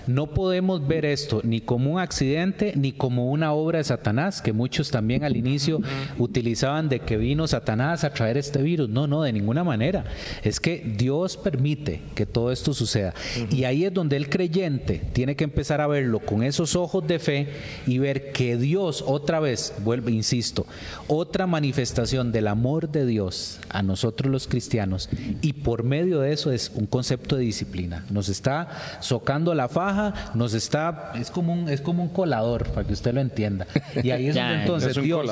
no 0.07 0.27
podemos 0.27 0.85
ver 0.85 1.05
esto 1.05 1.41
ni 1.43 1.61
como 1.61 1.93
un 1.93 1.99
accidente 1.99 2.73
ni 2.75 2.91
como 2.91 3.31
una 3.31 3.53
obra 3.53 3.79
de 3.79 3.83
Satanás, 3.83 4.41
que 4.41 4.53
muchos 4.53 4.91
también 4.91 5.23
al 5.23 5.37
inicio 5.37 5.81
utilizaban 6.17 6.89
de 6.89 6.99
que 6.99 7.17
vino 7.17 7.47
Satanás 7.47 8.03
a 8.03 8.11
traer 8.11 8.37
este 8.37 8.61
virus. 8.61 8.89
No, 8.89 9.07
no, 9.07 9.23
de 9.23 9.33
ninguna 9.33 9.63
manera. 9.63 10.05
Es 10.43 10.59
que 10.59 10.83
Dios 10.97 11.37
permite 11.37 12.01
que 12.13 12.25
todo 12.25 12.51
esto 12.51 12.73
suceda. 12.73 13.13
Y 13.49 13.63
ahí 13.63 13.85
es 13.85 13.93
donde 13.93 14.17
él 14.17 14.29
creyente 14.35 15.01
tiene 15.13 15.37
que 15.37 15.45
empezar 15.45 15.79
a 15.79 15.87
verlo 15.87 16.19
con 16.19 16.43
esos 16.43 16.75
ojos 16.75 17.07
de 17.07 17.19
fe 17.19 17.47
y 17.87 17.99
ver 17.99 18.33
que 18.33 18.57
Dios, 18.57 19.01
otra 19.07 19.39
vez, 19.39 19.73
vuelve, 19.79 20.11
insisto, 20.11 20.65
otra 21.07 21.47
manifestación 21.47 22.33
del 22.33 22.49
amor 22.49 22.89
de 22.89 23.05
Dios 23.05 23.61
a 23.69 23.81
nosotros 23.81 24.29
los 24.29 24.47
cristianos 24.47 25.07
y 25.41 25.53
por 25.53 25.83
medio 25.83 26.19
de 26.19 26.33
eso 26.33 26.51
es 26.51 26.69
un 26.75 26.85
concepto 26.85 27.37
de 27.37 27.43
disciplina. 27.43 28.03
Nos 28.09 28.27
está 28.27 28.97
socando 28.99 29.55
la 29.55 29.69
faja, 29.69 30.31
nos 30.33 30.53
está, 30.53 31.13
es 31.17 31.31
como 31.31 31.53
un, 31.53 31.69
es 31.69 31.79
como 31.79 32.03
un 32.03 32.09
colador, 32.09 32.67
para 32.71 32.85
que 32.85 32.91
usted 32.91 33.13
lo 33.13 33.21
entienda. 33.21 33.67
Y 34.03 34.11
ahí 34.11 34.27
es 34.27 34.35
donde 34.35 34.55
entonces 34.55 35.01
Dios, 35.01 35.25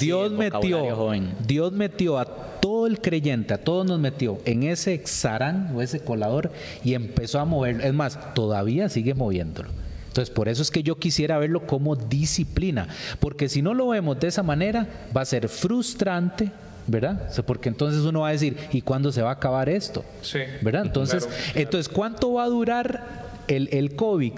Dios 0.00 0.32
metió, 0.32 1.12
Dios 1.46 1.72
metió 1.72 2.18
a 2.18 2.55
todo 2.66 2.88
el 2.88 3.00
creyente, 3.00 3.54
a 3.54 3.58
todos 3.58 3.86
nos 3.86 4.00
metió 4.00 4.40
en 4.44 4.64
ese 4.64 5.00
zarán 5.06 5.70
o 5.76 5.82
ese 5.82 6.00
colador 6.00 6.50
y 6.82 6.94
empezó 6.94 7.38
a 7.38 7.44
mover. 7.44 7.80
Es 7.80 7.94
más, 7.94 8.34
todavía 8.34 8.88
sigue 8.88 9.14
moviéndolo. 9.14 9.68
Entonces, 10.08 10.34
por 10.34 10.48
eso 10.48 10.62
es 10.62 10.72
que 10.72 10.82
yo 10.82 10.98
quisiera 10.98 11.38
verlo 11.38 11.64
como 11.64 11.94
disciplina, 11.94 12.88
porque 13.20 13.48
si 13.48 13.62
no 13.62 13.72
lo 13.72 13.86
vemos 13.86 14.18
de 14.18 14.26
esa 14.26 14.42
manera, 14.42 14.84
va 15.16 15.20
a 15.20 15.24
ser 15.24 15.48
frustrante, 15.48 16.50
¿verdad? 16.88 17.30
porque 17.46 17.68
entonces 17.68 18.00
uno 18.00 18.22
va 18.22 18.30
a 18.30 18.32
decir, 18.32 18.56
¿y 18.72 18.80
cuándo 18.80 19.12
se 19.12 19.22
va 19.22 19.28
a 19.28 19.34
acabar 19.34 19.68
esto? 19.68 20.04
Sí. 20.22 20.40
¿Verdad? 20.60 20.86
Entonces, 20.86 21.28
entonces 21.54 21.88
¿cuánto 21.88 22.32
va 22.32 22.42
a 22.42 22.48
durar 22.48 23.26
el, 23.46 23.68
el 23.70 23.94
COVID? 23.94 24.32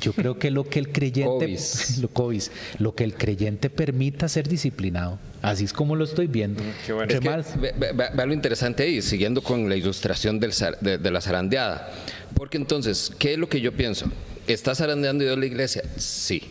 Yo 0.00 0.12
creo 0.12 0.38
que 0.38 0.50
lo 0.50 0.64
que 0.64 0.78
el 0.78 0.90
creyente, 0.90 1.56
lo, 2.00 2.08
COVID, 2.08 2.42
lo 2.78 2.94
que 2.94 3.04
el 3.04 3.14
creyente 3.14 3.70
permita 3.70 4.28
ser 4.28 4.48
disciplinado. 4.48 5.18
Así 5.42 5.64
es 5.64 5.72
como 5.72 5.96
lo 5.96 6.04
estoy 6.04 6.26
viendo. 6.26 6.62
Qué 6.86 6.92
bueno. 6.92 7.20
ve, 7.20 8.26
lo 8.26 8.32
interesante 8.32 8.82
ahí, 8.82 9.02
siguiendo 9.02 9.42
con 9.42 9.68
la 9.68 9.76
ilustración 9.76 10.40
del, 10.40 10.52
de, 10.80 11.10
la 11.10 11.20
zarandeada. 11.20 11.92
Porque 12.34 12.56
entonces, 12.56 13.12
¿qué 13.18 13.32
es 13.32 13.38
lo 13.38 13.48
que 13.48 13.60
yo 13.60 13.72
pienso? 13.72 14.10
¿Está 14.46 14.74
zarandeando 14.74 15.24
Dios 15.24 15.38
la 15.38 15.46
iglesia? 15.46 15.82
Sí, 15.96 16.42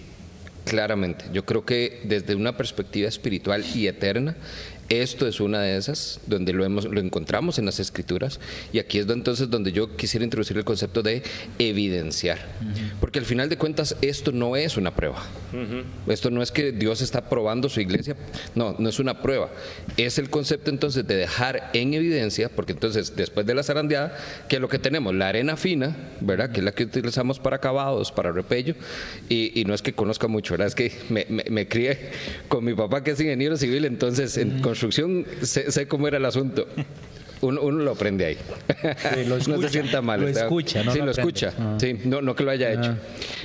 claramente. 0.66 1.26
Yo 1.34 1.46
creo 1.46 1.66
que 1.66 2.02
desde 2.06 2.36
una 2.36 2.56
perspectiva 2.56 3.10
espiritual 3.10 3.64
y 3.74 3.88
eterna, 3.88 4.36
esto 4.90 5.28
es 5.28 5.40
una 5.40 5.62
de 5.62 5.78
esas, 5.78 6.20
donde 6.28 6.54
lo, 6.54 6.64
hemos, 6.64 6.86
lo 6.86 7.00
encontramos 7.00 7.60
en 7.60 7.66
las 7.66 7.80
escrituras, 7.80 8.40
y 8.72 8.80
aquí 8.80 9.00
es 9.00 9.10
entonces 9.10 9.50
donde 9.50 9.72
yo 9.72 9.96
quisiera 9.96 10.24
introducir 10.24 10.58
el 10.58 10.64
concepto 10.64 11.04
de 11.04 11.24
evidenciar, 11.60 12.40
porque 13.00 13.20
al 13.20 13.26
final 13.26 13.50
de 13.50 13.58
cuentas 13.58 13.96
esto 14.02 14.32
no 14.32 14.56
es 14.56 14.78
una 14.78 14.96
prueba, 14.96 15.24
esto 16.08 16.30
no 16.30 16.42
es 16.42 16.52
que 16.52 16.72
Dios 16.72 17.02
está 17.02 17.30
probando 17.30 17.70
su 17.70 17.82
iglesia, 17.82 18.16
no, 18.56 18.76
no 18.80 18.90
es 18.90 19.00
una 19.00 19.22
prueba, 19.22 19.50
es 19.98 20.18
el 20.20 20.30
concepto 20.30 20.70
entonces 20.70 21.06
de 21.06 21.16
dejar 21.16 21.70
en 21.74 21.94
evidencia, 21.94 22.50
porque 22.50 22.74
entonces 22.74 23.16
después 23.16 23.46
de 23.46 23.56
la 23.56 23.64
zarandeada, 23.64 24.18
que 24.48 24.56
es 24.56 24.62
lo 24.62 24.70
que 24.70 24.80
tenemos, 24.80 25.14
la 25.14 25.30
arena 25.30 25.58
fina, 25.58 25.96
¿verdad? 26.22 26.52
Que 26.52 26.60
es 26.60 26.64
la 26.64 26.72
que 26.72 26.84
utilizamos 26.84 27.40
para 27.40 27.58
acabados, 27.58 28.12
para 28.12 28.32
repello, 28.32 28.76
y, 29.30 29.64
no 29.68 29.74
es 29.74 29.82
que 29.82 29.92
conozca 29.92 30.28
mucho, 30.28 30.54
¿verdad? 30.54 30.68
Es 30.68 30.76
que 30.76 30.94
me, 31.10 31.26
me, 31.30 31.68
crié 31.68 32.12
con 32.48 32.64
mi 32.64 32.74
papá 32.74 33.04
que 33.04 33.12
es 33.12 33.20
ingeniero 33.20 33.58
civil, 33.58 33.84
entonces 33.84 34.38
en, 34.38 34.62
construcción 34.78 35.26
sé, 35.42 35.88
cómo 35.88 36.08
era 36.08 36.18
el 36.18 36.26
asunto. 36.26 36.68
Uno, 37.42 37.70
lo 37.72 37.92
aprende 37.92 38.26
ahí. 38.26 38.38
no 39.28 39.40
se 39.40 39.70
sienta 39.70 40.02
mal. 40.02 40.22
Lo 40.22 40.28
escucha, 40.28 40.84
¿no? 40.84 40.92
Sí, 40.92 41.00
lo, 41.00 41.12
escucha. 41.12 41.54
Ah. 41.60 41.78
Sí, 41.80 42.00
no, 42.06 42.22
no 42.22 42.36
que 42.36 42.44
lo 42.44 42.52
haya 42.52 42.72
hecho. 42.72 42.92
Ah. 42.92 42.98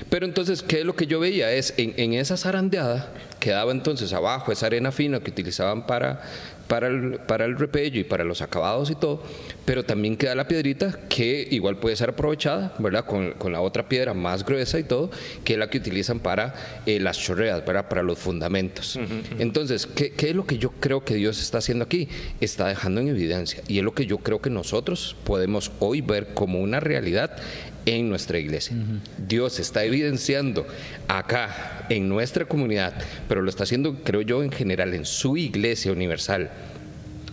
Pero 0.09 0.25
entonces, 0.27 0.63
¿qué 0.63 0.81
es 0.81 0.87
lo 0.87 0.97
que 0.97 1.07
yo 1.07 1.21
veía? 1.21 1.53
Es 1.53 1.75
en, 1.77 1.95
en 1.97 2.15
esa 2.15 2.37
zarandeada 2.37 3.13
quedaba 3.39 3.73
entonces 3.73 4.13
abajo 4.13 4.53
esa 4.53 4.67
arena 4.67 4.93
fina 4.93 5.21
que 5.21 5.31
utilizaban 5.31 5.87
para 5.87 6.23
para 6.73 6.87
el, 6.87 7.19
para 7.27 7.45
el 7.45 7.59
repello 7.59 8.01
y 8.01 8.05
para 8.05 8.25
los 8.25 8.41
acabados 8.41 8.91
y 8.91 8.95
todo, 8.95 9.23
pero 9.67 9.85
también 9.85 10.17
queda 10.17 10.35
la 10.35 10.49
piedrita 10.49 11.01
que 11.11 11.47
igual 11.51 11.77
puede 11.77 11.97
ser 11.97 12.09
aprovechada, 12.09 12.75
¿verdad? 12.79 13.05
Con, 13.05 13.33
con 13.33 13.53
la 13.53 13.61
otra 13.61 13.91
piedra 13.91 14.15
más 14.15 14.43
gruesa 14.43 14.79
y 14.79 14.85
todo, 14.85 15.11
que 15.45 15.53
es 15.53 15.59
la 15.59 15.69
que 15.69 15.77
utilizan 15.77 16.21
para 16.21 16.55
eh, 16.87 16.99
las 16.99 17.19
chorreas, 17.19 17.63
¿verdad? 17.67 17.91
Para 17.91 18.03
los 18.03 18.19
fundamentos. 18.19 18.99
Entonces, 19.39 19.87
¿qué, 19.87 20.13
¿qué 20.13 20.31
es 20.31 20.35
lo 20.35 20.47
que 20.47 20.57
yo 20.57 20.71
creo 20.81 21.05
que 21.05 21.15
Dios 21.15 21.43
está 21.43 21.59
haciendo 21.59 21.85
aquí? 21.85 22.09
Está 22.41 22.69
dejando 22.69 23.03
en 23.03 23.09
evidencia 23.09 23.63
y 23.69 23.77
es 23.77 23.85
lo 23.85 23.93
que 23.93 24.07
yo 24.07 24.17
creo 24.17 24.41
que 24.41 24.49
nosotros 24.49 25.15
podemos 25.25 25.73
hoy 25.79 26.01
ver 26.01 26.29
como 26.33 26.59
una 26.59 26.81
realidad 26.81 27.37
en 27.87 28.09
nuestra 28.09 28.39
iglesia. 28.39 28.77
Dios 29.19 29.59
está 29.59 29.85
evidenciando 29.85 30.67
acá 31.09 31.87
en 31.89 32.09
nuestra 32.09 32.45
comunidad, 32.45 32.95
pero 33.29 33.43
lo 33.43 33.51
está 33.51 33.65
haciendo, 33.65 34.03
creo 34.03 34.23
yo, 34.23 34.43
en 34.43 34.53
general 34.53 34.95
en 34.95 35.05
su 35.05 35.37
iglesia 35.37 35.93
universal. 35.93 36.51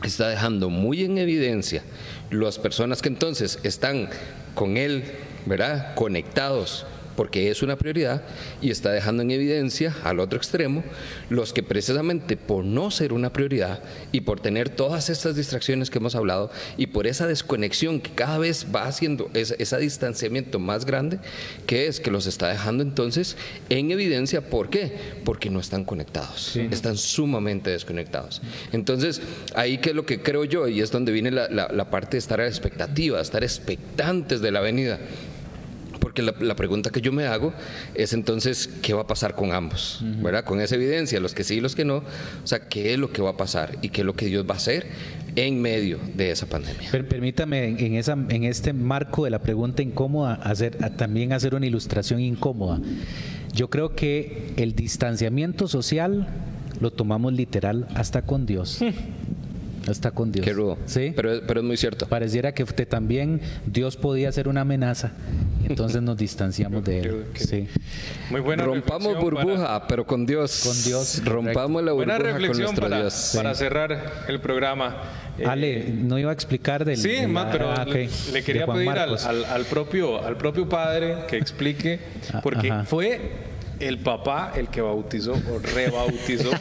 Está 0.03 0.29
dejando 0.29 0.69
muy 0.69 1.03
en 1.03 1.17
evidencia 1.17 1.83
las 2.31 2.57
personas 2.57 3.01
que 3.01 3.09
entonces 3.09 3.59
están 3.63 4.09
con 4.55 4.77
Él, 4.77 5.03
¿verdad? 5.45 5.93
Conectados 5.95 6.85
porque 7.19 7.51
es 7.51 7.61
una 7.63 7.75
prioridad 7.75 8.21
y 8.61 8.71
está 8.71 8.93
dejando 8.93 9.23
en 9.23 9.31
evidencia 9.31 9.93
al 10.05 10.21
otro 10.21 10.37
extremo 10.37 10.85
los 11.29 11.51
que 11.51 11.61
precisamente 11.61 12.37
por 12.37 12.63
no 12.63 12.91
ser 12.91 13.11
una 13.11 13.33
prioridad 13.33 13.83
y 14.13 14.21
por 14.21 14.39
tener 14.39 14.69
todas 14.69 15.09
estas 15.09 15.35
distracciones 15.35 15.89
que 15.89 15.97
hemos 15.97 16.15
hablado 16.15 16.49
y 16.77 16.87
por 16.87 17.07
esa 17.07 17.27
desconexión 17.27 17.99
que 17.99 18.11
cada 18.11 18.37
vez 18.37 18.67
va 18.73 18.85
haciendo 18.85 19.29
ese, 19.33 19.57
distanciamiento 19.79 20.59
más 20.59 20.85
grande, 20.85 21.19
que 21.67 21.87
es 21.87 21.99
que 21.99 22.09
los 22.09 22.25
está 22.25 22.47
dejando 22.47 22.83
entonces 22.83 23.35
en 23.67 23.91
evidencia. 23.91 24.39
¿Por 24.39 24.69
qué? 24.69 24.93
Porque 25.25 25.49
no 25.49 25.59
están 25.59 25.83
conectados, 25.83 26.55
están 26.55 26.95
sumamente 26.95 27.69
desconectados. 27.69 28.41
Entonces, 28.71 29.21
ahí 29.55 29.79
que 29.79 29.89
es 29.89 29.95
lo 29.97 30.05
que 30.05 30.21
creo 30.21 30.45
yo 30.45 30.69
y 30.69 30.79
es 30.79 30.89
donde 30.89 31.11
viene 31.11 31.31
la, 31.31 31.49
la 31.49 31.89
parte 31.89 32.11
de 32.11 32.19
estar 32.19 32.39
a 32.39 32.43
la 32.43 32.49
expectativa, 32.49 33.19
estar 33.19 33.43
expectantes 33.43 34.39
de 34.39 34.51
la 34.51 34.61
venida 34.61 34.99
porque 35.99 36.21
la, 36.21 36.55
pregunta 36.55 36.89
que 36.89 37.01
yo 37.01 37.11
me 37.11 37.25
hago 37.25 37.53
es 37.93 38.13
entonces, 38.13 38.69
¿qué 38.81 38.93
va 38.93 39.01
a 39.01 39.07
pasar 39.07 39.35
con 39.35 39.51
ambos? 39.53 39.99
¿Verdad? 40.01 40.43
Con 40.43 40.61
esa 40.61 40.75
evidencia, 40.75 41.19
los 41.19 41.33
que 41.33 41.43
sí 41.43 41.55
y 41.55 41.61
los 41.61 41.75
que 41.75 41.85
no. 41.85 41.97
O 41.97 42.47
sea, 42.47 42.67
¿qué 42.67 42.93
es 42.93 42.99
lo 42.99 43.11
que 43.11 43.21
va 43.21 43.31
a 43.31 43.37
pasar 43.37 43.77
y 43.81 43.89
qué 43.89 44.01
es 44.01 44.05
lo 44.05 44.15
que 44.15 44.25
Dios 44.25 44.45
va 44.49 44.53
a 44.53 44.57
hacer 44.57 44.87
en 45.35 45.61
medio 45.61 45.99
de 46.15 46.31
esa 46.31 46.47
pandemia? 46.47 46.89
permítame 47.07 47.67
en, 47.67 47.95
esa, 47.95 48.13
en 48.13 48.43
este 48.43 48.73
marco 48.73 49.25
de 49.25 49.29
la 49.31 49.39
pregunta 49.39 49.81
incómoda 49.81 50.35
hacer, 50.35 50.77
también 50.97 51.33
hacer 51.33 51.55
una 51.55 51.65
ilustración 51.65 52.19
incómoda. 52.19 52.79
Yo 53.53 53.69
creo 53.69 53.95
que 53.95 54.53
el 54.57 54.75
distanciamiento 54.75 55.67
social 55.67 56.27
lo 56.79 56.91
tomamos 56.91 57.33
literal 57.33 57.87
hasta 57.95 58.21
con 58.21 58.45
Dios. 58.45 58.79
Está 59.91 60.11
con 60.11 60.31
Dios. 60.31 60.45
Qué 60.45 60.53
rudo. 60.53 60.77
Sí. 60.85 61.13
Pero, 61.15 61.41
pero 61.47 61.59
es 61.59 61.65
muy 61.65 61.77
cierto. 61.77 62.07
Pareciera 62.07 62.53
que 62.53 62.65
también 62.65 63.41
Dios 63.65 63.97
podía 63.97 64.31
ser 64.31 64.47
una 64.47 64.61
amenaza. 64.61 65.11
Entonces 65.67 66.01
nos 66.01 66.17
distanciamos 66.17 66.83
de 66.83 66.99
él. 66.99 67.25
Sí. 67.35 67.67
Muy 68.29 68.41
buena 68.41 68.63
Rompamos 68.63 69.17
burbuja, 69.17 69.87
pero 69.87 70.05
con 70.05 70.25
Dios. 70.25 70.61
Con 70.65 70.83
Dios. 70.83 71.21
Rompamos 71.23 71.83
la 71.83 71.91
burbuja 71.91 72.17
buena 72.17 72.31
reflexión 72.31 72.53
con 72.53 72.63
nuestro 72.63 72.83
para, 72.89 73.01
Dios. 73.01 73.33
para 73.35 73.55
cerrar 73.55 74.23
el 74.27 74.39
programa. 74.39 74.97
Eh, 75.37 75.45
Ale, 75.45 75.93
no 75.93 76.17
iba 76.17 76.31
a 76.31 76.33
explicar 76.33 76.85
del. 76.85 76.97
Sí, 76.97 77.25
más, 77.27 77.47
pero 77.51 77.71
ah, 77.71 77.85
le, 77.85 78.09
quería 78.43 78.65
pedir 78.67 78.89
al, 78.89 79.45
al, 79.45 79.65
propio, 79.65 80.23
al 80.23 80.37
propio 80.37 80.67
padre 80.67 81.19
que 81.29 81.37
explique, 81.37 81.99
ah, 82.33 82.41
porque 82.41 82.73
fue 82.85 83.48
el 83.79 83.99
papá 83.99 84.53
el 84.55 84.67
que 84.67 84.81
bautizó 84.81 85.33
o 85.33 85.59
rebautizó 85.59 86.51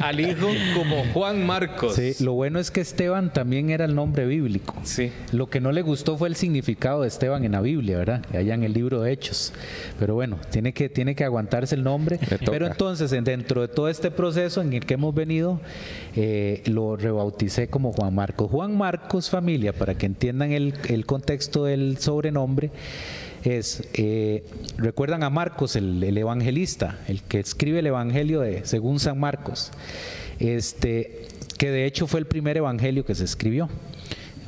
al 0.00 0.20
hijo 0.20 0.48
como 0.74 1.04
Juan 1.12 1.44
Marcos. 1.44 1.94
Sí, 1.94 2.12
lo 2.20 2.34
bueno 2.34 2.58
es 2.58 2.70
que 2.70 2.80
Esteban 2.80 3.32
también 3.32 3.70
era 3.70 3.84
el 3.84 3.94
nombre 3.94 4.26
bíblico. 4.26 4.74
Sí. 4.82 5.12
Lo 5.32 5.48
que 5.48 5.60
no 5.60 5.72
le 5.72 5.82
gustó 5.82 6.16
fue 6.16 6.28
el 6.28 6.36
significado 6.36 7.02
de 7.02 7.08
Esteban 7.08 7.44
en 7.44 7.52
la 7.52 7.60
Biblia, 7.60 7.98
¿verdad? 7.98 8.24
Allá 8.32 8.54
en 8.54 8.64
el 8.64 8.72
libro 8.72 9.02
de 9.02 9.12
Hechos. 9.12 9.52
Pero 9.98 10.14
bueno, 10.14 10.38
tiene 10.50 10.72
que, 10.72 10.88
tiene 10.88 11.14
que 11.14 11.24
aguantarse 11.24 11.74
el 11.74 11.84
nombre. 11.84 12.18
Pero 12.46 12.66
entonces, 12.66 13.10
dentro 13.10 13.62
de 13.62 13.68
todo 13.68 13.88
este 13.88 14.10
proceso 14.10 14.60
en 14.60 14.72
el 14.72 14.86
que 14.86 14.94
hemos 14.94 15.14
venido, 15.14 15.60
eh, 16.16 16.62
lo 16.66 16.96
rebauticé 16.96 17.68
como 17.68 17.92
Juan 17.92 18.14
Marcos. 18.14 18.50
Juan 18.50 18.76
Marcos, 18.76 19.30
familia, 19.30 19.72
para 19.72 19.94
que 19.94 20.06
entiendan 20.06 20.52
el, 20.52 20.74
el 20.88 21.06
contexto 21.06 21.64
del 21.64 21.98
sobrenombre 21.98 22.70
es, 23.44 23.82
eh, 23.94 24.44
recuerdan 24.76 25.22
a 25.22 25.30
Marcos, 25.30 25.76
el, 25.76 26.02
evangelista, 26.16 26.98
el 27.08 27.22
que 27.22 27.40
escribe 27.40 27.80
el 27.80 27.86
Evangelio 27.86 28.40
de, 28.40 28.64
según 28.64 29.00
San 29.00 29.18
Marcos, 29.18 29.70
este, 30.38 31.26
que 31.58 31.70
de 31.70 31.86
hecho 31.86 32.06
fue 32.06 32.20
el 32.20 32.26
primer 32.26 32.56
evangelio 32.56 33.04
que 33.04 33.14
se 33.14 33.24
escribió 33.24 33.68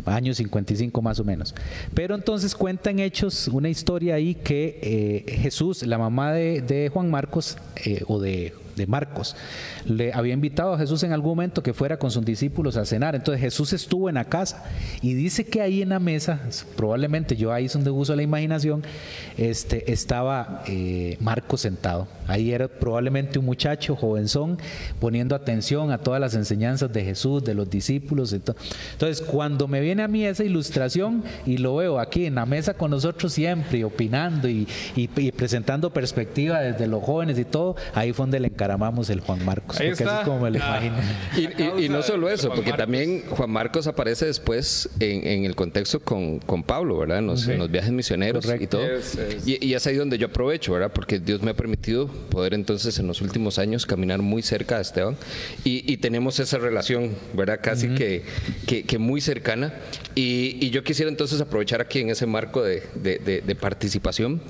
años 0.06 0.36
55 0.38 1.02
más 1.02 1.20
o 1.20 1.24
menos. 1.24 1.54
Pero 1.94 2.14
entonces 2.14 2.54
cuenta 2.54 2.90
en 2.90 3.00
Hechos 3.00 3.48
una 3.48 3.68
historia 3.68 4.14
ahí 4.14 4.34
que 4.34 4.78
eh, 4.82 5.38
Jesús, 5.38 5.86
la 5.86 5.98
mamá 5.98 6.32
de, 6.32 6.90
Juan 6.92 7.10
Marcos, 7.10 7.58
eh, 7.84 8.02
o 8.06 8.20
de 8.20 8.54
de 8.81 8.86
Marcos. 8.86 9.36
Le 9.85 10.12
había 10.12 10.35
invitado 10.35 10.73
a 10.73 10.78
Jesús 10.78 11.02
en 11.02 11.12
algún 11.12 11.32
momento 11.32 11.62
que 11.62 11.74
fuera 11.74 11.98
con 11.98 12.11
sus 12.11 12.24
discípulos 12.24 12.77
a 12.77 12.85
cenar. 12.85 13.15
Entonces 13.15 13.40
Jesús 13.40 13.73
estuvo 13.73 14.09
en 14.09 14.16
la 14.16 14.24
casa 14.24 14.65
y 15.02 15.15
dice 15.15 15.44
que 15.44 15.61
ahí 15.61 15.82
en 15.82 15.90
la 15.90 16.01
mesa, 16.01 16.40
probablemente 16.77 17.36
yo 17.36 17.52
ahí 17.52 17.66
es 17.66 17.73
donde 17.73 17.90
uso 17.90 18.16
la 18.16 18.23
imaginación, 18.23 18.82
este, 19.36 19.93
estaba 19.93 20.62
eh, 20.66 21.16
Marcos 21.20 21.61
sentado. 21.61 22.09
Ahí 22.27 22.52
era 22.52 22.69
probablemente 22.69 23.39
un 23.39 23.44
muchacho 23.44 23.97
jovenzón 23.97 24.59
poniendo 24.98 25.35
atención 25.35 25.93
a 25.93 25.98
todas 25.98 26.20
las 26.20 26.35
enseñanzas 26.35 26.93
de 26.93 27.05
Jesús, 27.05 27.44
de 27.44 27.55
los 27.55 27.69
discípulos. 27.69 28.32
Entonces 28.32 29.20
cuando 29.20 29.69
me 29.69 29.81
viene 29.81 30.02
a 30.02 30.09
mí 30.09 30.24
esa 30.24 30.44
ilustración 30.44 31.23
y 31.44 31.59
lo 31.59 31.77
veo 31.77 31.98
aquí 31.98 32.27
en 32.27 32.36
la 32.36 32.47
mesa 32.47 32.74
con 32.74 32.90
nosotros 32.90 33.32
siempre, 33.32 33.85
opinando 33.85 34.48
y, 34.48 34.66
presentando 35.36 35.93
perspectiva 35.93 36.61
desde 36.61 36.86
los 36.86 37.02
jóvenes 37.02 37.39
y 37.39 37.44
todo, 37.44 37.77
ahí 37.94 38.12
fue 38.12 38.24
donde 38.24 38.40
le 38.40 38.51
encaramamos 38.70 39.10
el 39.10 39.20
Juan 39.20 39.44
Marcos. 39.44 39.80
Ahí 39.80 39.88
está. 39.88 40.22
como 40.22 40.40
me 40.40 40.51
lo 40.51 40.56
imagino. 40.56 40.97
Y, 41.78 41.88
no 41.88 42.02
solo 42.02 42.28
eso, 42.28 42.52
porque 42.55 42.72
también 42.72 43.24
Juan 43.28 43.51
Marcos 43.51 43.86
aparece 43.86 44.26
después 44.26 44.88
en, 45.01 45.44
el 45.44 45.56
contexto 45.56 46.01
con, 46.01 46.38
con, 46.38 46.62
Pablo, 46.62 46.98
¿verdad? 46.98 47.18
En 47.18 47.26
los, 47.26 47.70
viajes 47.70 47.90
misioneros 47.90 48.47
y 48.60 48.66
todo. 48.66 48.82
Y, 49.44 49.66
y, 49.66 49.74
es 49.74 49.86
ahí 49.86 49.97
donde 49.97 50.18
yo 50.18 50.28
aprovecho, 50.28 50.72
¿verdad? 50.72 50.92
Porque 50.92 51.18
Dios 51.18 51.42
me 51.42 51.51
ha 51.51 51.55
permitido 51.55 52.06
poder 52.06 52.55
entonces 52.55 52.98
en 52.98 53.06
los 53.06 53.20
últimos 53.20 53.59
años 53.59 53.86
caminar 53.86 54.20
muy 54.22 54.42
cerca 54.42 54.76
de 54.76 54.82
Esteban 54.82 55.16
y, 55.64 55.97
tenemos 56.01 56.40
esa 56.40 56.59
relación, 56.59 57.10
¿verdad? 57.34 57.60
Casi 57.62 57.88
que, 57.88 58.24
que, 58.66 58.98
muy 58.98 59.20
cercana. 59.20 59.74
Y, 60.14 60.70
yo 60.70 60.84
quisiera 60.84 61.10
entonces 61.10 61.40
aprovechar 61.40 61.80
aquí 61.80 61.98
en 61.98 62.10
ese 62.10 62.26
marco 62.26 62.62
de, 62.62 62.82
de 62.94 63.55
participación, 63.56 64.40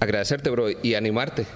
agradecerte, 0.00 0.50
bro, 0.50 0.66
y 0.70 0.94
animarte 0.94 1.46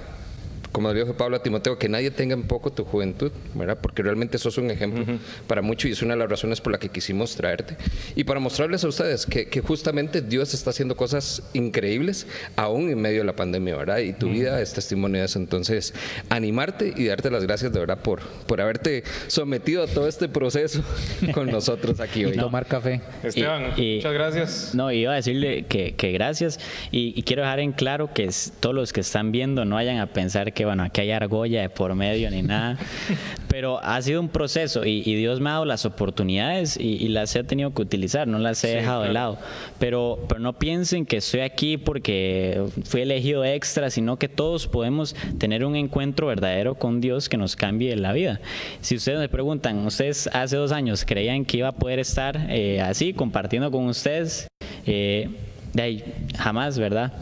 como 0.74 0.92
dijo 0.92 1.14
Pablo 1.14 1.36
a 1.36 1.42
Timoteo, 1.42 1.78
que 1.78 1.88
nadie 1.88 2.10
tenga 2.10 2.34
en 2.34 2.42
poco 2.42 2.72
tu 2.72 2.84
juventud, 2.84 3.30
¿verdad? 3.54 3.78
Porque 3.80 4.02
realmente 4.02 4.38
sos 4.38 4.58
un 4.58 4.72
ejemplo 4.72 5.04
para 5.46 5.62
mucho 5.62 5.86
y 5.86 5.92
es 5.92 6.02
una 6.02 6.14
de 6.14 6.18
las 6.18 6.28
razones 6.28 6.60
por 6.60 6.72
la 6.72 6.78
que 6.78 6.88
quisimos 6.88 7.36
traerte. 7.36 7.76
Y 8.16 8.24
para 8.24 8.40
mostrarles 8.40 8.82
a 8.82 8.88
ustedes 8.88 9.24
que, 9.24 9.62
justamente 9.64 10.20
Dios 10.20 10.52
está 10.52 10.70
haciendo 10.70 10.96
cosas 10.96 11.44
increíbles 11.52 12.26
aún 12.56 12.90
en 12.90 13.00
medio 13.00 13.20
de 13.20 13.24
la 13.24 13.36
pandemia, 13.36 13.76
¿verdad? 13.76 13.98
Y 13.98 14.14
tu 14.14 14.30
vida 14.30 14.60
es 14.60 14.72
testimonio 14.72 15.20
de 15.20 15.26
eso. 15.26 15.38
Entonces, 15.38 15.94
animarte 16.28 16.92
y 16.96 17.06
darte 17.06 17.30
las 17.30 17.44
gracias 17.44 17.72
de 17.72 17.78
verdad 17.78 17.98
por, 17.98 18.22
por 18.48 18.60
haberte 18.60 19.04
sometido 19.28 19.84
a 19.84 19.86
todo 19.86 20.08
este 20.08 20.28
proceso 20.28 20.82
con 21.34 21.52
nosotros 21.52 22.00
aquí 22.00 22.24
hoy. 22.24 22.32
Y 22.32 22.36
tomar 22.36 22.66
café. 22.66 23.00
Esteban, 23.22 23.74
muchas 23.76 24.12
gracias. 24.12 24.74
No, 24.74 24.90
iba 24.90 25.12
a 25.12 25.16
decirle 25.16 25.66
que, 25.66 25.94
gracias 26.10 26.58
y, 26.90 27.22
quiero 27.22 27.42
dejar 27.42 27.60
en 27.60 27.70
claro 27.70 28.12
que 28.12 28.28
todos 28.58 28.74
los 28.74 28.92
que 28.92 29.02
están 29.02 29.30
viendo 29.30 29.64
no 29.64 29.76
vayan 29.76 29.98
a 29.98 30.12
pensar 30.12 30.52
que 30.52 30.63
bueno, 30.64 30.82
aquí 30.82 31.02
hay 31.02 31.10
argolla 31.10 31.62
de 31.62 31.68
por 31.68 31.94
medio 31.94 32.30
ni 32.30 32.42
nada. 32.42 32.78
Pero 33.48 33.78
ha 33.82 34.02
sido 34.02 34.20
un 34.20 34.28
proceso 34.28 34.84
y, 34.84 35.02
Dios 35.14 35.40
me 35.40 35.48
ha 35.48 35.52
dado 35.52 35.64
las 35.64 35.84
oportunidades 35.84 36.76
y, 36.76 37.06
las 37.08 37.36
he 37.36 37.44
tenido 37.44 37.72
que 37.72 37.82
utilizar, 37.82 38.26
no 38.26 38.38
las 38.38 38.64
he 38.64 38.76
dejado 38.76 39.04
de 39.04 39.12
lado. 39.12 39.38
Pero, 39.78 40.24
pero 40.28 40.40
no 40.40 40.54
piensen 40.54 41.06
que 41.06 41.18
estoy 41.18 41.40
aquí 41.40 41.76
porque 41.76 42.64
fui 42.82 43.02
elegido 43.02 43.44
extra, 43.44 43.90
sino 43.90 44.16
que 44.16 44.28
todos 44.28 44.66
podemos 44.66 45.14
tener 45.38 45.64
un 45.64 45.76
encuentro 45.76 46.26
verdadero 46.26 46.74
con 46.74 47.00
Dios 47.00 47.28
que 47.28 47.36
nos 47.36 47.54
cambie 47.54 47.94
la 47.94 48.12
vida. 48.12 48.40
Si 48.80 48.96
ustedes 48.96 49.20
me 49.20 49.28
preguntan, 49.28 49.86
¿ustedes 49.86 50.28
hace 50.32 50.56
dos 50.56 50.72
años 50.72 51.04
creían 51.04 51.44
que 51.44 51.58
iba 51.58 51.68
a 51.68 51.72
poder 51.72 52.00
estar 52.00 52.46
eh, 52.50 52.80
así, 52.80 53.12
compartiendo 53.12 53.70
con 53.70 53.86
ustedes? 53.86 54.48
Eh, 54.86 55.28
de 55.72 55.82
ahí, 55.82 56.04
jamás, 56.36 56.78
¿verdad? 56.78 57.12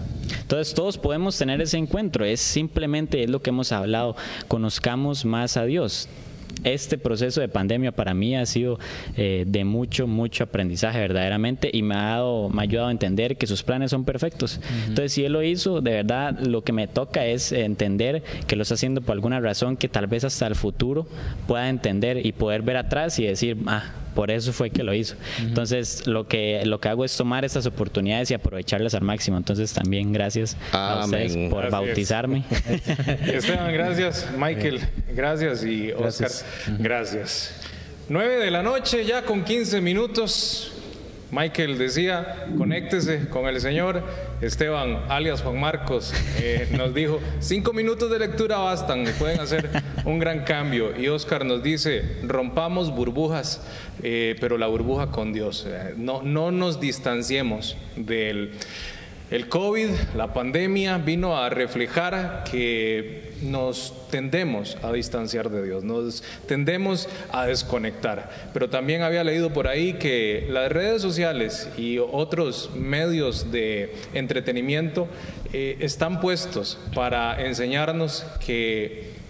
Entonces 0.41 0.75
todos 0.75 0.99
podemos 0.99 1.37
tener 1.37 1.61
ese 1.61 1.79
encuentro, 1.79 2.25
es 2.25 2.41
simplemente 2.41 3.23
es 3.23 3.31
lo 3.31 3.43
que 3.43 3.51
hemos 3.51 3.73
hablado, 3.73 4.17
conozcamos 4.49 5.25
más 5.25 5.57
a 5.57 5.65
Dios. 5.65 6.09
Este 6.65 6.97
proceso 6.97 7.41
de 7.41 7.49
pandemia 7.49 7.91
para 7.91 8.15
mí 8.15 8.37
ha 8.37 8.47
sido 8.47 8.79
eh, 9.17 9.45
de 9.47 9.65
mucho, 9.65 10.07
mucho 10.07 10.45
aprendizaje 10.45 11.01
verdaderamente 11.01 11.69
y 11.73 11.83
me 11.83 11.97
ha, 11.97 12.03
dado, 12.03 12.51
me 12.51 12.61
ha 12.61 12.63
ayudado 12.63 12.89
a 12.89 12.93
entender 12.93 13.37
que 13.37 13.49
sus 13.49 13.65
planes 13.65 13.91
son 13.91 14.05
perfectos. 14.05 14.61
Entonces, 14.87 15.13
si 15.13 15.25
Él 15.25 15.33
lo 15.33 15.43
hizo, 15.43 15.81
de 15.81 15.91
verdad 15.91 16.39
lo 16.39 16.63
que 16.63 16.73
me 16.73 16.87
toca 16.87 17.27
es 17.27 17.51
entender 17.51 18.23
que 18.47 18.55
lo 18.55 18.63
está 18.63 18.75
haciendo 18.75 19.01
por 19.01 19.15
alguna 19.15 19.41
razón 19.41 19.77
que 19.77 19.89
tal 19.89 20.07
vez 20.07 20.23
hasta 20.23 20.47
el 20.47 20.55
futuro 20.55 21.07
pueda 21.49 21.69
entender 21.69 22.25
y 22.25 22.31
poder 22.31 22.63
ver 22.63 22.77
atrás 22.77 23.19
y 23.19 23.25
decir, 23.25 23.57
ah, 23.67 23.83
por 24.15 24.31
eso 24.31 24.53
fue 24.53 24.71
que 24.71 24.83
lo 24.83 24.95
hizo. 24.95 25.17
Entonces, 25.41 26.07
lo 26.07 26.27
que, 26.27 26.63
lo 26.65 26.81
que 26.81 26.89
hago 26.89 27.05
es 27.05 27.17
tomar 27.17 27.45
estas 27.45 27.67
oportunidades 27.67 28.31
y 28.31 28.35
aprovecharlas 28.35 28.95
al 28.95 29.03
máximo. 29.03 29.37
Entonces, 29.37 29.73
también 29.73 30.13
gracias 30.13 30.57
a 30.73 31.03
ustedes 31.05 31.51
por 31.51 31.71
bautizarme. 31.71 32.45
Esteban, 33.27 33.73
gracias. 33.73 34.29
Michael, 34.37 34.81
gracias. 35.15 35.65
Y 35.65 35.93
Oscar, 35.93 36.31
gracias. 36.79 37.55
9 38.09 38.37
de 38.45 38.51
la 38.51 38.63
noche, 38.63 39.05
ya 39.05 39.23
con 39.23 39.45
15 39.45 39.81
minutos. 39.81 40.73
Michael 41.31 41.79
decía, 41.79 42.47
conéctese 42.59 43.29
con 43.29 43.47
el 43.47 43.61
Señor. 43.61 44.05
Esteban, 44.43 45.05
alias 45.09 45.41
Juan 45.41 45.61
Marcos, 45.61 46.13
eh, 46.41 46.67
nos 46.77 46.93
dijo, 46.93 47.21
cinco 47.39 47.73
minutos 47.73 48.11
de 48.11 48.19
lectura 48.19 48.59
bastan, 48.59 49.05
pueden 49.17 49.39
hacer 49.39 49.71
un 50.05 50.19
gran 50.19 50.41
cambio. 50.43 50.99
Y 51.01 51.07
Oscar 51.07 51.45
nos 51.45 51.63
dice, 51.63 52.17
rompamos 52.25 52.91
burbujas, 52.91 53.65
eh, 54.03 54.35
pero 54.41 54.59
la 54.59 54.67
burbuja 54.67 55.13
con 55.13 55.33
Dios. 55.33 55.65
Eh, 55.69 55.95
no, 55.97 56.23
no 56.23 56.51
nos 56.51 56.81
distanciemos 56.81 57.77
del... 57.95 58.51
El 59.33 59.49
COVID, 59.49 59.89
la 60.15 60.35
pandemia, 60.35 60.99
vino 60.99 61.39
a 61.39 61.49
reflejar 61.49 62.45
que 62.45 63.33
nos 63.41 63.95
tendemos 64.11 64.77
a 64.83 64.93
distanciar 64.93 65.49
de 65.49 65.65
Dios, 65.65 65.85
nos 65.85 66.23
tendemos 66.47 67.09
a 67.31 67.47
desconectar. 67.47 68.51
Pero 68.53 68.69
también 68.69 69.01
había 69.01 69.25
leído 69.25 69.51
por 69.51 69.69
ahí 69.69 69.95
que 69.95 70.47
las 70.51 70.71
redes 70.71 71.01
sociales 71.01 71.71
y 71.79 71.97
otros 71.97 72.73
medios 72.77 73.51
de 73.51 73.95
entretenimiento 74.13 75.09
eh, 75.55 75.79
están 75.81 76.21
puestos 76.21 76.79
para 76.95 77.43
enseñarnos 77.43 78.27
que 78.45 79.22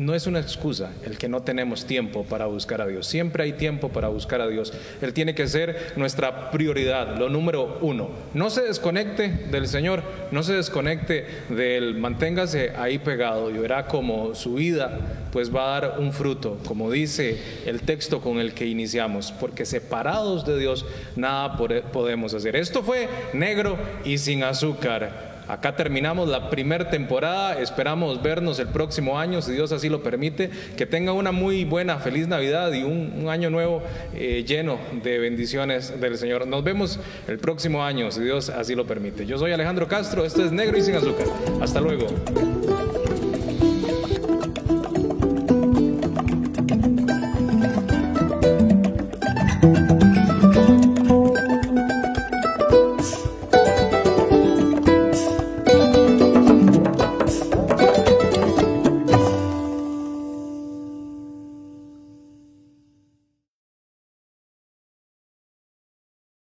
no 0.00 0.14
es 0.14 0.26
una 0.26 0.40
excusa 0.40 0.92
el 1.04 1.18
que 1.18 1.28
no 1.28 1.42
tenemos 1.42 1.84
tiempo 1.84 2.24
para 2.24 2.46
buscar 2.46 2.80
a 2.80 2.86
Dios. 2.86 3.06
Siempre 3.06 3.44
hay 3.44 3.52
tiempo 3.52 3.90
para 3.90 4.08
buscar 4.08 4.40
a 4.40 4.48
Dios. 4.48 4.72
Él 5.02 5.12
tiene 5.12 5.34
que 5.34 5.46
ser 5.46 5.92
nuestra 5.96 6.50
prioridad, 6.50 7.18
lo 7.18 7.28
número 7.28 7.76
uno. 7.82 8.08
No 8.32 8.48
se 8.48 8.62
desconecte 8.62 9.28
del 9.28 9.68
Señor, 9.68 10.02
no 10.30 10.42
se 10.42 10.54
desconecte 10.54 11.26
del, 11.50 11.96
manténgase 11.96 12.72
ahí 12.78 12.98
pegado 12.98 13.50
y 13.50 13.58
verá 13.58 13.88
como 13.88 14.34
su 14.34 14.54
vida 14.54 15.00
pues 15.32 15.54
va 15.54 15.76
a 15.76 15.80
dar 15.80 16.00
un 16.00 16.14
fruto, 16.14 16.58
como 16.66 16.90
dice 16.90 17.38
el 17.66 17.82
texto 17.82 18.22
con 18.22 18.38
el 18.38 18.54
que 18.54 18.66
iniciamos, 18.66 19.32
porque 19.32 19.66
separados 19.66 20.46
de 20.46 20.58
Dios 20.58 20.86
nada 21.14 21.58
podemos 21.92 22.32
hacer. 22.32 22.56
Esto 22.56 22.82
fue 22.82 23.06
negro 23.34 23.76
y 24.04 24.16
sin 24.16 24.44
azúcar. 24.44 25.29
Acá 25.50 25.74
terminamos 25.74 26.28
la 26.28 26.48
primera 26.48 26.88
temporada, 26.90 27.58
esperamos 27.60 28.22
vernos 28.22 28.60
el 28.60 28.68
próximo 28.68 29.18
año, 29.18 29.42
si 29.42 29.50
Dios 29.50 29.72
así 29.72 29.88
lo 29.88 30.00
permite, 30.00 30.48
que 30.76 30.86
tenga 30.86 31.12
una 31.12 31.32
muy 31.32 31.64
buena, 31.64 31.98
feliz 31.98 32.28
Navidad 32.28 32.72
y 32.72 32.84
un, 32.84 33.28
año 33.28 33.50
nuevo 33.50 33.82
eh, 34.14 34.44
lleno 34.46 34.78
de 35.02 35.18
bendiciones 35.18 36.00
del 36.00 36.18
Señor. 36.18 36.46
Nos 36.46 36.62
vemos 36.62 37.00
el 37.26 37.38
próximo 37.38 37.82
año, 37.82 38.12
si 38.12 38.22
Dios 38.22 38.48
así 38.48 38.76
lo 38.76 38.86
permite. 38.86 39.26
Yo 39.26 39.38
soy 39.38 39.50
Alejandro 39.50 39.88
Castro, 39.88 40.24
esto 40.24 40.44
es 40.44 40.52
Negro 40.52 40.78
y 40.78 40.82
sin 40.82 40.94
azúcar. 40.94 41.26
Hasta 41.60 41.80
luego. 41.80 42.06